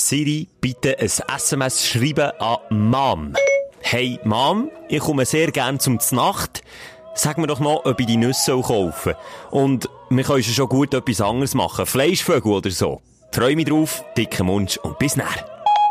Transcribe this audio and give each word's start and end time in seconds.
Siri, 0.00 0.48
bitte 0.60 0.98
ein 0.98 1.06
SMS 1.06 1.86
schreiben 1.86 2.32
an 2.38 2.58
Mom. 2.70 3.34
Hey 3.80 4.18
Mom, 4.24 4.70
ich 4.88 5.00
komme 5.00 5.26
sehr 5.26 5.52
gern 5.52 5.78
zum 5.78 6.00
Znacht. 6.00 6.62
Sag 7.14 7.36
mir 7.36 7.46
doch 7.46 7.60
noch, 7.60 7.84
ob 7.84 8.00
ich 8.00 8.06
die 8.06 8.16
Nüsse 8.16 8.52
kaufen 8.52 8.92
soll. 9.04 9.16
Und 9.50 9.90
wir 10.08 10.24
können 10.24 10.42
schon 10.42 10.68
gut 10.68 10.94
etwas 10.94 11.20
anderes 11.20 11.54
machen. 11.54 11.84
Fleischvögel 11.84 12.50
oder 12.50 12.70
so. 12.70 13.02
Freue 13.30 13.56
mich 13.56 13.66
drauf, 13.66 14.02
dicken 14.16 14.46
Mund 14.46 14.78
und 14.78 14.98
bis 14.98 15.16
näher. 15.16 15.26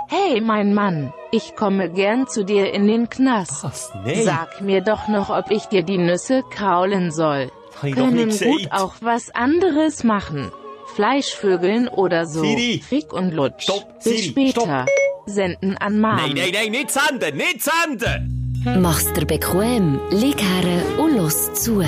Hey 0.07 0.41
mein 0.41 0.73
Mann, 0.73 1.13
ich 1.31 1.55
komme 1.55 1.89
gern 1.91 2.27
zu 2.27 2.43
dir 2.43 2.73
in 2.73 2.87
den 2.87 3.09
Knast. 3.09 3.63
Was? 3.63 3.91
Nee. 4.05 4.23
Sag 4.23 4.59
mir 4.61 4.81
doch 4.81 5.07
noch, 5.07 5.29
ob 5.29 5.51
ich 5.51 5.65
dir 5.65 5.83
die 5.83 5.99
Nüsse 5.99 6.41
kraulen 6.49 7.11
soll. 7.11 7.51
Können 7.79 8.29
gut 8.29 8.71
auch 8.71 8.95
was 9.01 9.29
anderes 9.29 10.03
machen. 10.03 10.51
Fleischvögeln 10.95 11.87
oder 11.87 12.25
so. 12.25 12.41
Siri. 12.41 12.81
Fick 12.87 13.13
und 13.13 13.31
Lutsch. 13.31 13.63
Stopp, 13.63 14.03
Bis 14.03 14.21
Siri, 14.21 14.29
später. 14.29 14.85
Senden 15.25 15.77
an 15.77 15.99
Mom. 15.99 16.15
Nein, 16.15 16.31
nein, 16.35 16.51
nein, 16.53 16.71
nicht 16.71 16.91
senden, 16.91 17.37
nicht 17.37 17.61
senden! 17.61 18.53
Mach's 18.81 19.11
dir 19.13 19.25
bequem, 19.25 19.99
lieg 20.09 20.41
her 20.41 20.83
und 20.97 21.15
los 21.15 21.53
zu. 21.53 21.81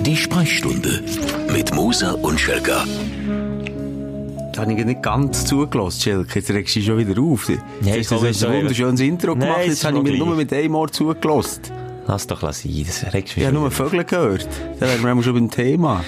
Die 0.00 0.16
Sprechstunde 0.16 1.02
mit 1.52 1.74
Musa 1.74 2.12
und 2.12 2.38
Schelga. 2.38 2.84
Da 4.52 4.62
habe 4.62 4.72
ich 4.72 4.84
nicht 4.84 5.02
ganz 5.02 5.44
zugelassen, 5.44 6.00
Schelke. 6.00 6.38
Jetzt 6.38 6.50
regst 6.50 6.76
du 6.76 6.82
schon 6.82 6.98
wieder 6.98 7.20
auf. 7.20 7.48
Jetzt 7.48 7.62
Nein, 7.80 7.98
hast 7.98 8.10
du 8.10 8.18
ein 8.18 8.26
ist 8.26 8.42
doch 8.42 8.52
wunderschönes 8.52 9.00
Intro 9.00 9.30
Nein, 9.34 9.40
gemacht. 9.40 9.66
Jetzt 9.66 9.84
habe 9.84 9.96
ich 9.98 10.02
mich 10.04 10.18
nur 10.18 10.36
mit 10.36 10.52
einem 10.52 10.74
Ohr 10.74 10.90
zugelassen. 10.92 11.62
Lass 12.06 12.26
doch 12.26 12.40
sein, 12.40 12.84
das 12.86 13.12
regst 13.12 13.36
Ich 13.36 13.44
habe 13.44 13.54
nur 13.54 13.70
Vögel 13.70 14.04
gehört. 14.04 14.46
Da 14.78 14.86
wären 14.86 15.16
wir 15.16 15.22
schon 15.22 15.34
beim 15.34 15.50
Thema 15.50 16.04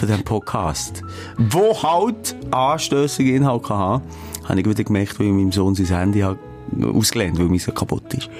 von 0.00 0.08
diesem 0.08 0.24
Podcast. 0.24 1.02
Wo 1.36 1.82
halt 1.82 2.34
anstössige 2.50 3.36
Inhalt 3.36 3.68
haben, 3.68 4.02
habe 4.48 4.60
ich 4.60 4.66
wieder 4.66 4.82
gemerkt, 4.82 5.20
weil 5.20 5.26
ich 5.26 5.32
meinem 5.32 5.52
Sohn 5.52 5.74
sein 5.74 5.86
Handy 5.86 6.20
habe 6.20 6.38
ausgelehnt, 6.82 7.38
weil 7.38 7.46
mein 7.46 7.58
so 7.58 7.72
kaputt 7.72 8.14
ist. 8.14 8.30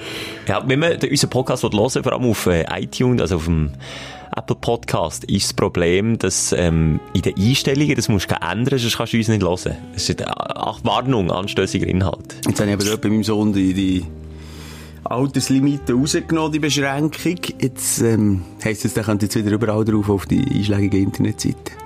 Ja, 0.47 0.63
wenn 0.67 0.79
man 0.79 0.93
unseren 0.93 1.29
Podcast 1.29 1.63
hören 1.63 1.73
will, 1.73 2.03
vor 2.03 2.13
allem 2.13 2.25
auf 2.25 2.47
äh, 2.47 2.65
iTunes, 2.81 3.21
also 3.21 3.35
auf 3.35 3.45
dem 3.45 3.71
Apple 4.35 4.55
Podcast, 4.55 5.25
ist 5.25 5.49
das 5.49 5.53
Problem, 5.53 6.17
dass 6.17 6.51
ähm, 6.53 6.99
in 7.13 7.21
den 7.21 7.35
Einstellungen, 7.37 7.95
das 7.95 8.09
musst 8.09 8.31
du 8.31 8.35
ändern, 8.35 8.79
sonst 8.79 8.97
kannst 8.97 9.13
du 9.13 9.17
uns 9.17 9.27
nicht 9.27 9.43
hören. 9.43 9.77
Das 9.93 10.09
ist 10.09 10.21
eine 10.21 10.33
Warnung, 10.83 11.29
anstössiger 11.29 11.85
Inhalt. 11.85 12.37
Jetzt 12.47 12.59
habe 12.59 12.71
ich 12.71 12.87
aber 12.87 12.97
bei 12.97 13.09
meinem 13.09 13.23
Sohn 13.23 13.53
die, 13.53 13.73
die 13.73 14.05
Alterslimite 15.03 15.93
rausgenommen, 15.93 16.51
die 16.51 16.59
Beschränkung. 16.59 17.37
Jetzt 17.59 18.01
ähm, 18.01 18.43
heisst 18.63 18.85
es, 18.85 18.93
der 18.93 19.03
kommt 19.03 19.21
jetzt 19.21 19.35
wieder 19.35 19.51
überall 19.51 19.83
drauf 19.83 20.09
auf 20.09 20.25
die 20.25 20.43
einschlägigen 20.43 21.03
Internetseiten. 21.03 21.81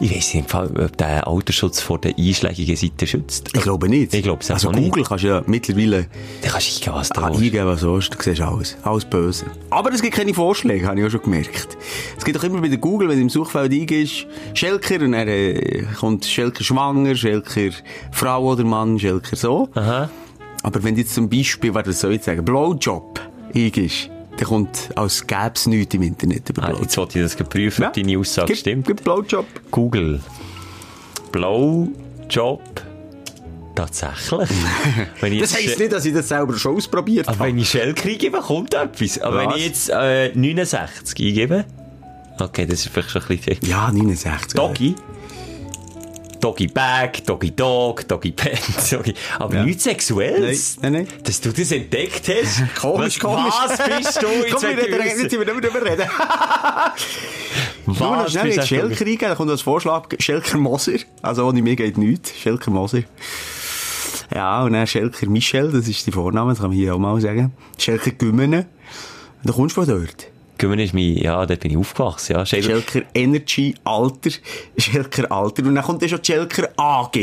Ich 0.00 0.14
weiss 0.14 0.32
nicht, 0.32 0.54
ob 0.54 0.96
der 0.96 1.26
Altersschutz 1.26 1.80
vor 1.80 1.98
den 1.98 2.14
einschlägigen 2.16 2.76
Seiten 2.76 3.06
schützt. 3.06 3.50
Ich 3.52 3.62
glaube 3.62 3.88
nicht. 3.88 4.14
Ich 4.14 4.22
glaube 4.22 4.42
es 4.42 4.50
Also 4.50 4.68
auch 4.68 4.72
nicht. 4.72 4.84
Google 4.84 5.04
kannst 5.04 5.24
du 5.24 5.28
ja 5.28 5.42
mittlerweile 5.46 6.06
Da 6.40 6.50
kannst 6.50 6.86
du 6.86 6.92
eingeben, 6.92 6.94
was 6.94 7.08
du 7.08 7.20
ah, 7.20 7.26
eingeben, 7.26 7.66
was 7.66 7.80
du 7.80 7.94
willst. 7.94 8.14
Du 8.14 8.22
siehst 8.22 8.40
alles. 8.40 8.76
Alles 8.82 9.04
böse. 9.04 9.46
Aber 9.70 9.92
es 9.92 10.00
gibt 10.00 10.14
keine 10.14 10.32
Vorschläge, 10.34 10.86
habe 10.86 11.00
ich 11.00 11.06
auch 11.06 11.10
schon 11.10 11.22
gemerkt. 11.22 11.76
Es 12.16 12.24
gibt 12.24 12.36
doch 12.36 12.44
immer 12.44 12.60
bei 12.60 12.68
der 12.68 12.78
Google, 12.78 13.08
wenn 13.08 13.16
du 13.16 13.22
im 13.22 13.28
Suchfeld 13.28 13.72
eingibst, 13.72 14.26
Schelker, 14.54 15.04
und 15.04 15.12
dann 15.12 15.26
äh, 15.26 15.82
kommt 15.98 16.24
Schelker 16.24 16.62
schwanger, 16.62 17.16
Schelker 17.16 17.70
Frau 18.12 18.52
oder 18.52 18.64
Mann, 18.64 18.98
Schelker 19.00 19.34
so. 19.34 19.68
Aha. 19.74 20.08
Aber 20.62 20.82
wenn 20.82 20.94
du 20.94 21.00
jetzt 21.02 21.14
zum 21.14 21.28
Beispiel, 21.28 21.72
was 21.74 22.00
soll 22.00 22.14
ich 22.14 22.22
sagen, 22.24 22.44
Blowjob 22.44 23.20
eingibst, 23.54 24.10
dann 24.36 24.46
kommt, 24.46 24.90
als 24.96 25.26
gäbe 25.26 25.52
es 25.54 25.66
nichts 25.66 25.94
im 25.94 26.02
Internet 26.02 26.50
über 26.50 26.62
Ah, 26.62 26.66
Blowjob. 26.66 26.82
jetzt 26.82 26.96
wollte 26.96 27.18
ich 27.20 27.32
das 27.34 27.48
prüfen, 27.48 27.84
ob 27.86 27.92
deine 27.92 28.18
Aussage 28.18 28.48
Gib- 28.48 28.56
stimmt. 28.58 28.86
Gib 28.86 29.02
Blowjob. 29.04 29.46
Google. 29.70 30.20
Blowjob. 31.32 32.62
Tatsächlich. 33.74 34.48
wenn 35.20 35.32
ich 35.32 35.40
Das 35.40 35.54
heisst 35.54 35.78
nicht, 35.78 35.92
dass 35.92 36.04
ich 36.04 36.12
das 36.12 36.28
selber 36.28 36.56
schon 36.58 36.76
ausprobiert 36.76 37.28
Aber 37.28 37.38
habe. 37.38 37.48
wenn 37.50 37.58
ich 37.58 37.70
Shell 37.70 37.94
eingebe, 38.04 38.38
kommt 38.40 38.74
etwas. 38.74 39.20
Aber 39.20 39.38
wenn 39.38 39.50
Was? 39.50 39.56
ich 39.56 39.66
jetzt 39.66 39.90
äh, 39.90 40.32
69 40.34 41.26
eingebe, 41.28 41.64
okay, 42.40 42.66
das 42.66 42.80
ist 42.80 42.88
vielleicht 42.88 43.10
schon 43.10 43.22
ein 43.22 43.28
bisschen... 43.28 43.56
Ja, 43.68 43.90
69. 43.92 44.54
Doggy. 44.54 44.94
Doggy 46.40 46.66
Bag, 46.68 47.24
Doggy 47.26 47.50
Dog, 47.54 48.06
Doggy 48.08 48.32
Pants, 48.32 48.90
Doggy... 48.90 49.14
Aber 49.38 49.54
Ja. 49.56 49.64
nichts 49.64 49.84
Sexuelles. 49.84 50.78
Nein, 50.80 50.92
nein, 50.92 51.06
nein. 51.08 51.22
Dass 51.24 51.40
du 51.40 51.52
das 51.52 51.72
entdeckt 51.72 52.28
hast. 52.28 52.62
Komisch, 52.80 53.18
was, 53.22 53.34
komisch. 53.36 53.54
Was 53.66 53.78
bist 53.98 54.22
du? 54.22 54.26
Jetzt 54.46 54.52
Komm, 54.54 54.62
wir 54.62 54.78
reden, 54.78 55.18
jetzt 55.18 55.30
sind 55.30 55.32
wir 55.32 55.38
nicht 55.54 55.60
mehr 55.62 55.70
drüber 55.70 55.90
reden. 55.90 56.08
Nur 57.86 57.96
noch 57.96 58.24
Was 58.24 58.32
schnell 58.32 58.54
du? 58.56 58.66
Schelker 58.66 59.00
eingeben, 59.06 59.18
da 59.30 59.34
kommt 59.34 59.50
als 59.50 59.62
Vorschlag 59.62 60.08
Schelker 60.18 60.58
Moser. 60.58 60.98
Also 61.22 61.46
ohne 61.46 61.62
mir 61.62 61.76
geht 61.76 61.96
nichts. 61.98 62.32
Schelker 62.38 62.70
Moser. 62.70 63.02
Ja, 64.34 64.62
und 64.64 64.74
dann 64.74 64.86
Schelker 64.86 65.26
Michel, 65.28 65.72
das 65.72 65.88
ist 65.88 66.06
die 66.06 66.12
Vorname, 66.12 66.50
das 66.52 66.60
kann 66.60 66.68
man 66.68 66.76
hier 66.76 66.94
auch 66.94 66.98
mal 66.98 67.20
sagen. 67.20 67.52
Schelker 67.78 68.10
Gümmene. 68.10 68.66
Da 69.42 69.52
kommst 69.52 69.76
du 69.76 69.84
von 69.84 70.00
dort. 70.00 70.26
Gümmen 70.58 70.78
ist 70.78 70.92
mein... 70.94 71.16
Ja, 71.16 71.46
dort 71.46 71.60
bin 71.60 71.70
ich 71.70 71.76
aufgewachsen, 71.76 72.32
ja. 72.34 72.42
Shell- 72.44 72.62
Schelker 72.62 73.02
Energy 73.14 73.74
Alter, 73.84 74.30
Schelker 74.76 75.30
Alter. 75.32 75.64
Und 75.64 75.74
dann 75.74 75.84
kommt 75.84 76.02
dann 76.02 76.08
schon 76.08 76.22
Schelker 76.24 76.68
AG. 76.76 77.16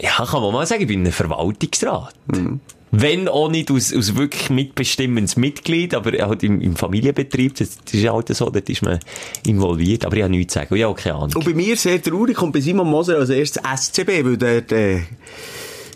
Ja, 0.00 0.24
kann 0.24 0.40
man 0.40 0.52
mal 0.52 0.66
sagen, 0.66 0.82
ich 0.82 0.88
bin 0.88 1.04
ein 1.04 1.12
Verwaltungsrat. 1.12 2.14
Mhm. 2.28 2.60
Wenn 2.92 3.28
auch 3.28 3.48
nicht 3.48 3.70
aus, 3.70 3.94
aus 3.94 4.16
wirklich 4.16 4.50
mitbestimmendes 4.50 5.36
Mitglied, 5.36 5.94
aber 5.94 6.10
halt 6.26 6.42
im, 6.42 6.60
im 6.60 6.74
Familienbetrieb, 6.74 7.54
das, 7.54 7.78
das 7.84 7.94
ist 7.94 8.08
halt 8.08 8.34
so, 8.34 8.50
dort 8.50 8.68
ist 8.68 8.82
man 8.82 8.98
involviert, 9.46 10.04
aber 10.04 10.16
ich 10.16 10.22
habe 10.24 10.32
nichts 10.32 10.54
zu 10.54 10.58
sagen, 10.58 10.74
ich 10.74 10.82
habe 10.82 10.92
auch 10.92 10.96
keine 10.96 11.14
Ahnung. 11.14 11.36
Und 11.36 11.44
bei 11.44 11.54
mir 11.54 11.76
sehr 11.76 12.02
traurig 12.02 12.34
kommt 12.36 12.52
bei 12.52 12.60
Simon 12.60 12.88
Moser 12.88 13.18
als 13.18 13.30
erstes 13.30 13.62
SCB, 13.62 14.24
weil 14.24 14.36
der, 14.36 14.62
der 14.62 15.02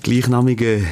gleichnamige 0.05 0.85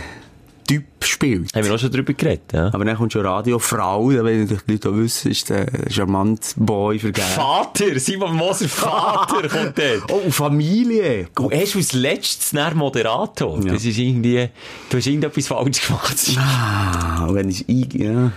Typ 0.73 0.85
spielt. 1.05 1.55
Haben 1.55 1.67
wir 1.67 1.75
auch 1.75 1.79
schon 1.79 1.91
drüber 1.91 2.15
geredet, 2.15 2.53
ja? 2.53 2.71
Aber 2.73 2.85
dann 2.85 2.97
kommt 2.97 3.13
schon 3.13 3.27
Radio 3.27 3.59
Frau, 3.59 4.11
da 4.11 4.25
wenn 4.25 4.47
die 4.47 4.57
Leute 4.67 4.89
auch 4.89 4.97
wissen, 4.97 5.31
ist 5.31 5.51
der 5.51 5.67
charmante 5.91 6.49
Boy 6.57 6.99
vergeben. 6.99 7.27
Vater, 7.27 7.99
Simon 7.99 8.35
Moser 8.35 8.69
Vater 8.69 9.49
kommt 9.49 9.79
dort. 9.79 10.03
Oh, 10.11 10.31
Familie! 10.31 11.29
Du 11.35 11.51
hast 11.51 11.77
als 11.77 11.93
letztes 11.93 12.53
dann 12.53 12.75
Moderator. 12.75 13.59
Ja. 13.65 13.73
Das 13.73 13.85
ist 13.85 13.99
irgendwie, 13.99 14.49
du 14.89 14.97
hast 14.97 15.07
irgendetwas 15.07 15.47
falsch 15.47 15.87
gemacht. 15.87 16.17
Ah, 16.39 17.29
wenn 17.31 17.51
ich 17.51 17.67
ja. 17.95 18.33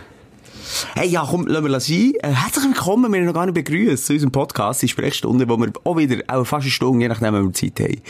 Hey, 0.94 1.08
ja, 1.08 1.26
komm, 1.30 1.48
lassen 1.48 1.66
wir 1.66 1.80
sein. 1.80 2.14
Äh, 2.22 2.34
herzlich 2.34 2.66
willkommen, 2.66 3.12
wir 3.12 3.20
haben 3.20 3.26
noch 3.26 3.34
gar 3.34 3.46
nicht 3.46 3.56
begrüßt 3.56 4.08
zu 4.08 4.14
unserem 4.14 4.32
Podcast, 4.32 4.82
die 4.82 4.90
Sprechstunde, 4.90 5.48
wo 5.48 5.58
wir 5.58 5.72
auch 5.86 5.96
wieder, 5.96 6.18
auch 6.28 6.44
fast 6.46 6.64
eine 6.64 6.72
Stunde, 6.72 7.04
je 7.04 7.08
nachdem, 7.08 7.34
wenn 7.34 7.46
wir 7.46 7.54
Zeit 7.54 7.80
haben, 7.80 8.02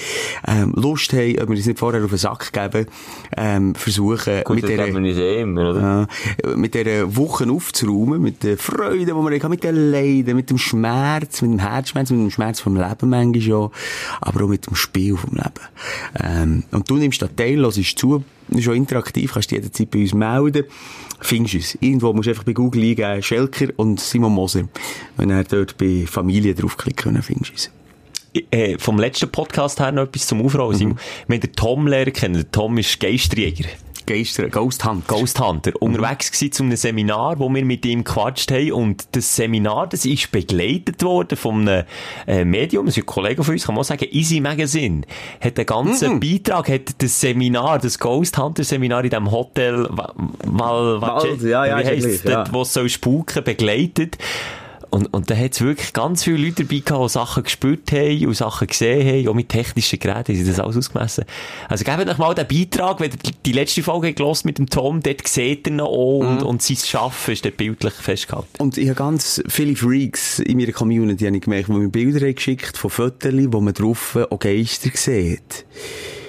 ähm, 0.47 0.73
Lust 0.75 1.13
haben, 1.13 1.39
ob 1.41 1.49
wir 1.49 1.57
uns 1.57 1.65
nicht 1.65 1.77
vorher 1.77 2.03
auf 2.03 2.09
den 2.09 2.17
Sack 2.17 2.51
geben, 2.51 2.87
ähm, 3.37 3.75
versuchen, 3.75 4.43
mit 4.49 4.67
der, 4.67 4.87
immer, 4.87 6.07
mit 6.55 6.73
dieser 6.73 7.15
Woche 7.15 7.49
aufzuräumen, 7.51 8.21
mit 8.21 8.41
der 8.43 8.57
Freude, 8.57 8.97
die 8.97 9.07
wir 9.07 9.39
haben, 9.39 9.49
mit 9.49 9.63
den 9.63 9.91
Leiden, 9.91 10.35
mit 10.35 10.49
dem 10.49 10.57
Schmerz, 10.57 11.43
mit 11.43 11.51
dem 11.51 11.59
Herzschmerz, 11.59 12.09
mit 12.09 12.19
dem 12.19 12.31
Schmerz 12.31 12.61
vom 12.61 12.75
Leben 12.75 13.09
manchmal 13.09 13.41
schon, 13.41 13.71
aber 14.21 14.45
auch 14.45 14.49
mit 14.49 14.65
dem 14.65 14.75
Spiel 14.75 15.17
vom 15.17 15.33
Leben. 15.33 15.51
Ähm, 16.19 16.63
und 16.71 16.89
du 16.89 16.95
nimmst 16.95 17.21
da 17.21 17.27
teil, 17.27 17.57
hörst 17.57 17.99
zu, 17.99 18.23
schon 18.59 18.75
interaktiv, 18.75 19.33
kannst 19.33 19.51
dich 19.51 19.57
jederzeit 19.57 19.91
bei 19.91 20.01
uns 20.01 20.13
melden, 20.13 20.65
findest 21.19 21.55
uns. 21.55 21.77
Irgendwo 21.81 22.13
musst 22.13 22.27
du 22.27 22.31
einfach 22.31 22.43
bei 22.43 22.53
Google 22.53 22.83
eingeben, 22.83 23.21
Schelker 23.21 23.67
und 23.77 23.99
Simon 23.99 24.33
Moser. 24.33 24.67
Wenn 25.17 25.29
er 25.29 25.43
dort 25.43 25.77
bei 25.77 26.05
Familie 26.07 26.53
draufklicken, 26.55 27.13
dann 27.13 27.23
findest 27.23 27.49
du 27.49 27.53
uns. 27.53 27.71
äh, 28.51 28.77
vom 28.77 28.99
letzten 28.99 29.29
Podcast 29.31 29.79
her 29.79 29.91
noch 29.91 30.03
etwas 30.03 30.27
zum 30.27 30.41
Aufrollen. 30.45 30.77
Simon. 30.77 30.99
Wir 31.27 31.35
haben 31.35 31.41
den 31.41 31.53
Tom 31.53 31.87
lernen 31.87 32.13
kennen. 32.13 32.33
Der 32.35 32.51
Tom 32.51 32.77
ist 32.77 32.99
Geistjäger. 32.99 33.69
Geister, 34.05 34.49
Ghost 34.49 34.85
Hunt. 34.85 35.07
Ghost 35.07 35.39
Hunter. 35.39 35.71
Unterwegs 35.79 36.31
gsi 36.31 36.49
zu 36.49 36.63
einem 36.63 36.75
Seminar, 36.75 37.39
wo 37.39 37.49
wir 37.49 37.65
mit 37.65 37.85
ihm 37.85 38.03
gequatscht 38.03 38.51
haben. 38.51 38.71
Und 38.71 39.07
das 39.11 39.35
Seminar, 39.35 39.87
das 39.87 40.05
ist 40.05 40.31
begleitet 40.31 41.03
worden 41.03 41.37
von 41.37 41.67
einem 41.67 41.83
äh, 42.27 42.45
Medium, 42.45 42.85
das 42.85 42.97
ist 42.97 43.03
ein 43.03 43.05
Kollege 43.05 43.43
von 43.43 43.53
uns, 43.53 43.65
kann 43.65 43.75
man 43.75 43.81
auch 43.81 43.85
sagen, 43.85 44.05
Easy 44.11 44.39
Magazine. 44.39 45.01
Hat 45.41 45.57
den 45.57 45.65
ganzen 45.65 46.19
Beitrag, 46.19 46.69
hat 46.69 47.01
das 47.01 47.19
Seminar, 47.19 47.79
das 47.79 47.99
Ghost 47.99 48.37
Hunter 48.37 48.63
Seminar 48.63 49.03
in 49.03 49.09
dem 49.09 49.31
Hotel, 49.31 49.87
Wa- 49.89 50.13
Wal, 50.45 51.01
Wald, 51.01 51.41
ja, 51.41 51.65
ja, 51.65 51.79
wie 51.79 51.85
heisst's, 51.85 52.21
gleich, 52.23 52.33
ja. 52.33 52.53
wo 52.53 52.61
es 52.61 52.73
so 52.73 52.87
spuken, 52.87 53.43
begleitet. 53.43 54.17
Und, 54.95 55.13
und 55.13 55.29
da 55.29 55.35
hat 55.35 55.51
es 55.51 55.59
wirklich 55.59 55.91
ganz 55.91 56.23
viele 56.23 56.37
Leute 56.37 56.63
dabei 56.63 56.79
gehabt, 56.79 57.03
die 57.03 57.09
Sachen 57.09 57.43
gespürt 57.43 57.91
haben 57.91 58.27
und 58.27 58.33
Sachen 58.33 58.65
gesehen 58.65 59.05
haben, 59.05 59.27
auch 59.27 59.33
mit 59.33 59.49
technischen 59.49 59.99
Geräten 59.99 60.33
haben 60.33 60.35
sie 60.41 60.49
das 60.49 60.57
alles 60.57 60.77
ausgemessen. 60.77 61.25
Also 61.67 61.83
gebt 61.83 62.09
euch 62.09 62.17
mal 62.17 62.33
den 62.33 62.47
Beitrag, 62.47 63.01
wenn 63.01 63.11
ihr 63.11 63.17
die 63.45 63.51
letzte 63.51 63.83
Folge 63.83 64.13
gelost 64.13 64.45
mit 64.45 64.57
dem 64.57 64.69
Tom, 64.69 65.01
dort 65.03 65.27
seht 65.27 65.67
ihr 65.67 65.73
ihn 65.73 65.81
auch 65.81 66.19
und, 66.19 66.43
und 66.43 66.61
sein 66.61 66.77
Schaffen 66.77 67.33
ist 67.33 67.43
dort 67.43 67.57
bildlich 67.57 67.93
festgehalten. 67.93 68.47
Und 68.57 68.77
ich 68.77 68.87
habe 68.87 68.95
ganz 68.95 69.43
viele 69.49 69.75
Freaks 69.75 70.39
in 70.39 70.59
meiner 70.59 70.71
Community, 70.71 71.25
habe 71.25 71.35
ich 71.35 71.43
gemerkt, 71.43 71.67
die 71.67 71.73
mir 71.73 71.89
Bilder 71.89 72.25
haben 72.25 72.35
geschickt 72.35 72.77
von 72.77 72.89
Fotos, 72.89 73.33
wo 73.33 73.59
man 73.59 73.73
drauf 73.73 74.15
auch 74.15 74.39
Geister 74.39 74.91
sieht. 74.93 75.65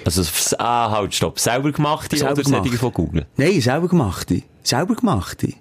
Also, 0.03 0.23
ah, 0.57 0.91
halt, 0.91 1.15
stopp. 1.15 1.39
Selber 1.39 1.71
gemacht 1.71 2.11
Selber 2.11 2.33
oder 2.33 2.43
gemacht. 2.43 2.63
solche 2.65 2.77
von 2.79 2.91
Google? 2.91 3.27
Nein, 3.37 3.61
selber 3.61 3.87
gemachte. 3.87 4.41
Selber 4.61 4.95
gemachte. 4.95 5.53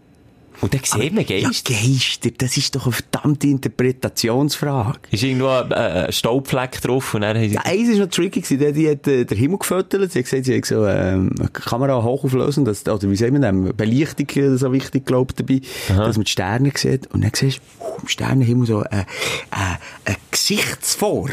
Und 0.60 0.72
dann 0.72 0.80
sieht 0.82 1.12
man 1.12 1.24
Ja, 1.26 1.48
Geister. 1.48 1.72
Geister, 1.72 2.30
das 2.36 2.56
ist 2.56 2.74
doch 2.74 2.86
eine 2.86 2.92
verdammte 2.92 3.46
Interpretationsfrage. 3.46 4.98
Ist 5.10 5.22
irgendwo 5.22 5.48
ein, 5.48 5.70
äh, 5.70 6.12
Staubfleck 6.12 6.80
drauf 6.80 7.14
und 7.14 7.22
dann. 7.22 7.42
Ja, 7.42 7.60
eins 7.64 7.90
war 7.90 8.06
noch 8.06 8.10
tricky, 8.10 8.40
gewesen, 8.40 8.74
die, 8.74 8.90
hat 8.90 9.06
äh, 9.06 9.24
den 9.24 9.38
Himmel 9.38 9.58
gefüttert. 9.58 10.12
Sie 10.12 10.18
hat 10.18 10.24
gesagt, 10.24 10.44
sie 10.46 10.56
hat 10.56 10.64
so 10.64 10.86
ähm, 10.86 11.32
eine 11.38 11.48
Kamera 11.48 12.02
hochauflösen, 12.02 12.64
dass, 12.64 12.86
oder 12.86 13.10
wie 13.10 13.16
sagen 13.16 13.40
wir 13.40 13.52
das, 13.52 13.76
Belichtung 13.76 14.28
äh, 14.42 14.56
so 14.56 14.72
wichtig, 14.72 15.06
glaube 15.06 15.34
dabei, 15.34 15.60
dass 15.88 16.16
man 16.16 16.24
die 16.24 16.30
Sterne 16.30 16.72
sieht. 16.74 17.06
Und 17.08 17.22
dann 17.22 17.32
siehst 17.34 17.60
du 17.78 17.84
uh, 17.84 17.98
im 18.02 18.08
Sternenhimmel 18.08 18.66
so 18.66 18.78
eine, 18.78 19.06
eine, 19.50 19.78
eine 20.04 20.16
Gesichtsform. 20.30 21.30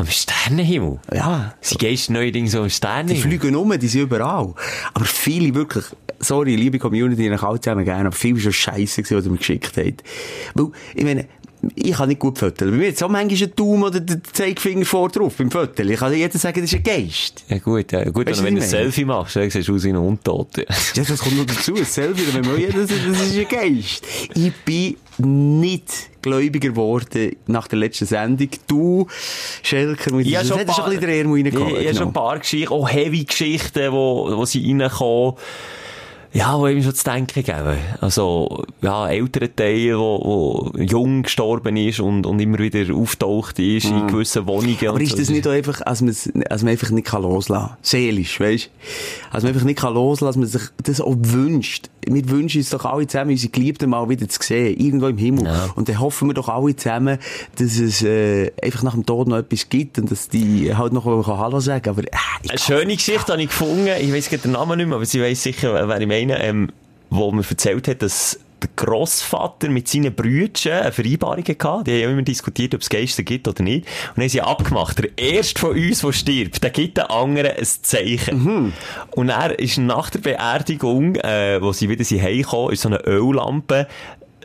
Am 0.00 0.06
Sternenhimmel? 0.06 0.98
Ja. 1.12 1.54
Sie 1.60 1.76
Geister 1.76 2.14
neuerdings 2.14 2.52
so 2.52 2.60
am 2.60 2.64
Die 2.64 2.70
Sternenhimmel? 2.70 3.22
fliegen 3.22 3.54
um, 3.54 3.78
die 3.78 3.86
sind 3.86 4.00
überall. 4.00 4.54
Aber 4.94 5.04
viele 5.04 5.54
wirklich, 5.54 5.84
sorry, 6.20 6.56
liebe 6.56 6.78
Community, 6.78 7.28
ich 7.30 7.42
alle 7.42 7.60
zusammen 7.60 7.84
gerne, 7.84 8.06
aber 8.06 8.16
viele 8.16 8.40
schon 8.40 8.74
gewesen, 8.74 9.04
was 9.10 9.24
ihr 9.26 9.30
mir 9.30 9.36
geschickt 9.36 9.76
habt. 9.76 10.02
Weil, 10.54 10.68
ich 10.94 11.04
meine, 11.04 11.26
ich 11.74 11.92
kann 11.92 12.08
nicht 12.08 12.18
gut 12.18 12.38
föteln. 12.38 12.70
Bei 12.70 12.76
mir 12.78 12.86
jetzt 12.86 13.02
auch 13.02 13.10
manchmal 13.10 13.42
ein 13.42 13.54
Daumen 13.54 13.82
oder 13.82 14.00
der 14.00 14.24
Zeigefinger 14.24 14.86
vor 14.86 15.10
drauf 15.10 15.34
beim 15.36 15.50
Föteln. 15.50 15.90
Ich 15.90 15.98
kann 15.98 16.14
jeder 16.14 16.38
sagen, 16.38 16.62
das 16.62 16.72
ist 16.72 16.78
ein 16.78 16.82
Geist. 16.82 17.44
Ja 17.48 17.58
gut, 17.58 17.92
ja. 17.92 18.04
Gut, 18.04 18.26
Weißt 18.26 18.42
wenn 18.42 18.54
du 18.56 18.62
ein? 18.62 18.66
Selfie 18.66 19.04
machst, 19.04 19.36
dann 19.36 19.50
siehst 19.50 19.68
du 19.68 19.74
aus 19.74 19.84
wie 19.84 19.90
ein 19.90 19.96
Untoter. 19.96 20.62
Ja, 20.94 21.04
das 21.04 21.18
kommt 21.18 21.36
noch 21.36 21.44
dazu. 21.44 21.74
Ein 21.74 21.84
Selfie, 21.84 22.24
dann 22.24 22.42
wenn 22.42 22.50
man 22.50 22.58
jeder 22.58 22.86
sagt, 22.86 23.00
das 23.06 23.20
ist 23.20 23.38
ein 23.38 23.48
Geist. 23.48 24.02
Ich 24.34 24.52
bin 24.64 24.96
nicht 25.20 26.10
gläubiger 26.22 26.70
geworden 26.70 27.36
nach 27.46 27.68
der 27.68 27.78
letzten 27.78 28.06
Sendung. 28.06 28.48
Du, 28.66 29.06
Schelker, 29.62 30.14
mit 30.14 30.26
Ich 30.26 30.32
das 30.32 30.48
schon 30.48 30.58
du 30.58 30.62
ein 30.64 30.66
bisschen 30.66 31.00
den 31.00 31.10
Ärmel 31.10 31.42
reingehauen. 31.42 31.76
Ich 31.76 31.86
habe 31.86 31.96
schon 31.96 32.06
ein 32.08 32.12
paar 32.12 32.38
Geschichten, 32.38 32.72
auch 32.72 32.88
Heavy-Geschichten, 32.88 33.92
wo, 33.92 34.36
wo 34.36 34.44
sie 34.44 34.64
reinkommen. 34.66 35.34
Ja, 36.32 36.56
wo 36.56 36.68
eben 36.68 36.82
schon 36.82 36.94
zu 36.94 37.02
denken 37.04 37.42
geben. 37.42 37.78
Also, 38.00 38.64
ja, 38.82 39.08
ältere 39.08 39.54
Teile, 39.54 39.98
wo, 39.98 40.70
wo 40.74 40.78
jung 40.80 41.24
gestorben 41.24 41.76
ist 41.76 41.98
und, 41.98 42.24
und 42.24 42.38
immer 42.38 42.58
wieder 42.60 42.94
auftaucht 42.94 43.58
ist 43.58 43.86
in 43.86 44.06
gewissen 44.06 44.46
Wohnungen. 44.46 44.76
Mhm. 44.80 44.88
Aber 44.88 45.00
ist 45.00 45.10
so. 45.10 45.16
das 45.16 45.28
nicht 45.28 45.46
auch 45.48 45.52
einfach, 45.52 45.80
als 45.82 46.02
man, 46.02 46.14
als 46.48 46.62
man 46.62 46.70
einfach 46.70 46.90
nicht 46.90 47.08
kann 47.08 47.22
loslassen 47.22 47.70
kann? 47.70 47.76
Seelisch, 47.82 48.38
weißt 48.38 48.70
Als 49.32 49.42
man 49.42 49.52
einfach 49.52 49.66
nicht 49.66 49.80
kann 49.80 49.94
loslassen, 49.94 50.26
dass 50.26 50.52
man 50.52 50.60
sich 50.60 50.70
das 50.84 51.00
auch 51.00 51.16
wünscht. 51.18 51.90
Wir 52.06 52.28
wünschen 52.30 52.60
uns 52.60 52.70
doch 52.70 52.84
alle 52.84 53.06
zusammen, 53.08 53.32
unsere 53.32 53.50
Geliebten 53.50 53.90
mal 53.90 54.08
wieder 54.08 54.28
zu 54.28 54.40
sehen. 54.40 54.78
Irgendwo 54.78 55.08
im 55.08 55.18
Himmel. 55.18 55.46
Ja. 55.46 55.68
Und 55.74 55.88
dann 55.88 55.98
hoffen 55.98 56.28
wir 56.28 56.34
doch 56.34 56.48
alle 56.48 56.76
zusammen, 56.76 57.18
dass 57.56 57.76
es, 57.78 58.02
äh, 58.02 58.52
einfach 58.62 58.84
nach 58.84 58.94
dem 58.94 59.04
Tod 59.04 59.26
noch 59.26 59.36
etwas 59.36 59.68
gibt 59.68 59.98
und 59.98 60.10
dass 60.10 60.28
die 60.28 60.74
halt 60.74 60.92
noch 60.92 61.04
Hallo 61.04 61.58
sagen 61.58 61.88
Aber, 61.88 62.02
äh, 62.02 62.16
ich 62.42 62.50
Eine 62.50 62.58
schöne 62.58 62.94
Geschichte 62.94 63.32
habe 63.32 63.42
ich 63.42 63.48
gefunden. 63.48 63.88
Ich 64.00 64.12
weiss 64.12 64.28
gerade 64.28 64.42
den 64.42 64.52
Namen 64.52 64.78
nicht 64.78 64.86
mehr, 64.86 64.96
aber 64.96 65.04
sie 65.04 65.20
weiss 65.20 65.42
sicher, 65.42 65.88
wer 65.88 66.00
ich 66.00 66.06
meine, 66.06 66.19
ähm, 66.28 66.70
wo 67.08 67.32
mir 67.32 67.42
erzählt 67.48 67.88
hat, 67.88 68.02
dass 68.02 68.38
der 68.62 68.68
Grossvater 68.76 69.70
mit 69.70 69.88
seinen 69.88 70.14
Brüdern 70.14 70.82
eine 70.82 70.92
Vereinbarung 70.92 71.44
hatte. 71.44 71.84
Die 71.84 72.04
haben 72.04 72.12
immer 72.12 72.22
diskutiert, 72.22 72.74
ob 72.74 72.82
es 72.82 72.90
Geister 72.90 73.22
gibt 73.22 73.48
oder 73.48 73.62
nicht. 73.62 73.86
Und 73.86 74.16
dann 74.16 74.22
haben 74.24 74.28
sie 74.28 74.42
abgemacht. 74.42 74.98
Der 74.98 75.16
erste 75.16 75.58
von 75.58 75.70
uns, 75.70 76.00
der 76.02 76.12
stirbt, 76.12 76.62
der 76.62 76.68
gibt 76.70 76.98
den 76.98 77.04
anderen 77.04 77.52
ein 77.56 77.64
Zeichen. 77.64 78.72
Und 79.12 79.28
er 79.30 79.58
ist 79.58 79.78
nach 79.78 80.10
der 80.10 80.18
Beerdigung, 80.18 81.14
äh, 81.16 81.60
wo 81.62 81.72
sie 81.72 81.88
wieder 81.88 82.04
sind 82.04 82.20
heimgekommen, 82.22 82.72
ist 82.74 82.82
so 82.82 82.88
eine 82.90 83.00
Öllampe, 83.06 83.86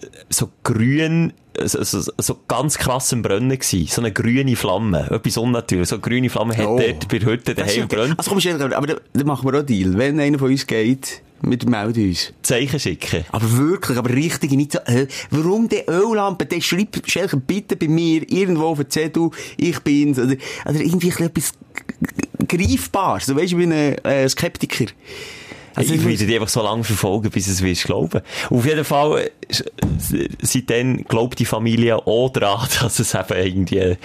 äh, 0.01 0.07
so 0.30 0.50
grün, 0.63 1.33
so, 1.62 1.83
so, 1.83 2.12
so 2.18 2.38
ganz 2.48 2.77
krass 2.77 3.12
am 3.12 3.22
Brennen 3.22 3.50
gewesen. 3.50 3.88
So 3.88 4.01
eine 4.01 4.13
grüne 4.13 4.56
Flamme. 4.56 5.10
Etwas 5.12 5.36
unnatürliches. 5.38 5.89
So 5.89 5.95
eine 5.95 6.01
grüne 6.04 6.30
Flamme 6.30 6.56
hat 6.56 6.66
Oh. 6.68 6.80
dort 6.80 7.07
bei 7.10 7.19
der 7.19 7.30
Hütte 7.30 7.54
Das 7.54 7.68
ist 7.68 7.75
daheim 7.77 7.89
gebrannt. 7.89 8.13
Also 8.18 8.31
komm, 8.31 8.72
aber 8.74 8.88
da, 8.88 8.95
da 9.13 9.24
machen 9.25 9.51
wir 9.51 9.60
auch 9.60 9.63
Deal. 9.66 9.98
Wenn 9.98 10.19
einer 10.22 10.39
von 10.39 10.50
uns 10.51 10.66
geht, 10.66 11.22
wir 11.42 11.70
melden 11.70 12.10
uns. 12.10 12.34
Zeichen 12.42 12.80
schicken. 12.80 13.26
Aber 13.32 13.52
wirklich, 13.58 13.98
aber 13.98 14.10
richtig, 14.10 14.52
nicht 14.52 14.74
so, 14.74 14.80
äh, 14.80 15.08
warum 15.30 15.70
die 15.70 15.84
Öllampe? 15.88 16.46
Der 16.46 16.62
schreibt, 16.62 17.10
Schelker, 17.10 17.38
bitte 17.38 17.76
bei 17.76 17.88
mir, 17.88 18.30
irgendwo 18.30 18.66
auf 18.66 18.78
der 18.78 18.90
Zettel, 18.90 19.30
ich 19.58 19.80
bin's, 19.80 20.18
oder, 20.18 20.36
oder 20.66 20.80
irgendwie 20.80 21.10
etwas 21.10 21.54
Greifbares. 22.48 23.26
Du 23.28 23.36
weißt, 23.36 23.52
ich 23.52 23.58
bin 23.58 23.72
ein 23.72 23.96
äh, 24.06 24.30
Skeptiker. 24.30 24.86
Also, 25.75 25.94
ich 25.94 26.06
werde 26.06 26.25
die 26.25 26.36
einfach 26.36 26.50
so 26.50 26.62
lange 26.62 26.83
verfolgen, 26.83 27.30
bis 27.30 27.48
es 27.48 27.62
wirst 27.62 27.83
glauben. 27.83 28.22
Auf 28.50 28.66
jeden 28.66 28.86
Fall, 28.86 29.30
äh, 29.50 30.30
seitdem 30.42 31.04
glaubt 31.04 31.39
die 31.39 31.45
Familie 31.45 31.98
auch 32.07 32.30
daran, 32.30 32.68
dass 32.81 33.00
es 33.00 33.13
eben 33.13 33.38
irgendwie 33.38 33.98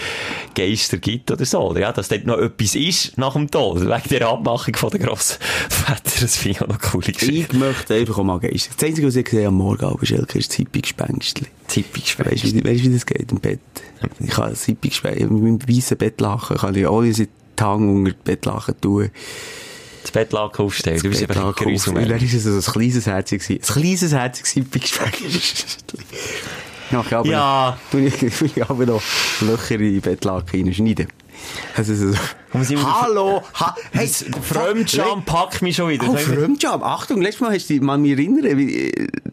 Geister 0.54 0.98
gibt 0.98 1.30
oder 1.30 1.44
so. 1.44 1.60
Oder 1.60 1.80
ja, 1.80 1.92
dass 1.92 2.08
dort 2.08 2.26
noch 2.26 2.38
etwas 2.38 2.74
ist 2.74 3.16
nach 3.18 3.34
dem 3.34 3.50
Tod. 3.50 3.80
Wegen 3.80 4.08
der 4.10 4.28
Abmachung 4.28 4.74
von 4.76 4.90
der 4.90 5.00
Grossväter. 5.00 6.00
Das 6.20 6.36
finde 6.36 6.50
ich 6.50 6.62
auch 6.62 6.68
noch 6.68 6.80
Geschichte. 6.80 7.26
ich 7.26 7.52
möchte 7.52 7.94
einfach 7.94 8.18
auch 8.18 8.24
mal 8.24 8.40
Geister. 8.40 8.72
Das 8.76 8.88
Einzige, 8.88 9.06
was 9.06 9.16
ich 9.16 9.24
gesehen 9.24 9.46
habe 9.46 9.48
am 9.48 9.54
Morgen, 9.54 9.84
aber 9.84 10.04
Schelker, 10.04 10.38
ist 10.38 10.50
das 10.50 10.56
Hippie-Gespenstli. 10.56 11.46
Typisch 11.68 12.18
Weißt 12.18 12.44
du, 12.44 12.64
wie, 12.64 12.92
das 12.92 13.06
geht 13.06 13.30
im 13.30 13.40
Bett? 13.40 13.60
Ich 14.18 14.30
kann 14.30 14.50
das 14.50 14.64
Hippie-Gespenstli, 14.64 15.26
mit 15.26 15.42
meinem 15.42 15.68
weißen 15.68 15.96
Bettlachen, 15.96 16.56
kann 16.56 16.74
ich 16.74 16.86
unsere 16.86 17.28
Tang 17.56 17.96
unter 17.96 18.12
die 18.12 18.16
Bettlachen 18.24 18.80
tun. 18.80 19.10
Das 20.02 20.10
Bettlaken 20.12 20.64
aufstellen. 20.64 21.00
Du 21.02 21.08
bist 21.10 21.22
einfach 21.22 21.36
ein. 21.36 21.44
Und 21.44 21.56
dann 21.86 22.08
Grusel. 22.08 22.22
ist 22.22 22.34
es 22.34 22.44
so 22.44 22.70
ein 22.70 22.72
kleines 22.74 23.06
Herzchen 23.06 23.38
gewesen. 23.38 23.60
Ein 23.62 23.82
kleines 23.82 24.12
Herzchen 24.12 24.62
Hippie-Gespenstli. 24.64 25.98
Nachher 26.90 27.18
aber, 27.18 27.28
Ja. 27.28 27.78
tue 27.90 28.06
ich, 28.06 28.22
ich 28.42 28.64
aber 28.68 28.86
noch 28.86 29.02
Löcher 29.42 29.74
in 29.76 29.92
die 29.94 30.00
Bettlaken 30.00 30.64
reinschneiden. 30.64 31.06
Also 31.76 31.94
so. 31.94 32.14
Hallo! 32.52 33.42
Ha 33.54 33.74
hey, 33.92 34.10
Der 34.28 34.42
Fremdscham 34.42 35.24
packt 35.24 35.62
mich 35.62 35.76
schon 35.76 35.88
wieder. 35.88 36.06
Oh, 36.08 36.12
Das 36.12 36.22
Fremdscham. 36.24 36.82
Achtung, 36.82 37.22
letztes 37.22 37.40
Mal 37.40 37.54
hast 37.54 37.70
du 37.70 37.74
dich 37.74 37.82
mal 37.82 37.96
mich 37.96 38.12
erinnern, 38.12 38.58
wie, 38.58 38.92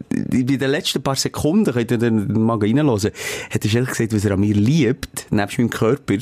bei 0.10 0.56
den 0.58 0.70
letzten 0.72 1.02
paar 1.02 1.16
Sekunden, 1.16 1.74
könnt 1.74 1.92
ihr 1.92 1.98
dann 1.98 2.32
mal 2.32 2.58
reinhören, 2.58 2.90
hat 2.90 3.66
er 3.66 3.74
ehrlich 3.74 3.90
gesagt, 3.90 4.14
was 4.14 4.24
er 4.24 4.32
an 4.32 4.40
mir 4.40 4.54
liebt, 4.54 5.32
nebst 5.32 5.58
meinem 5.58 5.70
Körper, 5.70 6.16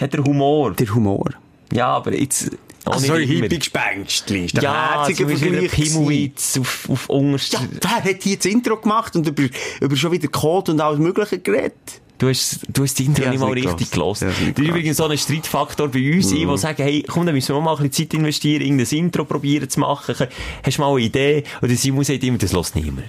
Hat 0.00 0.12
der 0.12 0.22
Humor. 0.24 0.72
der 0.74 0.94
Humor. 0.94 1.30
Ja, 1.72 1.88
aber 1.88 2.12
jetzt... 2.14 2.50
auch 2.84 2.96
nicht 2.96 3.06
sorry, 3.06 3.24
immer. 3.24 3.42
Hippie-Gespenstli. 3.42 4.44
Ist 4.46 4.56
der 4.56 4.62
Ja, 4.62 5.04
herzige 5.06 5.26
der 5.26 5.36
Vergleich. 5.38 5.70
Pimmelwitz 5.70 6.58
auf, 6.58 6.88
auf 6.90 7.08
unterst... 7.08 7.52
Ja, 7.52 7.60
wer 7.80 8.12
hat 8.12 8.22
hier 8.22 8.36
das 8.36 8.46
Intro 8.46 8.76
gemacht 8.76 9.14
und 9.16 9.26
über, 9.26 9.44
über 9.80 9.96
schon 9.96 10.12
wieder 10.12 10.28
Code 10.28 10.72
und 10.72 10.80
alles 10.80 10.98
Mögliche 10.98 11.38
geredet? 11.38 12.00
Du 12.18 12.28
hast, 12.28 12.60
du 12.72 12.84
hast 12.84 12.98
die 13.00 13.06
Intro 13.06 13.24
Ja, 13.24 13.30
nicht 13.30 13.40
mal 13.40 13.52
richtig 13.52 13.90
gelassen. 13.90 14.28
Ja, 14.28 14.50
Das 14.52 14.62
ist 14.62 14.68
übrigens 14.68 14.96
so 14.96 15.06
ein 15.06 15.18
Streitfaktor 15.18 15.88
bei 15.88 16.14
uns, 16.14 16.30
mhm. 16.30 16.36
die 16.36 16.58
sagen, 16.58 16.82
hey, 16.82 17.04
komm, 17.06 17.26
dann 17.26 17.34
müssen 17.34 17.54
wir 17.54 17.60
mal 17.60 17.76
ein 17.76 17.88
bisschen 17.88 18.10
Zeit 18.10 18.14
investieren, 18.16 18.62
irgendein 18.62 18.86
Intro 18.86 19.24
probieren 19.24 19.68
zu 19.68 19.80
machen. 19.80 20.14
Hast 20.62 20.78
du 20.78 20.82
mal 20.82 20.90
eine 20.92 21.00
Idee? 21.00 21.42
Oder 21.60 21.74
Simon 21.74 22.04
sagt 22.04 22.22
immer, 22.22 22.38
das 22.38 22.52
lässt 22.52 22.76
niemand. 22.76 23.08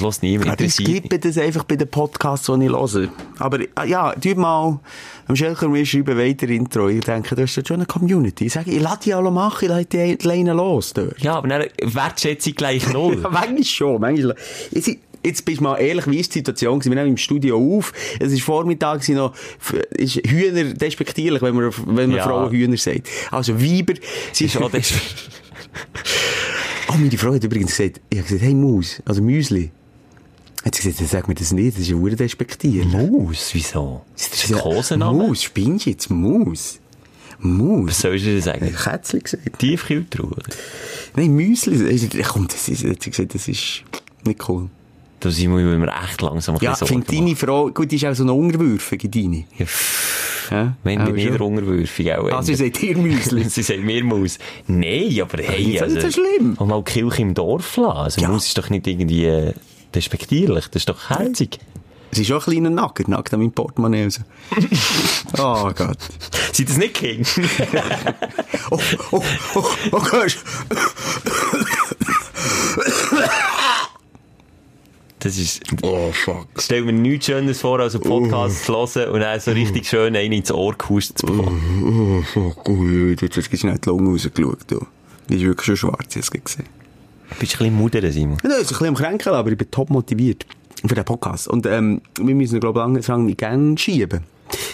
Das 0.00 0.06
lässt 0.06 0.22
niemand. 0.22 0.46
Ja, 0.46 0.54
ich 0.54 0.60
Interessiert 0.60 0.88
skippe 1.02 1.18
das 1.18 1.38
einfach 1.38 1.64
bei 1.64 1.76
den 1.76 1.88
Podcasts, 1.88 2.46
die 2.46 2.64
ich 2.64 2.70
höre. 2.70 3.08
Aber, 3.38 3.58
ja, 3.86 4.12
tu 4.12 4.34
mal, 4.34 4.80
am 5.26 5.36
Schelker 5.36 5.68
mir 5.68 5.84
schreiben 5.84 6.16
weiter 6.18 6.48
Intro. 6.48 6.88
Ich 6.88 7.04
denke, 7.04 7.34
du 7.36 7.42
hast 7.42 7.56
dort 7.56 7.68
schon 7.68 7.76
eine 7.76 7.86
Community. 7.86 8.46
Ich 8.46 8.52
sage, 8.54 8.70
ich 8.70 8.80
lasse 8.80 9.00
die 9.04 9.14
alle 9.14 9.30
machen, 9.30 9.64
ich 9.64 9.68
lasse 9.70 9.84
die 9.86 10.18
Leine 10.26 10.52
los 10.54 10.92
dort. 10.92 11.20
Ja, 11.20 11.34
aber 11.36 11.48
dann 11.48 11.64
Wertschätzung 11.82 12.54
gleich 12.54 12.90
null. 12.92 13.20
Ja, 13.22 13.28
manchmal 13.30 13.64
schon, 13.64 14.00
manchmal. 14.00 14.34
Jetzt, 14.70 14.90
jetzt 15.22 15.44
bist 15.44 15.58
du 15.60 15.64
mal 15.64 15.76
ehrlich, 15.76 16.06
wie 16.06 16.18
ist 16.18 16.34
die 16.34 16.38
Situation 16.38 16.78
gewesen? 16.78 16.92
Wir 16.92 16.96
nehmen 17.02 17.10
im 17.12 17.16
Studio 17.18 17.58
auf. 17.76 17.92
Es 18.18 18.32
ist 18.32 18.42
Vormittag, 18.42 19.00
gewesen 19.00 19.16
noch, 19.16 19.34
ist 19.90 20.14
Hühner 20.26 20.64
despektierlich, 20.74 21.42
wenn 21.42 21.54
man, 21.54 21.70
wenn 21.86 22.08
man 22.08 22.12
Ja. 22.12 22.24
Frauen 22.24 22.50
Hühner 22.50 22.76
sagt. 22.76 23.08
Also 23.30 23.60
Weiber, 23.60 23.94
sie 24.32 24.46
Ist 24.46 24.56
auch 24.56 24.70
das- 24.70 24.92
Oh, 26.88 26.94
meine 26.98 27.16
Frau 27.16 27.32
hat 27.34 27.44
übrigens 27.44 27.76
gesagt, 27.76 28.00
ich 28.10 28.18
habe 28.18 28.26
gesagt, 28.26 28.42
hey 28.42 28.54
Maus, 28.54 29.00
also 29.04 29.22
Müsli. 29.22 29.70
Hat 30.64 30.74
sie 30.74 30.82
gesagt, 30.90 31.08
sag 31.10 31.26
mir 31.28 31.34
das 31.34 31.52
nicht, 31.52 31.78
das 31.78 31.88
ist 31.88 31.92
ein 31.92 32.16
despektierlich. 32.16 32.92
Maus, 32.92 33.50
wieso? 33.52 34.02
Ist 34.16 34.32
das 34.32 34.52
ein 34.52 34.58
Kosename? 34.58 35.28
Maus, 35.28 35.42
spinnst 35.42 35.86
du 35.86 35.90
jetzt? 35.90 36.10
Maus. 36.10 36.78
Maus. 37.38 37.88
Was 37.88 38.00
soll 38.00 38.16
ich 38.16 38.24
dir 38.24 38.34
Ein 38.36 38.42
sagen? 38.42 38.74
Kätzchen 38.74 39.20
gesagt. 39.20 39.58
Tiefkühltruhe? 39.58 40.36
Nein, 41.16 41.34
Müsli. 41.34 42.22
Komm, 42.28 42.46
das 42.48 42.68
ist, 42.68 42.84
hat 42.84 43.02
sie 43.02 43.10
gesagt, 43.10 43.34
das 43.34 43.48
ist 43.48 43.82
nicht 44.24 44.48
cool. 44.48 44.68
Da 45.20 45.30
sind 45.30 45.50
wir 45.54 45.74
immer 45.74 45.92
echt 46.02 46.20
langsam 46.22 46.56
Ja, 46.60 46.72
bisschen 46.72 46.86
finde 46.88 47.06
deine 47.14 47.36
Frau, 47.36 47.70
gut, 47.70 47.90
die 47.90 47.96
ist 47.96 48.04
auch 48.06 48.14
so 48.14 48.22
eine 48.22 48.32
Unterwürfige, 48.32 49.08
deine. 49.08 49.44
Ja, 49.58 49.66
Ja, 50.50 50.76
Wenn 50.82 51.00
ich 51.14 51.22
schon. 51.24 51.32
der 51.32 51.40
Unterwürfig 51.42 52.12
auch. 52.14 52.30
Ah, 52.30 52.42
sie 52.42 52.54
sagt 52.54 52.82
ihr 52.82 52.96
Müsli. 52.96 53.44
Sie 53.48 53.62
sagt 53.62 53.80
mir 53.82 54.02
Maus. 54.04 54.38
Nein, 54.66 55.20
aber 55.20 55.42
hey, 55.42 55.74
ist 55.74 55.80
das 55.80 55.82
also, 55.82 55.94
nicht 55.96 56.12
so 56.12 56.22
schlimm? 56.22 56.54
Und 56.58 56.68
mal 56.68 56.82
Kirche 56.82 57.22
im 57.22 57.34
Dorf 57.34 57.76
lassen. 57.76 57.96
Also, 57.96 58.20
Ja. 58.20 58.28
Maus 58.28 58.46
ist 58.46 58.56
doch 58.58 58.68
nicht 58.70 58.86
irgendwie 58.86 59.52
äh, 59.90 59.94
despektierlich. 59.94 60.66
Das 60.68 60.82
ist 60.82 60.88
doch 60.88 61.10
herzig. 61.10 61.58
Sie 62.12 62.22
ist 62.22 62.28
schon 62.28 62.38
ein 62.38 62.42
kleiner 62.42 62.70
Nacker, 62.70 63.04
nackt 63.06 63.32
an 63.32 63.40
meinem 63.40 63.52
Portemonnaie 63.52 64.04
raus. 64.04 64.20
oh 65.38 65.70
Gott. 65.74 65.98
Sind 66.52 66.68
das 66.68 66.76
nicht 66.76 66.94
Kinder? 66.94 67.28
Oh, 68.72 68.78
oh, 69.10 69.22
oh, 69.56 69.64
oh, 69.90 70.12
hörst 70.12 70.38
Das 75.18 75.36
ist, 75.36 75.60
Oh, 75.82 76.10
fuck. 76.12 76.46
stell 76.58 76.82
mir 76.82 76.92
nichts 76.94 77.26
Schönes 77.26 77.60
vor, 77.60 77.78
als 77.80 77.94
einen 77.94 78.04
Podcast 78.04 78.64
zu 78.64 78.72
hören 78.74 79.10
und 79.10 79.20
dann 79.20 79.38
so 79.38 79.50
richtig 79.50 79.86
schön 79.86 80.16
einen 80.16 80.32
ins 80.32 80.50
Ohr 80.50 80.74
gehustet 80.78 81.18
zu 81.18 81.26
bekommen. 81.26 81.82
Oh, 81.84 82.22
fuck. 82.22 82.68
Ui, 82.68 83.16
jetzt 83.20 83.36
hast 83.36 83.52
du 83.52 83.56
schnell 83.56 83.78
die 83.78 83.88
Lunge 83.88 84.10
rausgeschaut, 84.12 84.58
du. 84.68 84.86
Die 85.28 85.36
ist 85.36 85.42
wirklich 85.42 85.66
schon 85.66 85.76
schwarz, 85.76 86.14
jetzt 86.14 86.30
gesehen. 86.30 86.64
Bist 87.38 87.54
du 87.54 87.56
ein 87.56 87.70
bisschen 87.70 87.74
mudern, 87.74 88.12
Simon? 88.12 88.38
Ja, 88.42 88.50
ist 88.50 88.58
ein 88.58 88.66
bisschen 88.68 88.86
am 88.88 88.94
Kränkeln, 88.94 89.34
aber 89.34 89.50
ich 89.50 89.58
bin 89.58 89.70
top 89.70 89.90
motiviert 89.90 90.46
für 90.86 90.94
den 90.94 91.04
Podcast. 91.04 91.48
Und 91.48 91.66
ähm, 91.66 92.00
wir 92.20 92.34
müssen, 92.34 92.60
glaube 92.60 92.80
ich, 92.98 93.06
lange 93.06 93.24
nicht 93.24 93.38
gerne 93.38 93.76
schieben. 93.78 94.20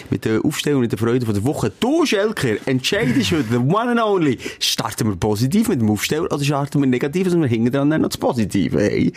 Mit 0.09 0.25
der 0.25 0.43
Aufstellung 0.43 0.83
und 0.83 0.91
der 0.91 0.97
Freude 0.97 1.25
von 1.25 1.35
der 1.35 1.43
Woche. 1.43 1.71
Du, 1.79 2.05
Schelker, 2.05 2.55
entscheidest 2.65 3.31
heute, 3.31 3.45
the 3.51 3.57
one 3.57 3.91
and 3.91 4.01
only. 4.01 4.39
Starten 4.59 5.07
wir 5.07 5.15
positiv 5.15 5.69
mit 5.69 5.81
dem 5.81 5.89
Aufsteller 5.91 6.31
oder 6.31 6.43
starten 6.43 6.79
wir 6.79 6.87
negativ 6.87 7.31
und 7.31 7.41
wir 7.41 7.49
hängen 7.49 7.71
dann 7.71 7.89
noch 7.89 8.09
das 8.09 8.17
Positive, 8.17 8.79
hey. 8.79 9.11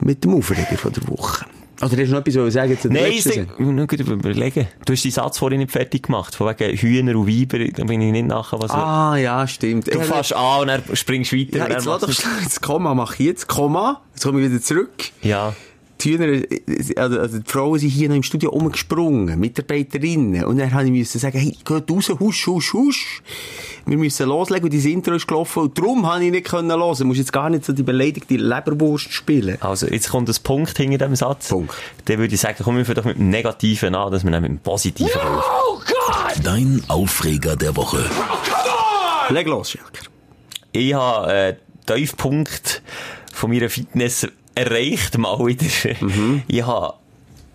Mit 0.00 0.24
dem 0.24 0.34
Aufreger 0.34 0.76
von 0.76 0.92
der 0.92 1.08
Woche. 1.08 1.46
Oder 1.82 1.90
hast 1.90 2.08
du 2.08 2.12
noch 2.12 2.20
etwas 2.20 2.34
zu 2.34 2.50
sagen 2.50 2.80
zu 2.80 2.88
Nein, 2.88 3.12
ich 3.12 3.26
muss 3.58 4.00
überlegen. 4.00 4.66
Du 4.84 4.92
hast 4.92 5.04
den 5.04 5.10
Satz 5.10 5.38
vorhin 5.38 5.58
nicht 5.58 5.72
fertig 5.72 6.04
gemacht. 6.04 6.34
Von 6.34 6.48
wegen 6.48 6.76
Hühner 6.76 7.16
und 7.16 7.26
Weiber, 7.26 7.58
da 7.70 7.84
bin 7.84 8.00
ich 8.00 8.12
nicht 8.12 8.26
nachher, 8.26 8.60
was 8.60 8.70
Ah, 8.70 9.16
ja, 9.16 9.46
stimmt. 9.46 9.92
Du 9.92 10.00
fährst 10.00 10.34
an 10.34 10.62
und 10.62 10.68
dann 10.68 10.82
springst 10.94 11.32
du 11.32 11.36
weiter. 11.36 11.58
Ja, 11.58 11.68
jetzt 11.68 11.84
lass 11.84 12.00
doch 12.00 12.08
das 12.44 12.60
Komma, 12.60 12.94
mach 12.94 13.14
ich 13.14 13.26
jetzt 13.26 13.46
Komma. 13.46 14.00
Jetzt 14.14 14.24
komme 14.24 14.40
ich 14.40 14.50
wieder 14.50 14.62
zurück. 14.62 14.90
Ja. 15.22 15.54
Die 16.00 16.12
Hühner, 16.12 16.42
also, 16.96 17.18
also 17.18 17.38
die 17.38 17.50
Frauen 17.50 17.78
sind 17.78 17.88
hier 17.88 18.08
noch 18.08 18.16
im 18.16 18.22
Studio 18.22 18.50
umgesprungen, 18.50 19.38
Mitarbeiterinnen. 19.38 20.44
Und 20.44 20.58
dann 20.58 20.72
habe 20.72 20.84
ich 20.84 20.90
müssen 20.90 21.18
sagen, 21.18 21.38
hey, 21.38 21.56
geht 21.64 21.90
raus, 21.90 22.10
husch, 22.20 22.46
husch, 22.46 22.72
husch. 22.72 23.22
Wir 23.88 23.98
müssen 23.98 24.26
loslegen 24.26 24.64
und 24.64 24.74
dein 24.74 24.92
Intro 24.92 25.14
ist 25.14 25.28
gelaufen 25.28 25.62
und 25.62 25.78
darum 25.78 26.06
habe 26.06 26.24
ich 26.24 26.32
nicht 26.32 26.48
können 26.48 26.72
hören. 26.72 26.96
Du 26.98 27.04
musst 27.04 27.20
jetzt 27.20 27.32
gar 27.32 27.48
nicht 27.48 27.64
so 27.64 27.72
die 27.72 27.84
beleidigte 27.84 28.34
Leberwurst 28.34 29.12
spielen. 29.12 29.58
Also, 29.60 29.86
jetzt 29.86 30.10
kommt 30.10 30.28
ein 30.28 30.34
Punkt 30.42 30.76
hinter 30.76 30.98
dem 30.98 31.14
Satz. 31.14 31.50
Punkt. 31.50 31.72
Dann 32.06 32.18
würde 32.18 32.34
ich 32.34 32.40
sagen, 32.40 32.64
kommen 32.64 32.84
wir 32.84 32.94
doch 32.96 33.04
mit 33.04 33.16
dem 33.16 33.30
Negativen 33.30 33.94
an, 33.94 34.10
dass 34.10 34.24
wir 34.24 34.32
dann 34.32 34.42
mit 34.42 34.50
dem 34.50 34.58
Positiven 34.58 35.12
kommen. 35.12 35.40
Dein 36.42 36.82
Aufreger 36.88 37.54
der 37.54 37.76
Woche. 37.76 38.04
Leg 39.28 39.46
los, 39.46 39.70
Schelker. 39.70 40.06
Ich 40.72 40.92
habe 40.92 41.32
äh, 41.32 41.56
den 41.88 41.96
Tiefpunkt 41.96 42.82
von 43.32 43.50
meiner 43.50 43.70
Fitness 43.70 44.26
erreicht, 44.56 45.16
mal 45.16 45.38
wieder. 45.38 45.96
Ich 46.48 46.62
habe 46.62 46.94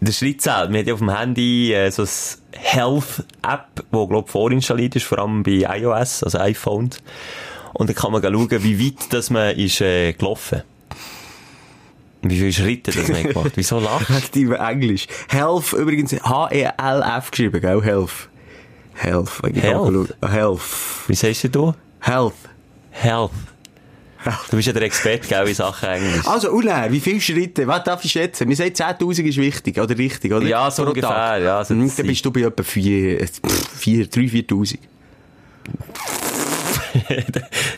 den 0.01 0.13
Schritt 0.13 0.41
zählt. 0.41 0.71
Wir 0.71 0.79
haben 0.79 0.87
ja 0.87 0.93
auf 0.93 0.99
dem 0.99 1.15
Handy 1.15 1.73
äh, 1.73 1.91
so 1.91 2.01
eine 2.01 2.59
Health-App, 2.59 3.67
die, 3.75 4.07
glaube 4.07 4.23
ich, 4.25 4.31
vorinstalliert 4.31 4.95
ist, 4.95 5.05
vor 5.05 5.19
allem 5.19 5.43
bei 5.43 5.65
iOS, 5.77 6.23
also 6.23 6.39
iPhones. 6.39 7.01
Und 7.73 7.87
dann 7.87 7.95
kann 7.95 8.11
man 8.11 8.21
schauen, 8.21 8.63
wie 8.63 8.85
weit 8.85 9.13
dass 9.13 9.29
man 9.29 9.55
ist, 9.55 9.79
äh, 9.81 10.13
gelaufen 10.13 10.63
Wie 12.23 12.37
viele 12.37 12.51
Schritte 12.51 12.91
das 12.91 13.07
man 13.07 13.23
gemacht 13.23 13.51
Wieso 13.55 13.79
lachst? 13.79 14.09
Aktive 14.11 14.57
Englisch. 14.57 15.07
Health, 15.29 15.73
übrigens 15.73 16.13
H-E-L-F 16.13 17.31
geschrieben, 17.31 17.61
gell? 17.61 17.81
Health. 17.81 18.29
Health. 18.95 19.41
Health? 19.53 20.15
Health. 20.27 20.61
Wie 21.07 21.15
sagst 21.15 21.47
du? 21.55 21.73
Health. 21.99 22.33
Health. 22.91 23.31
Du 24.49 24.55
bist 24.57 24.67
ja 24.67 24.73
der 24.73 24.83
Experte, 24.83 25.27
gell, 25.27 25.47
in 25.47 25.53
Sachen 25.55 25.89
Englisch. 25.89 26.27
Also, 26.27 26.51
Uller, 26.51 26.91
wie 26.91 26.99
viele 26.99 27.19
Schritte? 27.19 27.65
Was 27.67 27.83
darf 27.83 28.05
ich 28.05 28.11
schätzen? 28.11 28.47
Wir 28.47 28.55
sagen 28.55 28.71
10.000 28.71 29.23
ist 29.23 29.37
wichtig, 29.37 29.79
oder 29.79 29.97
richtig, 29.97 30.31
oder? 30.31 30.45
Ja, 30.45 30.69
so 30.69 30.83
Pro 30.83 30.89
ungefähr, 30.91 31.09
Tag. 31.09 31.41
ja, 31.43 31.63
so 31.65 31.73
Hm, 31.73 31.91
dann 31.95 32.05
bist 32.07 32.23
du 32.25 32.31
bei 32.31 32.41
etwa 32.41 32.61
4, 32.63 33.27
4, 33.77 34.07
3, 34.07 34.21
4.000. 34.21 34.77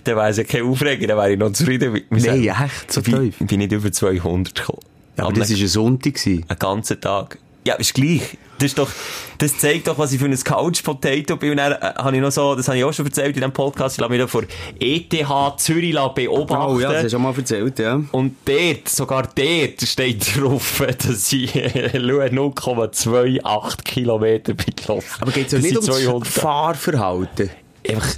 dann 0.04 0.16
wäre 0.16 0.30
es 0.30 0.38
ja 0.38 0.44
kein 0.44 0.64
Aufreger, 0.64 1.08
dann 1.08 1.18
wäre 1.18 1.32
ich 1.34 1.40
noch 1.40 1.52
zufrieden. 1.52 1.94
Wir 1.94 2.04
Nein, 2.10 2.44
echt, 2.66 2.92
so 2.92 3.02
ich 3.02 3.06
bin, 3.06 3.32
tief. 3.32 3.48
bin 3.48 3.60
nicht 3.60 3.72
über 3.72 3.92
200 3.92 4.56
gekommen. 4.56 4.80
Ja, 5.18 5.24
aber 5.26 5.34
Am 5.34 5.40
das 5.40 5.52
war 5.52 5.58
ein 5.58 5.68
Sonntag. 5.68 6.20
einen 6.26 6.44
ganzen 6.60 7.00
Tag. 7.00 7.38
Ja, 7.66 7.76
ist 7.76 7.94
gleich. 7.94 8.38
Das 8.64 8.72
ist 8.72 8.78
doch, 8.78 8.90
das 9.40 9.58
zeigt 9.58 9.88
doch, 9.88 9.98
was 9.98 10.14
ich 10.14 10.20
für 10.20 10.26
ein 10.26 10.36
Couch 10.42 10.84
Potato 10.84 11.36
bin. 11.36 11.52
Und 11.52 11.58
dann 11.58 11.74
äh, 11.74 11.94
habe 11.98 12.16
ich 12.16 12.22
noch 12.22 12.32
so, 12.32 12.56
das 12.56 12.70
habe 12.70 12.78
ich 12.78 12.84
auch 12.86 12.94
schon 12.94 13.06
erzählt 13.06 13.28
in 13.28 13.34
diesem 13.34 13.52
Podcast, 13.52 13.98
ich 13.98 14.02
lasse 14.02 14.10
mich 14.10 14.22
da 14.22 14.28
vor 14.28 14.44
ETH 14.80 15.60
Zürich 15.60 15.94
beobachten. 16.16 16.74
Oh 16.74 16.80
ja, 16.80 16.88
das 16.88 16.98
hast 16.98 17.04
du 17.04 17.10
schon 17.10 17.22
mal 17.24 17.36
erzählt, 17.36 17.78
ja. 17.80 18.02
Und 18.14 18.38
dort, 18.46 18.88
sogar 18.88 19.24
dort 19.24 19.82
steht 19.82 20.38
drauf, 20.38 20.82
dass 20.98 21.34
ich 21.34 21.54
äh, 21.56 21.90
schaue, 21.92 22.28
0,28 22.28 23.84
Kilometer 23.84 24.54
bin 24.54 24.74
gelaufen. 24.76 25.22
Aber 25.22 25.32
geht 25.32 25.48
es 25.48 25.52
ja 25.52 25.60
nicht 25.60 25.78
um 25.78 25.86
das 25.86 25.98
200. 25.98 26.28
Fahrverhalten? 26.28 27.50
Einfach, 27.86 28.16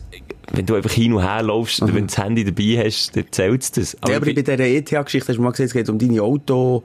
wenn 0.51 0.65
du 0.65 0.75
einfach 0.75 0.91
hin 0.91 1.13
und 1.13 1.23
her 1.23 1.41
laufst, 1.43 1.81
oder 1.81 1.93
wenn 1.93 2.01
du 2.07 2.13
das 2.13 2.17
Handy 2.17 2.43
dabei 2.43 2.83
hast, 2.85 3.15
dann 3.15 3.25
zählt 3.31 3.61
es 3.63 3.71
das. 3.71 3.97
Ja, 4.07 4.15
aber 4.17 4.25
bei 4.25 4.33
dieser 4.33 4.59
ETH-Geschichte 4.59 5.29
hast 5.29 5.37
du 5.37 5.41
mal 5.41 5.51
gesagt, 5.51 5.67
es 5.67 5.73
geht 5.73 5.89
um 5.89 5.97
deine 5.99 6.21
Auto... 6.21 6.83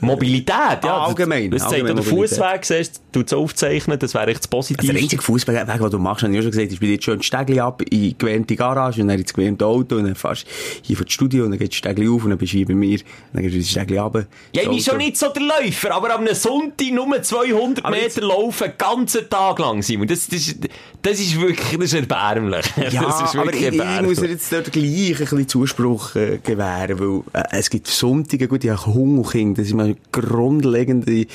Mobilität, 0.00 0.52
ja. 0.52 0.78
Ah, 0.84 1.06
allgemein, 1.06 1.50
Das, 1.50 1.62
zeigt 1.62 1.74
allgemein 1.82 1.96
der 1.96 2.04
Mobilität. 2.04 2.38
Fußweg, 2.38 2.64
siehst 2.64 3.00
du, 3.12 3.20
es 3.22 3.32
aufzeichnen, 3.32 3.98
das 3.98 4.12
wäre 4.14 4.26
echt 4.26 4.52
das 4.52 4.52
Also 4.70 4.74
der 4.92 4.96
einzige 5.00 5.22
Fußballweg, 5.22 5.80
den 5.80 5.90
du 5.90 5.98
machst, 5.98 6.22
habe 6.24 6.34
ich 6.36 6.42
schon 6.42 6.50
gesagt, 6.50 6.72
ist 6.72 6.80
bei 6.80 6.86
dir 6.86 7.00
schön 7.00 7.22
Stegli 7.22 7.58
ab, 7.60 7.80
in 7.82 7.88
die 8.02 8.18
gewähnte 8.18 8.54
Garage, 8.56 9.00
und 9.00 9.08
dann 9.08 9.18
ins 9.18 9.32
gewähnte 9.32 9.64
Auto, 9.64 9.96
und 9.96 10.04
dann 10.04 10.14
fährst 10.14 10.44
du 10.44 10.48
hier 10.82 10.96
vor 10.96 11.06
das 11.06 11.12
Studio, 11.14 11.44
und 11.44 11.52
dann 11.52 11.58
geht 11.58 11.70
das 11.70 11.76
Stegli 11.76 12.06
auf, 12.08 12.22
und 12.24 12.30
dann 12.30 12.38
bist 12.38 12.52
du 12.52 12.58
hier 12.58 12.66
bei 12.66 12.74
mir, 12.74 12.98
und 12.98 13.04
dann 13.32 13.42
gehst 13.42 13.54
du 13.54 13.58
das 13.60 13.70
Stegli 13.70 13.96
runter. 13.98 14.26
Ja, 14.54 14.62
ich 14.62 14.68
bin 14.68 14.80
schon 14.80 14.98
nicht 14.98 15.16
so 15.16 15.28
der 15.30 15.42
Läufer, 15.42 15.94
aber 15.94 16.14
am 16.14 16.26
Sonntag 16.34 16.90
nur 16.92 17.22
200 17.22 17.84
Aber 17.84 17.96
Meter 17.96 18.20
laufen, 18.20 18.64
den 18.68 18.72
ganzen 18.78 19.30
Tag 19.30 19.58
lang, 19.58 19.82
Simon. 19.82 20.06
Das, 20.06 20.26
das, 20.28 20.48
ist- 20.48 20.68
das 21.00 21.18
ist 21.18 21.40
wirklich, 21.40 21.76
das 21.78 21.84
ist 21.84 21.94
erbärmlich. 21.94 22.66
Ja, 22.90 23.02
das 23.02 23.22
ist 23.22 23.36
aber 23.36 23.52
ich, 23.52 23.62
ich 23.62 24.02
muss 24.02 24.18
dir 24.18 24.28
jetzt 24.28 24.52
dort 24.52 24.72
gleich 24.72 25.12
ein 25.12 25.18
bisschen 25.18 25.48
Zuspruch 25.48 26.14
äh, 26.14 26.38
gewähren, 26.42 26.98
weil 26.98 27.22
äh, 27.32 27.46
es 27.52 27.70
gibt 27.70 27.86
Sonntage, 27.86 28.48
gut, 28.48 28.64
ich 28.64 28.70
habe 28.70 28.86
Hunger, 28.86 29.28
Kind, 29.28 29.58
das 29.58 29.68
ist 29.68 29.74
eine 29.74 29.96
grundlegende 30.12 31.26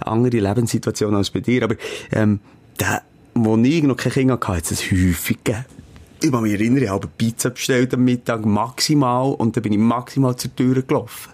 andere 0.00 0.38
Lebenssituation 0.38 1.14
als 1.14 1.30
bei 1.30 1.40
dir, 1.40 1.64
aber 1.64 1.76
ähm, 2.12 2.40
der, 2.80 3.02
wo 3.34 3.56
ich 3.56 3.82
noch 3.82 3.96
keine 3.96 4.12
Kinder 4.14 4.34
hatte, 4.34 4.48
hat 4.48 4.62
es 4.64 4.68
das 4.70 4.90
häufig 4.90 5.42
gegeben. 5.44 5.64
Ich 6.22 6.32
kann 6.32 6.42
mich 6.42 6.54
erinnern, 6.54 6.82
ich 6.82 6.88
habe 6.88 7.08
Pizza 7.08 7.50
bestellt 7.50 7.92
am 7.94 8.04
Mittag, 8.04 8.44
maximal, 8.46 9.32
und 9.34 9.56
dann 9.56 9.62
bin 9.62 9.74
ich 9.74 9.78
maximal 9.78 10.34
zur 10.36 10.54
Tür 10.56 10.82
gelaufen. 10.82 11.32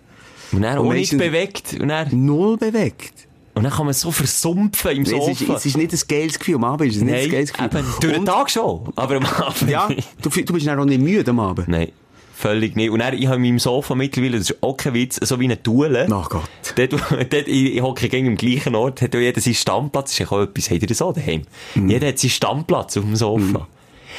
Und 0.53 0.63
dann 0.63 0.79
Und 0.79 0.95
nicht 0.95 1.17
bewegt. 1.17 1.77
Und 1.81 1.89
dann, 1.89 2.09
Null 2.25 2.57
bewegt. 2.57 3.27
Und 3.55 3.65
dann 3.65 3.73
kann 3.73 3.85
man 3.87 3.95
so 3.95 4.11
versumpfen 4.11 4.91
im 4.93 5.03
Es 5.03 5.11
Sofa. 5.11 5.31
ist, 5.31 5.41
es 5.49 5.67
ist 5.67 5.77
nicht 5.77 5.93
ein 5.93 6.01
geiles 6.09 6.39
Gefühl, 6.39 6.55
am 6.57 6.65
Abend 6.65 6.91
ist 6.91 6.97
es 6.97 7.03
nicht 7.03 7.13
Nein, 7.13 7.25
ein 7.25 7.31
geiles 7.31 7.53
Gefühl. 7.53 7.67
eben, 7.67 7.87
durch 8.01 8.13
den 8.15 8.25
Tag 8.27 8.51
schon, 8.51 8.93
aber 8.97 9.17
am 9.17 9.25
Abend 9.27 9.71
Ja, 9.71 9.89
du, 10.23 10.31
du 10.31 10.53
bist 10.53 10.67
dann 10.67 10.79
auch 10.79 10.85
nicht 10.85 11.01
müde 11.01 11.31
am 11.31 11.41
Abend. 11.41 11.69
Nein, 11.69 11.89
völlig 12.35 12.75
nicht. 12.77 12.91
Und 12.91 12.99
dann, 13.01 13.15
ich 13.15 13.27
habe 13.27 13.37
in 13.37 13.43
meinem 13.43 13.59
Sofa 13.59 13.95
mittlerweile, 13.95 14.39
das 14.39 14.51
ist 14.51 14.63
auch 14.63 14.77
kein 14.77 14.95
Witz, 14.95 15.21
so 15.23 15.39
wie 15.39 15.45
eine 15.45 15.63
Tule. 15.63 16.09
Ach 16.11 16.29
Gott. 16.31 16.43
Dort, 16.77 16.93
dort, 16.93 17.33
ich, 17.49 17.75
ich 17.77 17.83
hocke 17.83 18.09
gegen 18.09 18.27
im 18.27 18.37
gleichen 18.37 18.75
Ort, 18.75 19.03
hat 19.03 19.15
jeder 19.15 19.41
seinen 19.41 19.55
Stammplatz. 19.55 20.11
Das 20.17 20.21
ist 20.21 20.33
auch 20.33 20.41
etwas, 20.43 20.71
habt 20.71 20.83
ihr 20.83 20.89
das 20.89 21.03
auch 21.03 21.13
daheim? 21.13 21.43
Jeder 21.75 22.09
hat 22.09 22.19
seinen 22.19 22.31
Stammplatz 22.31 22.97
auf 22.97 23.05
dem 23.05 23.17
Sofa. 23.17 23.67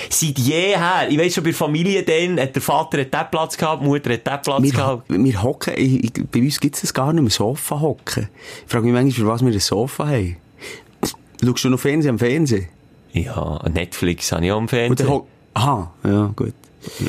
Seit 0.10 0.40
jeher, 0.40 1.08
ich 1.10 1.18
weiss 1.18 1.34
schon, 1.34 1.44
bei 1.44 1.54
Familie 1.54 2.04
dann, 2.04 2.40
hat 2.40 2.56
der 2.56 2.62
Vater 2.62 3.02
hat 3.02 3.14
den 3.14 3.32
Platz 3.32 3.58
gehabt, 3.58 3.84
die 3.84 3.88
Mutter 3.88 4.14
hat 4.14 4.28
den 4.28 4.42
Platz 4.42 4.64
Wir, 4.64 4.72
gehabt. 4.72 5.04
wir 5.10 5.44
hocken, 5.44 5.74
ich, 5.78 6.04
ich, 6.04 6.14
bei 6.32 6.40
uns 6.40 6.60
gibt 6.60 6.76
es 6.76 6.82
das 6.82 6.94
gar 6.94 7.14
nicht 7.14 7.22
mehr, 7.22 7.32
Sofa 7.32 7.80
hocken. 7.80 8.30
Ich 8.66 8.72
frage 8.72 8.86
mich 8.86 8.94
manchmal, 8.94 9.26
für 9.26 9.32
was 9.32 9.42
wir 9.46 9.52
ein 9.52 9.60
Sofa 9.60 10.08
haben. 10.08 10.38
Schaust 11.44 11.64
du 11.64 11.70
noch 11.70 11.80
Fernsehen 11.80 12.12
am 12.12 12.20
Fernsehen? 12.20 12.68
Ja, 13.12 13.62
Netflix 13.72 14.32
habe 14.32 14.46
ich 14.46 14.52
auch 14.52 14.60
dann 14.60 14.68
Fernsehen. 14.68 15.22
Aha, 15.54 15.92
ja, 16.04 16.32
gut. 16.36 16.54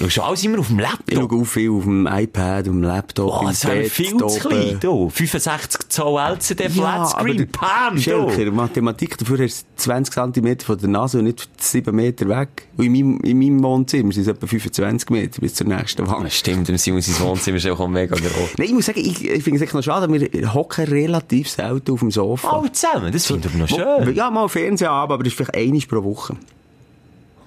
Schaust 0.00 0.16
du 0.16 0.23
alles 0.23 0.45
immer 0.45 0.59
auf 0.61 0.69
dem 0.69 0.78
Ich 0.78 0.85
Laptop? 0.87 1.31
schaue 1.31 1.40
auch 1.40 1.45
viel 1.45 1.71
auf 1.71 1.83
dem 1.85 2.07
iPad, 2.07 2.59
auf 2.69 2.73
dem 2.75 2.83
Laptop, 2.83 3.40
Oh, 3.43 3.47
das 3.47 3.61
Bett, 3.61 3.90
viel 3.90 4.16
zu 4.16 4.38
klein, 4.40 4.78
du. 4.81 5.09
65 5.11 5.88
Zoll 5.88 6.21
LCD 6.21 6.69
Flatscreen, 6.69 7.37
der- 7.37 7.47
Pam. 7.47 7.99
Schelker, 7.99 8.50
Mathematik, 8.52 9.19
dafür 9.19 9.38
hast 9.45 9.62
du 9.76 9.83
20 9.83 10.14
cm 10.35 10.61
von 10.61 10.78
der 10.78 10.88
Nase 10.88 11.19
und 11.19 11.25
nicht 11.25 11.49
7 11.62 11.95
Meter 11.95 12.28
weg. 12.28 12.69
Und 12.76 12.85
in 12.87 12.93
meinem, 12.93 13.21
in 13.21 13.38
meinem 13.38 13.62
Wohnzimmer 13.62 14.12
sind 14.12 14.23
es 14.23 14.28
etwa 14.28 14.47
25 14.47 15.11
Meter 15.11 15.40
bis 15.40 15.54
zur 15.54 15.66
nächsten 15.66 16.07
Wand. 16.07 16.26
Das 16.26 16.35
stimmt, 16.37 16.69
im 16.69 16.78
Simon 16.78 17.00
sein 17.02 17.26
Wohnzimmer 17.26 17.57
ist 17.57 17.66
auch 17.69 17.88
mega 17.88 18.14
groß. 18.16 18.31
Nein, 18.59 18.66
ich 18.69 18.73
muss 18.75 18.87
sagen, 18.87 19.00
ich, 19.00 19.25
ich 19.28 19.43
finde 19.43 19.57
es 19.59 19.62
echt 19.62 19.75
noch 19.75 19.83
schade, 19.83 20.12
wir 20.12 20.54
hocken 20.54 20.85
relativ 20.87 21.49
selten 21.50 21.93
auf 21.93 22.00
dem 22.00 22.11
Sofa. 22.11 22.50
Alle 22.59 22.73
zusammen, 22.73 23.12
das 23.12 23.26
finde 23.26 23.49
ich 23.49 23.54
noch 23.54 23.69
schön. 23.69 24.14
Ja, 24.14 24.31
mal 24.31 24.49
Fernsehen 24.49 24.88
ab, 24.88 25.11
aber 25.11 25.23
das 25.25 25.33
ist 25.33 25.37
vielleicht 25.37 25.54
einmal 25.54 25.81
pro 25.88 26.04
Woche. 26.04 26.37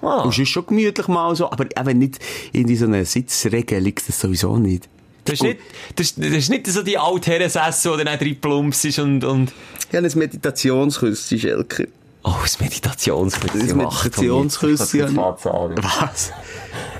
Ah. 0.02 0.22
Und 0.22 0.32
es 0.32 0.38
ist 0.38 0.48
schon 0.50 0.66
gemütlich 0.66 1.08
mal 1.08 1.34
so, 1.34 1.50
aber 1.50 1.66
eben 1.76 1.98
nicht 1.98 2.18
in 2.52 2.74
so 2.76 2.84
einer 2.86 3.04
Sitzregelung, 3.04 3.94
das 4.06 4.20
sowieso 4.20 4.56
nicht. 4.56 4.88
Das 5.24 5.34
ist 5.34 5.42
nicht, 5.42 5.58
das 5.96 6.06
ist, 6.06 6.18
das 6.18 6.26
ist 6.30 6.48
nicht 6.48 6.66
so 6.68 6.82
die 6.82 6.96
Altherrensässe, 6.96 7.90
wo 7.90 7.96
dann 7.96 8.08
auch 8.08 8.18
drei 8.18 8.34
Plumps 8.40 8.84
ist 8.84 8.98
und, 8.98 9.24
und, 9.24 9.52
Ich 9.90 9.94
habe 9.96 10.06
ein 10.06 10.18
Meditationsküsschen, 10.18 11.38
Schelker. 11.38 11.84
oh, 12.24 12.34
das 12.42 12.58
Meditationsküsschen. 12.60 13.60
Das 13.60 13.74
Meditationsküsschen. 13.74 15.16
Was? 15.18 16.32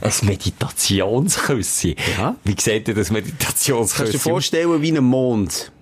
Ein 0.00 0.26
Meditationsküsschen? 0.28 1.95
Ja. 2.19 2.37
Wie 2.45 2.55
sieht 2.59 2.88
denn 2.88 2.95
das 2.97 3.09
Kannst 3.09 3.69
du 3.99 4.05
dir 4.05 4.19
vorstellen 4.19 4.83
wie 4.83 4.97
ein 4.97 5.02
Mond? 5.05 5.73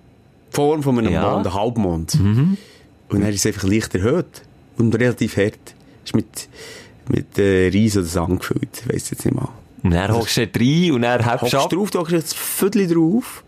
Die 0.51 0.55
Form 0.55 0.81
von 0.83 0.97
einem 0.97 1.11
Ja. 1.11 1.29
Mond, 1.29 1.47
ein 1.47 1.53
Halbmond. 1.53 2.15
Und 2.15 2.57
dann 3.09 3.29
ist 3.29 3.45
es 3.45 3.45
einfach 3.45 3.67
leicht 3.67 3.93
erhöht. 3.95 4.41
Und 4.77 4.93
relativ 4.95 5.37
hart. 5.37 5.57
Ist 6.05 6.15
mit, 6.15 6.47
mit 7.09 7.37
äh, 7.37 7.69
Reis 7.73 7.97
oder 7.97 8.05
Sand 8.05 8.39
gefüllt. 8.39 8.83
Ich 8.85 8.93
weiss 8.93 9.09
jetzt 9.09 9.25
nicht 9.25 9.35
mal. 9.35 9.49
Und 9.83 9.91
dann 9.91 10.13
hockst 10.13 10.37
du 10.37 10.41
rein 10.41 10.91
und 10.91 11.01
dann 11.03 11.23
hebst 11.23 11.41
Hockst 11.41 11.53
du 11.53 11.57
ab. 11.59 11.69
drauf, 11.69 11.91
du 11.91 11.99
hockst 11.99 12.11
jetzt 12.13 12.33
ein 12.33 12.37
Viertel 12.39 12.87
drauf. 12.87 13.43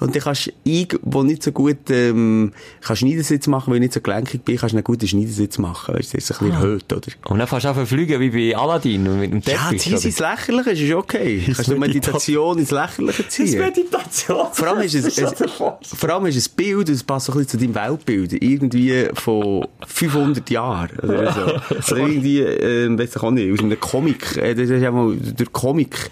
Und 0.00 0.14
dann 0.14 0.22
kannst 0.22 0.52
ich, 0.64 0.88
wo 1.02 1.22
nicht 1.22 1.42
so 1.42 1.52
gut, 1.52 1.90
ähm, 1.90 2.52
kannst 2.80 3.00
Schneidersitz 3.00 3.46
machen, 3.46 3.70
weil 3.70 3.76
ich 3.76 3.82
nicht 3.82 3.94
so 3.94 4.00
gelenkig 4.00 4.44
bin, 4.44 4.56
kannst 4.56 4.72
du 4.72 4.76
einen 4.76 4.84
guten 4.84 5.06
Schneidersitz 5.08 5.58
machen. 5.58 5.94
Weißt 5.94 6.12
du, 6.14 6.18
das 6.18 6.30
ist 6.30 6.40
ein 6.40 6.48
bisschen 6.48 6.62
erhöht, 6.62 6.92
oder? 6.92 7.06
Und 7.28 7.38
dann 7.38 7.48
fährst 7.48 7.64
du 7.64 7.68
einfach 7.70 7.86
fliegen 7.86 8.20
wie 8.20 8.30
bei 8.30 8.56
Aladdin 8.56 9.18
mit 9.20 9.32
dem 9.32 9.42
Ja, 9.46 9.64
Teppich. 9.70 9.82
zieh 9.82 9.96
sie 9.96 10.08
ins 10.08 10.18
Lächerliche, 10.18 10.70
ist 10.70 10.92
okay. 10.94 11.42
Kannst 11.54 11.68
du 11.70 11.76
Meditation 11.76 12.58
ins 12.58 12.70
Lächerliche 12.70 13.28
ziehen. 13.28 13.58
Meditation. 13.58 14.46
Vor 14.52 14.68
allem 14.68 14.80
ist 14.82 14.94
es, 14.94 15.18
es, 15.18 15.34
vor 15.82 16.10
allem 16.10 16.26
ist 16.26 16.36
es 16.36 16.48
ein 16.48 16.54
Bild, 16.56 16.88
das 16.88 17.02
passt 17.02 17.26
so 17.26 17.32
ein 17.32 17.38
bisschen 17.38 17.58
zu 17.60 17.66
deinem 17.66 17.74
Weltbild. 17.74 18.32
Irgendwie 18.42 19.08
von 19.14 19.66
500 19.86 20.48
Jahren. 20.50 20.98
Oder 21.00 21.32
so. 21.32 21.92
Oder 21.94 22.02
irgendwie, 22.08 22.40
äh, 22.40 22.98
weiss 22.98 23.16
ich 23.16 23.22
auch 23.22 23.30
nicht, 23.30 23.52
aus 23.52 23.58
einem 23.60 23.80
Comic. 23.80 24.36
Äh, 24.36 24.54
das 24.54 24.70
ist 24.70 24.80
ja 24.82 24.90
mal, 24.90 25.16
durch 25.16 25.52
Comic, 25.52 26.10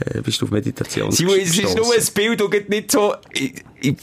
äh, 0.00 0.20
bist 0.20 0.40
du 0.40 0.46
auf 0.46 0.50
Meditation 0.50 1.10
Simon, 1.12 1.36
es 1.40 1.56
ist 1.56 1.76
nur 1.76 1.92
ein 1.92 2.02
Bild, 2.14 2.50
geht 2.50 2.68
nicht 2.68 2.90
so... 2.90 3.14
Ich, 3.32 3.54
ich 3.80 3.96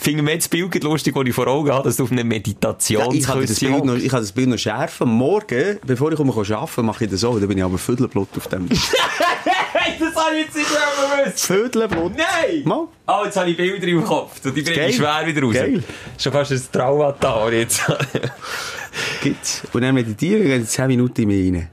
finde 0.00 0.22
mir 0.22 0.36
das 0.36 0.48
Bild 0.48 0.82
lustig, 0.82 1.14
das 1.14 1.24
ich 1.24 1.34
vor 1.34 1.46
Augen 1.46 1.70
habe, 1.70 1.84
dass 1.84 1.96
du 1.96 2.04
auf 2.04 2.12
einer 2.12 2.22
Ja, 2.22 2.26
Meditation 2.26 3.14
ich 3.14 3.24
kann 3.24 3.40
das 3.40 3.58
Bild 3.58 3.84
noch, 3.84 3.96
ich 3.96 4.10
das 4.10 4.32
Bild 4.32 4.48
noch 4.48 4.58
schärfen. 4.58 5.08
Morgen, 5.08 5.78
bevor 5.84 6.10
ich 6.10 6.16
komme 6.16 6.32
arbeiten, 6.32 6.86
mache 6.86 7.04
ich 7.04 7.10
das 7.10 7.20
so. 7.20 7.38
Dann 7.38 7.48
bin 7.48 7.58
ich 7.58 7.64
aber 7.64 7.78
Viertelblut 7.78 8.28
auf 8.36 8.48
dem. 8.48 8.68
Das 9.98 10.14
habe 10.14 10.36
ich 10.36 10.46
jetzt 10.46 10.56
nicht 10.56 10.68
mehr 10.70 11.24
gewusst. 11.24 11.46
Viertelblut. 11.46 12.12
Nein! 12.16 12.62
Mal. 12.64 12.88
Oh, 13.06 13.22
jetzt 13.24 13.36
habe 13.36 13.50
ich 13.50 13.56
Bilder 13.56 13.86
im 13.86 14.04
Kopf. 14.04 14.40
Die 14.40 14.62
bringe 14.62 14.88
ich 14.88 14.96
schwer 14.96 15.22
wieder 15.24 15.42
raus. 15.42 15.54
Geil. 15.54 15.82
Schon 16.18 16.32
fast 16.32 16.52
ein 16.52 16.62
Traumata 16.72 17.48
jetzt. 17.50 17.82
Gibt's. 19.22 19.62
Und 19.72 19.82
dann 19.82 19.94
meditieren, 19.94 20.44
gehen 20.44 20.66
10 20.66 20.86
Minuten 20.88 21.22
in 21.22 21.28
mich 21.28 21.54
rein. 21.54 21.68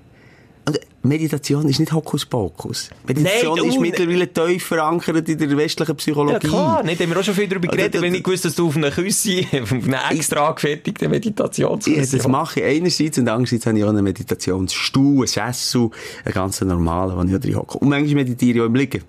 Meditation 1.06 1.68
ist 1.68 1.80
nicht 1.80 1.92
Hokuspokus. 1.92 2.90
Meditation 3.06 3.58
Nein, 3.58 3.68
ist 3.68 3.76
du- 3.76 3.82
mittlerweile 3.82 4.32
tief 4.32 4.66
verankert 4.66 5.28
in 5.28 5.38
der 5.38 5.58
westlichen 5.58 5.92
ja 5.92 5.96
Psychologie. 5.96 6.48
klar, 6.48 6.82
nicht 6.84 7.02
haben 7.02 7.10
wir 7.10 7.20
auch 7.20 7.24
schon 7.24 7.34
viel 7.34 7.48
darüber 7.48 7.68
Also, 7.68 7.78
geredet, 7.78 8.02
wenn 8.02 8.16
ich 8.16 8.24
gewusst, 8.24 8.46
dass 8.46 8.56
du 8.56 8.68
auf 8.68 8.78
einer 8.78 8.90
Küsse, 8.90 9.42
auf 9.62 9.72
einer 9.74 10.12
extra 10.12 10.48
angefertigten 10.48 11.04
Ja, 11.06 11.10
Meditationsküsse 11.10 12.18
das 12.18 12.28
mache 12.30 12.62
ich 12.62 12.66
einerseits 12.66 13.18
und 13.18 13.28
andererseits 13.28 13.66
habe 13.66 13.78
ich 13.78 13.84
auch 13.84 13.90
einen 13.90 14.04
Meditationsstuhl, 14.04 15.18
einen 15.18 15.28
Sessel, 15.28 15.90
einen 16.24 16.34
ganz 16.34 16.62
normalen, 16.62 17.18
wo 17.30 17.36
ich 17.36 17.42
drin 17.42 17.56
hocke. 17.58 17.78
Und 17.80 17.90
manchmal 17.90 18.16
meditiere 18.24 18.56
ich 18.58 18.62
auch 18.62 18.68
im 18.68 18.76
Liegen. 18.76 19.04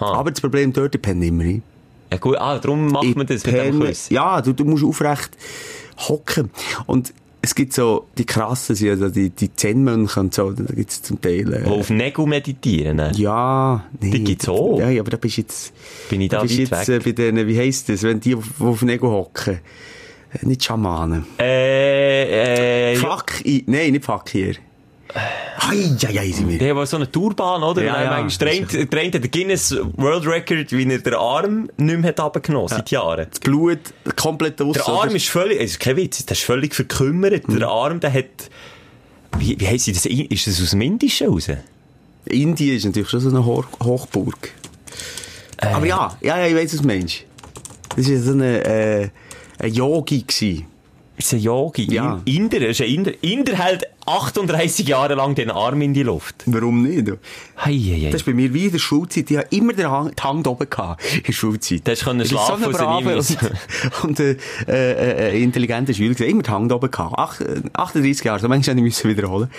Ha. 0.00 0.14
Aber 0.14 0.30
das 0.32 0.40
Problem 0.40 0.72
dort, 0.72 0.94
ich 0.96 1.02
penne 1.02 1.26
immer 1.26 1.44
ein. 1.44 1.62
Ja 2.10 2.18
gut, 2.18 2.36
ah, 2.38 2.58
darum 2.58 2.88
macht 2.90 3.14
man 3.14 3.26
das 3.26 3.44
mit 3.46 3.54
dem 3.54 3.80
Küsse. 3.80 4.14
Ja, 4.14 4.40
du, 4.40 4.52
du 4.52 4.64
musst 4.64 4.82
aufrecht 4.82 5.30
hocken. 6.08 6.50
Und 6.86 7.12
es 7.48 7.54
gibt 7.54 7.72
so, 7.72 8.06
die 8.18 8.26
krassen, 8.26 8.76
sind 8.76 8.90
also 8.90 9.08
die, 9.08 9.30
die 9.30 9.54
Zen-Mönche 9.54 10.20
und 10.20 10.34
so, 10.34 10.50
da 10.52 10.64
gibt 10.74 10.90
es 10.90 11.00
zum 11.02 11.18
Teil, 11.18 11.50
äh, 11.54 11.64
Wo 11.64 11.76
auf 11.76 11.88
Nägel 11.88 12.26
meditieren. 12.26 12.98
ne? 12.98 13.10
Ja, 13.16 13.84
nee. 14.00 14.10
Die 14.10 14.22
gibt's 14.24 14.48
auch. 14.50 14.78
Ja, 14.78 15.00
aber 15.00 15.10
da 15.10 15.16
bist 15.16 15.38
du 15.38 15.40
jetzt, 15.40 15.72
Bin 16.10 16.20
ich 16.20 16.28
da 16.28 16.42
bist 16.42 16.54
weit 16.58 16.68
jetzt 16.70 16.88
weg? 16.88 17.00
äh, 17.00 17.04
bei 17.04 17.12
denen, 17.12 17.46
wie 17.48 17.58
heisst 17.58 17.88
das, 17.88 18.02
wenn 18.02 18.20
die 18.20 18.34
auf, 18.34 18.60
auf 18.60 18.82
Nägel 18.82 19.08
hocken. 19.08 19.60
Äh, 20.34 20.46
Nicht 20.46 20.62
Schamanen. 20.64 21.24
Äh, 21.40 22.92
äh. 22.92 22.96
Fakir, 22.96 23.62
nein, 23.66 23.92
nicht 23.92 24.04
Fakir. 24.04 24.56
Hei, 25.14 25.76
sind 26.32 26.48
wir. 26.48 26.58
Der 26.58 26.76
war 26.76 26.86
so 26.86 26.96
eine 26.96 27.10
Tourbahn, 27.10 27.62
oder? 27.62 27.82
Ja, 27.82 28.02
ja. 28.02 28.10
manchmal 28.10 28.50
der 28.50 28.58
eine- 28.78 28.86
der 28.86 29.00
eine 29.00 29.12
hat 29.12 29.24
den 29.24 29.30
Guinness 29.30 29.74
World 29.96 30.26
Record, 30.26 30.70
wie 30.72 30.90
er 30.90 30.98
den 30.98 31.14
Arm 31.14 31.68
nicht 31.76 31.98
mehr 31.98 32.08
hat 32.10 32.20
runtergenommen, 32.20 32.68
seit 32.68 32.90
Jahren. 32.90 33.26
Das 33.30 33.40
Blut 33.40 33.78
komplett 34.16 34.60
aus. 34.60 34.74
Der 34.74 34.88
Arm 34.88 35.14
ist 35.14 35.28
völlig, 35.28 35.60
ist 35.60 35.80
kein 35.80 35.96
Witz, 35.96 36.24
der 36.26 36.36
ist 36.36 36.44
völlig 36.44 36.74
verkümmert. 36.74 37.48
Mhm. 37.48 37.58
Der 37.58 37.68
Arm, 37.68 38.00
der 38.00 38.12
hat, 38.12 38.26
wie, 39.38 39.58
wie 39.58 39.66
heisst 39.66 39.86
sie 39.86 39.92
das? 39.92 40.06
Ist 40.06 40.46
das 40.46 40.60
aus 40.62 40.70
dem 40.70 40.80
Indischen 40.82 41.28
raus? 41.28 41.48
Indien 42.26 42.76
ist 42.76 42.84
natürlich 42.84 43.08
schon 43.08 43.20
so 43.20 43.30
eine 43.30 43.44
Hoch 43.44 43.66
Hochburg. 43.82 44.52
Äh. 45.58 45.66
Aber 45.68 45.86
ja, 45.86 46.16
ja, 46.20 46.38
ja, 46.38 46.46
ich 46.46 46.54
weiss, 46.54 46.72
was 46.74 46.80
du 46.82 46.86
meinst. 46.86 47.24
Das 47.96 48.08
war 48.10 48.18
so 48.18 48.32
eine, 48.32 48.64
äh, 48.64 49.08
ein 49.58 49.72
Yogi. 49.72 50.22
Gewesen. 50.22 50.66
Ist 51.18 51.34
ein 51.34 51.40
Yogi. 51.40 51.92
Ja. 51.92 52.20
Inder, 52.26 52.64
ist 52.68 52.80
ein 52.80 52.86
Inder. 52.86 53.12
Inder 53.22 53.56
hält 53.56 53.84
38 54.06 54.86
Jahre 54.86 55.16
lang 55.16 55.34
den 55.34 55.50
Arm 55.50 55.82
in 55.82 55.92
die 55.92 56.04
Luft. 56.04 56.44
Warum 56.46 56.82
nicht? 56.84 57.08
Hei, 57.56 57.72
hei, 57.72 58.00
hei. 58.04 58.10
Das 58.10 58.20
ist 58.20 58.24
bei 58.24 58.34
mir 58.34 58.54
wie 58.54 58.66
in 58.66 58.72
der 58.72 58.78
Schulzeit. 58.78 59.28
Ich 59.28 59.36
habe 59.36 59.48
immer 59.50 59.72
den 59.72 59.90
Hang, 59.90 60.12
die 60.14 60.22
Hand 60.22 60.46
oben 60.46 60.70
gehabt, 60.70 61.02
in 61.12 61.24
der 61.24 61.32
Schulzeit. 61.32 61.84
Du 61.84 61.90
hast 61.90 62.04
können 62.04 62.24
schlafen, 62.24 62.72
so 62.72 63.00
müssen. 63.00 63.36
und, 64.04 64.04
und 64.04 64.20
äh, 64.20 64.36
äh, 64.68 65.30
äh, 65.32 65.42
intelligenter 65.42 65.92
Schüler 65.92 66.14
gewesen. 66.14 66.30
Immer 66.30 66.42
die 66.44 66.50
Hand 66.50 66.72
oben 66.72 66.88
gehabt. 66.88 67.14
Ach, 67.18 67.40
äh, 67.40 67.62
38 67.72 68.24
Jahre. 68.24 68.38
So 68.38 68.46
manchmal 68.46 68.76
musste 68.76 69.08
ich 69.08 69.16
wiederholen. 69.16 69.50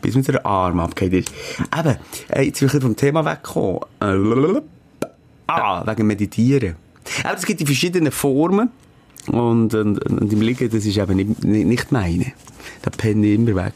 Bis 0.00 0.14
mir 0.14 0.22
der 0.22 0.46
Arm 0.46 0.78
abgeht 0.78 1.12
ist. 1.12 1.32
Eben, 1.76 1.96
äh, 2.28 2.42
jetzt 2.42 2.60
bin 2.60 2.70
ich 2.72 2.80
vom 2.80 2.94
Thema 2.94 3.24
weggekommen. 3.24 3.80
Äh, 4.00 4.60
ah, 5.48 5.84
wegen 5.84 6.06
Meditieren. 6.06 6.76
Aber 7.24 7.36
es 7.36 7.44
gibt 7.44 7.58
die 7.58 7.66
verschiedenen 7.66 8.12
Formen. 8.12 8.70
Und, 9.28 9.74
und, 9.74 9.98
und 9.98 10.32
im 10.32 10.40
Liegen, 10.40 10.70
das 10.70 10.84
ist 10.84 10.96
eben 10.96 11.16
nicht, 11.16 11.44
nicht, 11.44 11.92
meine. 11.92 12.32
Da 12.82 12.90
penne 12.90 13.26
ich 13.26 13.34
immer 13.34 13.54
weg. 13.64 13.74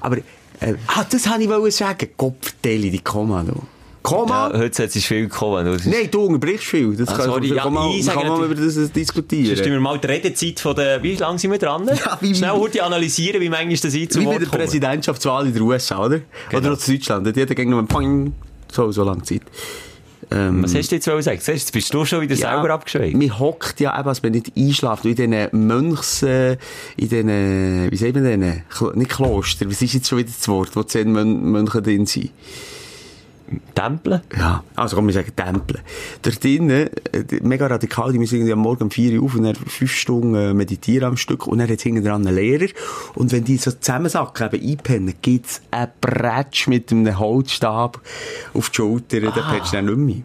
Aber, 0.00 0.18
äh, 0.18 0.74
ah, 0.88 1.04
das 1.08 1.28
wollte 1.28 1.42
ich 1.42 1.48
wollen 1.48 1.70
sagen. 1.70 2.08
Kopfteile, 2.16 2.90
die 2.90 3.00
Komma, 3.00 3.42
du. 3.42 3.54
Komma? 4.02 4.50
Ja, 4.52 4.58
heute 4.58 4.82
ist 4.82 5.06
viel 5.06 5.22
gekommen. 5.28 5.80
Nein, 5.86 6.08
du 6.10 6.24
unterbrichst 6.26 6.66
viel. 6.66 6.94
Das 6.94 7.08
Ah, 7.08 7.16
kann, 7.16 7.24
sorry, 7.24 7.46
ja, 7.54 7.62
kann 7.62 7.72
man, 7.72 7.90
ich 7.90 8.06
kann 8.06 8.28
man 8.28 8.44
über 8.44 8.54
das 8.54 8.92
diskutieren. 8.92 9.56
Sonst 9.56 9.64
wir 9.64 9.80
mal 9.80 9.98
die 9.98 10.06
Redezeit 10.06 10.60
von 10.60 10.76
der, 10.76 11.02
wie 11.02 11.14
lange 11.16 11.38
sind 11.38 11.50
wir 11.52 11.58
dran? 11.58 11.88
Ja, 11.88 12.18
wie- 12.20 12.34
Schnell 12.34 12.50
heute 12.50 12.84
analysieren, 12.84 13.40
wie 13.40 13.48
manchmal 13.48 13.76
das 13.76 13.94
ein 13.94 14.10
zu 14.10 14.20
Wie 14.20 14.26
bei 14.26 14.36
der. 14.38 14.46
Präsidentschaftswahl 14.46 15.46
in 15.46 15.54
den 15.54 15.62
USA, 15.62 16.04
oder? 16.04 16.20
Genau. 16.50 16.58
Oder 16.60 16.72
auch 16.74 16.86
in 16.86 16.94
Deutschland. 16.94 17.34
Die 17.34 17.40
hat 17.40 17.56
gegen 17.56 17.70
noch 17.70 17.78
ein 17.78 17.86
Poing. 17.86 18.34
So, 18.70 18.92
so 18.92 19.04
lange 19.04 19.22
Zeit. 19.22 19.40
Ähm, 20.34 20.62
Was 20.62 20.74
hast 20.74 20.90
du 20.90 20.96
jetzt 20.96 21.04
sagen? 21.04 21.22
Siehst 21.22 21.46
Jetzt 21.48 21.72
bist 21.72 21.94
du 21.94 22.04
schon 22.04 22.20
wieder 22.22 22.34
selber 22.36 22.70
abgeschweift. 22.70 23.16
Man 23.16 23.38
hockt 23.38 23.78
ja 23.80 23.98
eben, 23.98 24.08
als 24.08 24.22
man 24.22 24.32
nicht 24.32 24.52
einschläft. 24.56 25.04
In 25.04 25.14
diesen 25.14 25.66
Mönchs, 25.66 26.22
äh, 26.22 26.52
in 26.96 27.08
diesen, 27.08 27.90
wie 27.90 27.96
sagt 27.96 28.14
man 28.14 28.24
denen? 28.24 28.62
Klo- 28.70 28.94
Nicht 28.96 29.10
Kloster, 29.10 29.66
was 29.70 29.80
ist 29.80 29.94
jetzt 29.94 30.08
schon 30.08 30.18
wieder 30.18 30.30
das 30.36 30.48
Wort, 30.48 30.74
wo 30.74 30.82
zehn 30.82 31.12
Mön 31.12 31.50
Mönche 31.50 31.80
drin 31.80 32.06
sind? 32.06 32.30
Tempeln? 33.74 34.22
Ja, 34.36 34.64
also 34.74 34.96
komm, 34.96 35.06
wir 35.06 35.14
sagen 35.14 35.32
Tempel. 35.34 35.80
Dort 36.22 36.42
drinnen, 36.42 36.88
äh, 37.12 37.24
mega 37.42 37.66
radikal, 37.66 38.12
die 38.12 38.18
müssen 38.18 38.36
irgendwie 38.36 38.52
am 38.52 38.60
Morgen 38.60 38.84
um 38.84 38.90
4 38.90 39.20
Uhr 39.20 39.24
auf 39.26 39.34
und 39.34 39.44
dann 39.44 39.54
fünf 39.54 39.92
Stunden 39.92 40.34
äh, 40.34 40.54
meditieren 40.54 41.08
am 41.08 41.16
Stück 41.16 41.46
und 41.46 41.58
dann 41.58 41.68
hat 41.68 41.80
hinten 41.80 42.04
dran 42.04 42.26
einen 42.26 42.36
Lehrer 42.36 42.68
und 43.14 43.32
wenn 43.32 43.44
die 43.44 43.56
so 43.56 43.70
zusammensacken, 43.70 44.50
eben 44.52 44.70
einpennen, 44.70 45.14
gibt's 45.20 45.60
einen 45.70 45.90
Bretsch 46.00 46.68
mit 46.68 46.90
einem 46.90 47.18
Holzstab 47.18 48.00
auf 48.54 48.70
die 48.70 48.76
Schulter, 48.76 49.20
dann 49.20 49.32
pennst 49.32 49.72
du 49.72 49.76
dann 49.76 49.86
nicht 49.86 49.96
mehr. 49.98 50.24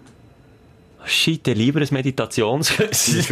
Dann 1.47 1.55
lieber 1.55 1.81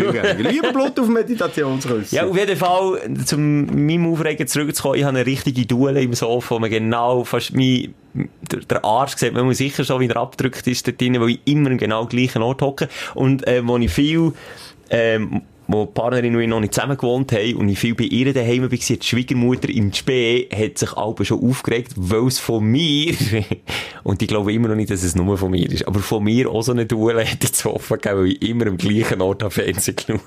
ein 0.10 0.14
geiler. 0.14 0.52
Lieber 0.52 0.74
Blut 0.74 1.00
auf 1.00 1.08
Meditationskurs. 1.08 2.12
Ja, 2.12 2.26
auf 2.26 2.38
jeden 2.38 2.58
Fall, 2.58 3.02
zum 3.26 3.66
meinem 3.66 4.12
Aufregen 4.12 4.48
zurückzukommen, 4.48 4.96
ich 4.96 5.04
habe 5.04 5.18
eine 5.18 5.26
richtige 5.26 5.66
Duelle 5.66 6.02
im 6.02 6.14
Sofa, 6.14 6.56
wo 6.56 6.60
man 6.60 6.70
genau 6.70 7.24
fast 7.24 7.54
mein, 7.54 7.94
der, 8.70 8.84
Arsch 8.84 9.16
sieht, 9.16 9.34
man 9.34 9.46
muss 9.46 9.58
sicher 9.58 9.84
schon 9.84 10.00
wieder 10.00 10.18
abgedrückt 10.18 10.66
ist 10.68 10.88
dort 10.88 11.00
drin, 11.00 11.20
weil 11.20 11.30
ich 11.30 11.40
immer 11.46 11.72
im 11.72 11.78
genau 11.78 12.06
gleichen 12.06 12.42
Ort 12.42 12.62
hocke. 12.62 12.90
Und, 13.16 13.48
äh, 13.48 13.66
wo 13.66 13.78
ich 13.78 13.92
viel, 13.92 14.34
ähm, 14.90 15.42
wo 15.68 15.86
die 15.86 15.92
Partnerin 15.92 16.36
und 16.36 16.42
ich 16.42 16.48
noch 16.48 16.60
nicht 16.60 16.74
zusammen 16.74 16.98
gewohnt 16.98 17.32
haben 17.32 17.56
und 17.56 17.70
ich 17.70 17.80
viel 17.80 17.96
bei 17.96 18.06
ihr 18.06 18.34
daheim 18.34 18.62
war, 18.62 18.70
die 18.70 19.00
Schwiegermutter 19.02 19.70
im 19.70 19.94
Spee 19.94 20.48
hat 20.54 20.78
sich 20.78 20.94
alle 20.94 21.26
schon 21.26 21.44
aufgeregt, 21.44 21.94
weil 21.96 22.28
es 22.28 22.40
von 22.40 22.64
mir, 22.64 23.16
und 24.04 24.22
ich 24.22 24.28
glaube 24.28 24.54
immer 24.54 24.70
noch 24.70 24.76
nicht, 24.76 24.90
dass 24.90 25.04
es 25.04 25.16
nur 25.16 25.38
von 25.38 25.52
mir 25.52 25.70
ist, 25.70 25.88
aber 25.88 26.00
von 26.00 26.24
mir 26.24 26.50
auch 26.50 26.62
so 26.62 26.72
eine 26.72 26.86
Duelle 26.86 27.24
hätte 27.24 27.52
zu 27.52 27.74
offen 27.74 28.00
gegeben, 28.00 28.20
weil 28.22 28.28
ich 28.32 28.42
immer 28.42 28.68
am 28.68 28.78
gleichen 28.78 29.22
Ort 29.22 29.44
am 29.44 29.52
Fernsehen 29.52 29.96
geschaut. 29.96 30.22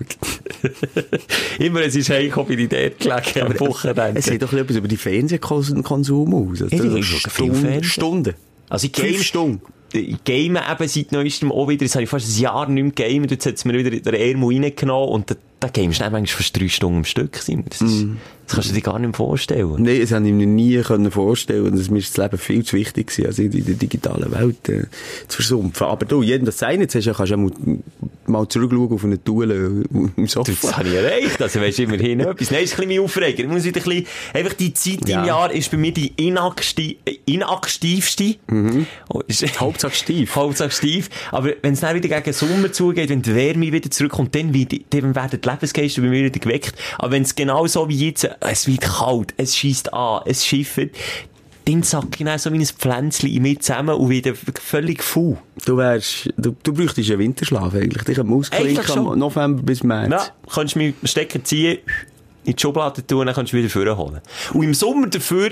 immer, 1.58 1.80
es 1.82 1.96
ist 1.96 2.10
heimgekommen, 2.10 2.48
bin 2.48 2.58
ich 2.60 2.68
dort 2.68 2.98
gelegen, 2.98 3.50
am 3.50 3.60
Wochenende. 3.60 4.18
Es 4.18 4.26
sieht 4.26 4.42
doch 4.42 4.52
etwas 4.52 4.76
über 4.76 4.88
die 4.88 4.96
Fernsehkonsum 4.96 6.34
aus. 6.34 6.62
Also, 6.62 6.76
Ja, 6.76 7.02
Stunden. 7.02 7.84
Stunden. 7.84 8.34
Also 8.68 8.86
ich 8.86 8.96
Fünf 8.96 9.22
Stunden. 9.22 9.62
Game 10.24 10.56
eben 10.56 10.88
seit 10.88 11.12
neuestem 11.12 11.52
auch 11.52 11.68
wieder, 11.68 11.84
das 11.84 11.94
habe 11.94 12.04
ich 12.04 12.10
fast 12.10 12.28
ein 12.28 12.42
Jahr 12.42 12.68
nicht 12.68 12.98
mehr 12.98 13.08
gamen, 13.08 13.28
jetzt 13.28 13.46
hat 13.46 13.54
es 13.54 13.64
mir 13.64 13.74
wieder 13.74 13.90
den 13.90 14.14
Ärmel 14.14 14.62
reingenommen 14.62 15.08
und 15.08 15.36
da, 15.60 15.68
gamest 15.68 16.00
du 16.00 16.04
manchmal 16.10 16.26
fast 16.26 16.58
drei 16.58 16.68
Stunden 16.68 16.98
am 16.98 17.04
Stück. 17.04 17.36
Simon. 17.36 17.64
Das, 17.68 17.80
ist, 17.82 18.06
das 18.46 18.54
kannst 18.54 18.70
du 18.70 18.74
dir 18.74 18.80
gar 18.80 18.98
nicht 18.98 19.08
mehr 19.08 19.14
vorstellen. 19.14 19.76
Nein, 19.82 20.00
das 20.00 20.10
habe 20.12 20.26
ich 20.26 20.32
mir 20.32 20.46
nie 20.46 20.82
vorstellen 21.10 21.76
dass 21.76 21.88
mir 21.90 22.00
das 22.00 22.16
Leben 22.16 22.38
viel 22.38 22.64
zu 22.64 22.76
wichtig 22.76 23.16
war, 23.18 23.26
also 23.26 23.42
in 23.42 23.50
der 23.64 23.74
digitalen 23.74 24.32
Welt 24.32 24.68
äh, 24.68 24.86
zu 25.28 25.36
versumpfen. 25.36 25.84
Aber 25.84 26.04
du, 26.06 26.22
jedem 26.22 26.46
das 26.46 26.58
sein 26.58 26.80
jetzt 26.80 26.94
hast, 26.96 27.04
kannst 27.16 27.30
du 27.32 27.36
mal, 27.36 27.52
mal 28.26 28.48
zurückschauen 28.48 28.92
auf 28.92 29.04
eine 29.04 29.18
Duelle 29.18 29.84
im 29.92 30.10
Du, 30.16 30.20
das 30.22 30.32
Sofa. 30.32 30.76
habe 30.78 30.88
ich 30.88 30.94
erreicht. 30.94 31.40
Also, 31.40 31.60
weisst 31.60 31.78
du, 31.78 31.82
immerhin 31.84 32.20
etwas. 32.20 32.50
Nein, 32.50 32.64
ist 32.64 32.72
ein 32.72 32.76
bisschen 32.76 32.88
mein 32.88 33.00
Aufreger. 33.04 33.40
Ich 33.44 33.48
muss 33.48 33.64
wieder 33.64 33.80
ein 33.80 33.84
bisschen, 33.84 34.06
einfach 34.34 34.54
die 34.54 34.72
Zeit 34.74 35.08
Ja. 35.08 35.20
im 35.20 35.26
Jahr 35.28 35.52
ist 35.52 35.70
bei 35.70 35.76
mir 35.76 35.92
die 35.92 36.12
inaksti 36.16 36.98
äh, 37.04 37.16
inaktivste. 37.26 38.36
Oh, 39.08 39.20
ist- 39.26 39.60
Hauptsache 39.60 39.94
Stief. 39.94 40.34
Hauptsache 40.36 40.70
Stief. 40.70 41.08
Aber 41.30 41.52
wenn 41.62 41.74
es 41.74 41.80
dann 41.80 41.94
wieder 41.94 42.08
gegen 42.20 42.32
Sommer 42.32 42.72
zugeht, 42.72 43.10
wenn 43.10 43.22
die 43.22 43.34
Wärme 43.34 43.70
wieder 43.72 43.90
zurückkommt, 43.90 44.34
dann, 44.34 44.54
wird, 44.54 44.72
dann 44.90 45.14
werden 45.14 45.38
die 45.42 45.48
Lebensgeister 45.52 46.02
bei 46.02 46.08
mir 46.08 46.24
wieder 46.24 46.38
geweckt. 46.38 46.74
Aber 46.98 47.12
wenn 47.12 47.22
es 47.22 47.34
genau 47.34 47.66
so 47.66 47.88
wie 47.88 48.06
jetzt, 48.06 48.28
es 48.40 48.66
wird 48.66 48.82
kalt, 48.82 49.34
es 49.36 49.56
schießt 49.56 49.92
an, 49.92 50.22
es 50.26 50.46
schifft, 50.46 50.90
dann 51.66 51.82
sacke 51.82 52.08
ich 52.18 52.24
dann 52.24 52.38
so 52.38 52.52
wie 52.52 52.58
ein 52.58 52.64
Pflänzchen 52.64 53.28
in 53.28 53.42
mir 53.42 53.58
zusammen 53.60 53.94
und 53.94 54.08
wieder 54.08 54.34
völlig 54.34 55.02
faul. 55.02 55.36
Du 55.66 55.76
wärst, 55.76 56.30
du, 56.36 56.56
du 56.62 56.72
bräuchtest 56.72 57.10
einen 57.10 57.20
Winterschlaf 57.20 57.74
eigentlich. 57.74 58.08
Ich 58.08 58.24
Muskeln 58.24 58.78
schon. 58.84 59.06
am 59.06 59.18
November 59.18 59.62
bis 59.62 59.82
März. 59.82 60.10
Ja, 60.10 60.26
kannst 60.52 60.74
du 60.74 60.78
mir 60.80 60.92
den 60.92 61.06
Stecker 61.06 61.42
ziehen, 61.44 61.78
in 62.44 62.54
die 62.54 62.60
Schublade 62.60 63.06
tun, 63.06 63.26
dann 63.26 63.34
kannst 63.34 63.52
du 63.52 63.58
wieder 63.58 63.68
vorholen. 63.68 64.20
Und 64.54 64.62
im 64.62 64.74
Sommer 64.74 65.06
dafür, 65.08 65.50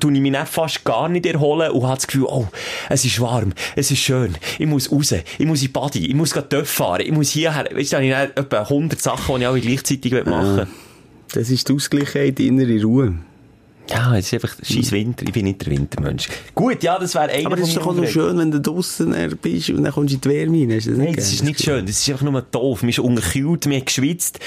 tue 0.00 0.12
ich 0.12 0.20
mich 0.20 0.32
dann 0.32 0.46
fast 0.46 0.84
gar 0.84 1.08
nicht 1.08 1.26
erholen 1.26 1.70
und 1.70 1.84
habe 1.84 1.96
das 1.96 2.06
Gefühl, 2.06 2.26
oh, 2.26 2.48
es 2.88 3.04
ist 3.04 3.20
warm, 3.20 3.52
es 3.76 3.90
ist 3.90 4.00
schön, 4.00 4.34
ich 4.58 4.66
muss 4.66 4.90
raus, 4.90 5.12
ich 5.12 5.46
muss 5.46 5.62
in 5.62 5.72
Body, 5.72 6.06
ich 6.06 6.14
muss 6.14 6.32
gerade 6.32 6.64
fahren, 6.64 7.02
ich 7.02 7.12
muss 7.12 7.30
hierher, 7.30 7.68
weißt 7.72 7.92
du, 7.92 7.96
da 7.96 8.16
habe 8.18 8.30
ich 8.32 8.38
etwa 8.38 8.60
100 8.60 9.00
Sachen, 9.00 9.36
die 9.36 9.42
ich 9.42 9.48
alle 9.48 9.60
gleichzeitig 9.60 10.12
machen 10.24 10.56
will. 10.56 10.66
Das 11.32 11.50
ist 11.50 11.68
die 11.68 11.74
Ausgleichheit, 11.74 12.38
die 12.38 12.48
innere 12.48 12.82
Ruhe. 12.82 13.14
Ja, 13.90 14.16
es 14.16 14.26
ist 14.26 14.34
einfach 14.34 14.54
scheiß 14.62 14.92
Winter, 14.92 15.24
ich 15.26 15.32
bin 15.32 15.44
nicht 15.44 15.60
der 15.66 15.72
Wintermensch. 15.72 16.28
Gut, 16.54 16.82
ja, 16.82 16.98
das 16.98 17.14
wäre 17.14 17.30
einer 17.30 17.46
Aber 17.46 17.58
es 17.58 17.68
ist 17.68 17.76
doch 17.76 17.86
auch 17.88 17.94
noch 17.94 18.06
schön, 18.06 18.38
wenn 18.38 18.50
du 18.50 18.60
draussen 18.60 19.12
äh, 19.12 19.28
bist 19.40 19.70
und 19.70 19.82
dann 19.82 19.92
kommst 19.92 20.12
du 20.12 20.14
in 20.16 20.20
die 20.20 20.28
Wärme 20.30 20.60
rein. 20.62 20.70
Ist 20.70 20.86
das 20.86 20.96
Nein, 20.96 21.06
nicht 21.08 21.18
das 21.18 21.32
ist 21.32 21.42
nicht 21.44 21.62
schön. 21.62 21.84
Das 21.84 21.98
ist 21.98 22.08
einfach 22.08 22.22
nur 22.24 22.40
doof. 22.42 22.82
Man 22.82 22.90
ist 22.90 23.00
unterkühlt, 23.00 23.66
man 23.66 23.76
hat 23.78 23.86
geschwitzt. 23.86 24.38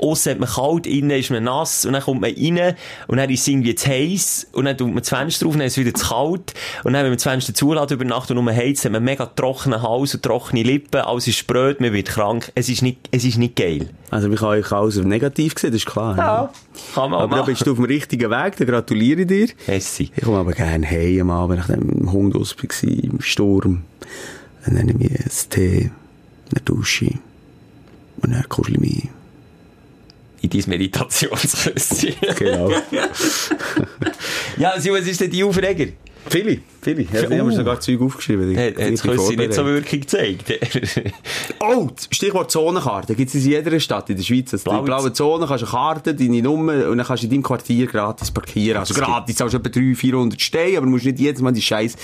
Aussen 0.00 0.30
hat 0.32 0.38
man 0.38 0.48
kalt, 0.48 0.86
innen 0.86 1.10
ist 1.10 1.30
man 1.30 1.44
nass. 1.44 1.84
Und 1.84 1.92
dann 1.94 2.02
kommt 2.02 2.20
man 2.20 2.30
rein 2.32 2.76
und 3.08 3.16
dann 3.18 3.28
ist 3.28 3.40
es 3.42 3.48
irgendwie 3.48 3.74
zu 3.74 3.88
heiß. 3.90 4.46
Und 4.52 4.64
dann 4.64 4.76
tut 4.78 4.86
man 4.88 4.98
das 4.98 5.08
Fenster 5.08 5.44
drauf, 5.44 5.54
dann 5.56 5.66
ist 5.66 5.72
es 5.72 5.78
wieder 5.84 5.94
zu 5.94 6.06
kalt. 6.08 6.54
Und 6.84 6.92
dann, 6.92 7.02
wenn 7.02 7.10
man 7.10 7.16
das 7.16 7.24
Fenster 7.24 7.52
zulässt 7.54 7.90
über 7.90 8.04
Nacht 8.04 8.30
und 8.30 8.42
nur 8.42 8.54
heizt, 8.54 8.84
hat 8.84 8.92
man 8.92 9.02
mega 9.04 9.26
trockenen 9.26 9.82
Hals 9.82 10.14
und 10.14 10.22
trockene 10.22 10.62
Lippen. 10.62 11.00
Alles 11.00 11.26
ist 11.26 11.36
spröd, 11.36 11.80
man 11.80 11.92
wird 11.92 12.08
krank. 12.08 12.52
Es 12.54 12.68
ist 12.68 12.82
nicht, 12.82 13.08
es 13.10 13.24
ist 13.24 13.38
nicht 13.38 13.56
geil. 13.56 13.88
Also, 14.10 14.30
ich 14.30 14.38
kann 14.38 14.48
euch 14.48 14.72
alles 14.72 14.96
auf 14.98 15.04
negativ 15.04 15.52
sehen, 15.58 15.72
das 15.72 15.80
ist 15.82 15.86
klar. 15.86 16.14
ne? 16.14 16.48
Kann 16.94 17.10
man 17.10 17.20
Aber 17.20 17.28
da 17.34 17.40
machen. 17.42 17.52
bist 17.52 17.66
du 17.66 17.72
auf 17.72 17.76
dem 17.76 17.84
richtigen 17.84 18.30
Weg, 18.30 18.56
da 18.56 18.64
gratuliere 18.68 19.26
dir. 19.26 19.48
Messi. 19.66 20.10
Ich 20.14 20.22
komme 20.22 20.38
aber 20.38 20.52
gerne 20.52 20.88
heim 20.88 21.22
am 21.22 21.30
Abend, 21.30 21.58
nachdem 21.58 21.80
ich 21.80 21.86
mit 21.86 22.00
dem 22.00 22.12
Hund 22.12 22.36
aus 22.36 22.56
war, 22.56 22.88
im 22.88 23.20
Sturm. 23.20 23.82
Dann 24.64 24.74
nehme 24.74 24.92
ich 24.92 25.10
mir 25.10 25.18
einen 25.18 25.30
Tee, 25.48 25.90
eine 26.50 26.60
Dusche 26.64 27.14
und 28.20 28.32
dann 28.32 28.48
kuschel 28.48 28.74
ich 28.74 28.80
mich. 28.80 29.08
In 30.40 30.50
dein 30.50 30.62
Meditationsküsschen. 30.66 32.14
Genau. 32.36 32.70
ja, 34.56 34.78
Sil, 34.78 34.92
was 34.92 35.06
ist 35.06 35.20
denn 35.20 35.30
die 35.30 35.42
Aufreger? 35.42 35.92
Viele, 36.30 36.58
viele. 36.82 37.02
Ich 37.02 37.08
habe 37.14 37.40
Uh. 37.40 37.44
mir 37.44 37.52
sogar 37.52 37.80
Zeug 37.80 38.00
aufgeschrieben. 38.00 38.50
die- 38.50 38.56
Hat 38.58 38.78
ich 38.78 38.90
das 38.90 39.02
Küsschen 39.02 39.36
nicht 39.36 39.54
so. 39.54 39.64
Wirkung 39.64 40.00
gezeigt? 40.00 40.52
Oh, 41.60 41.88
Stichwort 42.10 42.50
Zonenkarte. 42.50 43.14
Gibt 43.14 43.28
es 43.28 43.34
in 43.44 43.50
jeder 43.50 43.78
Stadt 43.80 44.08
in 44.10 44.16
der 44.16 44.22
Schweiz. 44.24 44.52
Also 44.52 44.64
Blaue 44.64 44.78
die 44.80 44.84
blaue 44.86 45.12
Zone 45.12 45.46
kannst 45.46 45.62
du 45.62 45.66
eine 45.66 45.70
Karte, 45.72 46.14
deine 46.14 46.42
Nummer, 46.42 46.88
und 46.88 46.98
dann 46.98 47.06
kannst 47.06 47.22
du 47.22 47.26
in 47.26 47.32
deinem 47.32 47.42
Quartier 47.42 47.86
gratis 47.86 48.30
parkieren. 48.30 48.78
Also 48.78 48.94
Das 48.94 49.02
gratis, 49.02 49.36
zahlst 49.36 49.54
du 49.54 49.58
etwa 49.58 49.68
300, 49.70 49.96
400 49.98 50.40
Steine, 50.42 50.76
aber 50.78 50.86
du 50.86 50.92
musst 50.92 51.04
nicht 51.04 51.18
jedes 51.18 51.40
Mal 51.42 51.52
die 51.52 51.62
scheiß 51.62 51.94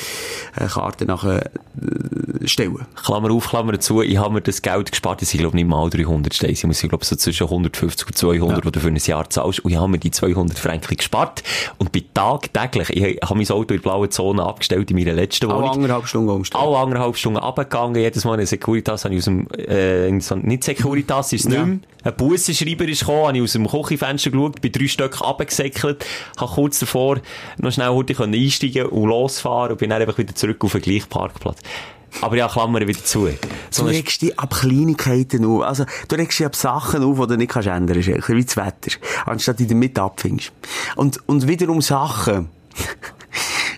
äh, 0.56 0.66
Karte 0.66 1.04
nachher 1.06 1.46
äh, 1.46 2.46
stellen. 2.46 2.86
Klammer 3.02 3.30
auf, 3.30 3.48
Klammer 3.48 3.78
zu, 3.80 4.02
ich 4.02 4.16
habe 4.18 4.34
mir 4.34 4.40
das 4.42 4.60
Geld 4.62 4.90
gespart, 4.90 5.22
das 5.22 5.30
sind, 5.30 5.40
glaube 5.40 5.56
ich, 5.56 5.64
nicht 5.64 5.70
mal 5.70 5.88
300 5.88 6.34
Steine. 6.34 6.52
Ich 6.52 6.64
muss, 6.64 6.80
glaube 6.80 7.04
so 7.04 7.16
zwischen 7.16 7.44
150 7.44 8.06
und 8.06 8.16
200, 8.18 8.56
Ja. 8.58 8.60
die 8.70 8.72
du 8.72 8.80
für 8.80 8.88
ein 8.88 8.96
Jahr 8.96 9.28
zahlst. 9.30 9.60
Und 9.60 9.70
ich 9.70 9.76
habe 9.76 9.88
mir 9.88 9.98
die 9.98 10.10
200 10.10 10.58
Franken 10.58 10.96
gespart. 10.96 11.42
Und 11.78 11.92
bin 11.92 12.04
tagtäglich, 12.12 12.90
ich 12.90 13.18
habe 13.22 13.34
mein 13.36 13.48
Auto 13.50 13.74
in 13.74 13.80
blaue 13.80 14.08
Zone 14.14 14.42
abgestellt 14.42 14.90
in 14.90 14.96
meiner 14.96 15.12
letzten 15.12 15.46
Alle 15.50 15.56
Wohnung. 15.60 15.70
anderthalb 15.74 16.06
Stunden 16.06 16.30
umstellen. 16.30 16.64
Alle 16.64 16.78
anderthalb 16.78 17.16
Stunden 17.16 17.38
runtergegangen, 17.38 17.96
jedes 18.00 18.24
Mal 18.24 18.34
eine 18.34 18.46
Securitas 18.46 19.04
habe 19.04 19.14
ich 19.14 19.18
aus 19.20 19.24
dem, 19.26 19.46
äh, 19.58 20.10
nicht 20.10 20.64
Securitas 20.64 21.32
ist 21.32 21.46
es 21.46 21.52
Ja. 21.52 21.64
nicht 21.64 21.82
mehr. 22.04 22.12
Ein 22.12 22.16
Bussenschreiber 22.16 22.86
ist 22.88 23.00
gekommen, 23.00 23.26
habe 23.28 23.36
ich 23.38 23.42
aus 23.44 23.52
dem 23.52 23.66
Küchenfenster 23.68 24.30
geschaut, 24.30 24.60
bin 24.60 24.72
drei 24.72 24.88
Stück 24.88 25.20
runtergesäckelt, 25.20 26.04
habe 26.38 26.52
kurz 26.54 26.78
davor 26.78 27.18
noch 27.58 27.72
schnell 27.72 27.88
heute 27.88 28.14
einsteigen 28.22 28.86
und 28.86 29.08
losfahren 29.08 29.72
und 29.72 29.78
bin 29.78 29.90
dann 29.90 30.00
einfach 30.02 30.18
wieder 30.18 30.34
zurück 30.34 30.62
auf 30.64 30.72
den 30.72 30.82
gleichen 30.82 31.08
Parkplatz. 31.08 31.58
Aber 32.20 32.36
ja, 32.36 32.46
Klammern 32.46 32.86
wieder 32.86 33.02
zu. 33.02 33.28
So 33.70 33.82
Du 33.82 33.88
regst 33.88 34.22
dich 34.22 34.38
ab 34.38 34.54
Kleinigkeiten 34.54 35.44
auf. 35.44 35.62
Also, 35.62 35.84
du 36.06 36.14
regst 36.14 36.38
dich 36.38 36.46
ab 36.46 36.54
Sachen 36.54 37.02
auf, 37.02 37.18
die 37.20 37.26
du 37.26 37.36
nicht 37.36 37.50
kannst 37.50 37.66
ändern 37.68 38.00
kannst. 38.00 38.28
Wie 38.28 38.44
das 38.44 38.56
Wetter. 38.56 38.96
Anstatt 39.26 39.58
die 39.58 39.66
damit 39.66 39.98
abfängst. 39.98 40.52
Und, 40.94 41.18
und 41.28 41.48
wiederum 41.48 41.82
Sachen, 41.82 42.50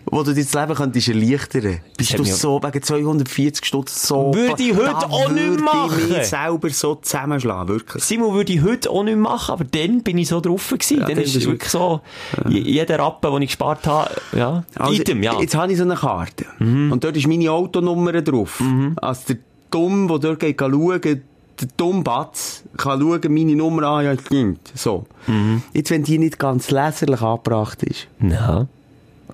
wo 0.09 0.23
du 0.23 0.33
dir 0.33 0.45
das 0.45 0.55
Leben 0.55 0.75
könntest 0.75 1.09
erleichtern. 1.09 1.81
Bist 1.97 2.13
hat 2.13 2.19
du 2.21 2.25
so 2.25 2.61
wegen 2.63 2.83
240 2.83 3.65
Stutz 3.65 4.07
so... 4.07 4.33
Würde 4.35 4.63
ich 4.63 4.75
heute 4.77 4.95
auch 5.11 5.31
nicht 5.31 5.49
würde 5.49 5.63
machen. 5.63 5.99
ich 6.11 6.17
mich 6.17 6.27
selber 6.29 6.71
so 6.71 6.95
zusammenschlagen, 6.97 7.69
wirklich. 7.69 8.05
Simon 8.05 8.33
würde 8.35 8.53
ich 8.53 8.63
heute 8.63 8.91
auch 8.91 9.03
nicht 9.03 9.19
machen, 9.19 9.53
aber 9.53 9.65
dann 9.65 10.03
bin 10.03 10.19
ich 10.19 10.29
so 10.29 10.41
drauf 10.41 10.69
gewesen. 10.71 11.01
Ja, 11.01 11.07
dann 11.07 11.19
ist 11.19 11.33
bist 11.35 11.47
du- 11.47 11.51
wirklich 11.51 11.71
so, 11.71 12.01
je- 12.49 12.61
jeder 12.61 12.99
Rappen, 12.99 13.33
den 13.33 13.43
ich 13.43 13.49
gespart 13.51 13.87
habe, 13.87 14.11
ja, 14.37 14.63
Also, 14.77 14.93
Item, 15.01 15.23
ja. 15.23 15.35
Mhm. 15.35 15.41
Jetzt 15.41 15.55
habe 15.55 15.73
ich 15.73 15.79
so 15.79 15.85
eine 15.85 15.97
Karte. 15.97 16.47
Und 16.61 17.03
dort 17.03 17.17
ist 17.17 17.27
meine 17.27 17.51
Autonummer 17.51 18.13
drauf. 18.23 18.63
Also 18.97 19.23
der 19.29 19.37
Dumm, 19.71 20.07
der 20.09 20.19
dort 20.21 20.41
geht 20.41 20.61
schauen, 20.61 21.01
der 21.03 21.69
Dummbatz 21.77 22.63
kann 22.77 23.01
schauen, 23.01 23.21
meine 23.35 23.57
Nummer 23.57 23.83
an, 23.85 24.05
ja, 24.05 24.15
stimmt. 24.19 24.61
So. 24.75 25.05
Mhm. 25.27 25.63
Jetzt, 25.73 25.91
wenn 25.91 26.03
die 26.05 26.19
nicht 26.19 26.39
ganz 26.39 26.71
leserlich 26.71 27.21
angebracht 27.23 27.83
ist, 27.83 28.09
Ja. 28.21 28.67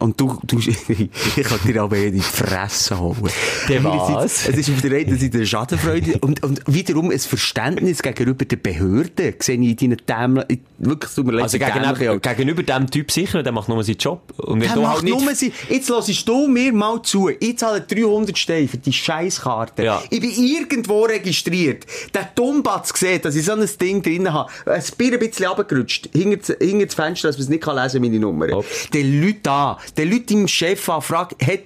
Und 0.03 0.21
du, 0.21 0.39
du, 0.45 0.59
ich 0.59 1.45
kann 1.45 1.59
dir 1.65 1.83
aber 1.83 1.97
in 1.97 2.15
die 2.15 2.21
Fresse 2.21 2.99
holen. 2.99 3.31
Der 3.69 3.85
was? 3.85 4.49
Es 4.49 4.57
ist 4.57 4.71
auf 4.71 4.81
der 4.81 4.99
einen 4.99 5.19
Seite 5.19 5.39
eine 5.39 5.47
Schadenfreude 5.47 6.19
und, 6.21 6.43
und 6.43 6.61
wiederum 6.67 7.11
ein 7.11 7.19
Verständnis 7.19 8.03
gegenüber 8.03 8.45
den 8.45 8.61
Behörden. 8.61 9.35
Sehe 9.39 9.61
ich 9.61 9.81
in 9.83 9.91
deinen 9.91 10.03
dämlichen, 10.07 10.65
wirklich, 10.79 11.13
tut 11.13 11.27
mir 11.27 11.33
leid, 11.33 11.45
Also 11.45 11.59
die 11.59 11.65
gegenüber, 11.65 12.19
gegenüber 12.19 12.63
dem 12.65 12.91
Typ 12.91 13.13
sicher, 13.13 13.43
der 13.43 13.53
macht 13.53 13.69
nur 13.69 13.83
seinen 13.85 13.97
Job. 13.97 14.35
Und 14.39 14.61
wenn 14.61 14.69
Der 14.69 14.75
du 14.75 14.83
macht 14.83 14.95
halt 14.95 15.05
nicht... 15.05 15.21
nur 15.21 15.35
sie. 15.35 15.53
Jetzt 15.69 15.89
hörst 15.89 16.29
du 16.29 16.49
mir 16.49 16.73
mal 16.73 17.01
zu. 17.03 17.31
Ich 17.39 17.59
zahle 17.59 17.81
300 17.81 18.37
Steine 18.37 18.69
für 18.69 18.79
die 18.79 18.93
Scheißkarte. 18.93 19.85
Ja. 19.85 20.03
Ich 20.11 20.21
bin 20.21 20.33
irgendwo 20.33 21.03
registriert. 21.03 21.87
Der 22.13 22.29
Dummbatz 22.35 22.93
sieht, 22.99 23.25
dass 23.25 23.37
ich 23.37 23.45
so 23.45 23.53
ein 23.53 23.69
Ding 23.81 24.03
drin 24.03 24.33
habe. 24.33 24.51
Es 24.67 24.91
bin 24.91 25.13
ein 25.13 25.21
bisschen 25.21 25.47
runtergerutscht. 25.47 26.09
Hinter, 26.13 26.57
hinter 26.61 26.87
das 26.87 26.95
Fenster, 26.95 27.29
dass 27.29 27.37
man 27.37 27.45
es 27.45 27.49
nicht 27.49 27.63
kann 27.63 27.77
lesen 27.77 28.03
meine 28.03 28.19
Nummer. 28.19 28.49
Ups. 28.57 28.91
Der 28.93 29.05
Leute 29.05 29.51
an. 29.51 29.77
Der 29.97 30.07
Leute 30.07 30.35
im 30.35 30.49
Chef 30.49 30.89
an, 30.89 31.03
fragt, 31.03 31.43
hat 31.47 31.61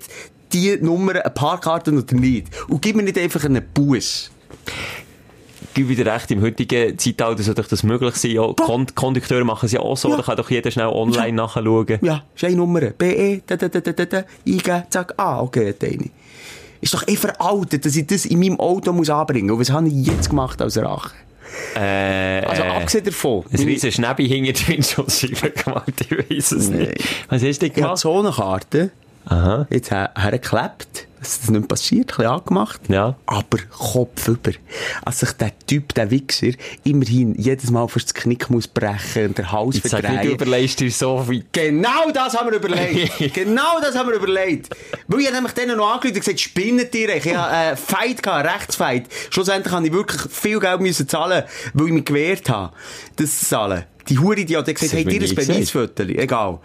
die 0.52 0.76
Nummer 0.80 1.12
eine 1.12 1.30
Parkkarte 1.30 1.92
oder 1.92 2.14
nicht? 2.16 2.48
Und 2.68 2.82
gib 2.82 2.96
mir 2.96 3.02
nicht 3.02 3.18
einfach 3.18 3.44
einen 3.44 3.64
Bus. 3.74 4.30
gebe 5.74 5.90
wieder 5.90 6.12
recht, 6.14 6.30
im 6.30 6.40
heutigen 6.40 6.98
Zeitalter 6.98 7.42
sollte 7.42 7.62
das 7.62 7.82
möglich 7.82 8.14
sein. 8.16 8.30
Ja, 8.32 8.50
Kon 8.54 8.86
Kondukteure 8.94 9.44
machen 9.44 9.66
es 9.66 9.72
ja 9.72 9.80
auch 9.80 9.96
so, 9.96 10.08
Ja. 10.10 10.16
da 10.16 10.22
kann 10.22 10.36
doch 10.36 10.50
jeder 10.50 10.70
schnell 10.70 10.86
online 10.86 11.32
nachschauen. 11.32 11.98
Ja, 12.00 12.22
ist 12.34 12.44
eine 12.44 12.56
Nummer. 12.56 12.80
BE, 12.80 13.42
da, 13.46 13.56
da, 13.56 13.68
da, 13.68 13.80
da, 13.80 14.04
da, 14.04 14.24
eingeben, 14.46 14.82
zack, 14.88 15.12
ah, 15.18 15.40
okay, 15.42 15.68
hat 15.70 15.84
eine. 15.84 16.10
Ist 16.80 16.94
doch 16.94 17.06
eh 17.08 17.16
veraltet, 17.16 17.84
dass 17.84 17.96
ich 17.96 18.06
das 18.06 18.26
in 18.26 18.38
meinem 18.40 18.58
Auto 18.60 18.92
muss 18.92 19.10
anbringen 19.10 19.48
muss. 19.48 19.54
Und 19.56 19.60
was 19.60 19.70
habe 19.70 19.88
ich 19.88 20.06
jetzt 20.06 20.30
gemacht 20.30 20.60
als 20.62 20.78
Rache? 20.78 21.10
Äh, 21.74 22.42
Also, 22.46 22.62
abgesehen 22.62 23.04
davon. 23.04 23.44
ein 23.52 23.60
riesen 23.60 23.92
Schnäbi 23.92 24.28
hinter 24.28 24.52
die 24.52 24.68
Windschutzscheibe 24.72 25.50
gemacht, 25.50 25.92
ich 26.08 26.30
weiss 26.30 26.52
es 26.52 26.68
nicht. 26.68 26.92
Was 27.28 27.42
hast 27.42 27.62
du 27.62 27.70
gemacht? 27.70 27.98
so 27.98 28.18
eine 28.18 28.30
Karte 28.30 28.90
Aha. 29.26 29.66
jetzt 29.70 29.90
her- 29.90 30.12
hergeklebt, 30.16 31.08
dass 31.18 31.40
das 31.40 31.50
nicht 31.50 31.66
passiert, 31.66 32.12
ein 32.12 32.16
bisschen 32.16 32.26
angemacht. 32.30 32.80
Ja. 32.88 33.16
Aber 33.26 33.58
Kopf 33.70 34.28
über. 34.28 34.52
Als 35.04 35.20
sich 35.20 35.32
der 35.32 35.50
Typ, 35.66 35.94
der 35.94 36.10
Wichser, 36.12 36.50
immerhin 36.84 37.34
jedes 37.34 37.70
Mal 37.70 37.88
fürs 37.88 38.14
Knick 38.14 38.48
muss 38.50 38.68
brechen 38.68 39.28
und 39.28 39.38
der 39.38 39.50
Hals 39.50 39.74
Jetzt 39.76 39.86
du 39.86 39.88
verdrehen. 39.88 40.30
überlegst 40.30 40.78
dir 40.78 40.90
so 40.92 41.24
viel. 41.28 41.44
Genau 41.50 42.10
das 42.14 42.36
haben 42.38 42.50
wir 42.50 42.56
überlegt. 42.58 43.34
genau 43.34 43.80
das 43.82 43.96
haben 43.96 44.08
wir 44.08 44.16
überlegt. 44.16 44.68
Weil 45.08 45.20
ich 45.20 45.32
nämlich 45.32 45.52
denen 45.54 45.76
noch 45.76 45.86
angerufen 45.94 46.14
und 46.14 46.20
gesagt, 46.20 46.40
spinnet 46.40 46.94
ihr? 46.94 47.16
Ich 47.16 47.26
hatte 47.34 47.42
einen 47.48 47.76
Fight, 47.76 48.22
gehabt, 48.22 48.46
Rechtsfight. 48.48 49.06
Schlussendlich 49.30 49.74
habe 49.74 49.86
ich 49.86 49.92
wirklich 49.92 50.22
viel 50.30 50.60
Geld 50.60 50.80
müssen 50.80 51.08
zahlen, 51.08 51.42
weil 51.74 51.86
ich 51.88 51.92
mich 51.92 52.04
gewehrt 52.04 52.48
habe, 52.48 52.72
das 53.16 53.40
zu 53.40 53.46
zahlen. 53.46 53.84
Die 54.08 54.20
Hure, 54.20 54.44
die 54.44 54.56
hat 54.56 54.66
gesagt, 54.66 54.82
Das 54.82 54.92
hey, 54.92 55.02
du 55.02 55.10
dir 55.18 55.28
ein. 55.28 55.34
Beweisfoto. 55.34 56.04
Egal. 56.04 56.60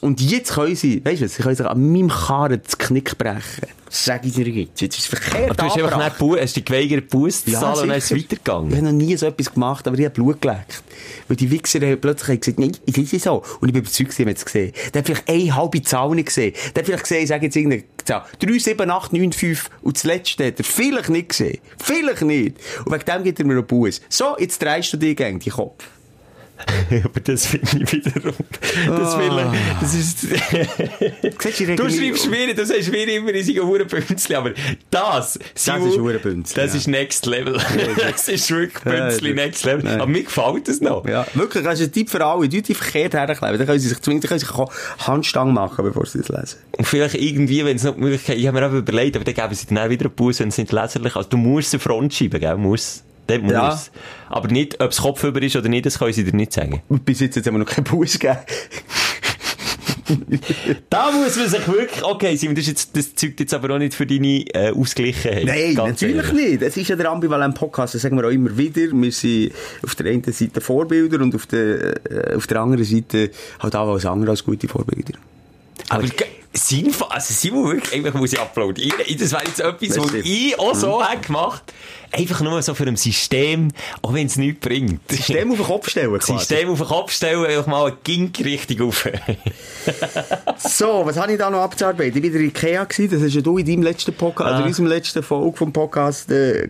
Und 0.00 0.20
jetzt 0.20 0.52
können 0.52 0.76
sie, 0.76 1.04
weißt 1.04 1.20
du 1.20 1.24
was, 1.24 1.34
sie 1.36 1.42
können 1.42 1.56
sich 1.56 1.66
an 1.66 1.92
meinem 1.92 2.08
Karren 2.08 2.60
das 2.62 2.76
Knick 2.78 3.16
brechen. 3.16 3.66
Sag 3.88 4.26
ich 4.26 4.34
dir 4.34 4.48
jetzt. 4.48 4.80
Jetzt 4.80 4.98
ist 4.98 5.04
es 5.04 5.06
verkehrt 5.06 5.58
Du 5.58 5.64
hast 5.64 5.78
einfach 5.78 6.04
nicht 6.04 6.18
Bu 6.18 6.36
hast 6.36 6.56
dich 6.56 6.64
geweigert, 6.64 7.08
Buß 7.08 7.44
zu 7.44 7.52
zahlen 7.52 7.82
und 7.82 7.88
dann 7.88 7.98
ist 7.98 8.10
es 8.10 8.16
weitergegangen. 8.16 8.70
Ich 8.70 8.76
habe 8.76 8.86
noch 8.86 8.92
nie 8.92 9.16
so 9.16 9.26
etwas 9.26 9.52
gemacht, 9.52 9.86
aber 9.86 9.98
ich 9.98 10.04
habe 10.04 10.14
Blut 10.14 10.42
geleckt. 10.42 10.82
Weil 11.28 11.36
die 11.36 11.50
Wichser 11.50 11.80
haben 11.80 12.00
plötzlich 12.00 12.40
gesagt, 12.40 12.58
nein, 12.58 12.76
es 12.86 13.12
ist 13.12 13.24
so. 13.24 13.42
Und 13.60 13.68
ich 13.68 13.72
bin 13.72 13.82
überzeugt, 13.82 14.12
sie 14.12 14.24
haben 14.24 14.34
es 14.34 14.44
gesehen. 14.44 14.72
Der 14.92 15.00
hat 15.00 15.06
vielleicht 15.06 15.28
eine 15.28 15.54
halbe 15.54 15.82
Zahl 15.82 16.10
nicht 16.10 16.26
gesehen. 16.26 16.52
Der 16.74 16.82
hat 16.82 16.86
vielleicht 16.86 17.04
gesehen, 17.04 17.22
ich 17.22 17.28
sage 17.28 17.46
jetzt 17.46 17.56
irgendeine 17.56 17.84
Zahl. 18.04 18.24
3, 18.40 18.58
7, 18.58 18.90
8, 18.90 19.12
9, 19.12 19.32
5. 19.32 19.70
Und 19.82 19.96
das 19.96 20.04
letzte 20.04 20.46
hat 20.46 20.58
er 20.58 20.64
vielleicht 20.64 21.08
nicht 21.08 21.28
gesehen. 21.30 21.58
Vielleicht 21.78 22.22
nicht. 22.22 22.56
Und 22.84 22.92
wegen 22.92 23.04
dem 23.04 23.24
gibt 23.24 23.38
er 23.38 23.46
mir 23.46 23.54
einen 23.54 23.66
Buß. 23.66 24.02
So, 24.08 24.36
jetzt 24.38 24.60
drehst 24.62 24.92
du 24.92 24.96
dir 24.96 25.14
gegen 25.14 25.38
die 25.38 25.50
Kopf. 25.50 25.84
Aber 27.04 27.20
das 27.20 27.46
finde 27.46 27.66
ich 27.82 27.92
wiederum. 27.92 28.34
Das, 28.86 29.18
will, 29.18 29.52
das 29.80 29.94
ist. 29.94 30.26
Du, 31.76 31.76
du 31.76 31.90
schreibst 31.90 32.30
mir, 32.30 32.54
du 32.54 32.64
sagst 32.64 32.90
mir 32.90 33.08
immer, 33.14 33.32
ich 33.32 33.46
sei 33.46 33.60
ein 33.60 33.66
Hurenbünzli, 33.66 34.34
aber 34.34 34.52
das, 34.90 35.38
Simon, 35.54 35.88
ist 35.88 35.98
Hurenbünzli, 35.98 36.62
Das 36.62 36.72
ja. 36.72 36.78
ist 36.78 36.88
Next 36.88 37.26
Level. 37.26 37.60
das 38.10 38.28
ist 38.28 38.50
wirklich 38.50 38.82
Bünzli 38.82 39.34
Next 39.34 39.64
Level. 39.64 39.84
Nein. 39.84 40.00
Aber 40.00 40.10
mir 40.10 40.22
gefällt 40.22 40.68
das 40.68 40.80
noch. 40.80 41.06
Ja, 41.06 41.26
wirklich, 41.34 41.64
das 41.64 41.80
ist 41.80 41.88
ein 41.88 41.92
Tipp 41.92 42.10
für 42.10 42.24
alle. 42.24 42.48
Die, 42.48 42.62
die 42.62 42.74
verkehrt 42.74 43.14
herkleben. 43.14 43.58
Dann 43.58 43.66
können 43.66 43.78
sie 43.78 43.88
sich 43.88 43.98
dann 44.00 44.20
können 44.20 44.38
sie 44.38 44.46
sich 44.46 45.06
Handstangen 45.06 45.54
machen, 45.54 45.84
bevor 45.84 46.06
sie 46.06 46.18
das 46.18 46.28
lesen. 46.28 46.58
Und 46.76 46.86
vielleicht 46.86 47.14
irgendwie, 47.14 47.64
wenn 47.64 47.76
es 47.76 47.84
noch 47.84 47.96
Möglichkeit, 47.96 48.38
ich 48.38 48.46
habe 48.46 48.60
mir 48.60 48.66
auch 48.66 48.72
überlegt, 48.72 49.16
aber 49.16 49.24
dann 49.24 49.34
geben 49.34 49.54
sie 49.54 49.66
dann 49.66 49.78
auch 49.78 49.90
wieder 49.90 50.06
einen 50.06 50.14
Bus, 50.14 50.40
wenn 50.40 50.48
es 50.48 50.58
nicht 50.58 50.72
leserlich 50.72 51.12
ist. 51.12 51.16
Also 51.16 51.28
du 51.30 51.36
musst 51.36 51.74
eine 51.74 51.80
Front 51.80 52.14
schreiben, 52.14 52.40
gell? 52.40 52.56
Muss. 52.56 53.02
Der 53.28 53.40
muss. 53.40 53.52
Ja. 53.52 53.80
Aber 54.28 54.48
nicht, 54.48 54.80
ob 54.80 54.90
es 54.90 54.98
kopfüber 55.00 55.42
ist 55.42 55.56
oder 55.56 55.68
nicht, 55.68 55.86
das 55.86 55.98
können 55.98 56.12
sie 56.12 56.24
dir 56.24 56.34
nicht 56.36 56.52
sagen. 56.52 56.82
Bis 56.88 57.20
jetzt 57.20 57.36
haben 57.36 57.54
wir 57.54 57.58
noch 57.58 57.66
keinen 57.66 57.84
Bus 57.84 58.18
gegeben. 58.18 58.38
Da 60.88 61.10
muss 61.10 61.36
man 61.36 61.48
sich 61.48 61.66
wirklich, 61.66 62.04
okay, 62.04 62.36
Simon, 62.36 62.54
das, 62.54 62.66
jetzt, 62.68 62.96
das 62.96 63.14
zeugt 63.16 63.40
jetzt 63.40 63.52
aber 63.54 63.74
auch 63.74 63.78
nicht 63.78 63.92
für 63.94 64.06
deine 64.06 64.44
äh, 64.54 64.70
Ausgleichheit. 64.70 65.44
Nein, 65.44 65.74
Ganz 65.74 66.00
natürlich 66.00 66.16
ehrlich. 66.28 66.50
nicht. 66.50 66.62
Es 66.62 66.76
ist 66.76 66.88
ja 66.88 66.94
der 66.96 67.10
ambivalent 67.10 67.56
Podcast, 67.56 67.94
das 67.96 68.02
sagen 68.02 68.16
wir 68.16 68.24
auch 68.26 68.30
immer 68.30 68.56
wieder. 68.56 68.82
Wir 68.92 69.10
sind 69.12 69.52
auf 69.82 69.96
der 69.96 70.12
einen 70.12 70.22
Seite 70.24 70.60
Vorbilder 70.60 71.20
und 71.20 71.34
auf 71.34 71.46
der, 71.46 71.96
äh, 72.08 72.36
auf 72.36 72.46
der 72.46 72.60
anderen 72.60 72.84
Seite 72.84 73.30
halt 73.58 73.74
auch 73.74 73.92
als 73.94 74.06
andere 74.06 74.30
als 74.30 74.44
gute 74.44 74.68
Vorbilder. 74.68 75.14
Aber 75.88 76.02
ge- 76.04 76.26
sinnvoll, 76.56 77.08
also 77.10 77.32
Simon, 77.34 77.72
wirklich, 77.72 77.94
einfach 77.94 78.18
muss 78.18 78.32
ich 78.32 78.40
applaudieren. 78.40 78.98
Das 79.18 79.32
wäre 79.32 79.44
jetzt 79.44 79.60
etwas, 79.60 79.98
was 79.98 80.14
ich 80.14 80.58
auch 80.58 80.74
so 80.74 81.04
hätte 81.04 81.26
gemacht. 81.26 81.72
Einfach 82.12 82.40
nur 82.40 82.62
so 82.62 82.72
für 82.74 82.84
ein 82.86 82.96
System, 82.96 83.68
auch 84.00 84.14
wenn 84.14 84.26
es 84.26 84.36
nichts 84.36 84.60
bringt. 84.60 85.00
System 85.10 85.50
auf 85.50 85.56
den 85.58 85.66
Kopf 85.66 85.90
stellen, 85.90 86.18
quasi. 86.18 86.38
System 86.38 86.70
auf 86.70 86.78
den 86.78 86.86
Kopf 86.86 87.12
stellen, 87.12 87.44
einfach 87.44 87.66
mal 87.66 87.86
eine 87.88 87.96
Gink 88.04 88.38
richtig 88.44 88.80
auf. 88.80 89.08
So, 90.58 91.02
was 91.04 91.16
habe 91.16 91.32
ich 91.32 91.38
da 91.38 91.50
noch 91.50 91.60
abzuarbeiten? 91.60 92.16
Ich 92.18 92.22
war 92.24 92.30
wieder 92.30 92.40
in 92.40 92.48
Ikea, 92.48 92.84
gewesen. 92.84 93.10
das 93.10 93.22
hast 93.22 93.34
ja 93.34 93.40
du 93.40 93.58
in 93.58 93.66
deinem 93.66 93.82
letzten 93.82 94.12
Podcast, 94.14 94.48
also 94.50 94.62
in 94.62 94.68
unserem 94.68 94.86
letzten 94.88 95.22
Folge 95.22 95.56
vom 95.56 95.72
Podcast, 95.72 96.30
äh, 96.30 96.68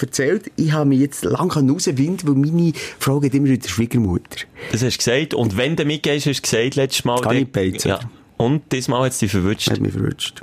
erzählt. 0.00 0.50
Ich 0.56 0.72
habe 0.72 0.86
mich 0.86 1.00
jetzt 1.00 1.24
lange 1.24 1.52
rauswinden, 1.52 2.18
weil 2.28 2.34
meine 2.34 2.72
Frau 2.98 3.20
geht 3.20 3.34
immer 3.34 3.48
in 3.48 3.58
der 3.60 3.68
Schwiegermutter. 3.68 4.46
Das 4.72 4.82
hast 4.82 4.94
du 4.94 4.98
gesagt. 4.98 5.34
Und 5.34 5.56
wenn 5.56 5.76
du 5.76 5.84
mitgehst, 5.84 6.26
hast 6.26 6.38
du 6.38 6.42
gesagt, 6.42 6.76
letztes 6.76 7.04
Mal. 7.04 7.20
Gar 7.20 7.34
nicht 7.34 7.54
der- 7.54 7.70
beizen. 7.72 7.88
Ja. 7.88 8.00
Und 8.36 8.72
diesmal 8.72 9.04
hat 9.04 9.12
es 9.12 9.18
dich 9.18 9.30
verwünscht. 9.30 9.70
Hat 9.70 9.80
mich 9.80 9.92
verrutscht. 9.92 10.42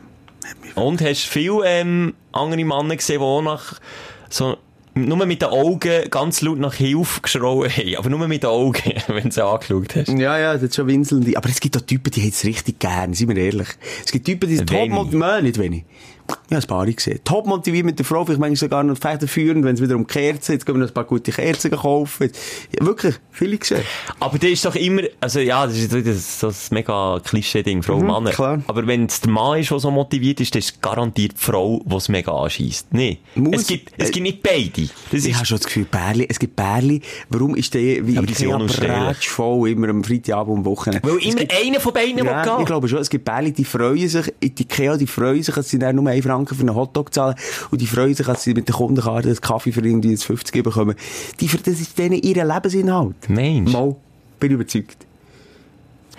Und 0.75 1.01
hast 1.01 1.25
viele 1.25 1.61
ähm, 1.65 2.13
andere 2.31 2.63
Männer 2.63 2.95
gesehen, 2.95 3.19
die 3.19 3.25
auch 3.25 3.41
nach 3.41 3.79
so 4.29 4.57
nur 4.95 5.25
mit 5.25 5.41
den 5.41 5.49
Augen 5.49 6.09
ganz 6.09 6.41
laut 6.41 6.59
nach 6.59 6.75
Hilfe 6.75 7.21
geschrauen 7.21 7.69
haben. 7.69 7.95
Aber 7.97 8.09
nur 8.09 8.27
mit 8.27 8.43
den 8.43 8.49
Augen, 8.49 8.93
wenn 9.07 9.23
du 9.23 9.31
sie 9.31 9.43
angeschaut 9.43 9.95
hast. 9.95 10.09
Ja, 10.09 10.37
ja, 10.37 10.53
das 10.53 10.63
ist 10.63 10.75
schon 10.75 10.87
winselnde. 10.87 11.35
Aber 11.35 11.49
es 11.49 11.59
gibt 11.59 11.75
auch 11.77 11.81
Typen, 11.81 12.11
die 12.11 12.21
haben 12.21 12.29
es 12.29 12.43
richtig 12.43 12.79
gern, 12.79 13.13
seien 13.13 13.29
wir 13.29 13.37
ehrlich. 13.37 13.69
Es 14.03 14.11
gibt 14.11 14.25
Typen, 14.25 14.49
die 14.49 14.57
sind 14.57 14.69
top 14.69 14.77
Wenig. 14.77 14.91
motiviert, 14.91 15.43
nicht 15.43 15.57
wenig. 15.57 15.83
Ja, 16.49 16.57
ein 16.59 16.63
paar 16.67 16.85
gesehen. 16.85 17.19
Top 17.23 17.47
motiviert 17.47 17.85
mit 17.85 17.97
der 17.97 18.05
Frau, 18.05 18.23
vielleicht 18.25 18.39
manchmal 18.39 18.55
sogar 18.57 18.83
noch 18.83 18.97
federführend, 18.97 19.65
wenn 19.65 19.75
es 19.75 19.81
wieder 19.81 19.95
um 19.95 20.05
Kerzen, 20.05 20.51
jetzt 20.53 20.65
gehen 20.65 20.75
wir 20.75 20.79
noch 20.81 20.87
ein 20.87 20.93
paar 20.93 21.03
gute 21.05 21.31
Kerzen 21.31 21.71
kaufen. 21.71 22.29
Ja, 22.79 22.85
wirklich, 22.85 23.15
viele 23.31 23.57
gesehen. 23.57 23.81
Aber 24.19 24.37
das 24.37 24.49
ist 24.51 24.63
doch 24.65 24.75
immer, 24.75 25.01
also 25.19 25.39
ja, 25.39 25.65
das 25.65 25.75
ist 25.77 26.39
so 26.39 26.47
ein 26.47 26.53
mega 26.71 27.19
Klischee-Ding, 27.23 27.81
Frau 27.81 27.95
und 27.95 28.05
Mann. 28.05 28.25
klar. 28.25 28.61
Aber 28.67 28.85
wenn 28.85 29.05
es 29.07 29.21
der 29.21 29.31
Mann 29.31 29.59
ist, 29.59 29.71
der 29.71 29.79
so 29.79 29.89
motiviert 29.89 30.39
ist, 30.41 30.53
dann 30.53 30.59
ist 30.59 30.81
garantiert 30.81 31.33
die 31.33 31.37
Frau, 31.43 31.81
die 31.85 31.95
es 31.95 32.07
mega 32.09 32.31
anschießt. 32.31 32.93
Nee. 32.93 33.17
Muss- 33.35 33.61
Es 33.61 33.67
gibt, 33.67 33.91
es 33.97 34.09
äh, 34.09 34.11
gibt 34.11 34.23
nicht 34.23 34.43
beide. 34.43 34.89
Das 35.11 35.25
Ich 35.25 35.35
habe 35.35 35.45
schon 35.45 35.57
das 35.57 35.65
Gefühl, 35.65 35.85
Bärli, 35.85 36.27
es 36.29 36.37
gibt 36.39 36.55
Bärli, 36.55 37.01
warum 37.29 37.55
ist 37.55 37.73
der 37.73 38.05
wie 38.05 38.15
Ikea 38.17 39.13
voll 39.19 39.69
immer 39.69 39.89
am 39.89 40.03
Freitagabend 40.03 40.57
am 40.59 40.65
Wochenende? 40.65 41.07
weil 41.07 41.17
Es 41.17 41.25
immer 41.25 41.35
gibt- 41.41 41.53
einer 41.65 41.79
von 41.79 41.93
beiden 41.93 42.17
will 42.17 42.25
Ja, 42.25 42.43
ich 42.43 42.57
gehen. 42.57 42.65
glaube 42.65 42.87
schon. 42.87 42.99
Es 42.99 43.09
gibt 43.09 43.25
Bärli, 43.25 43.51
die 43.51 43.65
freuen 43.65 44.07
sich, 44.07 44.31
die 44.41 44.47
Ikea, 44.63 44.97
die 44.97 45.07
freuen 45.07 45.41
sich, 45.41 45.53
dass 45.55 45.69
sie 45.69 45.79
dann 45.79 45.95
nur 45.95 46.07
1 46.23 46.25
Franken 46.25 46.55
für 46.55 46.61
einen 46.61 46.75
Hotdog 46.75 47.13
zahlen. 47.13 47.35
Und 47.71 47.81
die 47.81 47.87
freuen 47.87 48.13
sich, 48.13 48.25
dass 48.25 48.43
sie 48.43 48.53
mit 48.53 48.67
der 48.67 48.75
Kundenkarte 48.75 49.29
einen 49.29 49.41
Kaffee 49.41 49.71
für 49.71 49.81
irgendwie 49.81 50.11
jetzt 50.11 50.25
50 50.25 50.63
bekommen. 50.63 50.95
Die, 51.39 51.47
das 51.47 51.79
ist 51.79 51.97
denen 51.97 52.21
ihr 52.21 52.45
Lebensinhalt. 52.45 53.29
Mensch. 53.29 53.71
Mal, 53.71 53.95
bin 54.39 54.51
überzeugt. 54.51 55.05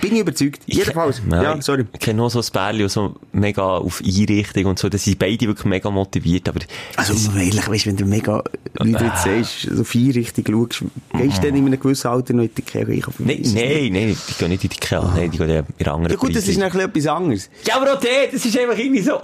Bin 0.05 0.15
ich 0.17 0.21
überzeugt. 0.21 0.63
Jedenfalls. 0.67 1.23
Ja, 1.31 1.61
sorry. 1.63 1.87
Ich 1.93 2.01
kenne 2.01 2.19
noch 2.19 2.31
so 2.31 2.41
ein 2.41 2.45
Pärchen, 2.53 2.89
so 2.89 3.17
mega 3.33 3.63
auf 3.63 4.03
Einrichtung 4.05 4.67
und 4.67 4.79
so. 4.79 4.89
Das 4.89 5.03
sind 5.05 5.19
beide 5.19 5.47
wirklich 5.47 5.65
mega 5.65 5.91
motiviert. 5.91 6.49
Aber 6.49 6.61
Also, 6.97 7.15
ehrlich, 7.39 7.67
weißt, 7.69 7.87
wenn 7.87 7.97
du 7.97 8.05
mega 8.05 8.43
Leute 8.79 9.05
jetzt 9.05 9.25
sagst, 9.25 9.69
so 9.77 9.83
viel 9.85 10.13
richtig 10.13 10.49
schaust, 10.49 10.85
gehst 11.15 11.39
du 11.39 11.47
dann 11.47 11.57
in 11.57 11.67
einem 11.67 11.81
gewissen 11.81 12.09
Alter 12.09 12.35
noch 12.35 12.43
in 12.45 12.51
die 12.55 12.61
Ikea 12.61 12.87
einkaufen? 12.87 13.25
nein, 13.27 13.41
nein, 13.55 13.89
nein, 13.93 14.17
die 14.29 14.35
gehen 14.39 14.49
nicht 14.51 14.65
in 14.65 14.71
die 14.71 14.77
Keller. 14.77 15.13
Nein, 15.17 15.31
die 15.31 15.39
gehen 15.39 15.65
in 15.79 15.87
anderen 15.89 16.11
Ja 16.13 16.17
gut, 16.19 16.37
das 16.37 16.47
ist 16.49 16.59
Preise. 16.61 16.77
noch 16.77 16.85
etwas 16.85 17.07
anderes. 17.07 17.49
Ja, 17.67 17.77
aber 17.77 17.95
auch 17.95 18.01
der, 18.01 18.29
das 18.33 18.45
ist 18.45 18.59
einfach 18.59 18.77
irgendwie 18.79 19.01
so, 19.03 19.19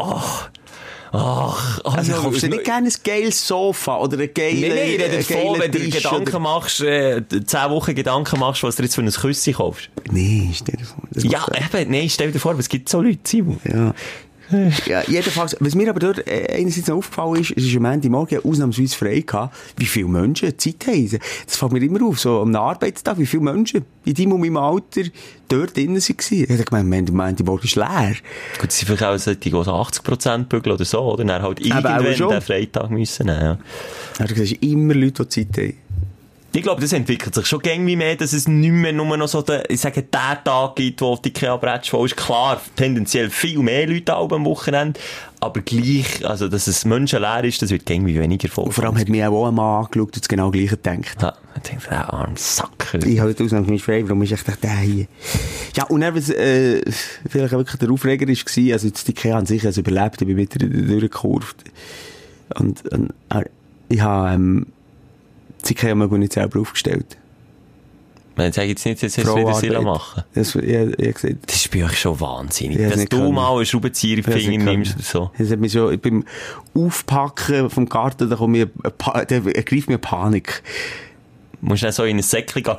ach, 1.12 1.81
ach, 1.85 1.94
Also, 1.94 2.12
kaufst 2.12 2.42
du 2.42 2.49
nicht 2.49 2.64
gerne 2.64 2.88
ein 2.88 2.94
geiles 3.05 3.46
Sofa 3.46 3.99
oder 3.99 4.18
ein 4.18 4.31
geiles 4.35 4.61
Nein, 4.61 4.70
nein, 4.70 4.88
ich 4.88 5.01
rede 5.01 5.18
davon, 5.18 5.61
wenn 5.61 5.73
du 5.73 5.90
Gedanken 5.90 6.42
machst, 6.42 6.81
äh, 6.81 7.23
zehn 7.29 7.70
Wochen 7.70 7.94
Gedanken 7.94 8.38
machst, 8.38 8.62
was 8.62 8.77
du 8.77 8.83
jetzt 8.83 8.94
für 8.94 9.03
ein 9.03 9.11
Küsschen 9.11 9.55
kaufst. 9.55 9.90
Nee, 10.11 10.51
stell 10.55 10.77
dir 10.77 10.85
vor. 10.85 11.03
Ja, 11.16 11.46
eben, 11.55 11.90
nein, 11.90 12.09
stell 12.09 12.33
dir 12.33 12.38
vor, 12.38 12.53
aber 12.53 12.61
es 12.61 12.68
gibt 12.68 12.88
so 12.88 13.01
Leute, 13.01 13.18
Simon. 13.25 13.61
Ja. 13.64 13.94
Ja, 14.87 15.03
jedenfalls, 15.07 15.57
was 15.61 15.75
mir 15.75 15.89
aber 15.91 16.01
dort 16.01 16.27
äh, 16.27 16.47
einerseits 16.53 16.89
noch 16.89 16.97
aufgefallen 16.97 17.41
ist, 17.41 17.53
es 17.57 17.65
ist 17.65 17.77
am 17.77 17.83
Montagmorgen 17.83 18.45
ausnahmsweise 18.45 18.97
frei 18.97 19.21
gehabt, 19.21 19.57
wie 19.77 19.87
viele 19.87 20.09
Menschen 20.09 20.59
Zeit 20.59 20.87
haben. 20.87 21.19
Das 21.47 21.57
fällt 21.57 21.73
mir 21.73 21.83
immer 21.83 22.05
auf, 22.07 22.19
so 22.21 22.41
am 22.41 22.55
Arbeitstag, 22.55 23.19
wie 23.19 23.27
viele 23.27 23.43
Menschen 23.43 23.85
in 24.05 24.15
deinem 24.15 24.33
und 24.33 24.41
meinem 24.41 24.57
Alter 24.57 25.03
dort 25.49 25.77
drinnen 25.77 25.97
waren. 25.97 26.15
Ich 26.31 26.51
habe 26.51 26.65
gemeint, 26.65 27.09
der 27.09 27.15
Montagmorgen 27.15 27.65
ist 27.65 27.77
leer. 27.77 28.15
Gut, 28.61 28.73
sie 28.73 28.87
vielleicht 28.87 29.05
auch 29.05 29.19
solche, 29.19 29.41
die 29.41 29.51
so 29.51 29.61
80% 29.61 30.45
bügeln 30.45 30.75
oder 30.75 30.85
so, 30.85 31.01
oder? 31.01 31.25
Dann 31.25 31.43
halt 31.43 31.61
irgendwann 31.61 32.05
den 32.05 32.41
Freitag 32.41 32.91
müssen 32.91 33.27
nehmen, 33.27 33.41
ja. 33.41 33.59
Gesagt, 34.13 34.41
es 34.41 34.49
sind 34.51 34.63
immer 34.63 34.95
Leute, 34.95 35.25
die 35.25 35.29
Zeit 35.29 35.59
haben. 35.59 35.89
Ich 36.53 36.63
glaube, 36.63 36.81
das 36.81 36.93
entwickelt 36.93 37.33
sich 37.33 37.47
schon 37.47 37.61
irgendwie 37.63 37.95
mehr, 37.95 38.17
dass 38.17 38.33
es 38.33 38.49
nicht 38.49 38.73
mehr 38.73 38.93
nur 38.93 39.17
noch 39.17 39.29
so 39.29 39.41
den, 39.41 39.63
ich 39.69 39.81
sage, 39.81 40.03
der 40.03 40.43
Tag 40.43 40.75
gibt, 40.75 41.01
wo 41.01 41.15
die 41.17 41.29
Ikea 41.29 41.57
Bretsch 41.57 41.91
voll 41.91 42.07
ist. 42.07 42.17
Klar, 42.17 42.61
tendenziell 42.75 43.31
viel 43.31 43.61
mehr 43.61 43.87
Leute 43.87 44.17
auch 44.17 44.33
am 44.33 44.45
Wochenende, 44.45 44.99
aber 45.39 45.61
gleich, 45.61 46.27
also, 46.27 46.49
dass 46.49 46.67
es 46.67 46.85
menschenleer 46.85 47.45
ist, 47.45 47.63
das 47.63 47.71
wird 47.71 47.89
irgendwie 47.89 48.19
weniger 48.19 48.49
voll. 48.49 48.65
Und 48.65 48.73
vor 48.73 48.83
allem 48.83 48.99
hat 48.99 49.09
mich 49.09 49.25
auch 49.25 49.47
ein 49.47 49.55
Mann 49.55 49.85
angeschaut 49.85 50.09
und 50.09 50.17
das 50.17 50.29
genau 50.29 50.51
gleiche 50.51 50.77
gedacht. 50.77 51.23
Ja, 51.23 51.35
ich 51.55 51.63
denke, 51.63 51.89
der 51.89 52.13
arme 52.13 52.37
Sack. 52.37 52.99
Ich 53.07 53.21
habe 53.21 53.31
ausnahmsweise 53.41 53.85
frei, 53.85 54.03
warum 54.03 54.23
ist 54.23 54.33
echt 54.33 54.63
der 54.65 54.77
hier? 54.79 55.07
Ja, 55.77 55.85
und 55.85 56.01
dann, 56.01 56.17
was, 56.17 56.31
äh, 56.31 56.83
vielleicht 57.29 57.55
auch 57.55 57.59
wirklich 57.59 57.79
der 57.79 57.91
Aufreger 57.93 58.29
ist, 58.29 58.45
war, 58.45 58.73
also 58.73 58.89
jetzt 58.89 59.07
die 59.07 59.13
Ikea 59.13 59.39
an 59.39 59.47
sich, 59.47 59.65
also 59.65 59.83
überlebt, 59.83 60.21
ich 60.21 60.27
bin 60.27 60.37
mit 60.37 60.61
ihr 60.61 60.69
durchgekurvt. 60.69 61.63
Und, 62.57 62.93
und 62.93 63.15
äh, 63.29 63.45
ich 63.89 64.01
habe, 64.01 64.35
ähm, 64.35 64.67
die 65.62 65.73
Ikea 65.73 65.94
mögen 65.94 66.18
nicht 66.18 66.33
selber 66.33 66.61
aufgestellt. 66.61 67.16
Man 68.37 68.53
sagt 68.53 68.68
jetzt 68.68 68.87
nicht, 68.87 69.03
jetzt 69.03 69.18
hast 69.18 69.27
du 69.27 69.37
wieder. 69.37 69.55
Silla 69.55 69.83
machen. 69.83 70.25
Das, 70.35 70.55
ich, 70.55 70.64
ich 70.64 71.14
gesagt, 71.14 71.37
Das 71.46 71.57
ist 71.57 71.70
bei 71.70 71.85
euch 71.85 71.99
schon 71.99 72.18
wahnsinnig. 72.20 72.79
Ich 72.79 72.88
dass 72.88 73.05
du 73.05 73.18
können. 73.18 73.35
mal 73.35 73.55
einen 73.57 73.66
Schraubenzieher 73.66 74.18
ich 74.18 74.27
hab's 74.27 74.37
Finger 74.37 74.64
nimmst 74.64 74.94
oder 74.94 75.03
so. 75.03 75.31
Das 75.37 75.51
hat 75.51 75.59
mich 75.61 75.73
schon, 75.73 75.99
beim 75.99 76.25
Aufpacken 76.75 77.68
vom 77.68 77.88
Garten, 77.88 78.31
da 78.31 78.37
kommt 78.37 78.53
mir, 78.53 78.70
da 78.99 79.20
ergreift 79.23 79.88
mir 79.88 79.99
Panik. 79.99 80.62
Musst 81.62 81.83
dann 81.83 81.92
so 81.92 82.05
in 82.05 82.16
ein 82.16 82.23
Säckchen 82.23 82.62
gehen, 82.62 82.77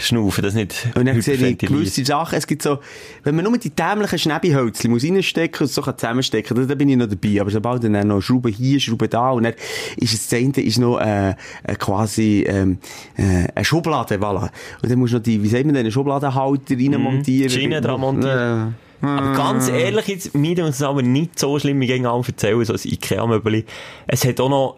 schnaufen, 0.00 0.42
das 0.42 0.54
nicht 0.54 0.88
Und 0.94 1.06
dann 1.06 1.20
sehe 1.20 1.34
ich 1.34 1.58
gewisse 1.58 2.04
Sachen. 2.04 2.36
Es 2.36 2.46
gibt 2.46 2.62
so, 2.62 2.78
wenn 3.24 3.34
man 3.34 3.44
nur 3.44 3.58
die 3.58 3.70
dämlichen 3.70 4.18
Schnäbihölzchen 4.18 4.90
muss 4.90 5.04
reinstecken 5.04 5.66
und 5.66 5.72
so 5.72 5.82
kann 5.82 5.98
zusammenstecken, 5.98 6.56
dann, 6.56 6.68
dann 6.68 6.78
bin 6.78 6.88
ich 6.88 6.96
noch 6.96 7.08
dabei. 7.08 7.40
Aber 7.40 7.50
sobald 7.50 7.84
dann 7.84 8.08
noch 8.08 8.20
Schrauben 8.20 8.52
hier, 8.52 8.80
Schrauben 8.80 9.08
da 9.10 9.30
und 9.30 9.44
dann 9.44 9.54
ist 9.96 10.14
das 10.14 10.38
eine 10.38 10.62
ist 10.62 10.78
noch, 10.78 10.98
äh, 10.98 11.30
äh, 11.30 11.74
quasi, 11.78 12.44
ähm, 12.46 12.78
äh, 13.16 13.48
eine 13.54 13.64
Schublade, 13.64 14.16
voilà. 14.16 14.50
Und 14.82 14.90
dann 14.90 14.98
musst 14.98 15.12
du 15.12 15.18
noch 15.18 15.22
die, 15.22 15.42
wie 15.42 15.48
sagt 15.48 15.66
man 15.66 15.74
denn, 15.74 15.90
Schubladenhalter 15.90 16.74
reinmontieren. 16.76 17.48
die 17.48 17.50
Schiene 17.50 17.80
dran 17.80 18.00
montieren. 18.00 18.74
Aber 19.02 19.32
ganz 19.34 19.68
ehrlich, 19.68 20.06
jetzt, 20.08 20.34
mir 20.34 20.58
ist 20.58 20.76
es 20.76 20.82
aber 20.82 21.02
nicht 21.02 21.38
so 21.38 21.58
schlimm, 21.58 21.80
gegen 21.80 22.06
alle 22.06 22.22
erzählen, 22.26 22.64
so 22.64 22.72
ein 22.72 22.80
Ikea-Möbel. 22.82 23.64
Es 24.06 24.24
hat 24.24 24.40
auch 24.40 24.48
noch 24.48 24.76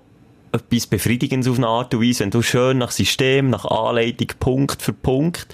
etwas 0.52 0.86
Befriedigendes 0.86 1.48
auf 1.50 1.58
eine 1.58 1.66
Art 1.66 1.94
und 1.94 2.02
Weise, 2.02 2.20
wenn 2.20 2.30
du 2.30 2.42
schön 2.42 2.78
nach 2.78 2.90
System, 2.90 3.50
nach 3.50 3.64
Anleitung, 3.64 4.28
Punkt 4.38 4.82
für 4.82 4.92
Punkt, 4.92 5.46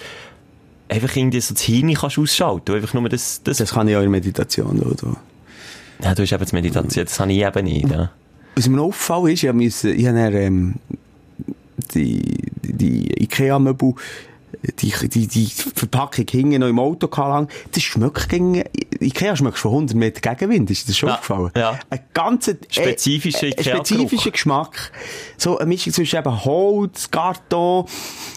einfach 0.89 1.15
irgendwie 1.17 1.41
so 1.41 1.55
das 1.55 1.63
Hirn 1.63 1.93
kannst 1.95 2.19
ausschalten. 2.19 2.63
Du 2.67 2.73
einfach 2.75 2.95
nur 2.95 3.09
das, 3.09 3.43
das, 3.43 3.59
Das 3.59 3.73
kann 3.73 3.89
ich 3.89 3.97
auch 3.97 4.03
in 4.03 4.11
Meditation, 4.11 4.81
oder? 4.81 5.17
ja, 6.03 6.15
du 6.15 6.23
hast 6.23 6.33
eben 6.33 6.41
das 6.41 6.53
Meditation, 6.53 7.05
das 7.05 7.21
habe 7.21 7.33
ich 7.33 7.43
eben 7.43 7.65
nicht, 7.65 7.89
ja. 7.91 8.11
Was 8.57 8.69
mir 8.69 8.77
noch 8.77 8.85
aufgefallen 8.87 9.29
ist, 9.29 9.43
ich 9.43 9.49
habe, 9.49 9.59
müssen, 9.59 9.99
ich 9.99 10.07
habe 10.07 10.17
dann, 10.17 10.35
ähm, 10.35 10.75
die, 11.95 12.23
die, 12.63 12.73
die 12.73 13.23
Ikea-Möbel, 13.25 13.95
die, 14.81 14.93
die, 15.09 15.27
die 15.27 15.47
Verpackung 15.47 16.27
hinten 16.31 16.61
noch 16.61 16.69
im 16.69 16.79
Auto 16.79 17.09
lang. 17.17 17.49
Das 17.73 17.83
schmeckt 17.83 18.29
gegen, 18.29 18.63
Ikea 19.01 19.37
schmeckst 19.37 19.61
von 19.61 19.71
100 19.73 19.97
Meter 19.97 20.21
Gegenwind, 20.35 20.71
ist 20.71 20.89
das 20.89 20.97
schon 20.97 21.09
Ja, 21.09 21.15
aufgefallen? 21.17 21.51
ja. 21.57 21.79
Ein 21.91 22.01
ganzer, 22.13 22.53
äh, 22.53 22.57
Spezifischer 22.71 23.47
äh, 23.49 23.63
spezifischer 23.63 24.31
Geschmack. 24.31 24.93
So 25.37 25.59
eine 25.59 25.69
Mischung 25.69 25.93
zwischen 25.93 26.19
eben 26.19 26.45
Holz, 26.45 27.11
Karton. 27.11 27.87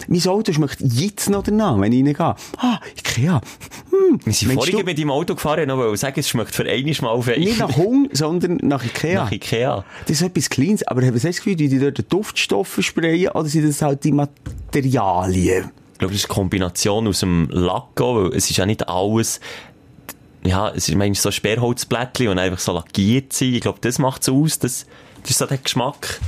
Mein 0.07 0.27
Auto 0.27 0.53
schmeckt 0.53 0.77
jetzt 0.81 1.29
noch 1.29 1.43
danach, 1.43 1.79
wenn 1.79 1.91
ich 1.91 2.05
reingehe. 2.05 2.35
Ah, 2.57 2.79
Ikea. 2.97 3.41
Hm. 3.91 4.19
Wir 4.23 4.33
sind 4.33 4.53
vorhin 4.53 4.77
du- 4.79 4.83
mit 4.83 4.97
dem 4.97 5.11
Auto 5.11 5.35
gefahren, 5.35 5.69
ich 5.69 5.75
wollte 5.75 5.97
sagen, 5.97 6.19
es 6.19 6.29
schmeckt 6.29 6.53
für 6.55 6.63
einmal 6.69 6.93
mal 7.01 7.09
auf 7.09 7.27
Nicht 7.27 7.59
nach 7.59 7.75
Hunger, 7.75 8.09
sondern 8.13 8.57
nach 8.61 8.83
Ikea. 8.83 9.23
nach 9.25 9.31
Ikea. 9.31 9.83
Das 10.07 10.17
ist 10.17 10.21
etwas 10.21 10.49
Kleines, 10.49 10.83
aber 10.87 11.01
ich 11.01 11.07
habe 11.07 11.19
das 11.19 11.35
Gefühl, 11.37 11.55
die 11.55 11.67
die 11.67 11.79
dort 11.79 12.11
Duftstoffe 12.11 12.77
sprayen, 12.81 13.29
oder 13.31 13.45
sind 13.49 13.67
das 13.67 13.81
halt 13.81 14.03
die 14.03 14.11
Materialien? 14.11 15.71
Ich 15.97 15.99
glaube, 15.99 16.13
das 16.13 16.21
ist 16.21 16.29
eine 16.29 16.35
Kombination 16.35 17.07
aus 17.07 17.21
dem 17.21 17.49
Lacko, 17.49 18.25
weil 18.29 18.37
es 18.37 18.51
ist 18.51 18.57
ja 18.57 18.67
nicht 18.67 18.87
alles, 18.87 19.39
ja, 20.43 20.69
es 20.69 20.87
ist 20.87 20.95
manchmal 20.95 21.15
so 21.15 21.31
Sperrholzblättchen 21.31 22.27
und 22.27 22.37
einfach 22.37 22.59
so 22.59 22.73
lackiert 22.73 23.33
sind. 23.33 23.55
Ich 23.55 23.61
glaube, 23.61 23.79
das 23.81 23.97
macht 23.97 24.21
es 24.21 24.29
aus, 24.29 24.59
das, 24.59 24.85
das 25.23 25.31
ist 25.31 25.39
so 25.39 25.47
der 25.47 25.57
Geschmack. 25.57 26.19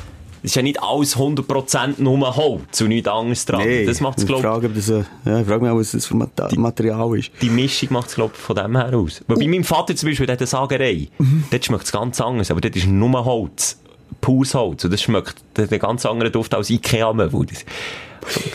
Es 0.42 0.52
ist 0.52 0.56
ja 0.56 0.64
nicht 0.64 0.82
alles 0.82 1.18
100% 1.18 2.02
nur 2.02 2.36
Holz 2.36 2.82
und 2.82 2.88
nichts 2.88 3.08
anderes 3.08 3.46
dran. 3.46 3.62
das 3.86 4.02
macht 4.02 4.18
es, 4.18 4.24
ich 4.24 4.28
glaube 4.28 4.42
frage, 4.42 4.66
ob 4.66 4.74
das, 4.74 4.88
ja, 4.88 5.02
ich 5.40 5.46
frage 5.46 5.62
mich 5.62 5.70
auch, 5.70 5.78
was 5.78 5.92
das 5.92 6.08
für 6.08 6.16
Mata 6.16 6.50
Material 6.56 7.20
ist. 7.20 7.30
die 7.40 7.52
Mischung 7.52 7.90
macht 7.92 8.08
es, 8.08 8.16
glaube 8.16 8.34
ich, 8.36 8.42
von 8.42 8.56
dem 8.56 8.76
her 8.76 8.98
aus. 8.98 9.24
Weil 9.28 9.38
bei 9.38 9.48
meinem 9.48 9.64
Vater 9.64 9.96
zum 9.96 10.10
Beispiel, 10.10 10.26
der 10.26 10.34
hat 10.34 10.40
eine 10.40 10.48
Sagerei. 10.48 11.10
Mhm. 11.20 11.44
Dort 11.52 11.64
schmeckt 11.64 11.84
es 11.84 11.92
ganz 11.92 12.20
anders, 12.20 12.50
aber 12.50 12.62
dort 12.62 12.76
ist 12.76 12.88
nur 12.88 13.24
Holz. 13.24 13.78
Pures 14.20 14.56
Holz. 14.56 14.84
Und 14.84 14.92
das 14.92 15.04
schmeckt, 15.04 15.36
der 15.56 15.66
hat 15.66 15.72
einen 15.72 15.80
ganz 15.80 16.08
anderen 16.08 16.32
Duft 16.32 16.56
als 16.56 16.72
Ikea-Möbel. 16.72 17.46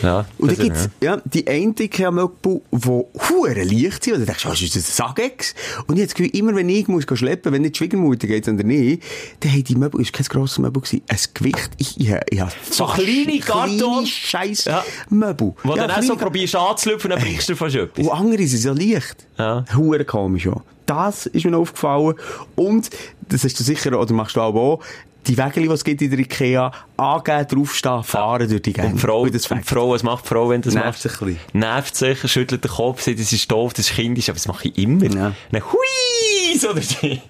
Ja, 0.01 0.25
Und 0.37 0.51
dann 0.51 0.57
gibt's, 0.65 0.89
ja, 1.01 1.21
die 1.25 1.47
eine 1.47 1.73
Ikea-Möbel, 1.79 2.61
die 2.71 2.87
hure 2.87 3.63
leicht 3.63 4.03
sind, 4.03 4.13
und 4.13 4.19
dann 4.21 4.25
denkst 4.27 4.43
du, 4.43 4.49
was 4.49 4.61
ist 4.61 4.75
das, 4.75 4.87
ein 4.89 5.07
Sagex? 5.07 5.53
Und 5.87 5.95
ich 5.95 6.01
habe 6.01 6.07
das 6.07 6.15
Gefühl, 6.15 6.35
immer 6.37 6.55
wenn 6.55 6.69
ich 6.69 6.87
muss 6.87 7.05
schleppen, 7.13 7.51
wenn 7.53 7.61
nicht 7.61 7.75
die 7.75 7.77
Schwiegermutter 7.79 8.27
geht, 8.27 8.45
sondern 8.45 8.69
ich, 8.69 8.99
dann 9.39 9.51
haben 9.51 9.63
die 9.63 9.75
Möbel, 9.75 10.01
ist 10.01 10.13
kein 10.13 10.25
grosses 10.25 10.59
Möbel 10.59 10.81
gewesen, 10.81 11.01
ein 11.07 11.17
Gewicht, 11.33 11.69
ich, 11.77 11.99
ich, 11.99 12.09
ich 12.29 12.39
habe 12.39 12.51
So 12.69 12.85
kleine 12.85 13.39
Karton- 13.39 13.77
kleine 13.77 14.07
scheiß 14.07 14.65
Ja. 14.65 14.83
Möbel. 15.09 15.53
Wo 15.63 15.75
ja, 15.75 15.87
dann 15.87 15.91
auch 15.97 16.03
so 16.03 16.15
probierst 16.15 16.55
anzulüpfen, 16.55 17.09
dann 17.11 17.19
brichst 17.19 17.49
du 17.49 17.55
fast 17.55 17.75
etwas. 17.75 18.05
Und 18.05 18.11
andere 18.11 18.45
sind 18.47 18.61
so 18.61 18.73
leicht. 18.73 19.27
Ja. 19.37 19.65
Hure 19.75 20.05
komisch, 20.05 20.45
ja. 20.45 20.55
Das 20.85 21.25
ist 21.25 21.43
mir 21.45 21.51
noch 21.51 21.61
aufgefallen. 21.61 22.13
Und, 22.55 22.91
das 23.27 23.43
hast 23.43 23.59
du 23.59 23.63
sicher, 23.63 23.99
oder 23.99 24.13
machst 24.13 24.35
du 24.35 24.41
auch, 24.41 24.79
die 25.27 25.37
Wägel, 25.37 25.63
die 25.63 25.69
es 25.69 25.83
gibt 25.83 26.01
in 26.01 26.09
der 26.09 26.19
Ikea, 26.19 26.71
angeben, 26.97 27.47
draufstehen, 27.47 28.03
fahren 28.03 28.47
durch 28.47 28.61
die 28.61 28.73
Gegend. 28.73 28.93
Und 28.93 28.99
Frau, 28.99 29.21
Und 29.21 29.33
das 29.35 29.47
und 29.47 29.65
Frau, 29.65 29.89
was 29.91 30.03
macht 30.03 30.25
die 30.25 30.29
Frau, 30.29 30.49
wenn 30.49 30.61
das 30.61 30.73
Nervt 30.73 31.03
macht? 31.05 31.19
sich 31.19 31.21
ein. 31.21 31.39
Nervt 31.53 31.95
sich, 31.95 32.31
schüttelt 32.31 32.63
den 32.63 32.71
Kopf, 32.71 33.01
sagt, 33.01 33.19
das 33.19 33.31
ist 33.31 33.51
doof, 33.51 33.73
das 33.73 33.89
ist 33.89 33.95
kindisch, 33.95 34.29
aber 34.29 34.35
das 34.35 34.47
mache 34.47 34.67
ich 34.69 34.77
immer. 34.77 35.05
Ja. 35.05 35.33
Dann 35.51 35.61
hui, 35.63 36.57
so, 36.59 36.73
das 36.73 37.03
ist 37.03 37.21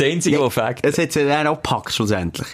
einzige, 0.06 0.40
was 0.40 0.54
fängt. 0.54 0.80
Es 0.82 0.98
hat 0.98 1.12
sie 1.12 1.24
dann 1.26 1.46
auch 1.46 1.56
gepackt, 1.56 1.92
schlussendlich. 1.92 2.48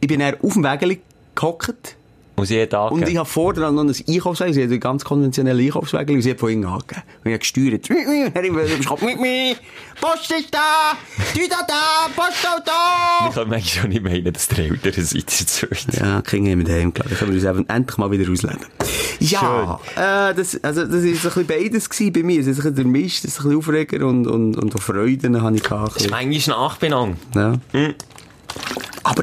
Ich 0.00 0.08
bin 0.08 0.20
dann 0.20 0.34
auf 0.42 0.52
dem 0.52 0.62
Wägel 0.64 0.98
gehockt. 1.34 1.96
Ich 2.42 2.50
jeden 2.50 2.70
Tag 2.70 2.92
Und 2.92 3.08
ich 3.08 3.16
habe 3.16 3.28
vorher 3.28 3.70
noch 3.70 3.82
ein 3.82 3.94
Einkaufswagen, 4.08 4.52
sie 4.52 4.62
hat 4.62 4.70
einen 4.70 4.80
ganz 4.80 5.04
konventionellen 5.04 5.64
Einkaufswagen, 5.64 6.16
und 6.16 6.22
sie 6.22 6.30
hat 6.30 6.40
von 6.40 6.50
hinten 6.50 6.66
angegeben. 6.66 7.02
Und 7.24 7.30
ich 7.30 7.32
habe 7.32 7.38
gesteuert. 7.38 7.88
Habe 7.88 8.46
ich 8.46 8.52
gesagt, 8.52 9.02
mit 9.02 9.20
mir, 9.20 9.56
Post 10.00 10.32
ist 10.32 10.52
da, 10.52 10.92
Tüte 11.32 11.56
da, 11.66 12.08
Postauto! 12.14 13.28
Ich 13.28 13.34
kann 13.34 13.48
manchmal 13.48 13.62
schon 13.62 13.88
nicht 13.90 14.02
meinen, 14.02 14.32
dass 14.32 14.48
der 14.48 14.66
Eltern 14.66 14.92
seid, 14.92 15.14
jetzt 15.14 15.66
Ja, 15.92 16.20
Kinder 16.20 16.50
haben 16.50 16.58
wir 16.58 16.66
daheim 16.66 16.92
gelassen. 16.92 17.10
Dann 17.10 17.18
können 17.18 17.42
wir 17.42 17.50
uns 17.50 17.68
endlich 17.68 17.96
mal 17.96 18.10
wieder 18.10 18.30
ausleben. 18.30 18.66
Ja, 19.18 19.80
äh, 19.96 20.34
das, 20.34 20.62
also, 20.62 20.84
das 20.84 21.02
ist 21.02 21.24
ein 21.24 21.32
bisschen 21.32 21.46
beides 21.46 21.88
gewesen 21.88 22.12
bei 22.12 22.22
mir. 22.22 22.40
Es 22.40 22.46
ist 22.46 22.58
ein 22.58 22.74
bisschen 22.74 22.74
der 22.74 22.84
Mist, 22.84 23.24
es 23.24 23.32
ist 23.32 23.40
ein 23.40 23.44
bisschen 23.44 23.58
Aufreger 23.58 24.06
und, 24.06 24.26
und, 24.26 24.56
und 24.56 24.74
auch 24.74 24.82
Freuden 24.82 25.40
habe 25.40 25.56
ich 25.56 25.62
gehabt. 25.62 25.96
Das 25.96 26.02
ist 26.04 26.10
manchmal 26.10 26.58
Nachbenang. 26.58 27.16
Ja. 27.34 27.54
Aber, 29.02 29.22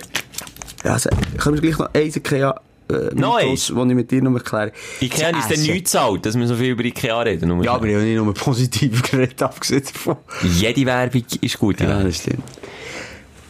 ja, 0.83 0.93
also, 0.93 1.09
können 1.37 1.55
wir 1.55 1.61
gleich 1.61 1.77
noch 1.77 1.93
eins 1.93 2.15
Ikea, 2.15 2.59
äh, 2.89 3.13
Mythos, 3.15 3.67
den 3.67 3.89
ich 3.89 3.95
mit 3.95 4.11
dir 4.11 4.21
noch 4.21 4.33
erkläre. 4.33 4.71
Ikea 5.01 5.29
ist 5.37 5.51
dann 5.51 5.61
nichts 5.61 5.91
zahlt, 5.91 6.25
dass 6.25 6.37
wir 6.37 6.47
so 6.47 6.55
viel 6.55 6.71
über 6.71 6.83
Ikea 6.83 7.21
reden. 7.21 7.61
Ja, 7.63 7.73
aber 7.73 7.85
ich 7.87 7.95
habe 7.95 8.03
nicht 8.05 8.17
nur 8.17 8.33
positiv 8.33 9.01
geredet, 9.11 9.41
abgesehen 9.41 9.83
davon. 9.83 10.17
Jede 10.43 10.85
Werbung 10.85 11.23
ist 11.41 11.59
gut. 11.59 11.79
Ja, 11.79 11.89
Ja. 11.99 12.03
das 12.03 12.17
stimmt. 12.17 12.43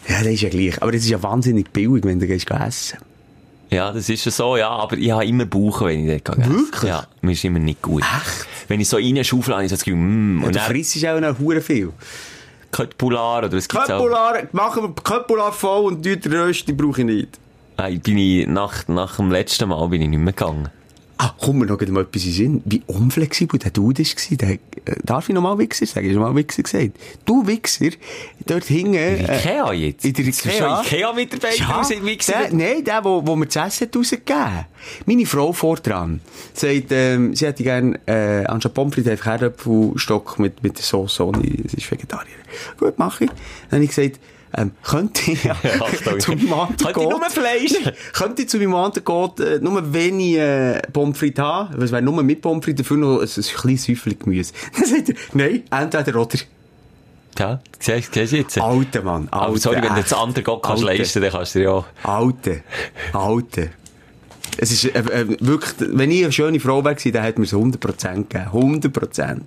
Ja, 0.08 0.18
das 0.20 0.28
ist 0.28 0.42
ja 0.42 0.50
gleich. 0.50 0.82
Aber 0.82 0.94
es 0.94 1.04
ist 1.04 1.10
ja 1.10 1.24
wahnsinnig 1.24 1.70
billig, 1.72 2.04
wenn 2.04 2.20
du 2.20 2.28
gehst 2.28 2.52
essen. 2.52 3.00
ja, 3.70 3.92
das 3.92 4.10
ist 4.10 4.26
ja 4.26 4.32
so, 4.32 4.58
ja, 4.58 4.70
aber 4.70 4.98
ich 4.98 5.10
habe 5.12 5.26
immer 5.26 5.46
Bauchen, 5.46 5.88
wenn 5.88 6.10
ich 6.10 6.22
dort 6.24 6.38
gehe. 6.38 6.50
Wirklich? 6.50 6.90
Ja, 6.90 7.08
mir 7.22 7.32
ist 7.32 7.44
immer 7.46 7.60
nicht 7.60 7.82
gut. 7.82 8.02
Echt? 8.04 8.48
Wenn 8.68 8.82
ich 8.82 8.90
so 8.90 8.98
reinschaufel, 8.98 9.54
habe 9.54 9.64
ich 9.64 9.70
so 9.70 9.76
das 9.76 9.84
Gefühl, 9.86 10.00
mm, 10.00 10.38
Und 10.42 10.48
und 10.48 10.56
dann 10.56 10.64
frisst 10.64 11.06
auch 11.06 11.20
noch 11.20 11.40
hure 11.40 11.62
viel. 11.62 11.92
Köttbullar 12.72 13.40
oder 13.46 13.54
was 13.58 13.68
gibt's 13.68 13.86
auch? 13.90 14.00
Köttbullar, 14.00 14.44
machen 14.52 14.84
wir 14.84 14.94
Köttbullar 15.04 15.54
voll 15.54 15.86
und 15.94 16.04
die 16.06 16.20
Röst, 16.28 16.68
die 16.68 16.74
brauche 16.74 17.02
ich 17.02 17.06
nicht. 17.08 17.40
Nein, 17.78 18.00
bin 18.00 18.18
ich, 18.18 18.48
nach, 18.48 18.88
nach 18.88 19.18
dem 19.18 19.32
letzten 19.32 19.70
Mal 19.70 19.88
bin 19.88 20.02
ich 20.02 20.10
nicht 20.10 20.20
mehr 20.20 20.34
gegangen. 20.34 20.70
Ah, 21.18 21.34
komm 21.40 21.60
mir 21.60 21.68
noch 21.68 21.80
mal 21.80 22.02
etwas 22.02 22.26
in 22.26 22.32
Sinn. 22.32 22.62
Wie 22.66 22.82
unflexibel 22.88 23.58
der 23.58 23.72
Dude 23.72 24.04
war. 24.04 24.38
Der, 24.38 24.50
äh, 24.50 24.60
darf 25.04 25.30
ich 25.30 25.36
noch 25.36 25.42
mal 25.42 25.58
Wichser 25.58 25.86
sagen? 25.86 26.08
Hast 26.08 26.16
du 26.16 26.20
mal 26.20 26.36
Wichser 26.36 26.64
gesagt? 26.64 26.98
Du 27.24 27.48
Wichser, 27.48 27.92
dort 28.46 28.66
hinten... 28.66 28.96
äh, 28.96 29.40
Ikea 29.40 29.72
jetzt? 29.72 30.04
in 30.04 30.14
der 30.14 30.26
Ikea, 30.26 30.52
Ikea? 30.52 30.82
Ikea-Mitarbeiter 30.82 31.56
Ja, 31.56 31.80
aus 31.80 31.92
wie 31.92 32.18
der, 32.18 32.54
nein, 32.54 32.84
der, 32.84 33.06
wo, 33.06 33.26
wo 33.26 33.36
mir 33.38 33.46
das 33.46 33.56
Essen 33.56 33.88
hat 33.88 33.96
rausgegeben 33.96 34.66
Meine 35.06 35.26
Frau 35.26 35.54
vor 35.54 35.78
dran 35.78 36.20
sagt, 36.54 36.92
ähm, 36.92 37.34
sie 37.36 37.46
hätte 37.46 37.64
gerne 37.64 38.00
äh, 38.06 38.46
anstatt 38.46 38.74
Pommes 38.74 38.96
frites 38.96 39.12
einfach 39.12 39.28
Herdöpfelstock 39.28 40.40
mit, 40.40 40.62
mit 40.62 40.78
der 40.78 40.84
Sauce 40.84 41.22
ohne, 41.22 41.42
sie 41.42 41.78
ist 41.78 41.90
Vegetarier. 41.90 42.36
Gut, 42.78 43.00
mache 43.00 43.26
ich. 43.26 43.30
Dann 43.70 43.78
habe 43.78 43.84
ich 43.84 43.96
gesagt, 43.96 44.20
ähm, 44.56 44.72
könnte 44.84 45.32
ich 45.32 45.44
ja, 45.44 45.56
Achtung. 45.80 46.20
zu 46.20 46.32
meinem 46.32 46.78
Könnte 46.78 47.02
ich 47.02 47.10
nur 47.10 47.30
Fleisch? 47.30 47.74
könnte 48.14 48.42
ich 48.44 48.50
zu 48.50 48.58
meinem 48.58 48.76
Angebot 48.76 49.40
äh, 49.40 49.60
nur 49.60 49.94
wenig 49.94 50.38
äh, 50.38 50.82
Pommes 50.92 51.18
frites 51.18 51.44
haben, 51.44 51.82
es 51.82 51.92
wäre 51.92 52.02
nur 52.02 52.22
mit 52.24 52.42
Pommes 52.42 52.64
frites, 52.64 52.84
dafür 52.84 52.98
noch 52.98 53.20
ein, 53.22 53.28
ein 53.28 53.44
kleines 53.44 53.88
Häufchen 53.88 54.20
Gemüse. 54.20 54.54
Dann 54.76 54.86
sagt 54.86 55.10
er, 55.10 55.16
nein, 55.34 55.64
entweder 55.72 56.22
oder. 56.22 56.40
Ja, 57.40 57.60
siehst 57.80 58.16
du 58.16 58.20
jetzt? 58.22 58.60
Alter 58.60 59.02
Mann, 59.02 59.28
alter. 59.32 59.48
Aber 59.48 59.58
sorry, 59.58 59.82
wenn 59.82 59.96
du 59.96 60.02
das 60.02 60.14
andere 60.14 60.44
Gott 60.44 60.62
kannst 60.62 60.84
leisten, 60.84 61.22
dann 61.22 61.32
kannst 61.32 61.56
du 61.56 61.64
ja... 61.64 61.84
Alte. 62.04 62.64
Alte. 63.12 63.72
Es 64.58 64.72
ist 64.72 64.86
äh, 64.86 65.00
äh, 65.00 65.28
wirklich, 65.40 65.74
wenn 65.80 66.12
ich 66.12 66.24
eine 66.24 66.32
schöne 66.32 66.60
Frau 66.60 66.84
wäre, 66.84 66.96
dann 66.96 67.24
hätte 67.24 67.40
mir 67.40 67.46
es 67.46 67.54
100% 67.54 68.28
gegeben. 68.28 68.82
100%. 68.82 69.42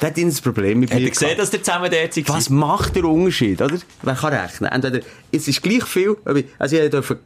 Da 0.00 0.06
hat 0.06 0.18
ihn 0.18 0.28
das 0.28 0.40
Problem 0.40 0.80
mit 0.80 0.90
Hat 0.90 0.98
mir 0.98 1.06
er 1.06 1.10
gesehen, 1.10 1.38
dass 1.38 1.50
der 1.50 1.62
zusammen 1.62 1.90
dort 1.90 2.12
seid? 2.12 2.28
Was 2.28 2.50
macht 2.50 2.96
der 2.96 3.04
Unterschied, 3.04 3.60
oder? 3.62 3.78
Wer 4.02 4.14
kann 4.14 4.32
rechnen? 4.34 4.70
Entweder, 4.70 5.00
es 5.32 5.48
ist 5.48 5.62
gleich 5.62 5.84
viel, 5.84 6.16
also 6.58 6.76
ich 6.76 6.90
durfte 6.90 7.18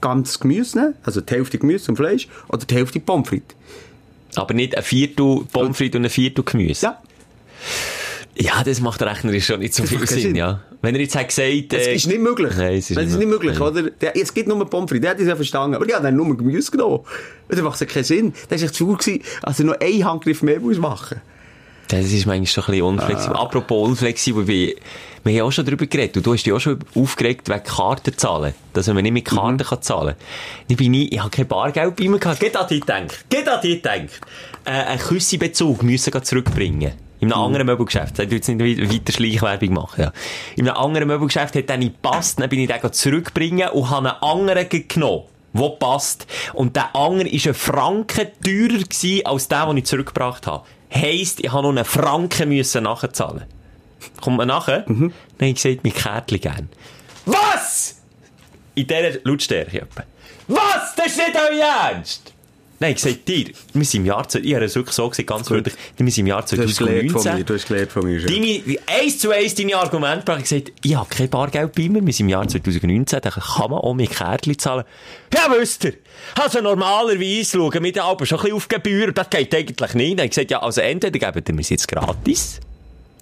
ganz 0.00 0.38
Gemüse 0.38 0.78
nehmen, 0.78 0.94
also 1.02 1.20
die 1.20 1.34
Hälfte 1.34 1.58
Gemüse 1.58 1.90
und 1.90 1.96
Fleisch, 1.96 2.28
oder 2.48 2.64
die 2.64 2.74
Hälfte 2.74 3.00
Pommes 3.00 3.28
frites. 3.28 3.56
Aber 4.34 4.54
nicht 4.54 4.76
ein 4.76 4.82
Viertel 4.82 5.44
Pommes 5.52 5.76
frites 5.76 5.98
und 5.98 6.04
ein 6.04 6.10
Viertel 6.10 6.44
Gemüse. 6.44 6.86
Ja. 6.86 7.02
Ja, 8.40 8.64
das 8.64 8.80
macht 8.80 9.02
rechnerisch 9.02 9.46
schon 9.46 9.60
nicht 9.60 9.74
so 9.74 9.82
Das 9.82 9.90
viel 9.90 10.06
Sinn, 10.06 10.20
Sinn. 10.20 10.34
ja. 10.36 10.60
Wenn 10.82 10.94
er 10.94 11.02
jetzt 11.02 11.14
hat 11.14 11.28
gesagt... 11.28 11.72
Es 11.74 11.86
äh, 11.86 11.94
ist 11.94 12.06
nicht 12.06 12.20
möglich. 12.20 12.52
Nein, 12.56 12.74
es 12.78 12.90
ist 12.90 12.96
nicht 12.96 13.06
es 13.06 13.12
ist 13.12 13.18
nicht 13.18 13.28
möglich, 13.28 13.58
möglich. 13.58 13.82
oder? 13.84 13.90
Der, 13.90 14.16
es 14.16 14.32
gibt 14.32 14.48
nur 14.48 14.64
Pommes 14.68 14.88
frites, 14.90 15.02
der 15.02 15.10
hat 15.10 15.20
es 15.20 15.26
ja 15.26 15.36
verstanden. 15.36 15.76
Aber 15.76 15.86
ja, 15.88 16.00
der 16.00 16.08
hat 16.08 16.14
nur 16.14 16.34
Gemüse 16.36 16.70
genommen. 16.70 17.00
Dann 17.48 17.62
macht 17.64 17.78
ja 17.80 17.86
keinen 17.86 18.04
Sinn. 18.04 18.32
Das 18.48 18.60
war 18.62 18.66
echt 18.66 18.74
zu 18.74 18.86
gut 18.86 19.00
gewesen, 19.00 19.22
als 19.42 19.58
er 19.60 19.66
noch 19.66 19.78
einen 19.80 20.04
Handgriff 20.04 20.40
mehr 20.42 20.58
muss 20.58 20.78
machen 20.78 21.20
Das 21.88 22.06
ist 22.06 22.24
manchmal 22.24 22.46
schon 22.46 22.64
ein 22.64 22.70
bisschen 22.70 22.82
unflexibel. 22.86 23.36
Ah. 23.36 23.42
Apropos 23.42 23.88
unflexibel, 23.88 24.48
wie, 24.48 24.74
wir 25.22 25.40
haben 25.42 25.48
auch 25.48 25.52
schon 25.52 25.66
darüber 25.66 25.84
geredet. 25.84 26.16
Und 26.16 26.24
du 26.26 26.32
hast 26.32 26.44
dich 26.46 26.52
auch 26.54 26.60
schon 26.60 26.78
aufgeregt 26.94 27.46
wegen 27.50 27.62
Kartenzahlen. 27.62 28.54
Dass 28.72 28.86
man 28.86 29.02
nicht 29.02 29.12
mit 29.12 29.26
Karten 29.26 29.56
Mhm. 29.56 29.58
kann 29.64 29.82
zahlen 29.82 30.14
kann. 30.16 30.26
Ich 30.68 30.76
bin 30.78 30.92
nie, 30.92 31.08
ich 31.08 31.18
habe 31.20 31.28
kein 31.28 31.46
Bargeld 31.46 31.94
bei 31.96 32.08
mir 32.08 32.18
gehabt. 32.18 32.40
Geht 32.40 32.56
an 32.56 32.66
dich 32.66 32.80
gedacht. 32.80 33.24
Geht 33.28 33.46
an 33.46 33.60
dich 33.60 33.82
gedacht. 33.82 34.20
Äh, 34.64 34.70
einen 34.70 34.98
Küssebezug 35.00 35.82
müssen 35.82 36.22
zurückbringen. 36.24 36.92
In 37.20 37.28
Mhm. 37.28 37.34
einem 37.34 37.42
anderen 37.44 37.66
Möbelgeschäft. 37.66 38.18
Ich 38.18 38.30
will 38.30 38.36
jetzt 38.38 38.48
nicht 38.48 38.60
wei- 38.60 38.92
weiter 38.94 39.12
Schleichwerbung 39.12 39.74
machen, 39.74 40.02
ja. 40.04 40.12
In 40.56 40.68
einem 40.68 40.76
anderen 40.78 41.06
Möbelgeschäft 41.08 41.54
hat 41.54 41.68
dann 41.70 41.80
nicht 41.80 42.02
gepasst. 42.02 42.40
Dann 42.40 42.48
bin 42.48 42.60
ich 42.60 42.68
den 42.68 42.92
zurückbringen 42.92 43.68
und 43.70 43.90
habe 43.90 44.10
einen 44.14 44.22
anderen 44.22 44.66
genommen. 44.88 45.24
Wo 45.52 45.70
passt. 45.70 46.26
Und 46.54 46.76
der 46.76 46.94
andere 46.94 47.26
war 47.30 47.46
ein 47.50 47.54
Franken 47.54 48.28
teurer 48.44 48.82
gewesen 48.84 49.26
als 49.26 49.48
der, 49.48 49.66
den 49.66 49.76
ich 49.78 49.84
zurückgebracht 49.84 50.46
habe. 50.46 50.64
Heisst, 50.94 51.40
ich 51.40 51.50
habe 51.52 51.62
noch 51.62 51.70
einen 51.70 51.84
Franken 51.84 52.48
müssen 52.48 52.84
nachzahlen. 52.84 53.44
Kommt 54.20 54.36
man 54.38 54.48
nachher? 54.48 54.84
Mhm. 54.86 55.12
Dann 55.38 55.48
habe 55.48 55.50
ich 55.50 55.62
gesagt, 55.62 55.84
mein 55.84 55.92
Kärtchen 55.92 56.40
gern. 56.40 56.68
Was? 57.26 57.96
In 58.74 58.86
dieser 58.86 59.18
Lautstärke. 59.24 59.86
Was? 60.48 60.94
Das 60.96 61.06
ist 61.08 61.16
nicht 61.18 61.34
euer 61.36 61.90
Ernst? 61.92 62.32
Nein, 62.82 62.92
ich 62.92 63.02
gesagt, 63.02 63.28
dir, 63.28 63.44
wir 63.74 63.84
sind 63.84 64.00
im 64.00 64.06
Jahr, 64.06 64.26
ich 64.42 64.54
habe 64.54 64.64
es 64.64 64.74
wirklich 64.74 64.94
so 64.96 65.06
gesagt, 65.10 65.28
ganz 65.28 65.48
freundlich, 65.48 65.74
wir 65.98 66.10
sind 66.10 66.22
im 66.22 66.26
Jahr 66.28 66.42
Du 66.42 66.56
hast 66.62 66.78
gelernt 66.78 67.12
von 67.12 67.20
2019. 67.20 67.34
mir, 67.36 67.44
du 67.44 67.54
hast 67.54 67.68
gelernt 67.68 67.92
von 67.92 68.04
mir. 68.06 68.20
Deine, 68.24 68.78
eins 68.86 69.18
zu 69.18 69.30
eins 69.30 69.54
deine 69.54 69.76
Argumente. 69.76 70.32
Ich 70.38 70.42
gesagt, 70.48 70.72
ich 70.82 70.96
habe 70.96 71.08
kein 71.10 71.28
Bargeld 71.28 71.74
bei 71.74 71.90
mir. 71.90 72.04
Wir 72.06 72.12
sind 72.14 72.24
im 72.26 72.30
Jahr 72.30 72.48
2019. 72.48 73.20
Da 73.20 73.28
kann 73.30 73.70
man 73.70 73.80
auch 73.80 73.92
mit 73.92 74.10
Kärtchen 74.10 74.58
zahlen. 74.58 74.84
Ja, 75.34 75.46
wisst 75.54 75.84
ihr. 75.84 75.92
Also 76.36 76.62
normalerweise 76.62 77.58
schauen 77.58 77.84
wir 77.84 77.92
da 77.92 78.04
aber 78.04 78.24
schon 78.24 78.38
ein 78.38 78.42
bisschen 78.44 78.56
auf 78.56 78.68
Gebühr. 78.68 79.12
Das 79.12 79.28
geht 79.28 79.54
eigentlich 79.54 79.94
nicht. 79.94 80.12
Dann 80.12 80.18
habe 80.18 80.24
ich 80.24 80.30
gesagt, 80.30 80.50
ja, 80.50 80.62
also 80.62 80.80
entweder 80.80 81.18
geben 81.32 81.58
wir 81.58 81.60
es 81.60 81.68
jetzt 81.68 81.86
gratis. 81.86 82.60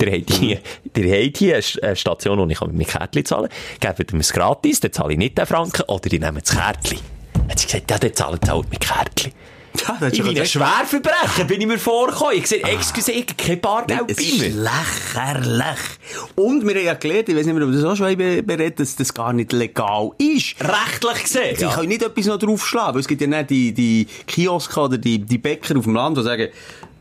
Ihr 0.00 0.12
habt 0.12 0.32
hier, 0.34 0.60
ihr 0.96 1.24
habt 1.26 1.36
hier 1.36 1.54
eine 1.54 1.62
St- 1.64 1.82
eine 1.82 1.96
Station, 1.96 2.38
wo 2.38 2.46
ich 2.46 2.60
mit 2.60 2.72
meinem 2.74 2.86
Kärtchen 2.86 3.24
zahlen 3.24 3.48
kann. 3.80 3.96
Gebt 3.96 4.12
mir 4.12 4.20
es 4.20 4.32
gratis, 4.32 4.78
dann 4.78 4.92
zahle 4.92 5.14
ich 5.14 5.18
nicht 5.18 5.36
den 5.36 5.46
Franken. 5.46 5.82
Oder 5.88 6.06
ich 6.06 6.20
nehme 6.20 6.40
das 6.40 6.50
Kärtchen. 6.56 7.00
Hat 7.48 7.58
sie 7.58 7.66
gesagt, 7.66 7.90
ja, 7.90 7.98
dann 7.98 8.14
zahlt 8.14 8.44
ihr 8.46 8.52
halt 8.52 8.70
mit 8.70 8.78
Kärtchen. 8.80 9.32
Ja, 9.86 9.96
das 10.00 10.12
Ich 10.12 10.22
bin 10.22 10.38
ein 10.38 10.46
Schwerverbrecher, 10.46 11.44
bin 11.46 11.60
ich 11.60 11.66
mir 11.66 11.78
vorgekommen. 11.78 12.34
Ich 12.36 12.42
gesagt, 12.42 12.64
excuse, 12.68 13.12
ich 13.12 13.36
kein 13.36 13.60
Bargeld 13.60 14.02
Es 14.08 14.16
bei 14.16 14.22
ist 14.22 14.38
mir. 14.40 14.48
lächerlich. 14.48 15.78
Und 16.34 16.66
wir 16.66 16.74
haben 16.74 16.84
ja 16.84 16.94
gelernt, 16.94 17.28
ich 17.28 17.36
weiß 17.36 17.46
nicht 17.46 17.54
mehr, 17.54 17.66
ob 17.66 17.72
das 17.72 17.84
auch 17.84 17.96
schon 17.96 18.16
be- 18.16 18.42
berät, 18.42 18.78
dass 18.80 18.96
das 18.96 19.12
gar 19.12 19.32
nicht 19.32 19.52
legal 19.52 20.10
ist. 20.18 20.54
Rechtlich 20.60 21.22
gesehen. 21.22 21.56
Sie 21.56 21.62
Ja. 21.64 21.74
können 21.74 21.88
nicht 21.88 22.02
etwas 22.02 22.26
noch 22.26 22.38
draufschlagen, 22.38 22.94
weil 22.94 23.00
es 23.00 23.08
gibt 23.08 23.20
ja 23.20 23.26
nicht 23.26 23.50
die, 23.50 23.72
die 23.72 24.06
Kioske 24.26 24.80
oder 24.80 24.98
die, 24.98 25.18
die 25.18 25.38
Bäcker 25.38 25.76
auf 25.76 25.84
dem 25.84 25.94
Land, 25.94 26.16
die 26.18 26.22
sagen, 26.22 26.48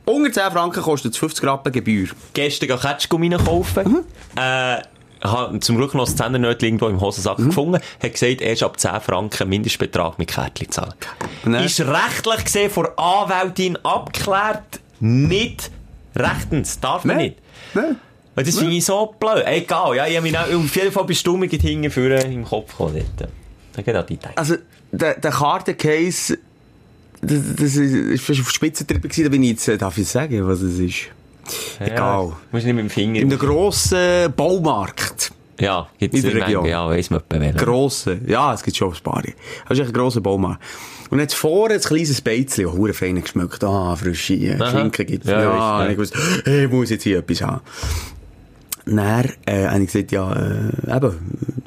unter 0.06 0.32
10 0.32 0.52
Franken 0.52 0.82
kostet 0.82 1.14
es 1.14 1.18
50 1.18 1.44
Rappen 1.46 1.72
Gebühr. 1.72 2.08
Gestern 2.34 2.68
gehe 2.70 2.78
Ketschgummi 2.78 3.30
kaufen. 3.30 4.06
Äh, 4.36 4.78
habe 5.24 5.60
zum 5.60 5.78
Glück 5.78 5.94
noch 5.94 6.06
das 6.06 6.16
Zehnternötchen 6.16 6.68
irgendwo 6.68 6.88
im 6.88 7.02
Hosensack 7.02 7.38
gefunden. 7.38 7.80
Hat 8.02 8.14
gesagt, 8.14 8.42
erst 8.42 8.64
ab 8.64 8.80
10 8.80 9.02
Franken 9.02 9.50
Mindestbetrag 9.50 10.18
mit 10.20 10.30
Kärtchen 10.30 10.70
zahlen. 10.72 10.94
Dann- 11.44 11.56
Ist 11.64 11.80
rechtlich 11.82 12.44
gesehen 12.46 12.70
von 12.70 12.88
Anwältin 12.98 13.78
abgeklärt, 13.84 14.80
nicht 15.00 15.72
rechtens. 16.16 16.80
Darf 16.80 17.04
man 17.06 17.18
nicht. 17.18 17.38
Nein. 17.74 17.98
Weil 18.36 18.44
das 18.44 18.58
finde 18.60 18.74
ich 18.76 18.86
so 18.86 19.16
blöd. 19.20 19.44
Egal, 19.46 19.96
ja, 19.96 20.06
ich 20.06 20.16
habe 20.16 20.22
mich 20.30 20.38
auch, 20.38 20.44
auf 20.54 20.76
jeden 20.76 20.92
Fall 20.92 21.06
bist 21.06 21.26
du 21.26 21.38
mit 21.38 21.52
hinten 21.52 21.90
vorne 21.90 22.22
im 22.22 22.44
Kopf 22.46 22.72
gekommen. 22.72 23.04
Dann 23.18 23.84
geht 23.86 23.96
an 23.96 24.06
die 24.08 24.14
Idee. 24.14 24.28
Also, 24.36 24.56
der, 24.92 25.16
der 25.20 25.32
Kartencase, 25.32 26.38
das, 27.22 27.40
das 27.56 27.76
ist 27.76 28.24
fast 28.24 28.40
auf 28.42 28.52
Spitzentrippe 28.52 29.08
gewesen, 29.08 29.24
da 29.24 29.30
bin 29.30 29.42
ich 29.44 29.50
jetzt, 29.50 29.68
äh, 29.68 29.78
darf 29.78 29.98
ich 29.98 30.08
sagen, 30.08 30.48
was 30.48 30.62
es 30.62 30.78
ist? 30.78 30.96
Egal. 31.80 32.34
Muss 32.52 32.64
nicht 32.64 32.74
mit 32.74 32.86
dem 32.86 32.90
Finger. 32.90 33.20
In 33.22 33.30
einem 33.30 33.40
grossen 33.40 34.32
Baumarkt. 34.36 35.32
ja, 35.60 35.88
gibt's 35.98 36.18
in 36.18 36.24
der 36.24 36.34
Menge, 36.34 36.46
Region. 36.48 36.66
Ja, 36.66 36.88
weiss 36.90 37.10
man 37.10 37.20
etwa 37.22 37.40
welchen. 37.40 37.58
Grossen. 37.58 38.26
Ja, 38.28 38.54
es 38.54 38.64
gibt 38.64 38.78
schon 38.78 38.94
ein 38.94 39.00
paar. 39.04 39.24
Das 39.24 39.78
ist 39.78 39.80
echt 39.80 39.90
ein 39.90 39.94
grosser 39.94 40.22
Baumarkt. 40.22 40.62
Und 41.10 41.20
jetzt 41.20 41.36
vorne 41.36 41.76
ein 41.76 41.82
kleines 41.82 42.22
Beizchen, 42.22 42.66
das 42.66 42.74
hure 42.74 42.94
fein 42.94 43.22
geschmeckt. 43.22 43.64
Ah, 43.64 43.96
frische 43.96 44.58
Aha. 44.60 44.72
Schinken 44.72 45.06
gibt's. 45.06 45.28
Ja, 45.28 45.42
Ja, 45.42 45.84
ja. 45.86 45.90
ich 45.90 45.98
wusste, 45.98 46.20
hey, 46.44 46.66
ich 46.66 46.72
muss 46.72 46.90
jetzt 46.90 47.04
hier 47.04 47.20
etwas 47.20 47.42
haben. 47.42 47.62
Dann, 48.96 49.32
äh, 49.46 49.68
habe 49.68 49.84
ich 49.84 49.92
gesagt, 49.92 50.12
ja, 50.12 50.32
äh, 50.34 50.96
eben, 50.96 51.16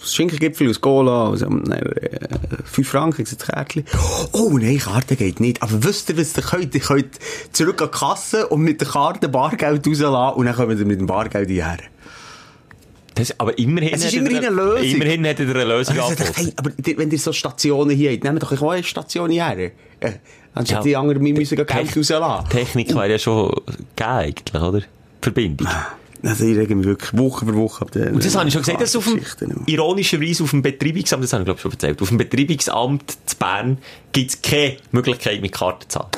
das 0.00 0.14
Schinkengipfel 0.14 0.70
aus 0.70 0.80
Cola, 0.80 1.30
also, 1.30 1.46
äh, 1.46 2.18
5 2.64 2.88
Franken, 2.88 3.20
ich 3.22 3.24
gesagt, 3.30 3.42
das 3.42 3.48
Kärtchen. 3.48 3.84
Oh, 4.32 4.56
nein, 4.58 4.78
Karte 4.78 5.16
geht 5.16 5.38
nicht. 5.40 5.62
Aber 5.62 5.84
wisst 5.84 6.08
ihr, 6.08 6.16
was 6.18 6.36
ihr 6.36 6.42
könnt? 6.42 6.74
Ihr 6.74 6.80
könnt 6.80 7.18
zurück 7.52 7.82
an 7.82 7.90
die 7.92 7.98
Kasse 7.98 8.48
und 8.48 8.62
mit 8.62 8.80
der 8.80 8.88
Karte 8.88 9.28
Bargeld 9.28 9.86
rauslassen 9.86 10.38
und 10.38 10.46
dann 10.46 10.54
kommen 10.56 10.78
wir 10.78 10.86
mit 10.86 10.98
dem 11.00 11.06
Bargeld 11.06 11.48
hierher. 11.50 11.78
Das, 13.14 13.38
aber 13.38 13.58
immerhin 13.58 13.92
Es 13.92 14.04
ist 14.04 14.14
er 14.14 14.20
immerhin 14.20 14.38
eine 14.46 14.48
Lösung. 14.54 14.82
Immerhin 14.84 15.26
hat 15.26 15.40
er 15.40 15.48
eine 15.50 15.64
Lösung 15.64 15.98
angeboten. 15.98 16.32
hey, 16.36 16.52
aber 16.56 16.70
die- 16.70 16.96
wenn 16.96 17.10
ihr 17.10 17.18
so 17.18 17.32
Stationen 17.32 17.90
hier 17.90 18.12
habt, 18.12 18.24
nehmt 18.24 18.42
doch 18.42 18.62
auch 18.62 18.70
eine 18.70 18.82
Station 18.84 19.30
hierher. 19.30 19.72
Äh, 20.00 20.12
anstatt 20.54 20.78
Ja. 20.78 20.82
die 20.84 20.96
anderen, 20.96 21.22
wir 21.24 21.34
müssen 21.34 21.56
Geld 21.56 21.70
rauslassen. 21.96 22.48
Technik 22.48 22.94
wäre 22.94 23.10
ja 23.10 23.18
schon 23.18 23.50
gegeben, 23.50 23.84
eigentlich, 23.98 24.62
oder? 24.62 24.80
Verbindung. 25.20 25.68
Also, 26.22 26.44
ich 26.44 26.56
rege 26.56 26.74
mich 26.74 26.86
wirklich 26.86 27.16
Woche 27.16 27.46
für 27.46 27.54
Woche 27.54 27.82
ab 27.82 27.90
den, 27.92 28.14
Und 28.14 28.24
das 28.24 28.36
habe 28.36 28.48
ich 28.48 28.52
schon 28.52 28.62
gesagt, 28.62 28.80
dass 28.80 28.94
auf 28.96 29.04
dem, 29.04 29.20
ironischerweise 29.66 30.44
auf 30.44 30.50
dem 30.50 30.62
Betreibungsamt, 30.62 31.24
das 31.24 31.32
habe 31.32 31.42
ich 31.42 31.46
glaube 31.46 31.58
ich 31.58 31.62
schon 31.62 31.72
erzählt, 31.72 32.02
auf 32.02 32.08
dem 32.08 32.18
Betreibungsamt 32.18 33.16
zu 33.26 33.36
Bern 33.36 33.78
gibt 34.12 34.30
es 34.30 34.42
keine 34.42 34.76
Möglichkeit 34.92 35.40
mit 35.40 35.52
Karten 35.52 35.82
zu 35.82 35.88
zahlen. 35.88 36.10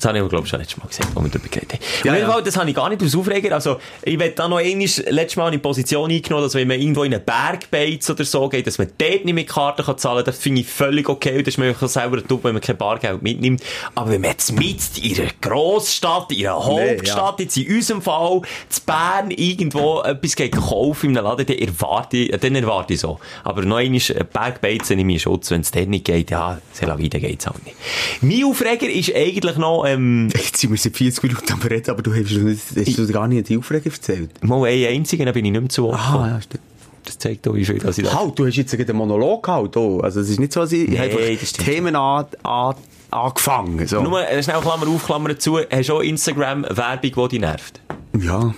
Das 0.00 0.08
habe 0.08 0.18
ich 0.18 0.28
glaube 0.28 0.44
ich, 0.44 0.50
schon 0.50 0.60
letztes 0.60 0.78
Mal 0.78 0.88
gesagt, 0.88 1.08
als 1.14 1.24
wir 1.24 1.30
darüber 1.30 1.48
geredet 1.48 1.72
haben. 1.74 1.82
Ja, 2.04 2.12
Auf 2.12 2.16
jeden 2.16 2.28
ja. 2.28 2.32
Fall, 2.32 2.42
das 2.42 2.56
habe 2.56 2.70
ich 2.70 2.76
gar 2.76 2.88
nicht 2.88 3.02
aus 3.02 3.14
Aufreger. 3.14 3.54
Also, 3.54 3.78
ich 4.02 4.18
werde 4.18 4.34
da 4.34 4.48
noch 4.48 4.56
einmal, 4.56 4.86
letztes 4.86 5.36
Mal 5.36 5.48
eine 5.48 5.58
Position 5.58 6.10
eingenommen, 6.10 6.44
dass 6.44 6.54
wenn 6.54 6.68
man 6.68 6.80
irgendwo 6.80 7.04
in 7.04 7.12
einen 7.12 7.22
Berg 7.22 7.70
beizt 7.70 8.08
oder 8.08 8.24
so 8.24 8.48
geht, 8.48 8.66
dass 8.66 8.78
man 8.78 8.88
dort 8.96 9.24
nicht 9.26 9.34
mit 9.34 9.46
Karten 9.46 9.84
kann 9.84 9.98
zahlen 9.98 10.24
kann. 10.24 10.24
Das 10.24 10.38
finde 10.38 10.62
ich 10.62 10.68
völlig 10.68 11.06
okay. 11.08 11.36
Und 11.36 11.46
Das 11.46 11.54
ist 11.54 11.58
mir 11.58 11.74
auch 11.78 11.88
selber 11.88 12.22
dumm, 12.22 12.40
wenn 12.42 12.54
man 12.54 12.62
kein 12.62 12.78
Bargeld 12.78 13.20
mitnimmt. 13.20 13.62
Aber 13.94 14.10
wenn 14.10 14.22
man 14.22 14.30
jetzt 14.30 14.52
mit 14.52 14.98
in 14.98 15.20
einer 15.20 15.30
Grossstadt, 15.42 16.32
in 16.32 16.46
einer 16.46 16.58
Nee, 16.58 16.96
Hauptstadt, 16.96 17.40
jetzt 17.40 17.56
in 17.58 17.74
unserem 17.76 18.00
Fall, 18.00 18.40
zu 18.70 18.80
Bern 18.86 19.30
irgendwo 19.30 20.00
etwas 20.00 20.34
geht 20.34 20.52
kaufen 20.52 21.10
in 21.10 21.18
einem 21.18 21.26
Laden, 21.26 21.44
dann 21.44 21.58
erwarte 21.58 22.16
ich, 22.16 22.30
dann 22.30 22.54
erwarte 22.54 22.94
ich 22.94 23.00
so. 23.00 23.18
Aber 23.44 23.62
noch 23.62 23.76
einmal, 23.76 24.00
ein 24.00 24.26
Bergbeizen 24.32 24.98
in 24.98 25.06
meinen 25.06 25.18
Schutz, 25.18 25.50
wenn 25.50 25.60
es 25.60 25.70
dort 25.70 25.88
nicht 25.88 26.06
geht, 26.06 26.30
ja, 26.30 26.58
c'est 26.74 26.86
la 26.86 26.96
dann 26.96 27.20
geht's 27.20 27.46
auch 27.46 27.54
nicht. 27.64 27.76
Mein 28.20 28.44
Aufreger 28.44 28.88
ist 28.88 29.14
eigentlich 29.14 29.56
noch, 29.56 29.84
ähm, 29.94 30.28
Jetzt 30.34 30.56
sind 30.58 30.70
wir 30.70 30.78
seit 30.78 30.96
40 30.96 31.22
Minuten 31.22 31.52
am 31.52 31.60
Reden, 31.62 31.90
aber 31.90 32.02
du 32.02 32.12
hast, 32.14 32.30
hast 32.76 32.98
du 32.98 33.06
gar 33.12 33.28
nicht 33.28 33.48
die 33.48 33.58
Aufregung 33.58 33.92
erzählt. 33.92 34.30
mal 34.44 34.64
ein 34.68 34.86
einziger, 34.86 35.24
dann 35.24 35.34
bin 35.34 35.44
ich 35.44 35.52
nicht 35.52 35.60
mehr 35.60 35.70
zu 35.70 35.92
Ah, 35.92 35.96
gekommen. 36.06 36.30
ja, 36.30 36.40
stimmt. 36.42 36.62
Das 37.04 37.18
zeigt 37.18 37.48
auch, 37.48 37.54
wie 37.54 37.64
viel 37.64 37.78
das 37.78 37.96
ich 37.98 38.04
da... 38.04 38.18
Halt, 38.18 38.38
du 38.38 38.46
hast 38.46 38.56
jetzt 38.56 38.74
einen 38.78 38.96
Monolog 38.96 39.42
gehalten. 39.44 39.78
Oh. 39.78 40.00
Also, 40.00 40.20
es 40.20 40.28
ist 40.28 40.38
nicht 40.38 40.52
so, 40.52 40.60
dass 40.60 40.72
ich 40.72 40.88
Nee, 40.88 40.98
einfach 40.98 41.18
das 41.40 41.52
Themen 41.54 41.96
an, 41.96 42.26
an, 42.42 42.74
angefangen. 43.10 43.86
So. 43.86 44.02
Nur, 44.02 44.28
äh, 44.28 44.42
schnell 44.42 44.60
Klammer 44.60 44.86
auf, 44.86 45.04
Klammer 45.06 45.38
zu, 45.38 45.58
hast 45.58 45.88
du 45.88 45.94
auch 45.94 46.00
Instagram-Werbung, 46.00 47.28
die 47.28 47.28
dich 47.28 47.40
nervt? 47.40 47.80
Ja. 48.18 48.54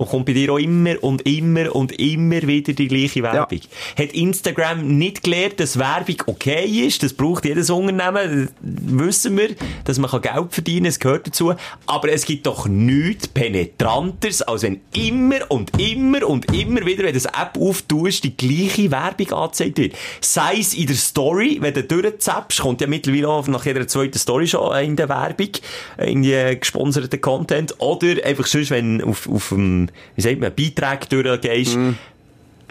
Und 0.00 0.08
kommt 0.08 0.24
bei 0.24 0.32
dir 0.32 0.50
auch 0.50 0.58
immer 0.58 0.94
und 1.02 1.26
immer 1.26 1.76
und 1.76 1.92
immer 2.00 2.40
wieder 2.40 2.72
die 2.72 2.88
gleiche 2.88 3.22
Werbung. 3.22 3.60
Hat 3.98 4.12
Instagram 4.12 4.96
nicht 4.96 5.22
gelernt, 5.22 5.60
dass 5.60 5.78
Werbung 5.78 6.16
okay 6.24 6.64
ist? 6.64 7.02
Das 7.02 7.12
braucht 7.12 7.44
jedes 7.44 7.68
Unternehmen. 7.68 8.48
Das 8.62 8.98
wissen 8.98 9.36
wir, 9.36 9.50
dass 9.84 9.98
man 9.98 10.10
Geld 10.22 10.54
verdienen 10.54 10.84
kann. 10.84 10.88
Es 10.88 10.98
gehört 11.00 11.26
dazu. 11.26 11.52
Aber 11.84 12.10
es 12.10 12.24
gibt 12.24 12.46
doch 12.46 12.66
nichts 12.66 13.28
penetranteres, 13.28 14.40
als 14.40 14.62
wenn 14.62 14.80
immer 14.94 15.50
und 15.50 15.78
immer 15.78 16.26
und 16.26 16.46
immer 16.46 16.86
wieder, 16.86 17.04
wenn 17.04 17.12
du 17.12 17.20
das 17.20 17.26
App 17.26 17.58
auftust, 17.60 18.24
die 18.24 18.34
gleiche 18.34 18.90
Werbung 18.90 19.32
angezeigt 19.32 19.76
wird. 19.76 19.96
Sei 20.22 20.56
es 20.60 20.72
in 20.72 20.86
der 20.86 20.96
Story, 20.96 21.58
wenn 21.60 21.74
du 21.74 21.84
durchzappst, 21.84 22.60
kommt 22.60 22.80
ja 22.80 22.86
mittlerweile 22.86 23.28
auch 23.28 23.46
nach 23.48 23.66
jeder 23.66 23.86
zweiten 23.86 24.18
Story 24.18 24.46
schon 24.46 24.74
in 24.82 24.96
der 24.96 25.10
Werbung, 25.10 25.50
in 25.98 26.22
die 26.22 26.56
gesponserten 26.58 27.20
Content. 27.20 27.74
Oder 27.80 28.24
einfach 28.24 28.46
sonst, 28.46 28.70
wenn 28.70 29.04
auf, 29.04 29.28
auf 29.28 29.50
dem, 29.50 29.89
wie 30.16 30.22
sagt 30.22 30.40
man, 30.40 30.54
Beitrag 30.54 31.08
durchgehst, 31.08 31.78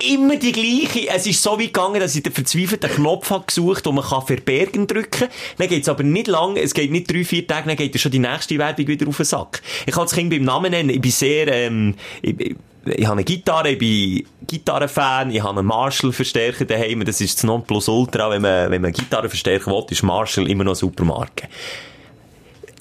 immer 0.03 0.37
die 0.37 0.51
gleiche. 0.51 1.09
Es 1.09 1.27
ist 1.27 1.41
so 1.41 1.51
weit 1.59 1.73
gegangen, 1.73 1.99
dass 1.99 2.15
ich 2.15 2.23
den 2.23 2.31
verzweifelten 2.31 2.89
Knopf 2.89 3.29
habe 3.29 3.45
gesucht, 3.45 3.85
den 3.85 3.95
man 3.95 4.03
kann 4.03 4.25
verbergen 4.25 4.87
drücken. 4.87 5.27
Dann 5.57 5.67
geht's 5.67 5.89
aber 5.89 6.03
nicht 6.03 6.27
lang, 6.27 6.57
es 6.57 6.73
geht 6.73 6.91
nicht 6.91 7.11
drei, 7.11 7.23
vier 7.23 7.45
Tage, 7.45 7.67
dann 7.67 7.77
geht 7.77 7.99
schon 7.99 8.11
die 8.11 8.19
nächste 8.19 8.57
Werbung 8.57 8.87
wieder 8.87 9.07
auf 9.07 9.17
den 9.17 9.25
Sack. 9.25 9.61
Ich 9.85 9.93
kann 9.93 10.03
das 10.03 10.13
Kind 10.13 10.29
beim 10.29 10.43
Namen 10.43 10.71
nennen, 10.71 10.89
ich 10.89 11.01
bin 11.01 11.11
sehr, 11.11 11.47
ähm, 11.47 11.95
ich, 12.21 12.39
ich, 12.39 12.55
ich 12.85 13.05
habe 13.05 13.13
eine 13.13 13.23
Gitarre, 13.23 13.71
ich 13.71 13.77
bin 13.77 14.25
Gitarrenfan, 14.47 15.31
ich 15.31 15.43
habe 15.43 15.59
einen 15.59 15.67
Marshall-Verstärker 15.67 16.65
daheim, 16.65 17.03
das 17.05 17.21
ist 17.21 17.37
das 17.37 17.43
Nonplusultra, 17.43 18.29
wenn 18.31 18.41
man, 18.41 18.71
wenn 18.71 18.81
man 18.81 18.93
Gitarrenverstärker 18.93 19.71
will, 19.71 19.85
ist 19.89 20.03
Marshall 20.03 20.49
immer 20.49 20.63
noch 20.63 20.71
eine 20.71 20.75
super 20.75 21.03
Marke. 21.03 21.47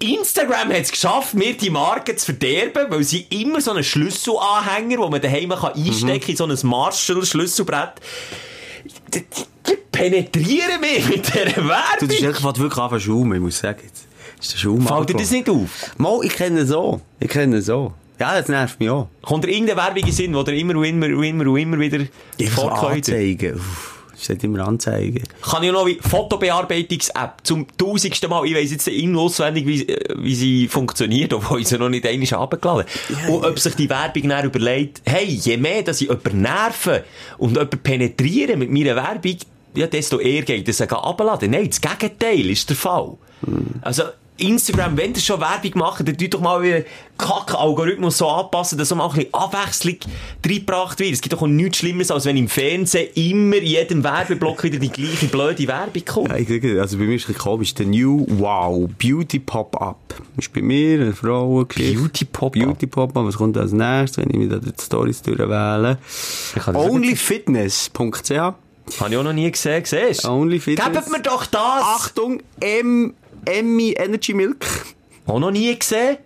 Instagram 0.01 0.69
hat 0.71 0.83
es 0.83 0.91
geschafft, 0.91 1.35
mir 1.35 1.57
die 1.57 1.71
Marke 1.71 2.15
zu 2.17 2.27
verderben, 2.27 2.87
weil 2.91 3.03
sie 3.05 3.27
immer 3.31 3.61
so 3.61 3.73
einen 3.73 3.85
Schlüsselanhänger, 3.85 4.97
den 5.03 5.11
man 5.11 5.21
daheim 5.21 5.51
kann 5.51 5.73
einstecken 5.75 6.21
kann, 6.37 6.51
in 6.51 6.57
so 6.57 6.67
ein 6.67 6.71
Marshall-Schlüsselbrett. 6.71 7.93
Die, 9.15 9.21
die, 9.21 9.77
penetrieren 9.91 10.81
mich 10.81 11.09
mit 11.09 11.27
dieser 11.27 11.45
Du, 11.47 12.07
das 12.07 12.15
ist 12.15 12.23
Werbung. 12.23 12.37
einfach 12.37 12.59
wirklich 12.59 12.89
zu 12.91 13.01
schaumen, 13.01 13.35
ich 13.35 13.41
muss 13.41 13.59
sagen. 13.59 13.81
Jetzt 13.83 14.07
ist 14.41 14.53
der 14.55 14.59
Schaum 14.59 14.87
Fällt 14.87 15.09
dir 15.11 15.15
das 15.17 15.31
nicht 15.31 15.51
auf? 15.51 15.95
Mal, 15.99 16.21
ich 16.23 16.35
kenne 16.35 16.65
so. 16.65 17.01
Ich 17.19 17.29
kenne 17.29 17.61
so. 17.61 17.93
Ja, 18.21 18.39
das 18.39 18.49
nervt 18.49 18.79
mich 18.81 18.91
auch. 18.91 19.09
Kommt 19.23 19.45
dir 19.45 19.51
irgendeine 19.51 19.81
Werbung 19.81 20.05
in 20.05 20.13
Sinn, 20.13 20.35
wo 20.35 20.43
dir 20.43 20.55
immer 20.55 20.77
und 20.77 20.85
immer 20.85 21.07
und 21.07 21.23
immer 21.25 21.47
und 21.47 21.57
immer 21.57 21.79
wieder 21.79 22.05
Einfach 22.41 22.63
vorkommt? 22.63 22.95
anzeigen. 22.97 23.55
Uff, 23.57 23.98
steht 24.21 24.45
immer 24.45 24.67
anzeigen. 24.67 25.23
Kann 25.43 25.63
ich 25.63 25.73
noch 25.73 25.87
wie 25.87 25.99
Fotobearbeitungs-App 26.01 27.39
zum 27.43 27.67
tausendsten 27.77 28.31
Mal, 28.31 28.45
ich 28.47 28.55
weiss 28.55 28.71
jetzt 28.71 28.89
in 28.89 29.17
auswendig, 29.17 29.67
wie, 29.67 29.97
wie 30.17 30.35
sie 30.35 30.69
funktioniert, 30.69 31.33
obwohl 31.33 31.61
ich 31.61 31.69
sie 31.69 31.79
noch 31.79 31.89
nicht 31.89 32.07
einmal 32.07 32.27
herabgeladen 32.27 32.85
habe. 32.85 33.33
Und 33.33 33.45
ob 33.45 33.59
sich 33.59 33.75
die 33.75 33.89
Werbung 33.89 34.29
dann 34.29 34.47
überlegt, 34.47 35.03
hey, 35.07 35.25
je 35.25 35.57
mehr, 35.57 35.83
dass 35.83 36.01
ich 36.01 36.09
jemanden 36.09 36.43
nerven 36.43 37.01
und 37.39 37.51
jemanden 37.51 37.79
penetrieren 37.79 38.59
mit 38.59 38.71
meiner 38.71 38.97
Werbung, 38.97 39.37
ja, 39.75 39.87
desto 39.87 40.19
eher 40.19 40.43
geht 40.43 40.69
es 40.69 40.81
abladen. 40.81 41.51
Nein, 41.51 41.69
das 41.69 41.81
Gegenteil 41.81 42.51
ist 42.51 42.69
der 42.69 42.77
Fall. 42.77 43.17
Also, 43.83 44.05
Instagram, 44.39 44.97
wenn 44.97 45.15
ihr 45.15 45.21
schon 45.21 45.41
Werbung 45.41 45.73
macht, 45.75 46.07
dann 46.07 46.17
tut 46.17 46.35
doch 46.35 46.41
mal 46.41 46.57
euren 46.57 46.85
Kack-Algorithmus 47.19 48.19
so 48.19 48.29
anpassen, 48.29 48.79
dass 48.79 48.89
so 48.89 48.95
mal 48.95 49.09
ein 49.09 49.15
bisschen 49.15 49.35
Abwechslung 49.35 49.97
reingebracht 50.47 50.99
wird. 51.01 51.13
Es 51.13 51.21
gibt 51.21 51.33
doch 51.33 51.43
auch 51.43 51.47
nichts 51.47 51.79
Schlimmeres, 51.79 52.11
als 52.11 52.25
wenn 52.25 52.37
im 52.37 52.49
Fernsehen 52.49 53.09
immer 53.15 53.57
in 53.57 53.65
jedem 53.65 54.05
Werbeblock 54.05 54.63
wieder 54.63 54.79
die 54.79 54.91
gleiche 54.91 55.27
blöde 55.27 55.67
Werbung 55.67 56.05
kommt. 56.05 56.29
Ja, 56.29 56.81
also 56.81 56.99
bei 56.99 57.05
mir 57.05 57.17
ist 57.17 57.29
es 57.29 57.37
komisch. 57.37 57.75
Der 57.75 57.87
New 57.87 58.25
Wow 58.29 58.89
Beauty 58.99 59.41
Pop-Up. 59.41 60.15
Ist 60.37 60.53
bei 60.53 60.63
mir 60.63 61.01
eine 61.01 61.13
Frau 61.13 61.65
Beauty 61.65 62.25
Pop-up? 62.25 62.53
Beauty 62.53 62.87
Pop-Up. 62.87 63.25
Was 63.25 63.37
kommt 63.37 63.57
als 63.57 63.73
nächstes, 63.73 64.19
wenn 64.25 64.31
ich 64.31 64.37
mir 64.37 64.49
da 64.49 64.59
die 64.59 64.73
Stories 64.81 65.21
durchwähle? 65.23 65.99
Onlyfitness.ch 66.73 68.31
Habe 68.31 68.55
ich 69.11 69.17
auch 69.17 69.23
noch 69.23 69.33
nie 69.33 69.51
gesehen, 69.51 69.85
siehst 69.85 70.25
du? 70.25 70.29
Only 70.29 70.61
Fitness. 70.61 70.93
Gebt 70.93 71.11
mir 71.11 71.21
doch 71.23 71.47
das! 71.47 71.83
Achtung, 71.83 72.43
M 72.61 73.15
Emmy 73.49 73.95
Energy 73.97 74.35
Milk. 74.35 74.65
Auch 75.27 75.39
noch 75.39 75.51
nie 75.51 75.77
gesehen? 75.79 76.19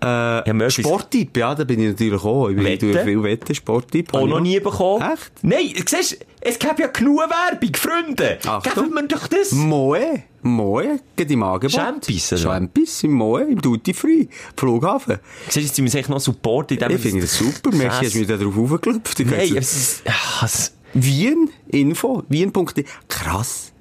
Äh, 0.00 0.70
Sporttipp, 0.70 1.36
ja, 1.36 1.54
da 1.54 1.62
bin 1.62 1.78
ich 1.78 1.90
natürlich 1.90 2.24
auch. 2.24 2.48
Ich 2.48 2.56
bin 2.56 2.78
durch 2.78 3.04
viel 3.04 3.22
Wetten, 3.22 3.54
Sporttipp. 3.54 4.12
Auch 4.12 4.26
noch 4.26 4.40
nie 4.40 4.58
bekommen. 4.58 5.00
Echt? 5.00 5.30
Nein, 5.42 5.72
siehst 5.86 6.12
du, 6.12 6.16
es 6.40 6.58
gibt 6.58 6.80
ja 6.80 6.88
genug 6.88 7.20
Werbung, 7.20 7.74
Freunde. 7.76 8.38
Achtung. 8.44 8.84
Geben 8.84 8.94
wir 8.96 9.02
doch 9.06 9.28
das. 9.28 9.52
Moe, 9.52 10.24
Moe, 10.42 10.98
geht 11.14 11.30
im 11.30 11.44
Angebot. 11.44 11.70
Champis, 11.70 12.32
oder? 12.32 12.42
Champis 12.42 13.04
im 13.04 13.12
Moe, 13.12 13.42
im 13.42 13.62
Duty 13.62 13.94
Free, 13.94 14.26
Flughafen. 14.56 15.20
Siehst 15.48 15.56
du, 15.56 15.60
jetzt 15.60 15.78
müssen 15.78 15.84
wir 15.84 16.02
sich 16.02 16.08
noch 16.08 16.18
Support 16.18 16.72
in 16.72 16.78
dem... 16.80 16.90
Ich 16.90 17.00
finde 17.00 17.20
das 17.20 17.38
super, 17.38 17.70
Messi, 17.70 18.04
hast 18.04 18.14
du 18.14 18.18
mich 18.18 18.26
da 18.26 18.36
drauf 18.36 18.58
aufgeklopft. 18.58 19.20
Nein, 19.20 19.56
es 19.56 19.76
ist... 19.76 20.02
Ach, 20.08 20.42
es 20.42 20.74
Wien, 20.94 21.48
Info, 21.68 22.24
wien.de. 22.28 22.84
Krass. 23.08 23.71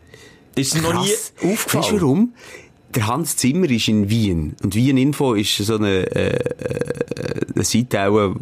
Ist 0.56 0.82
noch 0.82 0.93
nie 0.93 1.12
aufgefallen. 1.38 1.84
Weißt 1.84 1.91
du 1.91 2.02
warum? 2.02 2.34
Der 2.93 3.08
Hans 3.08 3.38
Zimmer 3.38 3.70
ist 3.70 3.88
in 3.88 4.10
Wien. 4.10 4.56
Und 4.64 4.76
Wien 4.76 4.97
Info 4.97 5.34
ist 5.34 5.56
so 5.58 5.76
eine, 5.76 6.06
äh, 6.14 6.36
äh, 6.36 7.45
eine 7.56 7.64
Seite 7.64 8.36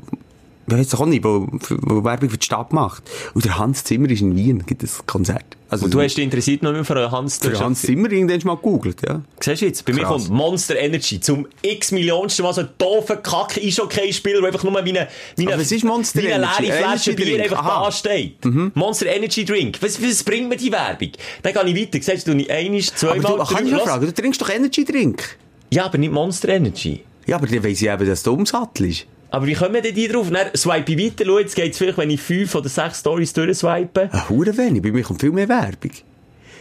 ich 0.72 0.80
weiß 0.80 0.96
auch 1.00 1.06
nicht, 1.06 1.24
wo, 1.24 1.48
wo 1.50 2.04
Werbung 2.04 2.30
für 2.30 2.38
die 2.38 2.46
Stadt 2.46 2.74
macht. 2.74 3.04
Und 3.34 3.46
der 3.46 3.58
Hans 3.58 3.84
Zimmer 3.84 4.10
ist 4.10 4.22
in 4.22 4.36
Wien, 4.36 4.66
gibt 4.66 4.84
es 4.84 5.06
Konzert. 5.06 5.46
Also, 5.70 5.86
Und 5.86 5.94
du 5.94 6.02
hast 6.02 6.16
dich 6.16 6.24
interessiert 6.24 6.64
noch 6.64 6.72
nicht 6.72 6.88
für 6.88 7.12
Hans... 7.12 7.38
für 7.38 7.58
Hans 7.60 7.84
Zimmer 7.84 8.12
irgendwann 8.12 8.40
mal 8.44 8.56
gegoogelt, 8.56 9.02
ja. 9.08 9.22
Siehst 9.40 9.62
du 9.62 9.66
jetzt, 9.68 9.86
bei 9.86 9.94
mir 9.94 10.02
Krass. 10.02 10.24
kommt 10.26 10.30
Monster 10.32 10.76
Energy 10.78 11.20
zum 11.20 11.48
x-millionsten 11.62 12.44
Mal 12.44 12.54
so 12.54 12.62
ein 12.62 12.70
doofer 12.80 13.18
kack 13.18 13.58
Eishockey-Spieler, 13.58 14.40
der 14.40 14.48
einfach 14.48 14.64
nur 14.64 14.74
wie 14.84 14.90
eine, 14.90 15.08
wie 15.36 15.44
eine, 15.44 15.54
Aber 15.54 15.62
ist 15.62 15.84
Monster 15.84 16.24
wie 16.24 16.34
eine 16.34 16.48
leere 16.60 16.78
Flasche 16.78 17.14
Bier 17.14 17.26
Drink. 17.26 17.42
einfach 17.44 17.60
Aha. 17.60 17.80
Mhm. 17.80 17.86
da 17.86 17.92
steht. 17.92 18.76
Monster 18.76 19.06
Energy 19.06 19.46
Drink. 19.46 19.78
Was, 19.82 20.02
was 20.02 20.24
bringt 20.24 20.50
mir 20.50 20.58
die 20.58 20.72
Werbung? 20.72 21.12
Dann 21.44 21.54
gehe 21.54 21.64
ich 21.66 21.94
weiter. 21.94 22.04
Siehst 22.04 22.28
du, 22.28 22.34
nicht 22.34 22.50
einmal, 22.50 22.80
Aber 22.80 22.96
zweimal, 22.96 23.38
du, 23.38 23.54
kann 23.56 23.66
ich 23.68 23.72
Los. 23.74 23.84
fragen, 23.84 24.06
du 24.08 24.14
trinkst 24.14 24.42
doch 24.42 24.50
Energy 24.50 24.86
Drink. 24.86 25.38
Ja, 25.72 25.86
aber 25.86 26.00
nicht 26.00 26.12
Monster 26.12 26.50
Energy. 26.50 27.04
Ja, 27.28 27.36
aber 27.36 27.46
dann 27.46 27.64
weiss 27.64 27.80
ich 27.82 27.88
eben, 27.88 28.08
dass 28.08 28.24
du 28.24 28.34
Umsattel 28.34 28.88
ist. 28.88 29.06
Aber 29.32 29.46
wie 29.46 29.54
kommen 29.54 29.82
denn 29.82 29.94
die 29.94 30.08
drauf? 30.08 30.30
Dann 30.32 30.48
swipe 30.56 30.92
ich 30.94 31.06
weiter, 31.06 31.24
schau, 31.26 31.40
jetzt 31.40 31.56
geht's 31.56 31.78
vielleicht, 31.78 31.98
wenn 31.98 32.10
ich 32.10 32.22
fünf 32.22 32.54
oder 32.56 32.70
sechs 32.70 33.00
Stories 33.00 33.32
durchswipe. 33.34 34.10
Ein 34.12 34.30
Hure 34.30 34.58
wenig, 34.58 34.82
bei 34.82 34.92
mir 34.92 35.04
kommt 35.04 35.22
viel 35.22 35.32
mehr 35.32 35.48
Werbung. 35.48 35.92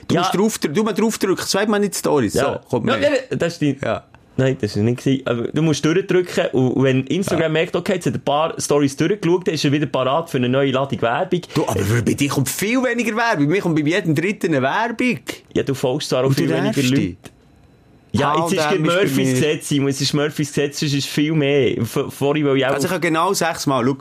Du 0.07 0.14
Ja. 0.14 0.21
musst 0.23 0.35
drauf, 0.35 0.59
du 0.59 0.83
mal 0.83 0.93
draufdrücken, 0.93 1.47
zweimal 1.47 1.81
nicht 1.81 1.95
Stories. 1.95 2.35
So, 2.35 2.59
kommt 2.69 2.89
ja, 2.89 2.97
mehr. 2.97 3.11
ja, 3.31 3.37
das 3.37 3.55
ist 3.55 3.61
die... 3.62 3.77
Ja. 3.83 4.05
Nein, 4.41 4.57
das 4.61 4.77
war 4.77 4.85
nicht. 4.85 4.99
gewesen. 5.05 5.27
Aber 5.27 5.49
du 5.49 5.62
musst 5.62 5.85
durchdrücken 5.85 6.47
und 6.53 6.85
wenn 6.85 7.05
Instagram 7.09 7.53
merkt, 7.53 7.75
okay, 7.75 7.95
jetzt 7.95 8.07
hat 8.07 8.14
ein 8.14 8.21
paar 8.21 8.55
Stories 8.61 8.97
durchgeschaut, 8.97 9.49
dann 9.49 9.55
ist 9.57 9.64
er 9.64 9.73
wieder 9.73 9.87
parat 9.87 10.31
für 10.31 10.37
eine 10.39 10.49
neue 10.49 10.71
Ladung 10.71 11.03
Werbung. 11.03 11.41
Du, 11.55 11.66
aber 11.66 11.81
bei 12.05 12.12
dir 12.14 12.29
kommt 12.29 12.49
viel 12.49 12.81
weniger 12.85 13.16
Werbung. 13.16 13.47
Bei 13.49 13.55
mir 13.55 13.61
kommt 13.61 13.75
bei 13.75 13.83
jedem 13.89 14.14
dritten 14.14 14.55
eine 14.55 14.62
Werbung. 14.62 15.19
Ja, 15.55 15.64
du 15.64 15.75
folgst 15.75 16.11
zwar 16.11 16.25
auch 16.25 16.33
viel 16.33 16.49
weniger 16.49 16.83
Leute. 16.83 17.16
Ja, 18.13 18.37
jetzt 18.41 18.53
ist 18.55 18.71
bei 18.71 18.79
Murphys 18.79 19.17
Gesetz, 19.31 19.69
Simon. 19.69 19.89
Es 19.91 20.01
ist 20.01 20.15
Murphys 20.15 20.49
Gesetz, 20.49 20.83
es 20.83 20.95
ist 20.95 21.07
viel 21.09 21.33
mehr. 21.33 21.85
V- 21.85 22.11
Vorhin, 22.11 22.47
weil 22.47 22.57
ich 22.57 22.67
auch... 22.67 22.71
Also 22.71 22.87
ich 22.87 22.91
habe 22.93 23.01
genau 23.01 23.33
sechsmal, 23.35 23.85
schau, 23.85 23.97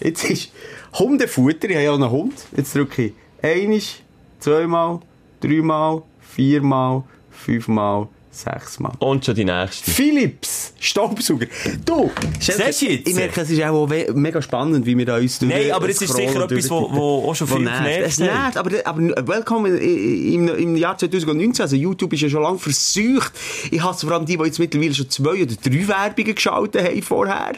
jetzt 0.00 0.24
ist 0.24 0.52
Hundefutter, 0.94 1.68
ich 1.68 1.74
habe 1.76 1.84
ja 1.84 1.90
auch 1.90 1.96
einen 1.96 2.10
Hund. 2.10 2.34
Jetzt 2.56 2.74
drücke 2.74 3.02
ich 3.06 3.12
einisch, 3.42 4.00
zweimal, 4.40 5.00
dreimal, 5.40 6.02
viermal, 6.20 7.02
fünfmal, 7.30 8.08
sechsmal. 8.32 8.92
und 8.98 9.24
schon 9.24 9.34
die 9.34 9.44
nächste. 9.44 9.90
Philips 9.90 10.72
Staubsauger. 10.80 11.46
Du, 11.84 12.10
Siehst 12.40 12.82
jetzt? 12.82 13.08
Ich 13.08 13.14
merke, 13.14 13.40
es 13.42 13.50
ist 13.50 13.62
auch 13.62 13.86
mega 14.14 14.42
spannend, 14.42 14.84
wie 14.86 14.96
wir 14.96 15.06
da 15.06 15.16
uns 15.16 15.40
Nein, 15.42 15.70
aber 15.70 15.88
es 15.88 16.02
ist 16.02 16.14
sicher 16.14 16.42
etwas, 16.42 16.70
wo, 16.70 16.90
wo 16.92 17.30
auch 17.30 17.34
schon 17.34 17.46
viel 17.46 17.60
nervt. 17.60 17.84
genervt 17.84 18.06
Es 18.06 18.20
hat. 18.20 18.54
nervt, 18.54 18.56
aber, 18.56 18.70
aber 19.12 19.28
willkommen 19.28 19.78
im, 19.78 20.48
im 20.48 20.76
Jahr 20.76 20.96
2019, 20.98 21.62
also 21.62 21.76
YouTube 21.76 22.12
ist 22.14 22.22
ja 22.22 22.28
schon 22.28 22.42
lange 22.42 22.58
versucht. 22.58 23.32
Ich 23.70 23.82
hasse 23.82 24.06
vor 24.06 24.16
allem 24.16 24.26
die, 24.26 24.36
die 24.36 24.44
jetzt 24.44 24.58
mittlerweile 24.58 24.94
schon 24.94 25.10
zwei 25.10 25.42
oder 25.42 25.54
drei 25.54 25.88
Werbungen 25.88 26.34
geschaltet 26.34 26.84
haben 26.84 27.02
vorher. 27.02 27.52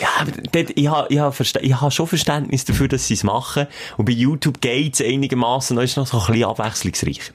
Ja, 0.00 0.08
aber 0.18 0.32
dort, 0.50 0.70
ich 0.74 0.88
habe 0.88 1.06
ich 1.60 1.70
ich 1.70 1.94
schon 1.94 2.06
Verständnis 2.06 2.64
dafür, 2.64 2.88
dass 2.88 3.06
sie 3.06 3.14
es 3.14 3.22
machen. 3.22 3.66
Und 3.96 4.06
bei 4.06 4.12
YouTube 4.12 4.60
geht 4.60 4.94
es 4.94 5.00
einigermaßen, 5.00 5.76
noch 5.76 5.82
ist 5.82 5.96
noch 5.96 6.06
so 6.06 6.18
ein 6.18 6.26
bisschen 6.26 6.44
abwechslungsreich. 6.44 7.32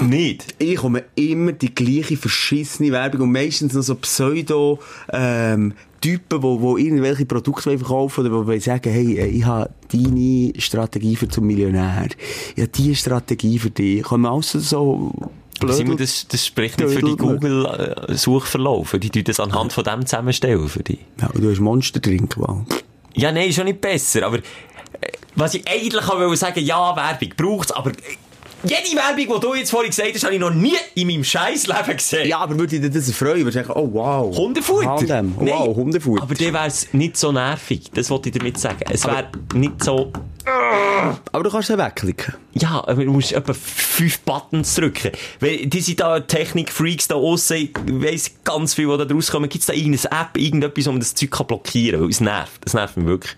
Nicht? 0.00 0.54
Ich 0.58 0.76
komme 0.76 1.04
immer 1.14 1.52
die 1.52 1.74
gleiche 1.74 2.16
verschissene 2.16 2.92
Werbung 2.92 3.22
und 3.22 3.32
meistens 3.32 3.74
noch 3.74 3.82
so 3.82 3.94
Pseudo, 3.96 4.78
ähm, 5.12 5.74
Typen, 6.00 6.42
wo, 6.42 6.60
wo 6.60 6.76
irgendwelche 6.76 7.24
Produkte 7.24 7.66
wollen 7.66 7.78
verkaufen 7.78 8.26
oder 8.26 8.34
wo 8.34 8.46
wollen 8.46 8.60
sagen, 8.60 8.90
hey, 8.92 9.18
äh, 9.18 9.26
ich 9.26 9.44
habe 9.44 9.70
deine 9.90 10.52
Strategie 10.58 11.16
für 11.16 11.28
zum 11.28 11.46
Millionär. 11.46 12.08
Ich 12.56 12.62
habe 12.62 12.68
diese 12.68 12.96
Strategie 12.96 13.58
für 13.58 13.70
dich. 13.70 14.02
Kommen 14.02 14.26
alles 14.26 14.50
so 14.52 15.12
Aber 15.60 15.72
Simon, 15.72 15.96
blöd. 15.96 16.08
das, 16.08 16.26
das 16.28 16.44
spricht 16.44 16.80
nicht 16.80 16.90
für 16.90 17.02
die 17.02 17.16
Google-Suchverlauf. 17.16 18.96
Die 19.00 19.10
tun 19.10 19.24
das 19.24 19.40
anhand 19.40 19.72
von 19.72 19.84
dem 19.84 20.04
zusammenstellen 20.04 20.68
für 20.68 20.82
dich. 20.82 20.98
Ja, 21.20 21.30
du 21.32 21.50
hast 21.50 21.60
Monster 21.60 22.02
trinken. 22.02 22.66
Ja, 23.14 23.30
nein, 23.30 23.48
ist 23.48 23.56
schon 23.56 23.66
nicht 23.66 23.80
besser. 23.80 24.26
Aber 24.26 24.38
äh, 24.38 24.42
was 25.36 25.54
ich 25.54 25.66
eigentlich 25.68 26.02
auch 26.02 26.18
wollte 26.18 26.36
sagen, 26.36 26.64
ja, 26.64 26.96
Werbung 26.96 27.28
braucht's, 27.36 27.70
aber 27.70 27.90
äh, 27.90 28.16
jede 28.64 28.96
Werbung, 28.96 29.40
die 29.40 29.46
du 29.46 29.54
jetzt 29.54 29.70
vorhin 29.70 29.90
gesagt 29.90 30.14
hast, 30.14 30.24
habe 30.24 30.34
ich 30.34 30.40
noch 30.40 30.52
nie 30.52 30.74
in 30.94 31.06
meinem 31.06 31.24
Scheißleben 31.24 31.96
gesehen. 31.96 32.28
Ja, 32.28 32.38
aber 32.38 32.58
würde 32.58 32.76
ich 32.76 32.82
dir 32.82 32.90
das 32.90 33.08
erfreuen? 33.08 33.38
Würde 33.38 33.52
sagen, 33.52 33.70
oh 33.74 33.88
wow. 33.92 34.36
Hundefutter? 34.36 35.22
Nein, 35.22 35.34
wow, 35.36 35.74
Hundefutter. 35.74 36.22
Aber 36.22 36.34
dann 36.34 36.52
wäre 36.52 36.66
es 36.66 36.92
nicht 36.92 37.16
so 37.16 37.32
nervig. 37.32 37.90
Das 37.94 38.10
wollte 38.10 38.28
ich 38.28 38.38
damit 38.38 38.58
sagen. 38.58 38.84
Es 38.90 39.04
wäre 39.04 39.28
nicht 39.54 39.82
so... 39.82 40.12
aber 41.32 41.44
du 41.44 41.50
kannst 41.50 41.70
es 41.70 41.78
wegklicken. 41.78 42.34
Ja, 42.54 42.84
aber 42.86 43.04
du 43.04 43.12
musst 43.12 43.32
etwa 43.32 43.52
fünf 43.52 44.20
Buttons 44.20 44.74
drücken. 44.74 45.12
Weil 45.40 45.66
die 45.66 45.80
sind 45.80 46.00
da 46.00 46.20
Technik-Freaks 46.20 47.08
da 47.08 47.14
aussen, 47.16 47.56
ich 47.56 47.70
weiss 47.86 48.30
ganz 48.44 48.74
viel, 48.74 48.88
was 48.88 48.98
da 48.98 49.04
draus 49.04 49.30
kommen. 49.30 49.48
Gibt's 49.48 49.66
da 49.66 49.72
irgendeine 49.72 50.20
App, 50.20 50.36
irgendetwas, 50.36 50.86
man 50.86 51.00
das 51.00 51.14
Zeug 51.14 51.30
blockieren 51.46 52.00
kann? 52.00 52.04
Weil 52.04 52.10
es 52.10 52.20
nervt. 52.20 52.64
Das 52.64 52.74
nervt 52.74 52.96
mich 52.96 53.06
wirklich. 53.06 53.36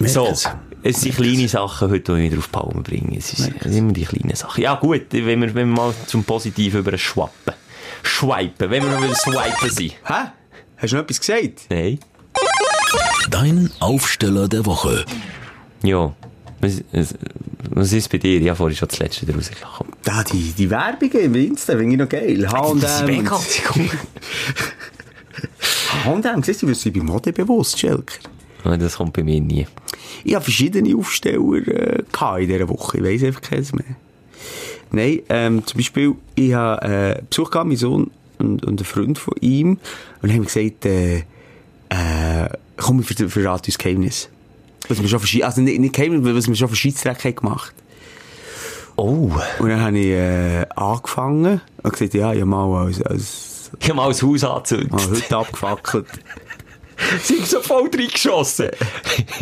So. 0.00 0.32
Es. 0.82 1.00
Sind 1.00 1.14
kleine 1.16 1.48
Sachen 1.48 1.90
heute, 1.90 2.14
die 2.14 2.20
ich 2.24 2.30
wieder 2.30 2.38
auf 2.38 2.46
die 2.48 2.52
Palme 2.52 2.82
bringe. 2.82 3.18
Es 3.18 3.28
sind 3.30 3.64
immer 3.66 3.92
die 3.92 4.04
kleinen 4.04 4.34
Sachen. 4.36 4.62
Ja, 4.62 4.74
gut, 4.74 5.06
wenn 5.10 5.40
wir, 5.40 5.54
wenn 5.54 5.68
wir 5.68 5.76
mal 5.76 5.94
zum 6.06 6.24
Positiven 6.24 6.80
über 6.80 6.96
schwappen. 6.98 7.54
Schwipen. 8.02 8.70
Wenn 8.70 8.82
wir 8.82 8.90
noch 8.90 9.02
wieder 9.02 9.14
swipen 9.14 9.70
sind. 9.70 9.92
Hä? 10.04 10.30
Hast 10.76 10.92
du 10.92 10.96
noch 10.96 11.02
etwas 11.04 11.20
gesagt? 11.20 11.66
Nein. 11.70 11.98
Dein 13.30 13.70
Aufsteller 13.80 14.48
der 14.48 14.66
Woche. 14.66 15.04
Ja. 15.82 16.12
Was, 16.60 16.82
was- 17.70 17.92
ist 17.92 18.08
bei 18.10 18.18
dir? 18.18 18.40
Ja, 18.40 18.54
vorhin 18.54 18.76
schon 18.76 18.88
das 18.88 18.98
letzte 18.98 19.26
wieder 19.26 19.36
rausgekommen. 19.36 19.92
Da, 20.04 20.22
die, 20.24 20.52
die 20.52 20.68
Werbungen 20.70 21.18
im 21.18 21.34
Insta, 21.34 21.76
finde 21.76 21.92
ich 21.92 21.98
noch 21.98 22.08
geil. 22.08 22.48
H&M. 22.50 23.28
H&M, 26.04 26.42
siehst 26.42 26.62
du, 26.62 26.66
du 26.66 26.72
bist 26.72 26.92
bei 26.92 27.00
Mode 27.00 27.32
bewusst, 27.32 27.78
Schelker. 27.78 28.14
Ja, 28.64 28.76
Das 28.76 28.96
kommt 28.96 29.12
bei 29.14 29.22
mir 29.22 29.40
nie. 29.40 29.66
Ich 30.24 30.34
habe 30.34 30.44
verschiedene 30.44 30.96
Aufsteller 30.96 31.66
äh, 31.66 32.02
in 32.42 32.48
dieser 32.48 32.68
Woche. 32.68 32.98
Ich 32.98 33.04
weiss 33.04 33.22
einfach 33.24 33.42
keins 33.42 33.72
mehr. 33.72 33.84
Nein, 34.90 35.20
ähm, 35.28 35.66
zum 35.66 35.78
Beispiel, 35.78 36.14
ich 36.34 36.52
habe 36.52 37.16
äh, 37.18 37.22
Besuch 37.28 37.50
gehabt, 37.50 37.66
mein 37.68 37.76
Sohn 37.76 38.10
und, 38.38 38.64
und 38.64 38.80
ein 38.80 38.84
Freund 38.84 39.18
von 39.18 39.34
ihm. 39.40 39.78
Und 40.20 40.32
haben 40.32 40.44
gesagt, 40.44 40.84
äh, 40.84 41.18
äh, 41.18 42.48
komm, 42.76 42.98
wir 42.98 43.04
ver- 43.16 43.28
verraten 43.28 43.66
uns 43.66 43.78
Geheimnis. 43.78 44.28
Was 44.88 45.00
wir 45.00 45.08
schon 45.08 45.18
verschieden, 45.20 45.44
also 45.44 45.60
nicht, 45.60 45.78
nicht 45.80 45.94
Geheimnis, 45.94 46.34
was 46.34 46.48
wir 46.48 46.54
schon 46.56 46.68
für 46.68 46.76
Scheissdreck 46.76 47.36
gemacht. 47.38 47.72
Oh. 48.96 49.30
Und 49.58 49.68
dann 49.70 49.80
habe 49.80 49.98
ich 49.98 50.06
äh, 50.10 50.66
angefangen 50.76 51.60
und 51.82 51.92
gesagt, 51.92 52.14
ja, 52.14 52.32
ich 52.32 52.40
habe 52.40 52.50
mal 52.50 52.86
als, 52.86 53.00
als 53.02 53.70
Ich 53.80 53.88
habe 53.88 53.96
mal 53.96 54.08
das 54.08 54.22
Haus 54.22 54.44
angezündet. 54.44 54.90
mal 54.92 55.08
heute 55.10 55.36
abgefackelt. 55.36 56.06
sind 57.22 57.46
so 57.46 57.60
voll 57.60 57.88
reingeschossen. 57.92 58.70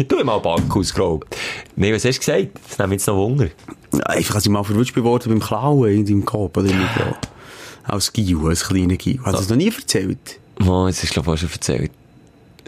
du 0.08 0.16
hast 0.16 0.24
mal 0.24 0.38
Bank 0.38 0.74
ausgeraubt. 0.74 1.36
Nein, 1.76 1.94
was 1.94 2.04
hast 2.04 2.16
du 2.16 2.20
gesagt? 2.20 2.48
Das 2.68 2.78
nimmt 2.78 2.90
mich 2.90 2.96
jetzt 2.98 3.06
noch 3.06 3.16
Wunder. 3.16 3.48
Ja, 3.92 4.00
Einfach, 4.04 4.36
als 4.36 4.44
ich 4.46 4.50
mal 4.50 4.62
verwünscht 4.62 4.94
geworden 4.94 5.28
beim 5.30 5.40
Klauen 5.40 5.90
in 5.92 6.06
deinem 6.06 6.24
Kopf 6.24 6.56
oder 6.56 6.66
nicht 6.66 6.78
so. 6.96 7.14
Als 7.92 8.12
Gio, 8.12 8.48
als 8.48 8.64
kleiner 8.68 8.96
Gio. 8.96 9.20
Hast 9.24 9.34
du 9.34 9.38
das 9.38 9.48
noch 9.48 9.56
nie 9.56 9.68
erzählt? 9.68 10.38
Oh, 10.64 10.86
jetzt 10.86 11.02
hast 11.02 11.10
du, 11.10 11.14
glaube 11.22 11.30
ich, 11.30 11.34
auch 11.34 11.38
schon 11.38 11.50
erzählt. 11.52 11.90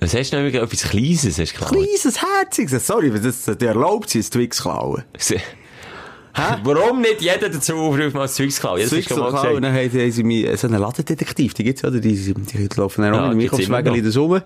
Was 0.00 0.14
hast 0.14 0.32
du 0.32 0.36
noch? 0.42 0.52
Etwas 0.52 0.82
Kleines 0.82 1.24
hast 1.24 1.38
du 1.38 1.44
geklaut? 1.44 1.70
Kleines, 1.72 2.22
herziges. 2.22 2.86
Sorry, 2.86 3.14
wenn 3.14 3.22
das 3.22 3.44
dir 3.44 3.68
erlaubt 3.68 4.12
ist, 4.14 4.32
Twix 4.32 4.60
klauen. 4.62 5.04
Warum 6.34 7.00
nicht 7.00 7.20
jeder 7.20 7.48
dazu 7.48 7.74
aufruft, 7.74 8.14
mal 8.14 8.22
das 8.22 8.34
Zeug 8.34 8.50
zu 8.50 8.60
klauen? 8.60 8.80
Das 8.80 8.92
und 8.92 9.06
gesagt. 9.06 9.34
dann 9.34 9.74
haben 9.74 9.90
sie 9.90 10.56
so 10.56 10.66
einen 10.66 10.80
Ladendetektiv, 10.80 11.54
die 11.54 11.64
gibt's, 11.64 11.84
oder? 11.84 12.00
Die, 12.00 12.14
die, 12.14 12.34
die 12.34 12.68
laufen 12.76 13.02
dann 13.02 13.14
Ja, 13.14 13.22
mit 13.28 13.32
dem 13.32 13.40
Einkaufswagen 13.40 14.02
der 14.02 14.12
Summe. 14.12 14.42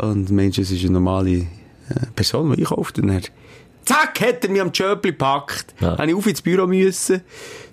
Und 0.00 0.30
Mensch, 0.30 0.58
es 0.58 0.70
ist 0.70 0.82
eine 0.82 0.92
normale 0.92 1.30
äh, 1.30 1.46
Person, 2.14 2.52
die 2.52 2.62
einkauft. 2.62 2.98
Und 2.98 3.08
dann, 3.08 3.22
zack, 3.84 4.20
hat 4.20 4.44
er 4.44 4.50
mich 4.50 4.60
am 4.60 4.72
Tschöpli 4.72 5.12
gepackt. 5.12 5.74
Ja. 5.80 5.96
Habe 5.96 6.10
ich 6.10 6.16
auf 6.16 6.26
ins 6.26 6.42
Büro 6.42 6.66
müssen. 6.66 7.22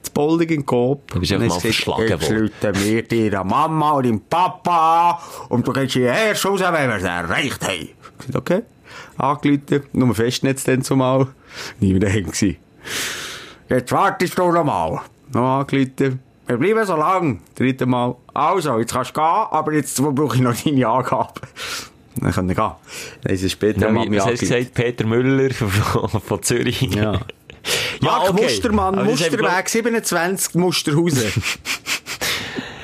zu 0.01 0.11
Boldig 0.11 0.51
in 0.51 0.57
den 0.57 0.65
Kopf. 0.65 1.11
Du 1.11 1.19
bist 1.19 1.31
einfach 1.31 1.47
mal 1.47 1.59
verschlagen 1.59 2.07
Jetzt 2.07 2.31
rufen 2.31 2.83
wir 2.83 3.03
deiner 3.03 3.43
Mama 3.43 3.91
und 3.91 4.05
deinem 4.05 4.21
Papa 4.21 5.21
und 5.49 5.67
du 5.67 5.73
gehst 5.73 5.93
hierher 5.93 6.31
raus, 6.31 6.59
wenn 6.59 6.89
wir 6.89 6.95
es 6.95 7.03
erreicht 7.03 7.67
haben. 7.67 7.89
Ich 8.27 8.35
okay. 8.35 8.61
Nur 9.93 10.15
Festnetz 10.15 10.63
dann 10.63 10.83
zumal. 10.83 11.27
Niemand 11.79 12.03
daheim 12.03 12.25
gewesen. 12.25 12.57
Jetzt 13.69 13.91
wartest 13.91 14.37
du 14.37 14.51
noch 14.51 14.63
mal. 14.63 15.01
Noch 15.33 15.59
angerufen. 15.59 16.19
Wir 16.47 16.57
bleiben 16.57 16.85
so 16.85 16.95
lang. 16.95 17.41
Dritte 17.55 17.85
Mal 17.85 18.15
also, 18.33 18.79
jetzt 18.79 18.93
kannst 18.93 19.11
du 19.11 19.21
gehen, 19.21 19.23
aber 19.23 19.73
jetzt 19.73 20.01
brauche 20.01 20.35
ich 20.35 20.41
noch 20.41 20.55
deine 20.55 20.87
Angabe. 20.87 21.41
Dann 22.15 22.31
können 22.31 22.47
wir 22.49 22.55
gehen. 22.55 22.71
Dann 23.21 23.33
ist 23.33 23.43
es 23.43 23.51
später 23.51 23.81
Ja, 23.81 23.91
mal 23.91 24.07
was 24.11 24.25
hast 24.25 24.39
gesagt? 24.39 24.73
Peter 24.73 25.05
Müller 25.05 25.53
von, 25.53 26.09
von 26.09 26.43
Zürich. 26.43 26.81
Ja. 26.81 27.13
ja 27.13 27.19
Mark 28.01 28.29
okay. 28.31 28.43
Mustermann, 28.43 28.95
Aber 28.95 29.05
Musterweg 29.05 29.69
27, 29.69 30.55
Musterhausen. 30.55 31.31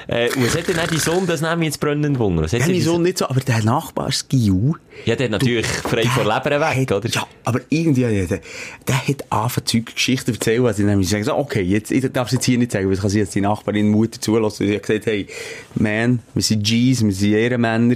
Äh, 0.08 0.30
und 0.36 0.46
was 0.46 0.56
hat 0.56 0.68
denn 0.68 0.78
auch 0.80 0.86
dein 0.86 1.00
Sohn 1.00 1.26
das 1.26 1.42
nämlich 1.42 1.66
jetzt 1.70 1.80
brennend 1.80 2.20
Wunder? 2.20 2.46
Ja, 2.46 2.60
mein 2.60 2.76
das- 2.76 2.84
Sohn 2.84 3.02
nicht 3.02 3.18
so, 3.18 3.28
aber 3.28 3.40
der 3.40 3.64
Nachbar 3.64 4.12
Skiu. 4.12 4.76
Ja, 5.04 5.16
der 5.16 5.26
hat 5.26 5.32
natürlich 5.32 5.68
frei 5.68 6.04
der 6.04 6.12
von 6.12 6.24
Leber 6.24 6.60
weg, 6.62 6.78
hat- 6.78 6.92
oder? 6.94 7.10
Ja, 7.10 7.28
aber 7.44 7.60
irgendwie, 7.70 8.02
der, 8.02 8.40
der, 8.88 9.08
hat 9.08 9.32
angefangen, 9.32 9.66
Zeug 9.68 9.94
Geschichten 9.94 10.26
zu 10.28 10.32
erzählen, 10.34 10.66
also 10.66 10.82
ich 10.82 10.86
nämlich 10.88 11.10
sagen, 11.10 11.24
so, 11.24 11.36
okay, 11.36 11.62
jetzt, 11.62 11.92
ich 11.92 12.10
darf 12.12 12.28
es 12.28 12.34
jetzt 12.34 12.46
hier 12.46 12.58
nicht 12.58 12.72
sagen, 12.72 12.88
weil 12.88 12.94
ich 12.96 13.02
kann 13.02 13.10
sie 13.10 13.20
jetzt 13.20 13.36
die 13.36 13.42
Nachbarin, 13.42 13.90
Mutter 13.90 14.20
zulassen. 14.22 14.68
Sie 14.68 14.74
hat 14.76 14.84
gesagt, 14.84 15.06
hey, 15.06 15.28
man, 15.76 16.20
wir 16.34 16.42
sind 16.42 16.64
G's, 16.64 17.04
wir 17.04 17.12
sind 17.12 17.34
Ehrenmänner. 17.34 17.96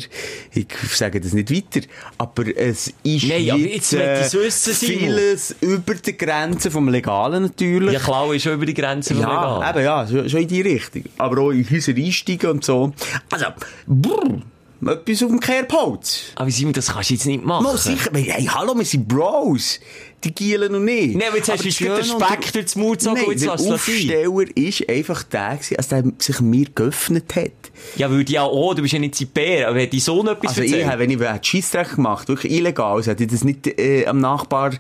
Ich 0.54 0.68
sage 0.93 1.20
das 1.22 1.34
nicht 1.34 1.52
weiter. 1.52 1.86
Aber 2.18 2.43
es 2.56 2.93
ist 3.04 3.28
Nein, 3.28 3.50
aber 3.52 3.60
jetzt 3.60 3.93
möchte 3.93 4.20
ich's 4.22 4.34
wissen, 4.34 4.74
Simon. 4.74 5.00
vieles 5.00 5.56
über 5.62 5.95
die 5.95 6.18
Grenzen 6.18 6.72
vom 6.72 6.89
Legalen 6.89 7.43
natürlich. 7.43 7.93
Ja, 7.93 8.00
Klau 8.00 8.32
ist 8.34 8.43
schon 8.43 8.54
über 8.54 8.66
die 8.66 8.74
Grenze 8.74 9.14
vom 9.14 9.24
Ja, 9.24 9.58
Legal. 9.58 9.76
eben, 9.76 9.86
ja, 9.86 10.28
schon, 10.30 10.41
in 10.41 10.47
die 10.47 10.62
Richtung. 10.62 11.04
Aber 11.18 11.41
auch 11.41 11.50
in 11.52 11.68
Häuser 11.70 11.93
einsteigen 11.95 12.50
und 12.52 12.64
so. 12.66 12.93
Also, 13.32 13.45
brr, 13.88 14.41
etwas 14.88 15.23
auf 15.23 15.30
dem 15.30 15.39
Kerbholz. 15.39 16.21
Aber 16.36 16.49
Simon, 16.51 16.73
das 16.73 16.88
kannst 16.93 17.09
du 17.09 17.13
jetzt 17.15 17.25
nicht 17.25 17.43
machen. 17.43 17.63
Mal 17.63 17.77
sicher, 17.77 18.09
wir- 18.13 18.21
hey, 18.34 18.45
hallo, 18.45 18.73
wir 18.77 18.86
sind 18.86 19.07
Bros. 19.07 19.80
Die 20.23 20.34
gielen 20.36 20.71
noch 20.73 20.80
nicht. 20.80 21.15
Nein, 21.15 21.30
aber 21.30 21.38
jetzt 21.38 21.49
hast 21.49 21.63
du 21.63 21.67
das 21.69 21.80
uns 21.80 21.88
gerade 21.88 22.01
den 22.01 22.25
Speck 22.41 22.51
durch 22.53 22.65
den 22.73 22.82
Mund 22.82 22.99
gezogen 22.99 23.15
Nein, 23.25 23.38
der 23.39 23.57
sein. 23.57 23.71
Aufsteller 23.73 24.45
ist 24.57 24.89
einfach 24.89 25.23
der 25.23 25.49
gewesen, 25.55 25.75
als 25.77 25.88
der 25.88 26.03
sich 26.17 26.41
mir 26.41 26.65
geöffnet 26.75 27.36
hat. 27.38 27.51
Ja, 27.95 28.11
weil 28.11 28.25
die 28.25 28.34
ja 28.34 28.43
auch, 28.43 28.73
du 28.73 28.82
bist 28.82 28.93
ja 28.93 28.99
nicht 28.99 29.15
Zipär, 29.15 29.69
aber 29.69 29.82
hat 29.82 29.93
dein 29.93 29.99
Sohn 30.01 30.27
etwas 30.27 30.49
Also 30.49 30.61
ich 30.63 30.71
erzählt? 30.73 30.89
habe, 30.91 30.99
wenn 30.99 31.09
ich 31.11 31.21
einen 31.25 31.43
Scheissdreck 31.43 31.95
gemacht 31.95 32.27
wirklich 32.27 32.51
illegal, 32.51 32.97
also 32.97 33.11
hätte 33.11 33.23
ich 33.23 33.32
das 33.32 33.45
nicht 33.45 33.65
äh, 33.80 34.05
am 34.07 34.19
Nachbar, 34.19 34.71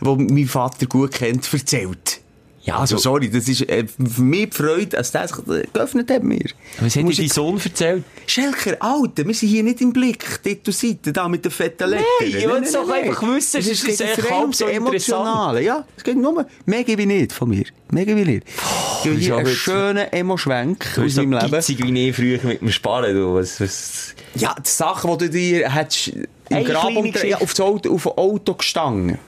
der 0.00 0.14
meinen 0.16 0.48
Vater 0.48 0.86
gut 0.86 1.12
kennt, 1.12 1.48
erzählt. 1.52 2.20
Ja, 2.68 2.76
Also, 2.80 2.96
du- 2.96 3.00
sorry, 3.02 3.30
das 3.30 3.48
ist 3.48 3.62
äh, 3.68 3.86
für 3.86 4.20
mich 4.22 4.50
die 4.50 4.56
Freude, 4.56 4.98
als 4.98 5.14
äh, 5.14 5.26
geöffnet 5.72 6.10
hat 6.10 6.22
mir. 6.22 6.44
Was 6.80 6.96
hat 6.96 7.02
dir 7.02 7.14
dein 7.16 7.26
du- 7.28 7.32
Sohn 7.34 7.60
erzählt? 7.64 8.04
Schelker, 8.26 8.76
Alter, 8.80 9.26
wir 9.26 9.34
sind 9.34 9.48
hier 9.48 9.62
nicht 9.62 9.80
im 9.80 9.92
Blick, 9.92 10.24
dort 10.44 10.66
und 10.66 10.74
Seite, 10.74 11.12
da 11.12 11.28
mit 11.28 11.44
den 11.44 11.50
fetten 11.50 11.88
Lettern. 11.88 12.04
ich 12.20 12.34
will's 12.46 12.72
doch 12.72 12.88
einfach 12.90 13.22
wissen, 13.22 13.60
Es 13.60 13.66
es 13.68 13.84
ist 13.84 14.00
echt 14.02 14.30
halb 14.30 14.40
ums 14.42 14.58
so 14.58 14.66
Emotionale. 14.66 15.62
Ja, 15.62 15.84
es 15.96 16.04
geht 16.04 16.16
nur, 16.18 16.46
mehr 16.66 16.84
gebe 16.84 17.02
ich 17.02 17.08
nicht 17.08 17.32
von 17.32 17.48
mir. 17.48 17.64
Mehr 17.90 18.04
gebe 18.04 18.20
ich 18.20 18.26
nicht. 18.26 18.42
Ich 18.46 19.02
gebe 19.04 19.14
bist 19.14 19.26
hier 19.26 19.36
einen 19.38 19.46
schönen 19.46 20.12
Emo-Schwenk 20.12 20.80
Du 20.94 21.00
aus 21.00 21.04
bist 21.04 21.16
so 21.16 21.22
meinem 21.22 21.40
Leben. 21.40 21.50
gitzig 21.52 21.82
wie 21.82 22.08
ich 22.08 22.16
früher 22.16 22.38
mit 22.44 22.60
dem 22.60 22.70
Sparen, 22.70 23.14
du. 23.14 23.34
Was, 23.34 23.60
was... 23.62 24.14
Ja, 24.34 24.54
die 24.58 24.68
Sachen, 24.68 25.10
die 25.16 25.24
du 25.24 25.30
dir 25.30 25.74
hättest 25.74 26.08
im 26.50 26.64
Grab 26.64 26.94
unter, 26.94 27.26
ja, 27.26 27.38
auf, 27.38 27.50
das 27.54 27.60
Auto, 27.60 27.94
auf 27.94 28.06
ein 28.06 28.12
Auto 28.18 28.54
gestangen. 28.54 29.18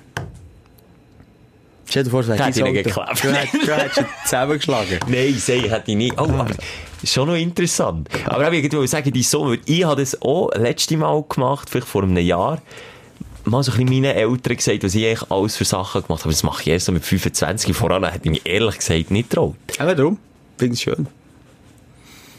Stell 1.91 2.05
dir 2.05 2.11
vor, 2.11 2.21
es 2.21 2.29
wäre 2.29 2.45
hätte 2.45 2.61
ich 2.61 2.63
Auto. 2.63 2.73
geklebt. 2.73 3.25
Du 3.67 3.75
hättest, 3.75 3.99
ihn 3.99 4.07
zusammengeschlagen. 4.25 5.01
Nein, 5.09 5.35
sei, 5.39 5.59
hätte 5.69 5.91
ich 5.91 5.97
nicht. 5.97 6.13
Oh, 6.17 6.23
aber 6.23 6.47
schon 7.03 7.29
noch 7.29 7.35
interessant. 7.35 8.09
Aber 8.27 8.47
auch, 8.47 8.53
ich 8.53 8.73
wollte 8.73 8.87
sagen, 8.87 9.23
Sohn, 9.23 9.51
weil 9.51 9.59
ich 9.65 9.85
habe 9.85 10.01
das 10.01 10.23
auch 10.23 10.51
letzte 10.55 10.97
Mal 10.97 11.25
gemacht, 11.29 11.69
vielleicht 11.69 11.89
vor 11.89 12.05
einem 12.05 12.17
Jahr, 12.19 12.63
mal 13.45 13.63
so 13.65 13.73
ein 13.73 13.79
bisschen 13.79 14.03
meinen 14.03 14.17
Eltern 14.17 14.57
gesagt, 14.57 14.85
was 14.85 14.95
ich 14.95 15.05
eigentlich 15.05 15.31
alles 15.33 15.57
für 15.57 15.65
Sachen 15.65 16.03
gemacht 16.03 16.23
habe. 16.23 16.33
Das 16.33 16.45
mache 16.45 16.63
ich 16.63 16.69
erst 16.69 16.87
so 16.87 16.93
mit 16.93 17.05
25. 17.05 17.75
Voran 17.75 18.05
hätte 18.05 18.21
ich 18.25 18.31
mich 18.31 18.47
ehrlich 18.47 18.79
gesagt 18.79 19.11
nicht 19.11 19.31
getraut. 19.31 19.57
Aber 19.79 19.97
darum, 19.97 20.19
finde 20.59 20.75
ich 20.75 20.83
schön. 20.83 21.09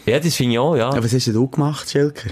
Ja, 0.05 0.17
das 0.19 0.33
finde 0.33 0.53
ich 0.53 0.59
auch, 0.59 0.77
ja. 0.77 0.87
Aber 0.87 1.03
was 1.03 1.13
hast 1.13 1.27
denn 1.27 1.33
du 1.33 1.47
gemacht, 1.49 1.89
Schelker? 1.89 2.29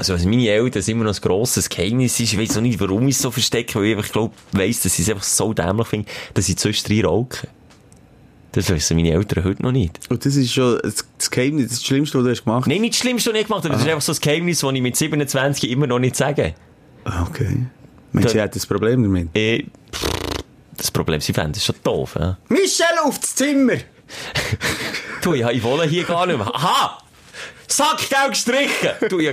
Also, 0.00 0.14
was 0.14 0.24
meine 0.24 0.48
Eltern 0.48 0.82
immer 0.86 1.04
noch 1.04 1.14
ein 1.14 1.20
grosses 1.20 1.68
Geheimnis 1.68 2.18
ist, 2.20 2.32
ich 2.32 2.38
weiss 2.38 2.56
auch 2.56 2.62
nicht, 2.62 2.80
warum 2.80 3.06
ich 3.06 3.16
es 3.16 3.20
so 3.20 3.30
verstecke, 3.30 3.78
weil 3.78 3.84
ich 3.88 3.96
einfach 3.98 4.10
glaub, 4.10 4.32
weiss, 4.52 4.80
dass 4.82 4.94
ich 4.98 5.00
es 5.06 5.10
einfach 5.10 5.22
so 5.22 5.52
dämlich 5.52 5.88
finde, 5.88 6.08
dass 6.32 6.48
ich 6.48 6.56
zwischendrin 6.56 7.04
rauche. 7.04 7.48
Das 8.52 8.70
wissen 8.70 8.96
meine 8.96 9.12
Eltern 9.12 9.44
heute 9.44 9.62
noch 9.62 9.72
nicht. 9.72 10.00
Und 10.08 10.24
das 10.24 10.36
ist 10.36 10.54
schon 10.54 10.80
das 10.82 11.30
Geheimnis, 11.30 11.68
das 11.68 11.84
Schlimmste, 11.84 12.16
was 12.16 12.24
du 12.24 12.30
hast 12.30 12.44
gemacht 12.44 12.66
Nein, 12.66 12.80
nicht 12.80 12.94
das 12.94 13.00
Schlimmste, 13.00 13.30
was 13.34 13.40
ich 13.40 13.46
gemacht 13.46 13.64
habe, 13.64 13.74
das 13.74 13.82
ist 13.82 13.88
einfach 13.90 14.00
so 14.00 14.12
ein 14.12 14.18
Geheimnis, 14.22 14.60
das 14.60 14.72
ich 14.72 14.80
mit 14.80 14.96
27 14.96 15.70
immer 15.70 15.86
noch 15.86 15.98
nicht 15.98 16.16
sage. 16.16 16.54
Ah, 17.04 17.24
Okay. 17.28 17.66
Mensch, 18.12 18.26
Da- 18.28 18.32
ich 18.32 18.40
hätte 18.40 18.58
ein 18.58 18.68
Problem 18.68 19.02
damit. 19.02 19.28
Eh, 19.34 19.66
pff, 19.92 20.06
das 20.78 20.90
Problem, 20.90 21.20
sie 21.20 21.34
fänden 21.34 21.52
es 21.56 21.64
schon 21.66 21.76
doof. 21.84 22.16
Ja. 22.18 22.38
Michel, 22.48 22.86
auf 23.04 23.18
das 23.18 23.34
Zimmer! 23.34 23.74
Du, 25.22 25.34
ja, 25.34 25.50
ich 25.50 25.62
wohne 25.62 25.84
hier 25.84 26.04
gar 26.04 26.26
nicht 26.26 26.38
mehr. 26.38 26.46
Aha! 26.54 26.96
Sackgeld 27.72 28.30
gestrichen! 28.30 29.08
Du, 29.08 29.20
ja, 29.20 29.32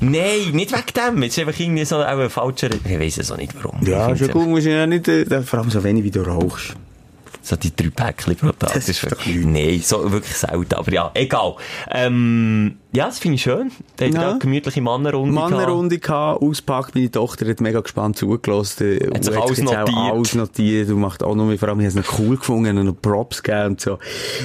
Nein, 0.00 0.50
nicht 0.52 0.72
wegen 0.72 1.16
dem. 1.16 1.22
Ist 1.22 1.38
einfach 1.38 1.58
irgendwie 1.58 1.84
so 1.84 1.98
ein 1.98 2.30
falscher... 2.30 2.70
Ich 2.72 2.98
weiss 2.98 3.18
es 3.18 3.30
auch 3.30 3.36
nicht 3.36 3.54
warum. 3.62 3.84
Ja, 3.86 4.16
schon 4.16 4.28
gut, 4.28 4.48
musst 4.48 4.66
du 4.66 4.70
ja 4.70 4.86
nicht, 4.86 5.08
äh, 5.08 5.42
vor 5.42 5.60
allem 5.60 5.70
so 5.70 5.82
wenig, 5.82 6.04
wie 6.04 6.10
du 6.10 6.22
rauchst. 6.22 6.74
So 7.42 7.56
die 7.56 7.74
drei 7.74 7.90
Päckchen 7.90 8.36
pro 8.36 8.52
Tag. 8.52 8.72
Das 8.74 8.88
ist 8.88 9.02
wirklich... 9.02 9.44
Nein, 9.44 9.80
so 9.82 10.10
wirklich 10.12 10.36
selten. 10.36 10.74
Aber 10.74 10.92
ja, 10.92 11.10
egal. 11.14 11.56
Ähm, 11.90 12.76
ja, 12.92 13.06
das 13.06 13.18
finde 13.18 13.34
ich 13.36 13.42
schön. 13.42 13.72
Da 13.96 14.04
hat 14.06 14.14
Ja. 14.14 14.32
gemütliche 14.38 14.80
Mannenrunde 14.80 15.34
gehabt. 15.34 15.50
Mannenrunde 15.50 15.98
gehabt, 15.98 16.42
auspackt, 16.42 16.94
meine 16.94 17.10
Tochter 17.10 17.48
hat 17.48 17.60
mega 17.60 17.80
gespannt 17.80 18.16
zugelassen. 18.16 18.98
Hat 19.14 19.24
sich 19.24 19.36
alles 19.36 19.60
notiert. 19.62 19.90
Alles 19.96 20.34
notiert 20.34 20.88
und 20.90 21.00
macht 21.00 21.22
auch 21.22 21.34
noch 21.34 21.46
mehr, 21.46 21.58
vor 21.58 21.68
allem, 21.70 21.80
ich 21.80 21.86
habe 21.86 21.98
es 22.00 22.06
noch 22.08 22.18
cool 22.18 22.36
gefunden 22.36 22.78
und 22.78 22.86
noch 22.86 23.00
Props 23.00 23.42
gegeben 23.42 23.70
und 23.70 23.80
so. 23.80 23.98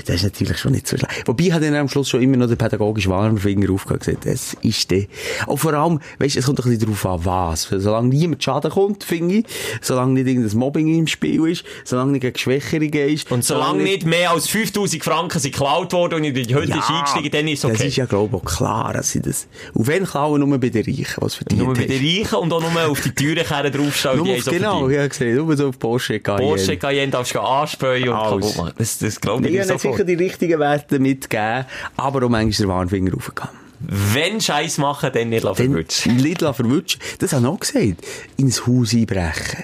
Das 0.06 0.16
ist 0.16 0.24
natürlich 0.24 0.58
schon 0.58 0.72
nicht 0.72 0.88
so 0.88 0.98
schlecht. 0.98 1.28
Wobei 1.28 1.52
hat 1.52 1.62
dann 1.62 1.76
am 1.76 1.90
Schluss 1.90 2.10
schon 2.10 2.22
immer 2.22 2.38
noch 2.38 2.48
der 2.48 2.56
pädagogische 2.56 3.10
Warnfinger 3.10 3.72
aufgehört 3.72 4.06
gesagt, 4.06 4.26
das 4.26 4.56
ist 4.62 4.90
der. 4.92 5.06
Auch 5.46 5.58
vor 5.58 5.74
allem, 5.74 6.00
weißt 6.20 6.36
du, 6.36 6.40
es 6.40 6.46
kommt 6.46 6.60
ein 6.60 6.64
bisschen 6.70 6.80
darauf 6.80 7.06
an, 7.06 7.26
was. 7.26 7.64
Solange 7.70 8.08
niemand 8.08 8.44
Schaden 8.44 8.72
kommt, 8.72 9.04
finde 9.04 9.36
ich, 9.36 9.46
solange 9.82 10.14
nicht 10.14 10.28
irgendein 10.28 10.58
Mobbing 10.58 10.88
im 10.98 11.08
Spiel 11.08 11.46
ist, 11.48 11.64
solange 11.84 12.14
nicht 12.14 12.22
gegen 12.22 12.38
Schwächere 12.38 12.87
gehst. 12.92 13.32
Und 13.32 13.44
solange 13.44 13.84
nicht 13.84 14.06
mehr 14.06 14.32
als 14.32 14.48
5000 14.48 15.04
Franken 15.04 15.40
sind 15.40 15.52
geklaut 15.52 15.94
worden 15.94 16.16
und 16.16 16.24
in 16.24 16.34
die 16.34 16.56
Hütte 16.56 16.78
ist 16.78 16.90
eingestiegen, 16.90 17.32
dann 17.32 17.48
ist 17.48 17.54
es 17.56 17.62
Das 17.62 17.72
okay. 17.72 17.88
ist 17.88 17.96
ja, 17.96 18.06
glaube 18.06 18.38
ich, 18.38 18.44
auch 18.44 18.46
klar, 18.46 18.94
dass 18.94 19.12
sie 19.12 19.22
das, 19.22 19.48
und 19.74 19.88
wenn 19.88 20.06
klauen, 20.06 20.40
nur 20.48 20.58
bei 20.58 20.70
den 20.70 20.84
Reichen, 20.84 21.16
was 21.18 21.36
verdient 21.36 21.62
Nur 21.64 21.74
bei 21.74 21.86
den 21.86 22.02
Reichen 22.02 22.36
und 22.36 22.54
auch 22.54 22.62
nur 22.62 22.90
auf 22.90 23.02
die 23.02 23.12
Türenkehren 23.12 23.72
draufstellen, 23.72 24.24
die 24.24 24.34
auf, 24.34 24.44
so 24.44 24.52
genau, 24.52 24.90
ja, 24.90 25.08
gesehen, 25.08 25.36
nur 25.36 25.56
so 25.58 25.70
auf 25.70 25.80
Porsche 25.80 26.20
Cayenne. 26.20 26.48
Porsche 26.48 26.78
Cayenne 26.78 27.12
darfst 27.12 27.36
du 27.36 27.40
anspähen 27.40 28.10
und 28.10 28.16
kaputt 28.16 28.58
machen. 28.58 28.74
Das, 28.78 28.98
das 29.00 29.20
glaube 29.20 29.44
ich 29.44 29.54
Ich 29.54 29.60
nicht 29.60 29.70
habe 29.70 29.80
sicher 29.80 30.04
die 30.04 30.16
richtigen 30.16 30.60
Werte 30.60 31.00
mitgegeben, 31.00 31.66
aber 31.96 32.26
auch 32.26 32.30
manchmal 32.30 32.68
der 32.68 32.76
Warnfinger 32.76 33.14
raufgegangen. 33.14 33.67
Wenn 33.80 34.42
Scheiß 34.42 34.80
machen, 34.80 35.12
dann 35.14 35.30
nicht 35.30 35.42
verwutschen. 35.42 36.16
nicht 36.18 36.42
verwutschen. 36.42 37.02
Das 37.20 37.34
habe 37.34 37.46
ich 37.46 37.52
auch 37.52 37.60
gesagt. 37.60 38.06
Ins 38.38 38.66
Haus 38.66 38.94
einbrechen. 38.94 39.64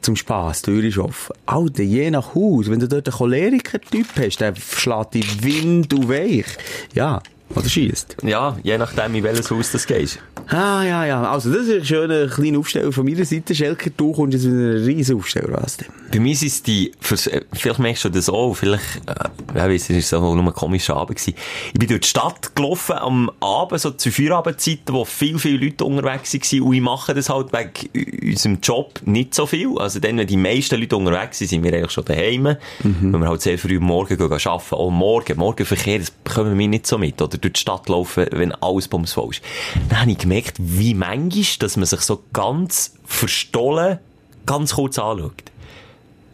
Zum 0.00 0.16
Spass, 0.16 0.62
die 0.62 0.70
Tür 0.70 0.84
ist 0.84 0.98
offen. 0.98 1.34
Alter, 1.46 1.82
je 1.82 2.10
nach 2.10 2.34
Haus, 2.34 2.68
wenn 2.68 2.80
du 2.80 2.88
dort 2.88 3.08
einen 3.08 3.16
Choleriker-Typ 3.16 4.06
hast, 4.18 4.40
der 4.40 4.54
schlägt 4.56 5.14
dich 5.14 5.42
Wind 5.42 5.94
und 5.94 6.08
weich. 6.08 6.46
Ja, 6.94 7.22
oder 7.54 7.68
schießt. 7.68 8.16
Ja, 8.22 8.56
je 8.62 8.78
nachdem, 8.78 9.14
in 9.14 9.22
welches 9.22 9.50
Haus 9.50 9.70
das 9.72 9.86
gehst. 9.86 10.18
Ah, 10.48 10.82
ja, 10.82 11.06
ja. 11.06 11.30
Also, 11.30 11.50
das 11.52 11.66
ist 11.68 11.72
ein 11.80 11.84
schöner 11.84 12.26
kleiner 12.26 12.58
Aufsteller 12.58 12.92
von 12.92 13.04
meiner 13.04 13.24
Seite. 13.24 13.54
Schelker, 13.54 13.90
du 13.96 14.12
kommst 14.12 14.34
jetzt 14.34 14.44
mit 14.44 14.52
einem 14.54 14.84
riesen 14.84 15.16
Aufsteller, 15.16 15.62
denn? 15.80 15.86
Bei 16.12 16.18
mir 16.20 16.34
sind 16.36 16.48
es 16.48 16.62
die, 16.62 16.92
vielleicht 17.00 17.78
merkst 17.78 18.04
du 18.04 18.08
das 18.10 18.28
auch, 18.28 18.54
vielleicht, 18.54 18.82
äh, 19.06 19.14
ja, 19.58 19.68
weiss, 19.68 19.88
es 19.90 20.12
war 20.12 20.20
nur 20.20 20.36
ein 20.44 20.52
komischer 20.52 20.96
Abend 20.96 21.18
gewesen. 21.18 21.34
Ich 21.72 21.78
bin 21.78 21.88
durch 21.88 22.00
die 22.02 22.08
Stadt 22.08 22.54
gelaufen 22.54 22.96
am 22.96 23.30
Abend, 23.40 23.80
so 23.80 23.90
zu 23.90 24.10
Feierabendzeiten, 24.10 24.94
wo 24.94 25.04
viel, 25.04 25.38
viele 25.38 25.64
Leute 25.64 25.84
unterwegs 25.84 26.34
waren 26.34 26.60
und 26.62 26.74
ich 26.74 26.80
mache 26.80 27.14
das 27.14 27.28
halt 27.30 27.48
wegen 27.52 28.30
unserem 28.30 28.58
Job 28.62 29.00
nicht 29.06 29.34
so 29.34 29.46
viel. 29.46 29.78
Also 29.78 29.98
dann, 29.98 30.18
wenn 30.18 30.26
die 30.26 30.36
meisten 30.36 30.78
Leute 30.78 30.96
unterwegs 30.96 31.38
sind, 31.38 31.48
sind 31.48 31.64
wir 31.64 31.72
eigentlich 31.72 31.90
schon 31.92 32.04
daheim, 32.04 32.56
Mhm. 32.82 33.12
weil 33.12 33.20
wir 33.20 33.28
halt 33.28 33.42
sehr 33.42 33.58
früh 33.58 33.78
Morgen 33.80 34.16
gehen 34.16 34.32
arbeiten. 34.32 34.74
Auch 34.74 34.90
morgen, 34.90 35.38
Morgenverkehr, 35.38 35.98
das 35.98 36.10
bekommen 36.10 36.58
wir 36.58 36.68
nicht 36.68 36.86
so 36.86 36.98
mit. 36.98 37.20
Oder 37.20 37.33
durch 37.38 37.54
die 37.54 37.60
Stadt 37.60 37.88
laufen, 37.88 38.26
wenn 38.32 38.52
alles 38.52 38.88
bumsvoll 38.88 39.30
ist. 39.30 39.42
Dann 39.88 40.00
habe 40.00 40.10
ich 40.10 40.18
gemerkt, 40.18 40.56
wie 40.58 40.94
manchmal, 40.94 41.44
dass 41.60 41.76
man 41.76 41.86
sich 41.86 42.00
so 42.00 42.22
ganz 42.32 42.94
verstohlen, 43.04 43.98
ganz 44.46 44.74
kurz 44.74 44.98
anschaut. 44.98 45.42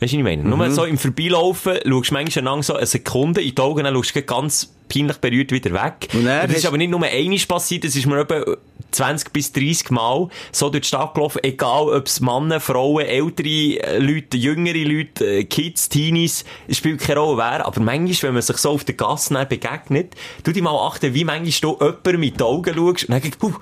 Weißt 0.01 0.13
du, 0.15 0.17
was 0.17 0.19
ich 0.19 0.23
meine? 0.23 0.43
Mhm. 0.43 0.51
Nur 0.51 0.71
so 0.71 0.85
im 0.85 0.97
Vorbeilaufen 0.97 1.79
schaust 1.87 2.11
du 2.11 2.15
manchmal 2.15 2.45
lang 2.45 2.63
so 2.63 2.75
eine 2.75 2.87
Sekunde 2.87 3.43
in 3.43 3.55
die 3.55 3.61
Augen, 3.61 3.85
dann 3.85 3.95
schaust 3.95 4.17
du 4.17 4.23
ganz 4.23 4.73
peinlich 4.89 5.19
berührt 5.19 5.53
wieder 5.53 5.73
weg. 5.73 6.09
Und 6.15 6.25
dann 6.25 6.49
das 6.49 6.59
ist 6.59 6.67
aber 6.67 6.79
nicht 6.79 6.91
nur 6.91 7.03
einmal 7.03 7.39
passiert, 7.47 7.85
das 7.85 7.95
ist 7.97 8.07
mir 8.07 8.21
etwa 8.21 8.57
20 8.91 9.33
bis 9.33 9.53
30 9.53 9.91
Mal 9.91 10.29
so 10.53 10.71
durch 10.71 10.83
die 10.83 10.89
Stadt 10.89 11.15
gelaufen, 11.15 11.41
egal 11.43 11.89
ob 11.89 12.07
es 12.07 12.21
Männer, 12.21 12.61
Frauen, 12.61 13.05
ältere 13.05 13.99
Leute, 13.99 14.37
jüngere 14.37 14.85
Leute, 14.85 15.27
äh, 15.27 15.45
Kids, 15.45 15.89
Teenies, 15.89 16.45
es 16.69 16.77
spielt 16.77 17.01
keine 17.01 17.21
Rolle 17.21 17.39
wer, 17.39 17.67
aber 17.67 17.81
manchmal, 17.81 18.29
wenn 18.29 18.35
man 18.35 18.43
sich 18.43 18.57
so 18.57 18.71
auf 18.71 18.85
der 18.85 18.95
Gasse 18.95 19.47
begegnet, 19.47 20.15
tu 20.45 20.53
dich 20.53 20.63
mal 20.63 20.77
achten, 20.87 21.15
wie 21.15 21.25
manchmal 21.25 21.77
du 21.79 21.85
jemanden 21.85 22.21
mit 22.21 22.41
den 22.41 22.47
Augen 22.47 22.75
schaust 22.75 23.05
und 23.05 23.11
dann 23.11 23.23
denkst, 23.23 23.39
uh, 23.43 23.53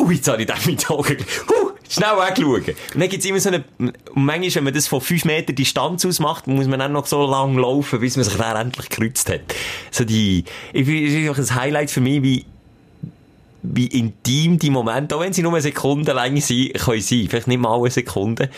uh, 0.00 0.10
jetzt 0.10 0.28
habe 0.28 0.42
ich 0.42 0.46
den 0.46 0.56
mit 0.66 0.82
den 0.82 0.88
Augen, 0.90 1.16
uh, 1.50 1.68
schnell 1.88 2.16
wegschauen. 2.16 2.64
Und 2.94 3.00
dann 3.00 3.08
gibt's 3.08 3.26
immer 3.26 3.40
so 3.40 3.48
eine, 3.48 3.64
und 3.78 3.94
manchmal, 4.14 4.54
wenn 4.56 4.64
man 4.64 4.74
das 4.74 4.86
von 4.86 5.00
5 5.00 5.24
Meter 5.24 5.52
Distanz 5.52 6.04
aus 6.04 6.20
macht, 6.20 6.46
muss 6.46 6.66
man 6.66 6.78
dann 6.78 6.92
noch 6.92 7.06
so 7.06 7.26
lang 7.26 7.56
laufen, 7.56 8.00
bis 8.00 8.16
man 8.16 8.24
sich 8.24 8.34
dann 8.34 8.56
endlich 8.56 8.88
gekreuzt 8.88 9.28
hat. 9.30 9.40
So 9.90 10.04
die, 10.04 10.44
ich, 10.72 10.88
ist 10.88 11.16
einfach 11.16 11.38
ein 11.38 11.60
Highlight 11.60 11.90
für 11.90 12.00
mich, 12.00 12.22
wie 12.22 12.46
wie 13.74 13.86
intim 13.86 14.58
die 14.58 14.70
Momente, 14.70 15.16
auch 15.16 15.20
wenn 15.20 15.32
sie 15.32 15.42
nur 15.42 15.52
eine 15.52 15.60
Sekunde 15.60 16.12
lang 16.12 16.40
sind, 16.40 16.74
können 16.74 17.00
sein. 17.00 17.26
Vielleicht 17.28 17.48
nicht 17.48 17.60
mal 17.60 17.78
eine 17.78 17.90
Sekunde. 17.90 18.50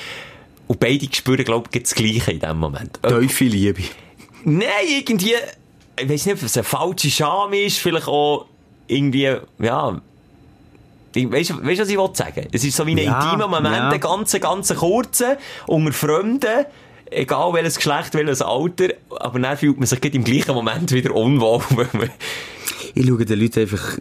Und 0.67 0.79
beide 0.81 1.07
spüren, 1.13 1.45
glaube 1.45 1.69
ich, 1.73 1.83
das 1.83 1.95
Gleiche 1.95 2.33
in 2.33 2.41
dem 2.41 2.59
Moment. 2.59 3.01
Tiefe 3.03 3.45
Liebe. 3.45 3.83
Nein, 4.45 4.67
irgendwie, 4.89 5.35
ich 6.01 6.09
weiß 6.09 6.27
nicht, 6.27 6.37
ob 6.37 6.43
es 6.43 6.57
eine 6.57 6.65
falsche 6.65 7.11
Scham 7.11 7.53
ist, 7.53 7.79
vielleicht 7.79 8.09
auch 8.09 8.47
irgendwie, 8.87 9.37
ja, 9.59 10.01
Weißt 11.13 11.51
du, 11.51 11.57
was 11.65 11.89
ich 11.89 11.97
will 11.99 12.11
sagen? 12.15 12.47
Es 12.53 12.63
ist 12.63 12.77
so 12.77 12.87
wie 12.87 12.93
ein 12.93 12.99
Ja, 12.99 13.21
intimer 13.21 13.49
Moment, 13.49 13.75
ja. 13.75 13.89
ein 13.89 13.99
ganz, 13.99 14.33
ganz 14.41 14.73
kurzer, 14.77 15.39
unter 15.67 15.93
Fremden, 15.93 16.67
egal 17.11 17.53
welches 17.53 17.77
Geschlecht, 17.77 18.15
welches 18.15 18.43
Alter, 18.43 18.91
aber 19.19 19.41
dann 19.41 19.57
fühlt 19.57 19.77
man 19.79 19.87
sich 19.87 20.05
im 20.15 20.23
gleichen 20.23 20.55
Moment 20.55 20.93
wieder 20.93 21.15
unwohl. 21.15 21.63
Ich 22.95 23.07
schaue 23.07 23.25
den 23.25 23.39
Leuten 23.39 23.61
einfach, 23.61 23.99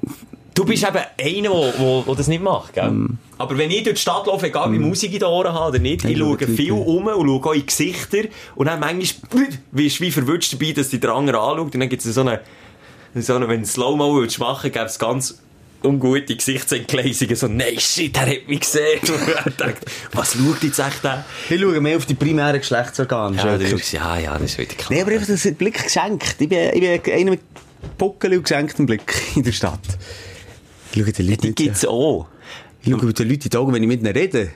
Du 0.59 0.65
bist 0.65 0.83
eben 0.83 0.97
einer, 0.97 1.07
der, 1.17 1.71
der, 1.71 2.03
der 2.05 2.15
das 2.15 2.27
nicht 2.27 2.43
macht, 2.43 2.73
gell? 2.73 2.91
Mm. 2.91 3.17
Aber 3.37 3.57
wenn 3.57 3.71
ich 3.71 3.83
durch 3.83 3.95
die 3.95 4.01
Stadt 4.01 4.27
laufe, 4.27 4.47
egal 4.47 4.69
wie 4.73 4.77
Musik 4.77 5.13
in 5.13 5.19
den 5.19 5.29
Ohren 5.29 5.53
habe 5.53 5.69
oder 5.69 5.79
nicht, 5.79 6.03
ich 6.03 6.11
Ich 6.11 6.17
schaue 6.17 6.35
die 6.35 6.47
viel 6.47 6.73
um 6.73 7.07
und 7.07 7.27
schaue 7.27 7.45
auch 7.45 7.53
in 7.53 7.61
die 7.61 7.65
Gesichter 7.65 8.23
und 8.55 8.65
dann 8.65 8.81
manchmal 8.81 9.47
wirst 9.71 9.99
du 9.99 10.03
wie 10.03 10.11
verwünscht 10.11 10.51
dabei, 10.51 10.73
dass 10.73 10.89
dich 10.89 10.99
der 10.99 11.11
andere 11.11 11.39
anschaut 11.39 11.73
und 11.73 11.75
dann 11.75 11.87
gibt 11.87 12.03
es 12.03 12.13
so 12.13 12.19
eine, 12.19 12.41
so 13.15 13.35
eine, 13.35 13.47
wenn 13.47 13.61
du 13.61 13.67
Slow-Mo 13.67 14.19
willst 14.19 14.37
machen, 14.39 14.69
gäbe 14.69 14.83
es 14.83 14.99
ganz 14.99 15.39
ungute 15.81 16.35
Gesichtsentgleisungen, 16.35 17.37
so, 17.37 17.47
nein, 17.47 17.79
shit, 17.79 18.17
er 18.17 18.29
hat 18.29 18.49
mich 18.49 18.59
gesehen. 18.59 18.99
Und 19.07 19.29
er 19.29 19.51
denkt, 19.51 19.85
was 20.11 20.33
schaut 20.33 20.61
jetzt 20.61 20.79
echt 20.79 21.05
der? 21.05 21.23
ich 21.49 21.61
schaue 21.61 21.79
mehr 21.79 21.95
auf 21.95 22.05
die 22.05 22.15
primären 22.15 22.59
Geschlechtsorgane. 22.59 23.37
Ja, 23.37 23.55
ist, 23.55 23.93
ja, 23.93 24.17
ja, 24.17 24.33
das 24.33 24.51
ist 24.51 24.57
wieder 24.57 24.75
klar. 24.75 24.91
Nee, 24.91 25.03
aber 25.03 25.11
einfach 25.11 25.27
das 25.27 25.49
Blick 25.53 25.81
geschenkt. 25.81 26.35
Ich 26.37 26.49
bin, 26.49 26.59
ich 26.73 27.01
bin 27.01 27.13
einer 27.13 27.31
mit 27.31 27.39
Puckel 27.97 28.33
und 28.33 28.43
gesenktem 28.43 28.85
Blick 28.85 29.21
in 29.37 29.43
der 29.43 29.53
Stadt. 29.53 29.79
Ich 30.91 31.01
schaue 31.01 31.11
den 31.11 31.27
Leuten 31.27 31.41
Die 31.41 31.47
nicht 31.47 31.57
gibt's 31.57 31.85
auch. 31.85 32.27
Ich 32.81 32.89
schaue 32.89 33.13
den 33.13 33.29
Leuten 33.29 33.43
in 33.43 33.49
die 33.49 33.57
Augen, 33.57 33.73
wenn 33.73 33.83
ich 33.83 33.87
mit 33.87 34.01
ihnen 34.01 34.15
rede. 34.15 34.51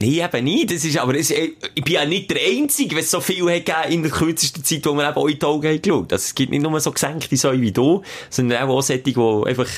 Nein, 0.00 0.10
eben 0.10 0.44
nicht. 0.44 0.70
Das 0.72 0.84
ist, 0.84 0.98
aber 0.98 1.14
es, 1.14 1.30
ich 1.30 1.84
bin 1.84 1.94
ja 1.94 2.04
nicht 2.04 2.30
der 2.30 2.38
Einzige, 2.44 2.96
wenn 2.96 3.04
es 3.04 3.10
so 3.10 3.20
viel 3.20 3.44
hat 3.48 3.90
in 3.90 4.02
der 4.02 4.10
kürzesten 4.10 4.64
Zeit, 4.64 4.84
wo 4.84 4.94
wir 4.94 5.08
eben 5.08 5.16
auch 5.16 5.28
in 5.28 5.38
die 5.38 5.44
Augen 5.44 5.68
haben 5.68 5.82
geschaut. 5.82 6.12
Also, 6.12 6.24
es 6.24 6.34
gibt 6.34 6.50
nicht 6.50 6.62
nur 6.62 6.80
so 6.80 6.90
gesenkte 6.90 7.36
Säue 7.36 7.60
wie 7.60 7.72
du, 7.72 8.02
sondern 8.28 8.68
auch 8.68 8.82
solche, 8.82 9.02
die 9.02 9.16
einfach 9.16 9.68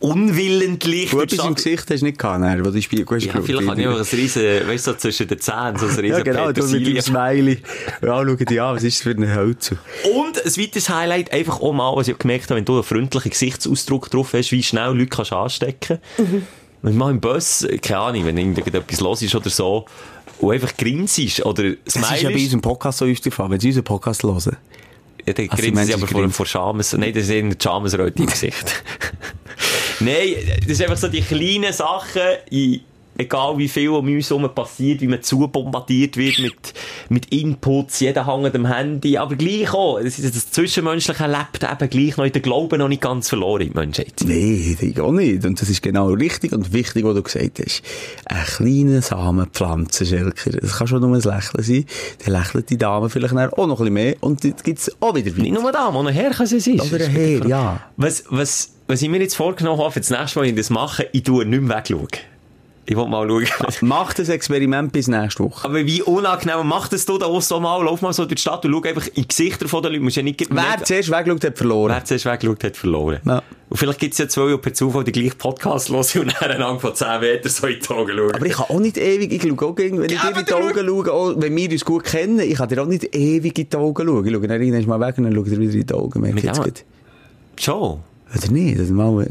unwillentlich... 0.00 1.10
Du 1.10 1.20
etwas 1.20 1.44
im 1.46 1.54
Gesicht 1.54 1.90
hast 1.90 2.00
du 2.00 2.04
nicht 2.06 2.18
gehabt, 2.18 2.42
dann, 2.42 2.64
wo 2.64 2.70
du 2.70 2.80
Spiegel 2.80 3.06
hast 3.16 3.24
Ja, 3.26 3.32
geschaut. 3.32 3.46
vielleicht 3.46 3.68
habe 3.68 3.80
ich 3.80 3.86
auch 3.88 3.98
ein 3.98 4.04
riesen, 4.18 4.42
weißt 4.68 4.86
du, 4.86 4.90
so 4.92 4.96
zwischen 4.96 5.28
den 5.28 5.40
Zähnen, 5.40 5.76
so 5.78 5.86
ein 5.86 5.94
riesen 5.96 6.04
Ja, 6.18 6.22
genau, 6.22 6.52
du 6.52 6.62
mit 6.62 6.72
dem 6.72 6.94
Petersilie. 6.94 7.02
Smiley. 7.02 7.58
Ja, 8.02 8.24
schau 8.24 8.34
dir 8.36 8.64
an, 8.64 8.76
was 8.76 8.82
ist 8.84 8.98
das 8.98 9.02
für 9.02 9.10
ein 9.20 9.34
Hölzer? 9.34 9.76
Und 10.14 10.44
ein 10.44 10.56
weiteres 10.56 10.88
Highlight, 10.88 11.32
einfach 11.32 11.60
auch 11.60 11.72
mal, 11.72 11.94
was 11.96 12.08
ich 12.08 12.18
gemerkt 12.18 12.44
habe, 12.50 12.56
wenn 12.56 12.64
du 12.64 12.74
einen 12.74 12.82
freundlichen 12.84 13.30
Gesichtsausdruck 13.30 14.10
drauf 14.10 14.32
hast, 14.34 14.52
wie 14.52 14.62
schnell 14.62 14.92
Leute 14.92 15.06
kannst 15.06 15.32
anstecken 15.32 15.98
Mhm. 16.18 16.42
Wenn 16.80 16.92
du 16.92 16.98
mal 16.98 17.10
im 17.10 17.20
Bus, 17.20 17.66
keine 17.82 17.98
Ahnung, 17.98 18.24
wenn 18.24 18.38
irgendetwas 18.38 19.00
los 19.00 19.20
ist 19.22 19.34
oder 19.34 19.50
so, 19.50 19.84
und 20.38 20.52
einfach 20.52 20.76
grinsest 20.76 21.44
oder 21.44 21.72
Das 21.84 21.96
ist 21.96 21.96
ja 21.96 22.02
bei 22.02 22.16
smilest, 22.18 22.44
unserem 22.44 22.60
Podcast 22.60 22.98
so 22.98 23.04
aufgefallen, 23.06 23.50
wenn 23.50 23.58
sie 23.60 23.68
unseren 23.68 23.82
Podcast 23.84 24.22
hören. 24.22 24.56
Ja, 25.26 25.32
dann 25.32 25.48
Also, 25.50 25.60
grinsen 25.62 25.84
sie 25.86 25.94
aber 25.94 26.06
vor, 26.06 26.28
vor 26.30 26.46
Schames. 26.46 26.92
Nein, 26.92 27.12
das 27.12 27.24
ist 27.24 27.30
eher 27.30 27.42
die 27.42 27.56
Schamesröte 27.60 28.22
im 28.22 28.26
Gesicht. 28.28 28.82
Nein, 30.00 30.34
das 30.60 30.68
ist 30.68 30.82
einfach 30.82 30.96
so 30.96 31.08
die 31.08 31.22
kleinen 31.22 31.72
Sachen, 31.72 32.22
in, 32.50 32.80
egal 33.18 33.58
wie 33.58 33.68
viel 33.68 33.90
um 33.90 34.06
uns 34.06 34.30
herum 34.30 34.48
passiert, 34.54 35.00
wie 35.00 35.08
man 35.08 35.22
zu 35.22 35.46
bombardiert 35.48 36.16
wird 36.16 36.38
mit, 36.38 36.74
mit 37.08 37.26
Inputs, 37.32 38.00
jeder 38.00 38.26
hängt 38.26 38.54
am 38.54 38.66
Handy, 38.66 39.18
aber 39.18 39.36
gleich 39.36 39.74
auch, 39.74 40.00
das, 40.00 40.18
ist 40.18 40.34
das 40.34 40.50
Zwischenmenschliche 40.52 41.26
lebt 41.26 41.62
eben 41.62 41.90
gleich 41.90 42.16
noch 42.16 42.24
in 42.24 42.32
den 42.32 42.42
Glauben 42.42 42.78
noch 42.78 42.88
nicht 42.88 43.02
ganz 43.02 43.28
verloren 43.28 43.62
in 43.62 43.72
die 43.72 43.78
Menschheit. 43.78 44.14
Nee, 44.24 44.76
ich 44.80 45.00
auch 45.00 45.12
nicht. 45.12 45.44
Und 45.44 45.60
das 45.60 45.68
ist 45.68 45.82
genau 45.82 46.08
richtig 46.10 46.52
und 46.52 46.72
wichtig, 46.72 47.04
was 47.04 47.14
du 47.16 47.22
gesagt 47.22 47.58
hast. 47.58 47.82
Ein 48.26 48.44
kleiner 48.44 49.02
Samenpflanzen, 49.02 50.06
Schelker. 50.06 50.50
Das 50.52 50.78
kann 50.78 50.86
schon 50.86 51.00
nur 51.00 51.14
ein 51.14 51.20
Lächeln 51.20 51.62
sein. 51.62 51.84
Dann 52.24 52.34
lächelt 52.34 52.70
die 52.70 52.78
Dame 52.78 53.10
vielleicht 53.10 53.34
auch 53.34 53.66
noch 53.66 53.80
ein 53.80 53.84
bisschen 53.84 53.94
mehr 53.94 54.16
und 54.20 54.44
dann 54.44 54.54
gibt's 54.62 54.90
auch 55.00 55.14
wieder 55.14 55.32
Nicht 55.32 55.52
weiter. 55.52 55.62
nur 55.62 55.72
da, 55.72 55.92
wo 55.92 56.00
ein 56.00 56.14
Herr 56.14 56.30
kann 56.30 56.46
sie 56.46 56.60
sein. 56.60 56.80
Oder 56.80 57.04
ein 57.04 57.10
Herr, 57.10 57.46
ja. 57.46 57.80
Was, 57.96 58.24
was, 58.30 58.70
was 58.86 59.02
ich 59.02 59.08
mir 59.08 59.20
jetzt 59.20 59.34
vorgenommen 59.34 59.80
habe, 59.82 59.90
für 59.90 60.00
das 60.00 60.10
nächste 60.10 60.38
Mal, 60.38 60.46
wenn 60.46 60.54
ich 60.54 60.60
das 60.60 60.70
mache, 60.70 61.08
ich 61.12 61.24
tue 61.24 61.44
nicht 61.44 61.62
mehr 61.62 61.76
wegschauen. 61.76 62.08
Ich 62.90 62.96
will 62.96 63.06
mal 63.06 63.28
schauen. 63.28 63.44
Mach 63.82 64.14
das 64.14 64.30
Experiment 64.30 64.92
bis 64.92 65.08
nächste 65.08 65.44
Woche. 65.44 65.68
Aber 65.68 65.84
wie 65.84 66.00
unangenehm, 66.00 66.66
mach 66.66 66.88
das 66.88 67.04
du 67.04 67.18
da 67.18 67.26
auch 67.26 67.42
so 67.42 67.60
mal, 67.60 67.84
lauf 67.84 68.00
mal 68.00 68.14
so 68.14 68.24
durch 68.24 68.36
die 68.36 68.40
Stadt 68.40 68.64
und 68.64 68.72
schau 68.72 68.80
einfach 68.82 69.06
in 69.08 69.14
die 69.14 69.28
Gesichter 69.28 69.68
von 69.68 69.82
den 69.82 69.92
Leuten. 69.92 70.00
Du 70.00 70.04
musst 70.04 70.16
ja 70.16 70.22
nicht... 70.22 70.46
Wer 70.48 70.84
zuerst 70.84 71.10
wegschaut, 71.10 71.44
hat 71.44 71.58
verloren. 71.58 71.92
Wer 71.92 72.04
zuerst 72.06 72.24
weggeschaut 72.24 72.64
hat, 72.64 72.76
verloren. 72.78 73.20
Ja. 73.26 73.42
Und 73.68 73.76
vielleicht 73.76 73.98
gibt 73.98 74.12
es 74.12 74.18
ja 74.18 74.28
zwei, 74.28 74.52
die 74.52 74.56
per 74.56 74.72
Zufall 74.72 75.04
die 75.04 75.12
gleichen 75.12 75.36
Podcast 75.36 75.90
hören 75.90 76.28
und 76.28 76.34
dann 76.40 76.80
von 76.80 76.94
10 76.94 77.20
Metern 77.20 77.52
so 77.52 77.66
in 77.66 77.78
die 77.78 77.88
Augen 77.90 78.16
schauen. 78.16 78.34
Aber 78.34 78.46
ich 78.46 78.52
kann 78.54 78.66
auch 78.70 78.80
nicht 78.80 78.96
ewig, 78.96 79.32
ich 79.34 79.42
schaue 79.42 79.68
auch, 79.68 79.76
wenn 79.76 80.04
ich 80.04 80.08
dir 80.08 80.38
in 80.38 80.44
die 80.46 80.52
Augen 80.54 80.86
schaue, 80.86 81.12
auch 81.12 81.34
wenn 81.36 81.54
wir 81.54 81.70
uns 81.70 81.84
gut 81.84 82.04
kennen, 82.04 82.40
ich 82.40 82.54
kann 82.54 82.70
dir 82.70 82.82
auch 82.82 82.86
nicht 82.86 83.14
ewig 83.14 83.58
in 83.58 83.68
die 83.68 83.76
Augen 83.76 84.06
schauen. 84.06 84.24
Ich 84.24 84.32
schaue 84.32 84.48
dann 84.48 84.62
irgendwann 84.62 84.98
mal 84.98 85.06
weg 85.06 85.18
und 85.18 85.24
dann 85.24 85.34
schaue 85.34 85.44
dir 85.44 85.60
wieder 85.60 85.74
in 85.74 85.86
die 85.86 85.94
Augen. 85.94 86.20
Merke 86.22 86.38
ich 86.38 86.44
jetzt 86.44 86.62
gut. 86.62 86.84
Schon. 87.60 87.98
Oder 88.34 88.50
nicht? 88.50 88.80
Das 88.80 88.88
mal, 88.88 89.26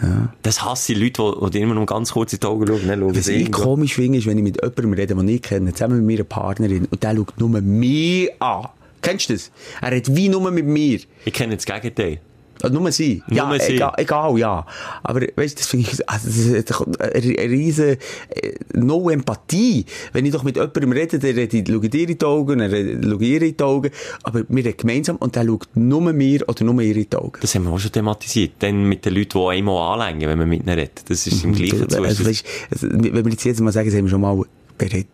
äh, 0.00 0.28
Das 0.42 0.64
hasse 0.64 0.92
ich 0.92 0.98
Leute, 0.98 1.34
die, 1.44 1.50
die 1.50 1.60
immer 1.60 1.74
nur 1.74 1.86
ganz 1.86 2.12
kurz 2.12 2.32
in 2.32 2.40
die 2.40 2.46
Augen 2.46 2.66
schauen. 2.66 2.86
Dann 2.86 3.14
Was 3.14 3.28
ich 3.28 3.50
komisch 3.50 3.94
finde, 3.94 4.18
ist, 4.18 4.26
wenn 4.26 4.38
ich 4.38 4.44
mit 4.44 4.56
jemandem 4.60 4.92
rede, 4.92 5.14
den 5.14 5.28
ich 5.28 5.42
kenne, 5.42 5.72
zusammen 5.72 6.04
mit 6.04 6.16
meiner 6.16 6.24
Partnerin, 6.24 6.86
und 6.90 7.02
der 7.02 7.14
schaut 7.16 7.38
nur 7.38 7.48
mich 7.48 8.30
an. 8.40 8.68
Kennst 9.02 9.28
du 9.28 9.34
das? 9.34 9.50
Er 9.82 9.92
redet 9.92 10.14
wie 10.16 10.28
nur 10.28 10.50
mit 10.50 10.66
mir. 10.66 11.00
Ich 11.24 11.32
kenne 11.32 11.56
das 11.56 11.66
Gegenteil. 11.66 12.20
Also 12.62 12.78
nur 12.78 12.90
sie. 12.92 13.22
ja, 13.30 13.48
Nur 13.48 13.58
sie. 13.60 13.74
Egal, 13.74 13.92
egal, 13.98 14.38
ja. 14.38 14.66
Aber 15.02 15.20
weißt 15.20 15.54
du, 15.54 15.60
das 15.60 15.66
finde 15.66 15.90
ich, 15.90 16.08
also, 16.08 16.28
das 16.28 16.80
ist 16.80 16.80
eine, 17.00 17.50
riesen, 17.50 17.96
äh, 18.30 18.52
no 18.74 19.10
Empathie. 19.10 19.84
Wenn 20.12 20.24
ich 20.26 20.32
doch 20.32 20.42
mit 20.44 20.56
jemandem 20.56 20.92
rede, 20.92 21.18
dann 21.18 21.30
rede 21.34 21.56
ich, 21.58 21.68
schaue 21.68 21.84
ich 21.84 21.90
dir 21.90 22.08
in 22.08 22.18
die 22.18 22.24
Augen, 22.24 22.60
schaue 22.60 23.22
ich 23.22 23.28
ihr 23.28 23.42
in 23.42 23.56
die 23.56 23.62
Augen, 23.64 23.90
aber 24.22 24.44
wir 24.48 24.64
reden 24.64 24.76
gemeinsam 24.76 25.16
und 25.16 25.36
der 25.36 25.44
schaut 25.44 25.68
nur 25.74 26.00
mir 26.12 26.48
oder 26.48 26.64
nur 26.64 26.80
ihr 26.80 26.96
in 26.96 27.06
die 27.10 27.16
Augen. 27.16 27.38
Das 27.40 27.54
haben 27.54 27.64
wir 27.64 27.72
auch 27.72 27.78
schon 27.78 27.92
thematisiert. 27.92 28.52
Dann 28.60 28.84
mit 28.88 29.04
den 29.04 29.14
Leuten, 29.14 29.38
die 29.38 29.46
einmal 29.58 30.00
anlängen, 30.00 30.28
wenn 30.28 30.38
man 30.38 30.48
mit 30.48 30.60
ihnen 30.60 30.68
redet. 30.78 31.02
Das 31.08 31.26
ist 31.26 31.44
im 31.44 31.52
gleichen 31.54 31.82
Also, 31.82 31.98
Zustand. 31.98 32.28
weißt, 32.28 32.44
also, 32.70 32.88
wenn 32.90 33.24
wir 33.24 33.30
jetzt 33.32 33.44
jedes 33.44 33.60
Mal 33.60 33.72
sagen, 33.72 33.88
das 33.88 33.96
haben 33.98 34.04
wir 34.04 34.10
schon 34.10 34.20
mal 34.20 34.42
berät. 34.78 35.06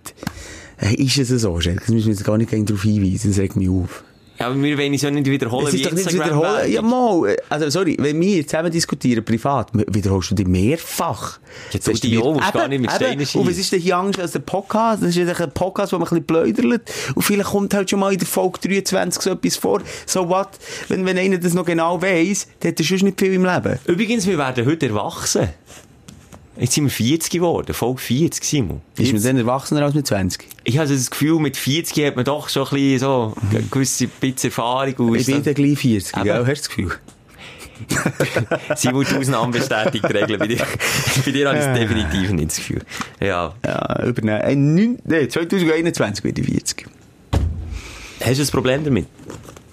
Äh, 0.80 0.95
Ist 0.95 1.18
es 1.18 1.28
so? 1.28 1.59
Das 1.59 1.66
müssen 1.88 2.07
wir 2.07 2.12
jetzt 2.14 2.24
gar 2.24 2.38
nicht 2.38 2.53
darauf 2.53 2.82
hinweisen, 2.82 3.30
das 3.30 3.38
regt 3.38 3.57
mich 3.57 3.68
auf. 3.68 4.05
Ja, 4.41 4.47
aber 4.47 4.62
wir 4.62 4.78
wollen 4.78 4.95
es 4.95 5.03
ja 5.03 5.11
nicht 5.11 5.26
wiederholen, 5.26 5.66
Es 5.66 5.74
ist 5.74 5.84
doch 5.84 5.93
nicht 5.93 6.14
wiederholen. 6.14 6.72
Ja, 6.72 6.80
mal. 6.80 7.36
Also, 7.51 7.68
sorry, 7.68 7.97
wenn 8.01 8.18
wir 8.18 8.47
zusammen 8.47 8.72
diskutieren, 8.72 9.22
privat, 9.22 9.68
wiederholst 9.74 10.30
du 10.30 10.34
dich 10.34 10.47
mehrfach. 10.47 11.38
Ja, 11.72 11.78
du 11.78 11.93
die 11.93 12.16
musst 12.16 12.53
gar 12.55 12.66
nicht 12.66 12.80
mit 12.80 12.91
Steinen. 12.91 13.26
Und 13.34 13.47
was 13.47 13.59
ist 13.59 13.70
denn 13.70 13.80
hier 13.80 13.99
Angst 13.99 14.18
als 14.18 14.32
der 14.32 14.38
Podcast? 14.38 15.03
Das 15.03 15.11
ist 15.11 15.16
ja 15.16 15.26
ein 15.26 15.53
Podcast, 15.53 15.93
wo 15.93 15.99
man 15.99 16.09
ein 16.09 16.24
bisschen 16.24 16.55
pläudert. 16.55 16.91
Und 17.14 17.22
vielleicht 17.22 17.51
kommt 17.51 17.74
halt 17.74 17.91
schon 17.91 18.01
mal 18.01 18.14
in 18.14 18.18
der 18.18 18.26
Folge 18.26 18.61
23 18.66 19.22
so 19.22 19.30
etwas 19.30 19.57
vor. 19.57 19.82
So 20.07 20.26
what? 20.26 20.49
Wenn, 20.88 21.05
wenn 21.05 21.18
einer 21.18 21.36
das 21.36 21.53
noch 21.53 21.66
genau 21.66 22.01
weiss, 22.01 22.49
dann 22.61 22.72
hat 22.72 22.80
er 22.80 22.84
schon 22.86 22.99
nicht 23.01 23.20
viel 23.20 23.34
im 23.34 23.45
Leben. 23.45 23.78
Übrigens, 23.84 24.26
wir 24.26 24.38
werden 24.38 24.64
heute 24.64 24.86
erwachsen. 24.86 25.51
Jetzt 26.61 26.74
sind 26.74 26.84
wir 26.84 26.90
40 26.90 27.30
geworden, 27.32 27.72
Folge 27.72 28.00
40, 28.02 28.44
Simon. 28.44 28.82
Ist 28.98 29.12
man 29.14 29.22
dann 29.22 29.38
erwachsener 29.38 29.82
als 29.82 29.94
mit 29.94 30.06
20? 30.06 30.46
Ich 30.64 30.76
habe 30.78 30.88
das 30.88 31.11
Gefühl, 31.11 31.38
mit 31.40 31.56
40 31.56 32.06
hat 32.06 32.16
man 32.16 32.24
doch 32.26 32.50
schon 32.50 32.64
ein 32.66 32.70
bisschen 32.74 32.98
so 32.98 33.34
eine 33.50 33.62
gewisse 33.62 34.06
bisschen 34.08 34.50
Erfahrung. 34.50 34.94
Und 34.96 35.14
Ich 35.16 35.26
bin 35.26 35.42
dann- 35.42 35.54
gleich 35.54 35.78
40, 35.78 36.14
Eben. 36.16 36.24
gell? 36.24 36.46
Hast 36.46 36.46
du 36.46 36.52
das 36.52 36.68
Gefühl? 36.68 36.92
Simon, 38.76 39.06
die 39.11 39.14
Ausnahmen 39.16 39.52
bestätigt 39.52 40.04
die 40.06 40.12
Regeln. 40.12 40.38
Bei 40.38 40.46
dir, 40.46 40.58
bei 41.24 41.30
dir 41.30 41.48
habe 41.48 41.58
ich 41.58 41.64
es 41.64 41.72
definitiv 41.78 42.30
nicht 42.30 42.50
das 42.50 42.56
Gefühl. 42.58 42.82
Ja. 43.20 43.54
Ja, 43.64 44.04
über 44.04 44.22
eine, 44.22 44.42
äh, 44.42 44.54
neun- 44.54 44.98
nee, 45.06 45.26
2021 45.28 46.22
werde 46.24 46.40
ich 46.42 46.46
40. 46.46 46.86
Hast 48.22 48.38
du 48.38 48.42
ein 48.42 48.48
Problem 48.48 48.84
damit? 48.84 49.06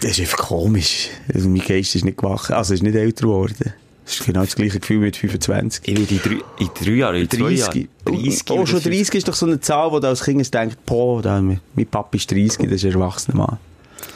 Das 0.00 0.12
ist 0.12 0.20
einfach 0.20 0.38
komisch. 0.38 1.08
Also, 1.34 1.50
mein 1.50 1.60
Geist 1.60 1.94
ist 1.96 2.04
nicht 2.06 2.16
gewachsen. 2.16 2.54
Also, 2.54 2.72
ist 2.72 2.82
nicht 2.82 2.94
älter 2.96 3.26
geworden. 3.26 3.74
Das 4.08 4.20
ist 4.20 4.24
genau 4.24 4.40
das 4.40 4.56
gleiche 4.56 4.80
Gefühl 4.80 5.00
mit 5.00 5.18
25. 5.18 5.82
Ich 5.84 5.98
werde 5.98 6.14
in 6.14 6.20
drei, 6.22 6.64
in 6.64 6.70
drei 6.82 6.92
Jahren, 6.92 7.16
in 7.16 7.28
zwei 7.28 7.38
30. 7.54 7.58
Jahren. 7.58 7.88
30 8.06 8.50
oh, 8.52 8.64
schon 8.64 8.80
50. 8.80 8.82
30 8.84 9.14
ist 9.16 9.28
doch 9.28 9.34
so 9.34 9.44
eine 9.44 9.60
Zahl, 9.60 9.92
wo 9.92 10.00
du 10.00 10.08
als 10.08 10.24
Kind 10.24 10.54
denkst, 10.54 10.76
boah, 10.86 11.20
da, 11.20 11.42
mein 11.42 11.60
Papa 11.90 12.16
ist 12.16 12.30
30, 12.30 12.56
das 12.70 12.72
ist 12.72 12.84
ein 12.86 12.92
erwachsener 12.92 13.36
Mann. 13.36 13.58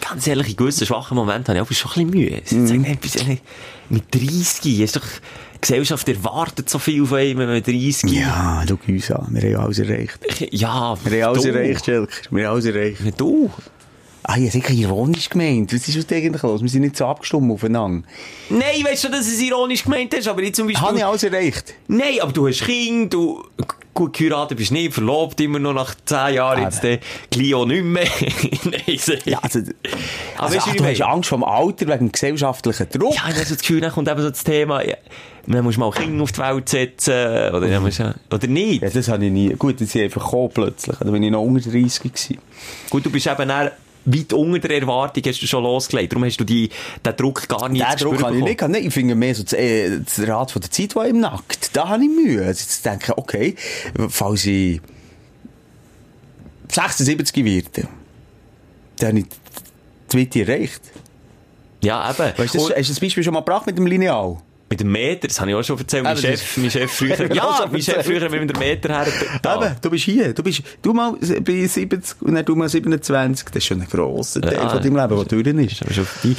Ganz 0.01 0.27
ehrlich, 0.27 0.49
in 0.49 0.57
gewissen 0.57 0.87
schwachen 0.87 1.15
Momenten 1.15 1.59
habe 1.59 1.71
ich 1.71 1.85
auch 1.85 1.91
schon 1.91 2.05
ein 2.05 2.11
bisschen 2.11 2.31
Mühe. 2.55 2.67
Mm. 2.67 2.69
Du 2.69 2.79
nicht- 2.79 3.43
mit 3.91 4.15
30 4.15 4.81
ist 4.81 4.97
doch, 4.97 5.03
die 5.57 5.61
Gesellschaft 5.61 6.09
erwartet 6.09 6.71
so 6.71 6.79
viel 6.79 7.05
von 7.05 7.19
einem, 7.19 7.41
wenn 7.41 7.49
man 7.49 7.63
30 7.63 8.11
Ja, 8.13 8.65
schau 8.67 8.79
uns 8.89 9.11
an. 9.11 9.29
Wir 9.31 9.59
haben 9.59 9.65
alles 9.67 9.79
erreicht. 9.79 10.19
Ja, 10.53 10.97
Wir 11.05 11.25
haben 11.27 11.33
alles 11.33 11.43
du. 11.43 11.49
erreicht, 11.51 11.85
Schelker. 11.85 12.13
Wir 12.31 12.47
haben 12.47 12.55
alles 12.55 12.65
erreicht. 12.65 13.01
Du. 13.19 13.51
Ah, 14.25 14.37
ich 14.37 14.43
habe 14.43 14.51
sicher 14.51 14.71
ironisch 14.73 15.29
gemeint. 15.29 15.73
Was 15.75 15.89
ist 15.89 16.13
eigentlich 16.13 16.43
los? 16.43 16.63
Wir 16.63 16.69
sind 16.69 16.83
nicht 16.83 16.97
so 16.97 17.07
abgestimmt 17.07 17.51
aufeinander. 17.51 18.07
Nein, 18.51 18.85
weißt 18.85 19.05
du, 19.05 19.09
dass 19.09 19.27
es 19.27 19.41
ironisch 19.41 19.83
gemeint 19.85 20.15
ist, 20.15 20.29
aber 20.29 20.43
ich 20.43 20.55
zum 20.55 20.69
Beispiel... 20.69 20.87
Habe 20.87 20.99
ich 20.99 21.05
alles 21.05 21.25
erreicht? 21.25 21.75
Nein, 21.89 22.21
aber 22.21 22.33
du 22.33 22.47
hast 22.47 22.63
Kinder, 22.65 23.09
du... 23.09 23.45
Gut, 23.95 24.17
geheiratet 24.17 24.57
bist 24.57 24.73
nicht, 24.73 24.95
verlobt 24.95 25.39
immer 25.43 25.59
noch 25.59 25.75
nach 25.75 25.95
10 26.07 26.35
Jahren, 26.35 26.63
jetzt 26.63 26.83
der 26.83 26.99
Clio 27.31 27.67
nicht 27.67 27.85
mehr. 27.85 28.07
Nein, 28.65 28.99
Ja, 29.27 29.39
also, 29.41 29.59
Aber 30.39 30.47
also 30.47 30.55
du, 30.57 30.63
ach, 30.63 30.77
du 30.77 30.85
ich 30.91 31.03
hast? 31.03 31.09
Angst 31.13 31.29
vom 31.29 31.45
Alter 31.45 31.87
wegen 31.89 31.99
dem 32.07 32.13
gesellschaftlichen 32.13 32.89
Druck. 32.89 33.15
Ja, 33.15 33.25
ich 33.29 33.35
habe 33.35 33.45
so 33.45 33.53
das 33.55 33.59
Gefühl, 33.59 33.83
dann 33.83 33.93
kommt 33.93 34.09
eben 34.09 34.23
so 34.23 34.31
das 34.31 34.45
Thema, 34.45 34.83
ja, 34.83 34.97
man 35.47 35.63
muss 35.63 35.77
mal 35.77 35.91
Kinder 35.91 36.23
auf 36.23 36.33
die 36.33 36.41
Welt 36.41 36.69
setzen, 36.71 37.13
oder, 37.55 37.81
musst 37.81 37.99
du- 37.99 38.15
oder 38.31 38.47
nicht. 38.47 38.83
Ja, 38.83 38.89
das 38.89 39.09
habe 39.09 39.27
ich 39.27 39.31
nie. 39.31 39.51
Gut, 39.51 39.75
das 39.75 39.95
ist 39.95 39.97
einfach 39.97 40.25
gekommen 40.25 40.51
plötzlich. 40.55 40.97
Da 40.97 41.11
bin 41.11 41.23
ich 41.23 41.31
noch 41.31 41.43
unter 41.43 41.71
30 41.71 42.03
gewesen. 42.15 42.39
Gut, 42.89 43.05
du 43.05 43.11
bist 43.11 43.27
eben 43.27 43.47
dann 43.49 43.71
weit 44.05 44.33
unter 44.33 44.69
der 44.69 44.81
Erwartung, 44.81 45.23
hast 45.27 45.43
du 45.43 45.47
schon 45.47 45.63
losgelegt. 45.63 46.13
Darum 46.13 46.25
hast 46.25 46.39
du 46.39 46.45
die, 46.45 46.71
den 47.05 47.17
Druck 47.17 47.49
gar 47.49 47.69
nicht 47.69 47.85
Den 47.85 47.99
zu 47.99 48.05
Druck 48.05 48.23
habe 48.23 48.37
ich 48.37 48.43
nicht 48.43 48.59
gehabt. 48.59 48.73
Nein, 48.73 48.87
ich 48.87 48.93
finde 48.93 49.15
mehr 49.15 49.35
so 49.35 49.43
das, 49.43 49.53
äh, 49.53 50.01
das 50.01 50.27
Rad 50.27 50.51
von 50.51 50.63
der 50.63 50.71
Zeit, 50.71 50.95
das 50.95 51.09
im 51.09 51.21
Nackt. 51.21 51.77
Da 51.77 51.89
habe 51.89 52.05
ich 52.05 52.11
Mühe. 52.11 52.41
Also 52.45 52.61
jetzt 52.61 52.85
denke 52.85 53.13
ich, 53.13 53.19
okay, 53.19 53.57
falls 54.09 54.47
ich 54.47 54.81
76 56.69 57.45
werde, 57.45 57.89
dann 58.99 59.09
habe 59.09 59.19
ich 59.21 59.27
die 60.11 60.17
Mitte 60.17 60.41
erreicht. 60.41 60.81
Ja, 61.83 62.11
eben. 62.11 62.39
Weißt 62.39 62.55
du, 62.55 62.61
hast 62.61 62.71
du 62.71 62.75
das 62.75 63.01
Beispiel 63.01 63.25
schon 63.25 63.35
mal 63.35 63.41
gebracht 63.41 63.67
mit 63.67 63.77
dem 63.77 63.87
Lineal? 63.87 64.39
Mit 64.73 64.81
dem 64.81 64.91
Meter, 64.91 65.29
das 65.29 65.39
habe 65.39 65.51
ich 65.51 65.57
auch 65.57 65.63
schon 65.63 65.79
erzählt. 65.79 66.03
Mein 66.03 66.17
Chef, 66.17 66.57
mein 66.57 66.71
Chef 66.71 66.91
früher, 66.91 67.35
ja, 67.35 67.67
mein 67.71 67.83
Chef 67.83 68.07
früher 68.07 68.29
mit 68.31 68.49
dem 68.49 68.59
Meter 68.59 68.89
her, 68.89 69.07
da. 69.43 69.57
Eben, 69.67 69.77
du 69.83 69.91
bist 69.91 70.05
hier. 70.05 70.33
Du 70.33 70.43
bist, 70.43 70.63
du 70.81 70.95
mal 70.95 71.13
bei 71.45 71.67
70 71.67 72.23
und 72.23 72.35
dann 72.35 72.45
du 72.45 72.57
mal 72.57 72.71
27. 72.71 73.45
Das 73.49 73.57
ist 73.57 73.65
schon 73.67 73.83
ein 73.83 73.87
grosser 73.89 74.41
Teil 74.41 74.55
Ja. 74.55 74.69
von 74.71 74.83
deinem 74.83 74.97
Leben, 74.97 75.29
der 75.29 75.43
durch 75.43 75.73
ist. 75.73 75.83
Ist 75.83 75.95
schon. 75.95 76.37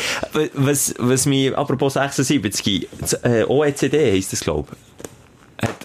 Was, 0.56 0.96
was 0.98 1.26
mich, 1.28 1.56
apropos 1.56 1.94
76, 1.94 2.88
das, 3.00 3.14
äh, 3.24 3.46
OECD 3.48 4.14
heisst 4.14 4.34
das, 4.34 4.40
glaube 4.40 4.70
ich, 4.72 4.93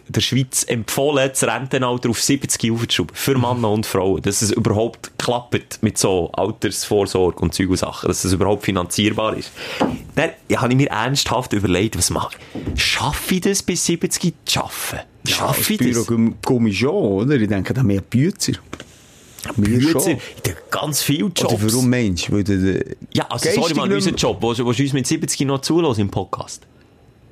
der 0.08 0.20
Schweiz 0.20 0.64
empfohlen, 0.64 1.28
das 1.28 1.44
Rentenalter 1.44 2.10
auf 2.10 2.22
70 2.22 2.72
aufzuschrauben. 2.72 3.14
Für 3.14 3.38
Männer 3.38 3.70
und 3.70 3.86
Frauen. 3.86 4.22
Dass 4.22 4.42
es 4.42 4.50
überhaupt 4.50 5.12
klappt 5.18 5.82
mit 5.82 5.98
so 5.98 6.30
Altersvorsorge 6.32 7.38
und 7.40 7.54
Zeug 7.54 7.70
und 7.70 7.76
Sachen. 7.76 8.08
Dass 8.08 8.24
es 8.24 8.32
überhaupt 8.32 8.64
finanzierbar 8.64 9.36
ist. 9.36 9.52
Dann 10.14 10.30
ja, 10.48 10.60
habe 10.60 10.72
ich 10.72 10.76
mir 10.78 10.88
ernsthaft 10.90 11.52
überlegt, 11.52 11.96
was 11.98 12.10
mache 12.10 12.36
ich? 12.74 12.82
Schaffe 12.82 13.34
ich 13.36 13.40
das 13.42 13.62
bis 13.62 13.84
70 13.86 14.34
zu 14.44 14.52
schaffen? 14.60 15.00
Schaffe 15.26 15.74
ich 15.74 15.78
das? 15.78 16.06
Bürogummi 16.06 16.72
schon, 16.72 16.90
oder? 16.94 17.36
Ich 17.36 17.48
denke, 17.48 17.74
da 17.74 17.82
mehr. 17.82 18.02
Mehr 19.56 19.78
Bützer, 19.78 20.00
schon. 20.00 20.12
ich 20.36 20.42
denke, 20.42 20.62
ganz 20.70 21.02
viele 21.02 21.24
Jobs. 21.28 21.44
Oder 21.44 21.72
warum 21.72 21.88
meinst 21.88 22.28
du? 22.28 22.32
Weil 22.32 22.44
der- 22.44 22.84
Ja, 23.12 23.26
also 23.28 23.48
sorry, 23.54 23.74
man, 23.74 23.92
unser 23.92 24.10
Job, 24.10 24.38
wo, 24.40 24.48
wo 24.50 24.72
du 24.72 24.82
uns 24.82 24.92
mit 24.92 25.06
70 25.06 25.40
noch 25.46 25.60
zulassen 25.60 26.02
im 26.02 26.10
Podcast. 26.10 26.66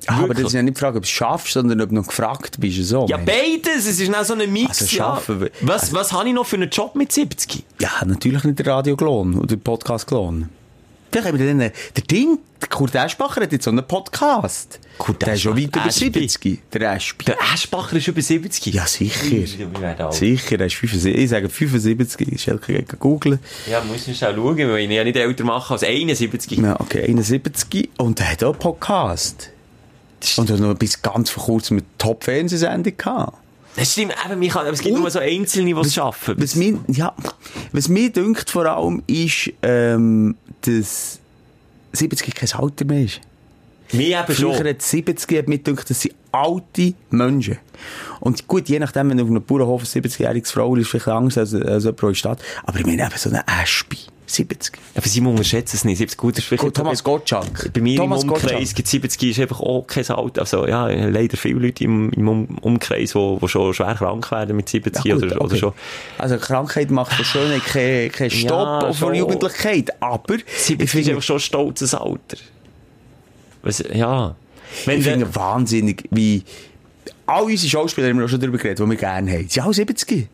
Ah, 0.07 0.23
aber 0.23 0.33
das 0.33 0.43
ist 0.45 0.53
ja 0.53 0.61
nicht 0.63 0.77
die 0.77 0.79
Frage, 0.79 0.97
ob 0.97 1.03
du 1.03 1.07
es 1.07 1.11
schaffst, 1.11 1.53
sondern 1.53 1.81
ob 1.81 1.89
du 1.89 1.95
noch 1.95 2.07
gefragt 2.07 2.59
bist. 2.59 2.83
So, 2.85 3.05
Ja, 3.07 3.17
beides. 3.17 3.85
Es 3.87 3.99
ist 3.99 4.11
dann 4.13 4.23
so 4.25 4.33
ein 4.33 4.51
Mix. 4.51 4.81
Also 4.81 4.85
ja. 4.85 5.03
schaffen 5.15 5.41
wir- 5.41 5.51
Was, 5.61 5.93
was 5.93 6.13
habe 6.13 6.27
ich 6.29 6.33
noch 6.35 6.45
für 6.45 6.55
einen 6.55 6.69
Job 6.69 6.95
mit 6.95 7.11
70? 7.11 7.63
ja, 7.81 7.89
natürlich 8.05 8.43
nicht 8.43 8.59
der 8.59 8.67
Radio-Klon 8.67 9.35
oder 9.37 9.47
der 9.47 9.57
Podcast-Klon. 9.57 10.49
Vielleicht 11.09 11.27
haben 11.29 11.39
wir 11.39 11.47
dann, 11.47 11.59
der 11.59 12.03
Ding, 12.11 12.37
der 12.61 12.67
Kurt 12.69 12.93
Eschbacher 12.93 13.41
hat 13.41 13.51
jetzt 13.51 13.63
so 13.63 13.71
einen 13.71 13.83
Podcast. 13.87 14.79
Kurt 14.97 15.21
der 15.25 15.33
ist 15.35 15.41
schon 15.41 15.55
weit 15.57 15.65
Eschbacher, 15.75 16.05
über 16.05 16.19
Espi. 16.19 16.19
70. 16.19 16.61
Der 16.73 16.93
Espi. 16.95 17.25
Der 17.25 17.37
Aschbacher 17.53 17.95
ist 17.95 18.07
über 18.07 18.21
70. 18.21 18.73
Ja, 18.73 18.85
sicher. 18.85 19.25
Sicher, 20.11 20.59
er 20.59 20.65
ist 20.65 20.75
75. 20.75 21.15
Ich 21.15 21.29
sage 21.29 21.49
75. 21.49 22.41
Schelke 22.41 22.73
geht 22.73 22.99
googeln. 22.99 23.39
Ja, 23.69 23.81
muss 23.83 24.07
ich 24.07 24.17
schnell 24.17 24.35
schauen, 24.35 24.57
weil 24.57 24.79
ich 24.79 24.85
ihn 24.85 24.91
ja 24.91 25.03
nicht 25.03 25.15
älter 25.15 25.43
machen 25.45 25.73
als 25.73 25.83
71. 25.83 26.59
Ja, 26.59 26.79
okay, 26.79 27.03
71. 27.07 27.89
Und 27.97 28.19
er 28.19 28.31
hat 28.31 28.43
auch 28.43 28.51
einen 28.51 28.59
Podcast. 28.59 29.51
Und 30.37 30.49
noch 30.59 30.73
bis 30.75 31.01
ganz 31.01 31.29
vor 31.29 31.43
kurzem 31.43 31.77
eine 31.77 31.85
Top-Fernsehsendung 31.97 32.97
gehabt. 32.97 33.37
Das 33.75 33.91
stimmt, 33.93 34.13
eben, 34.25 34.47
kann, 34.49 34.61
aber 34.61 34.71
es 34.73 34.79
gibt 34.81 34.95
Und- 34.95 35.01
nur 35.01 35.11
so 35.11 35.19
Einzelne, 35.19 35.73
die 35.73 35.79
es 35.81 35.93
schaffen. 35.93 36.35
Was 36.39 36.55
mir, 36.55 36.79
ja, 36.87 37.13
was 37.71 37.87
mir 37.89 38.11
dünkt 38.11 38.49
vor 38.49 38.65
allem 38.65 39.03
ist, 39.05 39.51
ähm, 39.61 40.35
dass 40.61 41.19
70 41.93 42.33
kein 42.33 42.51
Alter 42.59 42.85
mehr 42.85 43.03
ist. 43.05 43.21
Mir 43.93 44.19
eben 44.19 44.35
Früher 44.35 44.55
schon. 44.55 44.67
hat 44.67 44.81
70 44.81 45.37
hat 45.37 45.47
mir 45.47 45.59
dünkt, 45.59 45.89
das 45.89 46.01
sind 46.01 46.15
alte 46.31 46.93
Menschen. 47.11 47.57
Und 48.19 48.47
gut, 48.47 48.67
je 48.67 48.79
nachdem, 48.79 49.09
wenn 49.11 49.17
du 49.17 49.23
auf 49.23 49.29
einem 49.29 49.43
Bauernhof 49.43 49.81
eine 49.81 49.87
70-jähriges 49.89 50.51
Frau 50.51 50.75
ist, 50.75 50.89
vielleicht 50.89 51.07
anders 51.07 51.37
als, 51.37 51.53
als 51.53 51.83
jemand 51.83 52.01
in 52.03 52.07
der 52.09 52.15
Stadt. 52.15 52.39
Aber 52.65 52.79
ich 52.79 52.85
meine 52.85 53.03
eben 53.05 53.15
so 53.15 53.29
eine 53.29 53.47
Aspi. 53.47 53.97
70. 54.29 54.77
Aber 54.95 55.07
Simon 55.07 55.31
unterschätzt 55.31 55.73
es 55.73 55.85
nicht. 55.85 55.97
70 55.97 56.17
gut 56.17 56.37
ist 56.37 56.43
vielleicht... 56.45 56.75
Thomas 56.75 57.03
Gottschalk. 57.03 57.71
Bei 57.73 57.79
mir 57.81 57.95
Thomas 57.97 58.23
im 58.23 58.29
Umkreis 58.31 58.73
gibt 58.75 58.87
70 58.87 59.23
ist 59.31 59.39
einfach 59.39 59.61
auch 59.61 59.87
kein 59.87 60.05
Alter. 60.09 60.41
Also, 60.41 60.67
ja, 60.67 60.87
leider 60.87 61.37
viele 61.37 61.59
Leute 61.59 61.83
im, 61.85 62.11
im 62.11 62.27
Um- 62.27 62.57
Umkreis, 62.59 63.13
die, 63.13 63.37
die 63.41 63.47
schon 63.47 63.73
schwer 63.73 63.95
krank 63.95 64.29
werden 64.31 64.55
mit 64.55 64.67
70 64.67 65.05
Ja, 65.05 65.15
gut, 65.15 65.23
oder, 65.23 65.35
oder 65.37 65.45
okay. 65.45 65.57
schon. 65.57 65.73
Also 66.17 66.37
Krankheit 66.37 66.91
macht 66.91 67.13
von 67.13 67.23
Schönheit 67.25 67.63
keinen 67.65 68.11
keinen 68.11 68.31
Stopp 68.31 68.49
Ja, 68.51 68.79
auf 68.89 68.97
von 68.99 69.07
schon. 69.09 69.15
Jugendlichkeit. 69.15 70.01
Aber 70.01 70.35
70 70.37 70.71
ich 70.75 70.81
ist 70.81 70.91
finde, 70.91 71.09
einfach 71.11 71.23
schon 71.23 71.37
ein 71.37 71.39
stolzes 71.39 71.95
Alter. 71.95 72.37
Was, 73.63 73.83
ja. 73.93 74.35
Wenn 74.85 74.97
ich 74.99 75.03
der- 75.05 75.13
finde 75.13 75.35
wahnsinnig, 75.35 76.03
wie 76.11 76.43
all 77.25 77.43
unsere 77.43 77.69
Schauspieler 77.69 78.09
haben 78.09 78.17
wir 78.19 78.25
auch 78.25 78.29
schon 78.29 78.39
darüber 78.41 78.57
geredet, 78.57 78.79
die 78.79 78.89
wir 78.89 78.95
gerne 78.97 79.31
haben. 79.31 79.43
Sie 79.43 79.53
sind 79.53 79.63
alle 79.63 79.73
70. 79.73 80.27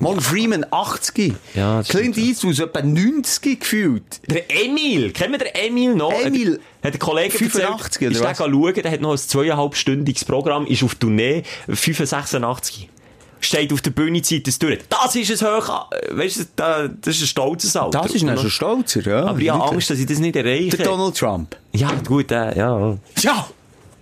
Morgan 0.00 0.20
Freeman 0.22 0.66
80. 0.70 1.34
Ja, 1.54 1.82
Clint 1.82 2.16
Eastwood 2.16 2.54
so 2.56 2.64
etwa 2.64 2.82
90 2.82 3.60
gefühlt. 3.60 4.20
Der 4.28 4.44
Emil, 4.64 5.12
kennen 5.12 5.32
wir 5.32 5.38
den 5.38 5.54
Emil 5.54 5.94
noch? 5.94 6.12
Emil. 6.12 6.60
Hat, 6.82 6.92
der 6.94 6.98
Kollege 6.98 7.36
85 7.36 8.02
erzählt, 8.02 8.20
oder 8.22 8.30
ist 8.30 8.38
der 8.40 8.44
schauen, 8.50 8.74
der 8.74 8.90
hat 8.90 9.00
noch 9.00 9.12
ein 9.12 9.18
zweieinhalbstündiges 9.18 10.24
Programm, 10.24 10.66
ist 10.66 10.82
auf 10.82 10.94
Tournee, 10.94 11.42
85. 11.68 12.88
Steht 13.42 13.72
auf 13.72 13.80
der 13.80 13.90
Bühne, 13.90 14.20
zieht 14.20 14.46
es 14.48 14.58
durch. 14.58 14.80
Das 14.90 15.14
ist 15.16 15.42
ein 15.42 15.48
hoch, 15.48 15.86
weißt 16.10 16.40
du, 16.40 16.44
da- 16.56 16.88
das 16.88 17.16
ist 17.16 17.22
ein 17.22 17.26
stolzes 17.26 17.74
Alter. 17.74 18.02
Das 18.02 18.12
ist 18.14 18.22
dann 18.26 18.36
schon 18.36 18.50
stolzer, 18.50 19.00
ja. 19.06 19.24
Aber 19.24 19.38
ich 19.40 19.48
habe. 19.48 19.64
Angst, 19.64 19.88
dass 19.88 19.98
ich 19.98 20.04
das 20.06 20.18
nicht 20.18 20.36
erreiche. 20.36 20.76
Der 20.76 20.84
Donald 20.86 21.16
Trump. 21.16 21.56
Ja, 21.72 21.90
gut, 22.06 22.30
äh, 22.32 22.56
ja. 22.58 22.98
Ja! 23.22 23.46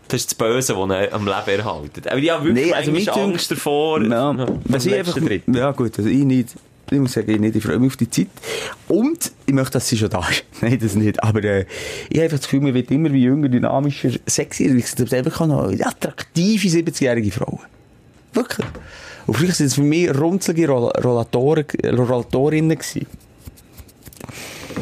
Das 0.09 0.21
ist 0.23 0.31
das 0.31 0.35
Böse, 0.35 0.73
das 0.75 0.83
ihn 0.83 1.13
am 1.13 1.25
Leben 1.27 1.61
erhalten. 1.61 2.03
Aber 2.09 2.17
ich 2.19 2.31
habe 2.31 2.45
wirklich 2.45 2.67
Nee, 2.67 2.73
also 2.73 2.91
dünkt- 2.93 3.09
Angst 3.11 3.51
davor. 3.51 4.03
Ja, 4.03 4.35
vor 4.35 4.59
was 4.65 4.87
ich 4.87 4.95
einfach, 4.95 5.15
Tritt. 5.15 5.43
ja 5.47 5.71
gut, 5.73 5.99
also 5.99 6.09
ich 6.09 6.25
nicht. 6.25 6.49
Ich 6.91 6.99
muss 6.99 7.13
sagen, 7.13 7.31
ich 7.31 7.39
nicht. 7.39 7.55
Ich 7.57 7.63
freue 7.63 7.79
mich 7.79 7.89
auf 7.91 7.97
die 7.99 8.09
Zeit. 8.09 8.29
Und 8.89 9.31
ich 9.45 9.53
möchte, 9.53 9.73
dass 9.73 9.87
sie 9.89 9.99
schon 9.99 10.09
da 10.09 10.27
ist. 10.27 10.45
Nein, 10.63 10.79
das 10.81 10.95
nicht. 10.95 11.23
Aber 11.23 11.45
äh, 11.45 11.67
ich 12.09 12.17
habe 12.17 12.23
einfach 12.25 12.39
das 12.39 12.47
Gefühl, 12.47 12.63
man 12.63 12.73
wird 12.73 12.91
immer 12.91 13.13
wie 13.13 13.23
jünger, 13.25 13.49
dynamischer, 13.51 14.11
sexier. 14.27 14.75
Es 14.75 14.97
gibt 14.97 15.13
einfach 15.13 15.47
noch 15.47 15.71
attraktive 15.71 16.67
70-jährige 16.69 17.31
Frauen. 17.31 17.61
Wirklich. 18.33 18.67
Und 19.27 19.37
früher 19.37 19.53
sind 19.53 19.67
es 19.67 19.75
für 19.75 19.83
mich 19.83 20.09
runzelige 20.19 20.69
Roll 20.69 20.91
Rollatorinnen 21.05 22.79
gewesen. 22.79 23.07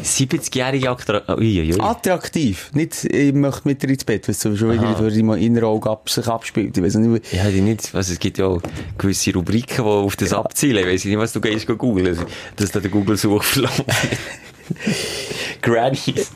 70-jährige 0.03 0.89
Aktra... 0.89 1.23
Ui, 1.37 1.59
ui, 1.59 1.73
ui. 1.73 1.79
Attraktiv. 1.79 2.69
Nicht, 2.73 3.05
ich 3.05 3.33
möchte 3.33 3.67
mit 3.67 3.81
dir 3.81 3.89
ins 3.89 4.03
Bett, 4.03 4.27
weil 4.27 4.35
es 4.35 4.41
schon 4.41 4.71
wieder 4.71 4.93
durch 4.93 5.15
in 5.15 5.25
meinem 5.25 5.41
inneren 5.41 5.65
Auge 5.65 5.89
ab, 5.89 6.09
sich 6.09 6.27
abspielt. 6.27 6.77
Ich 6.77 6.83
weiß 6.83 6.95
nicht, 6.95 7.33
Ja, 7.33 7.49
die 7.49 7.61
nicht, 7.61 7.93
also 7.93 8.13
es 8.13 8.19
gibt 8.19 8.37
ja 8.37 8.47
auch 8.47 8.61
gewisse 8.97 9.33
Rubriken, 9.33 9.83
die 9.83 9.89
auf 9.89 10.15
das 10.15 10.33
abzielen. 10.33 10.77
Ich 10.77 10.93
weiss 10.93 11.05
nicht, 11.05 11.17
was 11.17 11.33
du 11.33 11.41
gehst 11.41 11.67
googeln. 11.67 12.17
Dass 12.55 12.71
da 12.71 12.79
der 12.79 12.91
Google-Suchverlauf. 12.91 13.83
Grannies. 15.61 16.31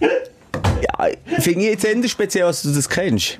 Ja, 0.00 1.08
finde 1.40 1.60
ich 1.60 1.66
jetzt 1.66 1.84
endlich 1.84 2.12
speziell, 2.12 2.44
als 2.44 2.62
du 2.62 2.72
das 2.72 2.88
kennst. 2.88 3.38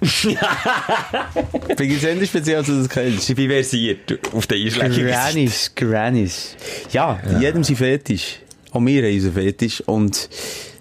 finde 0.02 1.84
ich 1.84 2.04
endlich 2.04 2.30
speziell, 2.30 2.58
als 2.58 2.66
du 2.66 2.78
das 2.78 2.88
kennst. 2.88 3.28
Ich 3.28 3.36
bin 3.36 3.50
versiert 3.50 4.18
auf 4.32 4.46
den 4.46 4.64
Einschlägen. 4.64 5.06
Grannies, 5.06 5.72
Grannies. 5.74 6.56
Ja, 6.90 7.20
jedem 7.38 7.62
sein 7.64 7.76
Fetisch. 7.76 8.38
Auch 8.72 8.80
wir 8.84 9.02
haben 9.02 9.14
unseren 9.14 9.32
Fetisch 9.32 9.80
und 9.86 10.28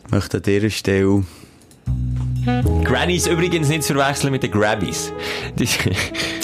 ich 0.06 0.12
möchte 0.12 0.38
an 0.38 0.44
dieser 0.44 0.70
Stelle... 0.70 1.24
Grannies 2.84 3.28
übrigens 3.28 3.68
nicht 3.68 3.84
zu 3.84 3.94
verwechseln 3.94 4.32
mit 4.32 4.44
den 4.44 4.52
Grabbies. 4.52 5.12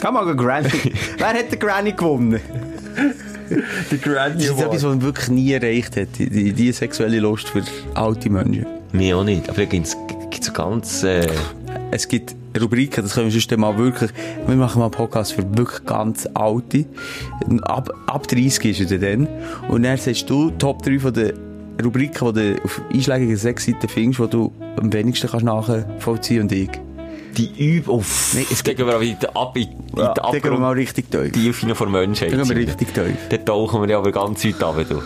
Kann 0.01 0.13
mal 0.13 0.27
ein 0.27 0.35
Granny. 0.35 0.69
Wer 1.17 1.27
hat 1.27 1.51
den 1.51 1.59
Granny 1.59 1.91
gewonnen? 1.93 2.39
die 3.91 3.97
Granny 3.99 4.35
Das 4.35 4.55
ist 4.55 4.59
etwas, 4.59 4.75
was 4.75 4.83
man 4.83 5.01
wirklich 5.01 5.29
nie 5.29 5.51
erreicht 5.53 5.95
hat. 5.97 6.09
Die, 6.17 6.29
die, 6.29 6.51
die 6.51 6.71
sexuelle 6.71 7.19
Lust 7.19 7.47
für 7.49 7.63
alte 7.93 8.29
Menschen. 8.29 8.65
Mir 8.91 9.17
auch 9.17 9.23
nicht. 9.23 9.47
Aber 9.49 9.57
da 9.59 9.65
gibt 9.65 9.85
es 9.85 9.95
so 10.45 10.51
ganz... 10.51 11.03
Äh, 11.03 11.27
Es 11.91 12.07
gibt 12.07 12.35
Rubriken, 12.61 13.03
das 13.03 13.13
können 13.13 13.27
wir 13.27 13.31
sonst 13.31 13.55
mal 13.57 13.77
wirklich, 13.77 14.11
wir 14.47 14.55
machen 14.55 14.79
mal 14.79 14.85
einen 14.85 14.91
Podcast 14.91 15.33
für 15.33 15.43
wirklich 15.57 15.85
ganz 15.85 16.27
alte. 16.33 16.85
Ab, 17.63 17.89
ab 18.07 18.27
30 18.27 18.79
ist 18.79 18.91
er 18.91 18.99
dann. 18.99 19.27
Und 19.69 19.83
dann 19.83 19.97
sagst 19.97 20.29
du 20.29 20.51
Top 20.51 20.81
3 20.83 20.99
von 20.99 21.13
den 21.13 21.33
Rubriken, 21.83 22.33
die 22.33 22.53
du 22.55 22.63
auf 22.63 22.81
einschlägigen 22.93 23.35
Sexseiten 23.37 23.89
findest, 23.89 24.19
die 24.21 24.29
du 24.29 24.51
am 24.79 24.91
wenigsten 24.93 25.27
kannst 25.29 25.45
nachvollziehen 25.45 26.41
und 26.43 26.51
ich. 26.51 26.69
die 27.37 27.75
Übung... 27.77 27.99
Uff, 27.99 28.33
Nee, 28.33 28.45
es 28.49 28.63
wir 28.87 28.93
aber 28.95 29.03
in 29.03 29.19
den 29.19 29.29
Ab... 29.35 29.57
In, 29.57 29.63
in 29.63 29.69
Ja, 29.97 30.13
wir 30.53 30.57
mal 30.59 30.71
richtig 30.73 31.11
tief. 31.11 31.31
Tiefe 31.33 31.75
von 31.75 31.91
Menschheit. 31.91 32.31
Da 32.31 32.37
gehen 32.37 32.47
wir 32.49 32.55
richtig 32.55 32.93
tief. 32.93 33.03
Dann 33.29 33.45
tauchen 33.45 33.81
wir 33.81 33.89
ja 33.89 33.97
aber 33.97 34.11
ganz 34.13 34.45
weit 34.45 34.63
runter, 34.63 34.85
du. 34.85 35.01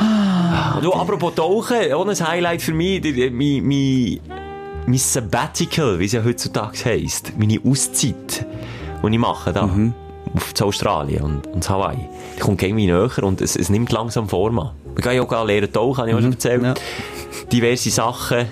Ja, 0.00 0.78
du, 0.80 0.92
apropos 0.92 1.34
Tauchen, 1.34 1.92
auch 1.92 2.06
ein 2.06 2.14
Highlight 2.28 2.62
für 2.62 2.72
mich, 2.72 3.00
der- 3.00 3.12
der- 3.12 3.30
mein, 3.32 3.64
mein, 3.64 4.20
mein 4.86 4.98
Sabbatical, 4.98 5.98
wie 5.98 6.04
es 6.04 6.12
ja 6.12 6.24
heutzutage 6.24 6.84
heisst, 6.84 7.32
meine 7.38 7.58
Auszeit, 7.64 8.46
die 9.02 9.12
ich 9.12 9.18
mache 9.18 9.52
da, 9.52 9.68
auf 10.34 10.54
zu 10.54 10.64
Australien 10.64 11.22
und, 11.22 11.46
und 11.46 11.68
Hawaii, 11.68 12.08
die 12.36 12.40
kommt 12.40 12.62
irgendwie 12.62 12.86
näher 12.86 13.10
und 13.22 13.40
es, 13.40 13.56
es 13.56 13.70
nimmt 13.70 13.92
langsam 13.92 14.28
Form 14.28 14.58
an. 14.58 14.70
Wir 14.94 15.02
gehen 15.02 15.14
ja 15.14 15.22
auch 15.22 15.46
lernen 15.46 15.72
tauchen, 15.72 15.98
habe 15.98 16.10
ich 16.10 16.16
auch 16.16 16.20
schon 16.20 16.32
erzählt. 16.32 16.62
ja. 16.62 16.74
Diverse 17.52 17.90
Sachen. 17.90 18.46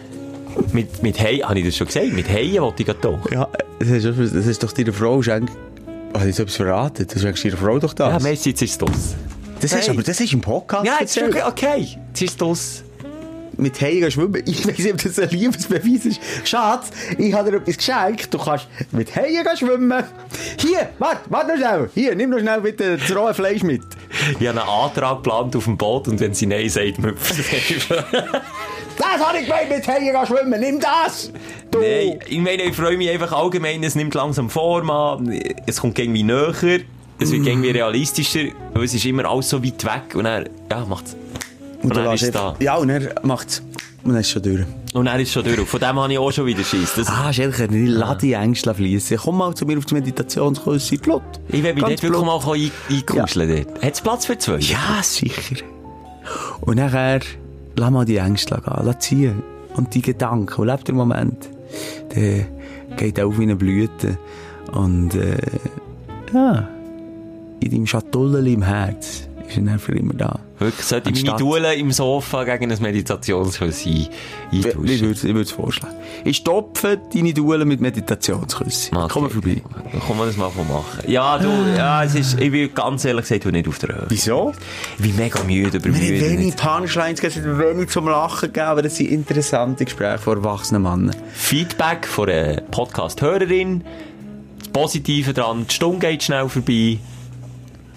Mit, 0.72 1.02
mit 1.02 1.18
Haien, 1.18 1.48
habe 1.48 1.58
ich 1.60 1.64
das 1.64 1.76
schon 1.76 1.86
gesagt? 1.86 2.12
Mit 2.12 2.28
Haien 2.28 2.60
wollte 2.62 2.82
ich 2.82 2.88
tauchen. 2.88 3.32
Ja, 3.32 3.48
das 3.78 3.88
ist, 3.88 4.04
das 4.04 4.46
ist 4.46 4.62
doch 4.62 4.72
deine 4.72 4.92
Frau, 4.92 5.22
Schenk. 5.22 5.50
Habe 6.14 6.28
ich 6.28 6.38
etwas 6.38 6.56
verraten? 6.56 7.06
Das 7.06 7.22
ist 7.24 7.44
deine 7.44 7.56
Frau 7.56 7.78
doch 7.78 7.94
Ja, 7.98 8.10
das. 8.10 8.22
merci, 8.22 8.50
jetzt 8.50 8.60
ist 8.62 8.82
es 8.82 9.16
das 9.60 9.72
ist 9.72 9.86
Hey. 9.86 9.90
aber, 9.94 10.02
das 10.02 10.20
ist 10.20 10.32
im 10.32 10.40
Podcast 10.40 10.84
Ja, 10.84 10.96
ist 10.98 11.16
okay, 11.16 11.42
okay. 11.46 11.88
Jetzt 12.08 12.22
ist 12.22 12.40
draus. 12.40 12.82
Mit 13.56 13.80
Haien 13.80 14.10
schwimmen. 14.10 14.42
Ich 14.46 14.66
weiss 14.66 14.78
nicht, 14.78 14.92
ob 14.92 15.02
das 15.02 15.18
ein 15.18 15.28
Liebesbeweis 15.30 16.06
ist. 16.06 16.20
Schatz, 16.44 16.90
ich 17.18 17.32
habe 17.32 17.50
dir 17.50 17.56
etwas 17.58 17.76
geschenkt. 17.76 18.32
Du 18.32 18.38
kannst 18.38 18.68
mit 18.92 19.12
gehen 19.12 19.56
schwimmen. 19.56 20.04
Hier, 20.58 20.90
warte, 20.98 21.20
warte 21.28 21.52
noch 21.52 21.56
schnell. 21.56 21.90
Hier, 21.94 22.14
nimm 22.14 22.30
noch 22.30 22.38
schnell 22.38 22.60
bitte 22.60 22.96
das 22.96 23.14
rohe 23.16 23.34
Fleisch 23.34 23.62
mit. 23.62 23.82
Ich 24.38 24.46
habe 24.46 24.60
einen 24.60 24.68
Antrag 24.68 25.16
geplant 25.16 25.56
auf 25.56 25.64
dem 25.64 25.76
Boot 25.76 26.08
und 26.08 26.20
wenn 26.20 26.34
sie 26.34 26.46
Nein 26.46 26.68
sagt, 26.68 26.98
müpft 26.98 27.34
Das 28.98 29.26
habe 29.26 29.38
ich 29.38 29.46
gemeint, 29.46 29.70
mit 29.70 29.84
gehen 29.84 30.26
schwimmen. 30.26 30.60
Nimm 30.60 30.80
das! 30.80 31.32
Du! 31.70 31.78
Nein, 31.80 32.18
ich 32.26 32.38
meine, 32.38 32.62
ich 32.64 32.76
freue 32.76 32.96
mich 32.96 33.10
einfach 33.10 33.32
allgemein, 33.32 33.82
es 33.82 33.94
nimmt 33.94 34.14
langsam 34.14 34.50
Form 34.50 34.90
an, 34.90 35.32
es 35.66 35.80
kommt 35.80 35.98
irgendwie 35.98 36.22
näher, 36.22 36.80
es 37.18 37.32
wird 37.32 37.46
irgendwie 37.46 37.70
realistischer, 37.70 38.48
weil 38.74 38.84
es 38.84 38.94
ist 38.94 39.04
immer 39.04 39.24
alles 39.24 39.48
so 39.48 39.64
weit 39.64 39.84
weg 39.84 40.14
und 40.14 40.24
dann, 40.24 40.48
ja, 40.70 40.84
macht's. 40.84 41.16
Und, 41.82 41.90
Und 41.90 41.96
dann 41.96 42.14
ist 42.14 42.34
da. 42.34 42.54
Ja, 42.60 42.76
und 42.76 42.88
er 42.90 43.14
macht's. 43.22 43.62
Und 44.04 44.12
dann 44.12 44.20
ist 44.20 44.30
schon 44.30 44.42
durch. 44.42 44.64
Und 44.94 45.04
dann 45.06 45.20
ist 45.20 45.32
schon 45.32 45.44
durch. 45.44 45.60
Von 45.68 45.80
dem 45.80 45.96
habe 45.98 46.12
ich 46.12 46.18
auch 46.18 46.30
schon 46.32 46.46
wieder 46.46 46.62
Schiss. 46.64 46.94
Das, 46.96 47.08
Ah, 47.08 47.32
Schelker, 47.32 47.70
ich 47.70 47.88
lass 47.88 48.18
die 48.18 48.32
Ängste 48.32 48.74
fließen. 48.74 49.16
Komm 49.18 49.38
mal 49.38 49.54
zu 49.54 49.64
mir 49.64 49.78
auf 49.78 49.84
das 49.84 49.92
Meditationskurs 49.92 50.90
in 50.92 50.98
Plot. 51.00 51.22
ich 51.48 51.62
will 51.62 51.72
mich 51.74 51.82
dort 51.84 52.02
wirklich 52.02 52.22
mal 52.22 52.40
ein- 52.52 52.70
einkuscheln. 52.90 53.64
dort. 53.66 53.82
Hat 53.84 53.92
es 53.94 54.00
Platz 54.00 54.26
für 54.26 54.36
zwei? 54.38 54.58
Ja, 54.58 55.00
sicher. 55.02 55.64
Und 56.60 56.76
nachher, 56.76 57.20
lass 57.76 57.90
mal 57.90 58.04
die 58.04 58.16
Ängste 58.16 58.54
gehen, 58.56 58.74
lass 58.84 58.98
ziehen. 59.00 59.42
Und 59.76 59.94
die 59.94 60.02
Gedanken, 60.02 60.60
und 60.60 60.66
lebt 60.68 60.86
der 60.88 60.94
Moment. 60.94 61.48
Der 62.14 62.46
geht 62.96 63.20
auf 63.20 63.38
wie 63.38 63.42
eine 63.44 63.56
Blüte. 63.56 64.18
Und, 64.72 65.14
äh, 65.14 65.36
ja, 66.34 66.68
in 67.60 67.70
deinem 67.70 67.86
Schatullchen 67.86 68.46
im 68.54 68.62
Herz 68.62 69.28
ist 69.56 69.66
er 69.66 69.78
für 69.78 69.92
immer 69.92 70.14
da. 70.14 70.40
Wirklich, 70.58 70.86
sollte 70.86 71.10
ich 71.10 71.24
meine 71.24 71.36
Duelle 71.38 71.74
im 71.74 71.90
Sofa 71.92 72.44
gegen 72.44 72.70
ein 72.70 72.78
Meditationskurs 72.80 73.84
ein- 73.86 74.08
Ich 74.52 74.66
eintauschen? 74.66 75.00
würde 75.00 75.34
würd's 75.34 75.50
vorschlagen. 75.50 75.94
Ich 76.24 76.36
stopfe 76.38 77.00
deine 77.12 77.34
Duelle 77.34 77.64
mit 77.64 77.80
Meditationsküssen. 77.80 78.96
Okay. 78.96 79.08
Komm 79.12 79.22
mal 79.24 79.30
vorbei. 79.30 79.62
Können 80.06 80.18
wir 80.18 80.26
das 80.26 80.36
mal 80.36 80.50
machen. 80.50 81.10
Ja, 81.10 81.38
du, 81.38 81.48
ja, 81.76 82.04
es 82.04 82.14
ist, 82.14 82.38
ich 82.40 82.50
bin 82.52 82.72
ganz 82.74 83.04
ehrlich 83.04 83.22
gesagt, 83.26 83.44
bin 83.44 83.52
nicht 83.52 83.66
auf 83.68 83.78
der 83.80 83.94
Höhe. 83.96 84.06
Wieso? 84.08 84.52
Ich 84.98 85.02
bin 85.04 85.16
mega 85.16 85.42
müde, 85.42 85.72
Wir 85.72 85.80
haben 85.92 86.00
übermüdet. 86.00 86.30
wenig 86.30 86.56
Punchlines, 86.56 87.20
es 87.22 87.36
hat 87.36 87.44
wenig 87.44 87.88
zum 87.90 88.06
Lachen 88.06 88.48
gegeben, 88.52 88.66
aber 88.66 88.82
das 88.82 88.96
sind 88.96 89.10
interessante 89.10 89.84
Gespräche 89.84 90.18
von 90.18 90.38
erwachsenen 90.38 90.82
Männern. 90.82 91.16
Feedback 91.32 92.06
von 92.06 92.28
einer 92.28 92.60
Podcast-Hörerin. 92.60 93.82
Das 94.60 94.68
Positive 94.68 95.32
dran, 95.34 95.66
die 95.68 95.74
Stunde 95.74 96.06
geht 96.06 96.22
schnell 96.22 96.48
vorbei. 96.48 96.98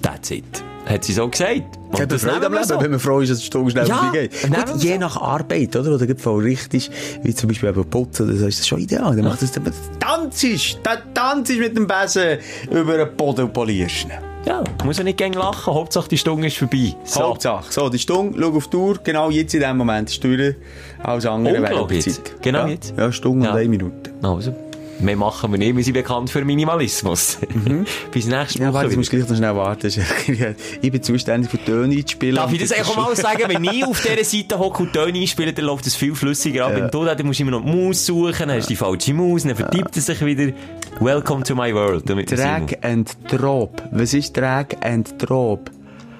That's 0.01 0.31
it. 0.31 0.63
Hat 0.85 1.03
sie 1.03 1.13
so 1.13 1.27
gesagt. 1.27 1.63
Und 1.91 1.99
Hat 1.99 2.09
man 2.09 2.19
Freude 2.19 2.45
am 2.45 2.53
Leben, 2.53 2.65
so. 2.65 2.79
wenn 2.81 2.91
man 2.91 2.99
froh 2.99 3.19
ist, 3.21 3.29
dass 3.29 3.37
es 3.39 3.45
Stunde 3.45 3.71
schnell 3.71 3.87
Ja, 3.87 3.95
vorbeigeht. 3.97 4.33
so. 4.33 4.87
je 4.87 4.97
nach 4.97 5.17
Arbeit, 5.19 5.75
oder? 5.75 5.95
Oder 5.95 6.15
voll 6.17 6.43
richtig, 6.43 6.91
wie 7.23 7.33
zum 7.33 7.47
Beispiel 7.47 7.69
eben 7.69 7.85
Putzen, 7.89 8.37
so, 8.37 8.45
ist 8.45 8.59
das 8.59 8.67
schon 8.67 8.79
ideal. 8.79 9.15
Dann 9.15 9.25
macht 9.25 9.41
das, 9.41 9.51
dann 9.51 9.63
tanzt, 9.99 10.79
dann 10.83 10.97
tanzt 11.13 11.51
mit 11.57 11.75
dem 11.75 11.87
Besen 11.87 12.37
über 12.69 12.97
den 12.97 13.15
Boden 13.15 13.45
und 13.45 13.53
polierst. 13.53 14.07
Ja, 14.45 14.63
muss 14.83 14.99
ja 14.99 15.03
nicht 15.03 15.17
gern 15.17 15.33
lachen. 15.33 15.73
Hauptsache 15.73 16.07
die 16.07 16.19
Stunde 16.19 16.45
ist 16.47 16.57
vorbei. 16.57 16.95
So. 17.03 17.21
Hauptsache. 17.21 17.65
So, 17.71 17.89
die 17.89 17.97
Stunde, 17.97 18.37
schau 18.39 18.55
auf 18.55 18.67
die 18.67 18.77
Uhr, 18.77 18.99
genau 19.03 19.31
jetzt 19.31 19.55
in 19.55 19.61
dem 19.61 19.77
Moment 19.77 20.07
ist 20.11 20.23
die 20.23 20.27
Uhr, 20.27 20.53
alles 21.01 21.25
andere 21.25 21.57
Unglaublich 21.61 22.03
Zeit. 22.05 22.35
Genau 22.43 22.59
ja. 22.59 22.67
jetzt. 22.67 22.93
Ja, 22.95 23.11
Stunde 23.11 23.45
Ja. 23.45 23.53
und 23.53 23.57
eine 23.57 23.69
Minute. 23.69 24.11
Also, 24.21 24.53
mehr 24.99 25.15
machen 25.15 25.51
wir 25.51 25.57
nicht. 25.59 25.75
Wir 25.75 25.83
sind 25.83 25.93
bekannt 25.93 26.29
für 26.29 26.43
Minimalismus. 26.45 27.37
Bis 28.11 28.25
nächste 28.27 28.59
Ja, 28.59 28.67
Woche. 28.67 28.73
warte, 28.73 28.89
wieder. 28.89 28.89
jetzt 28.91 28.97
musst 28.97 29.11
du 29.13 29.17
gleich 29.17 29.29
noch 29.29 29.37
schnell 29.37 29.55
warten. 29.55 29.91
Ich 30.81 30.91
bin 30.91 31.03
zuständig 31.03 31.51
für 31.51 31.63
Töne 31.63 31.95
einzuspielen. 31.95 32.35
Darf 32.35 32.51
ich 32.53 32.59
das 32.61 32.71
einfach 32.71 32.95
mal 32.97 33.15
sagen? 33.15 33.43
Wenn 33.47 33.63
ich 33.65 33.85
auf 33.85 34.01
dieser 34.01 34.23
Seite 34.23 34.57
hocke 34.59 34.83
und 34.83 34.93
Töne 34.93 35.19
einspiele, 35.19 35.53
dann 35.53 35.65
läuft 35.65 35.85
das 35.85 35.95
viel 35.95 36.15
flüssiger 36.15 36.65
ab. 36.65 36.71
Ja. 36.73 36.83
Wenn 36.83 36.91
du 36.91 37.03
da, 37.05 37.15
dann 37.15 37.25
musst 37.27 37.39
du 37.39 37.43
immer 37.43 37.51
noch 37.51 37.63
die 37.65 37.71
Maus 37.75 38.05
suchen, 38.05 38.35
dann 38.47 38.51
hast 38.51 38.65
du 38.65 38.69
die 38.69 38.75
falsche 38.75 39.13
Maus, 39.13 39.43
dann 39.43 39.55
vertippt 39.55 39.97
es 39.97 40.05
sich 40.05 40.25
wieder. 40.25 40.53
Welcome 40.99 41.43
to 41.43 41.55
my 41.55 41.73
world. 41.73 42.03
Drag 42.07 42.63
and 42.81 43.17
Drop. 43.29 43.81
Was 43.91 44.13
ist 44.13 44.35
Drag 44.37 44.67
and 44.81 45.13
Drop? 45.21 45.69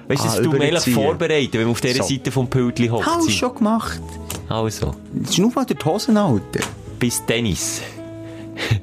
Weißt 0.08 0.22
du, 0.22 0.28
Ah, 0.28 0.32
das 0.34 0.42
tut 0.42 0.52
mir 0.52 0.58
eigentlich 0.60 0.70
überziehen. 0.70 0.94
vorbereiten, 0.94 1.52
wenn 1.54 1.62
man 1.62 1.70
auf 1.70 1.80
dieser 1.80 2.02
So. 2.04 2.08
Seite 2.08 2.30
vom 2.30 2.48
Pültli 2.48 2.86
hockt. 2.88 3.06
Du 3.06 3.10
Simon. 3.22 3.30
schon 3.30 3.54
gemacht. 3.56 4.00
Also, 4.48 4.94
Schnuff 5.32 5.56
mal 5.56 5.64
durch 5.64 5.78
die 5.80 5.84
Hosen, 5.84 6.16
Alter. 6.16 6.60
bis 7.00 7.24
Tennis. 7.26 7.80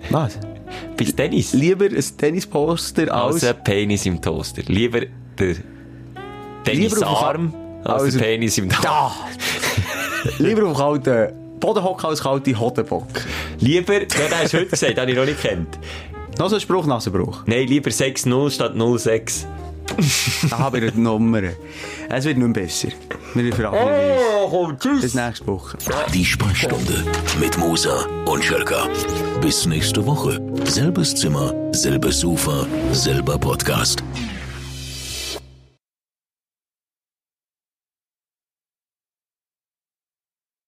Was? 0.09 0.37
Bis 0.97 1.15
Tennis. 1.15 1.53
Lieber 1.53 1.85
ein 1.85 2.03
Tennisposter 2.17 3.13
als... 3.13 3.43
Also 3.43 3.53
Penis 3.63 4.05
im 4.05 4.21
Toaster. 4.21 4.61
Lieber 4.67 5.01
der 5.37 5.55
Tennisarm 6.63 7.53
als 7.83 8.03
Also- 8.03 8.17
der 8.19 8.25
Penis 8.25 8.57
im 8.57 8.69
Toaster. 8.69 8.83
Da! 8.83 9.11
Lieber 10.43 10.67
auf 10.69 10.77
kalten 10.77 11.33
Bodenhocken 11.59 12.09
als 12.09 12.21
kalte 12.21 12.57
Hodenbock. 12.59 13.07
Lieber, 13.59 13.93
ja, 13.93 13.99
der 14.29 14.39
hast 14.43 14.53
du 14.53 14.57
heute 14.59 14.69
gesagt, 14.69 14.97
den 14.97 15.09
ich 15.09 15.15
noch 15.15 15.25
nicht 15.25 15.41
kennt. 15.41 15.79
Noch 16.39 16.49
so 16.49 16.55
ein 16.55 16.61
Spruch, 16.61 16.85
Nasenbruch. 16.85 17.43
Nein, 17.45 17.67
lieber 17.67 17.89
6-0 17.89 18.49
statt 18.51 18.73
0-6. 18.75 19.45
Da 20.49 20.59
haben 20.59 20.81
wir 20.81 20.91
die 20.91 20.99
Nummer. 20.99 21.41
Es 22.09 22.25
wird 22.25 22.37
nicht 22.37 22.47
mehr 22.47 22.63
besser. 22.63 22.89
Wir 23.33 23.53
verabschieden 23.53 24.11
uns. 24.11 24.49
komm, 24.49 24.79
tschüss. 24.79 25.01
Bis 25.01 25.13
nächste 25.13 25.47
Woche. 25.47 25.77
Die 26.13 26.25
Sprechstunde 26.25 27.03
mit 27.39 27.57
Musa 27.57 28.05
und 28.25 28.43
Schelka. 28.43 28.87
Bis 29.41 29.65
nächste 29.65 30.05
Woche. 30.05 30.39
Selbes 30.65 31.15
Zimmer, 31.15 31.53
selbes 31.71 32.19
Sofa, 32.19 32.65
selber 32.91 33.37
Podcast. 33.37 34.03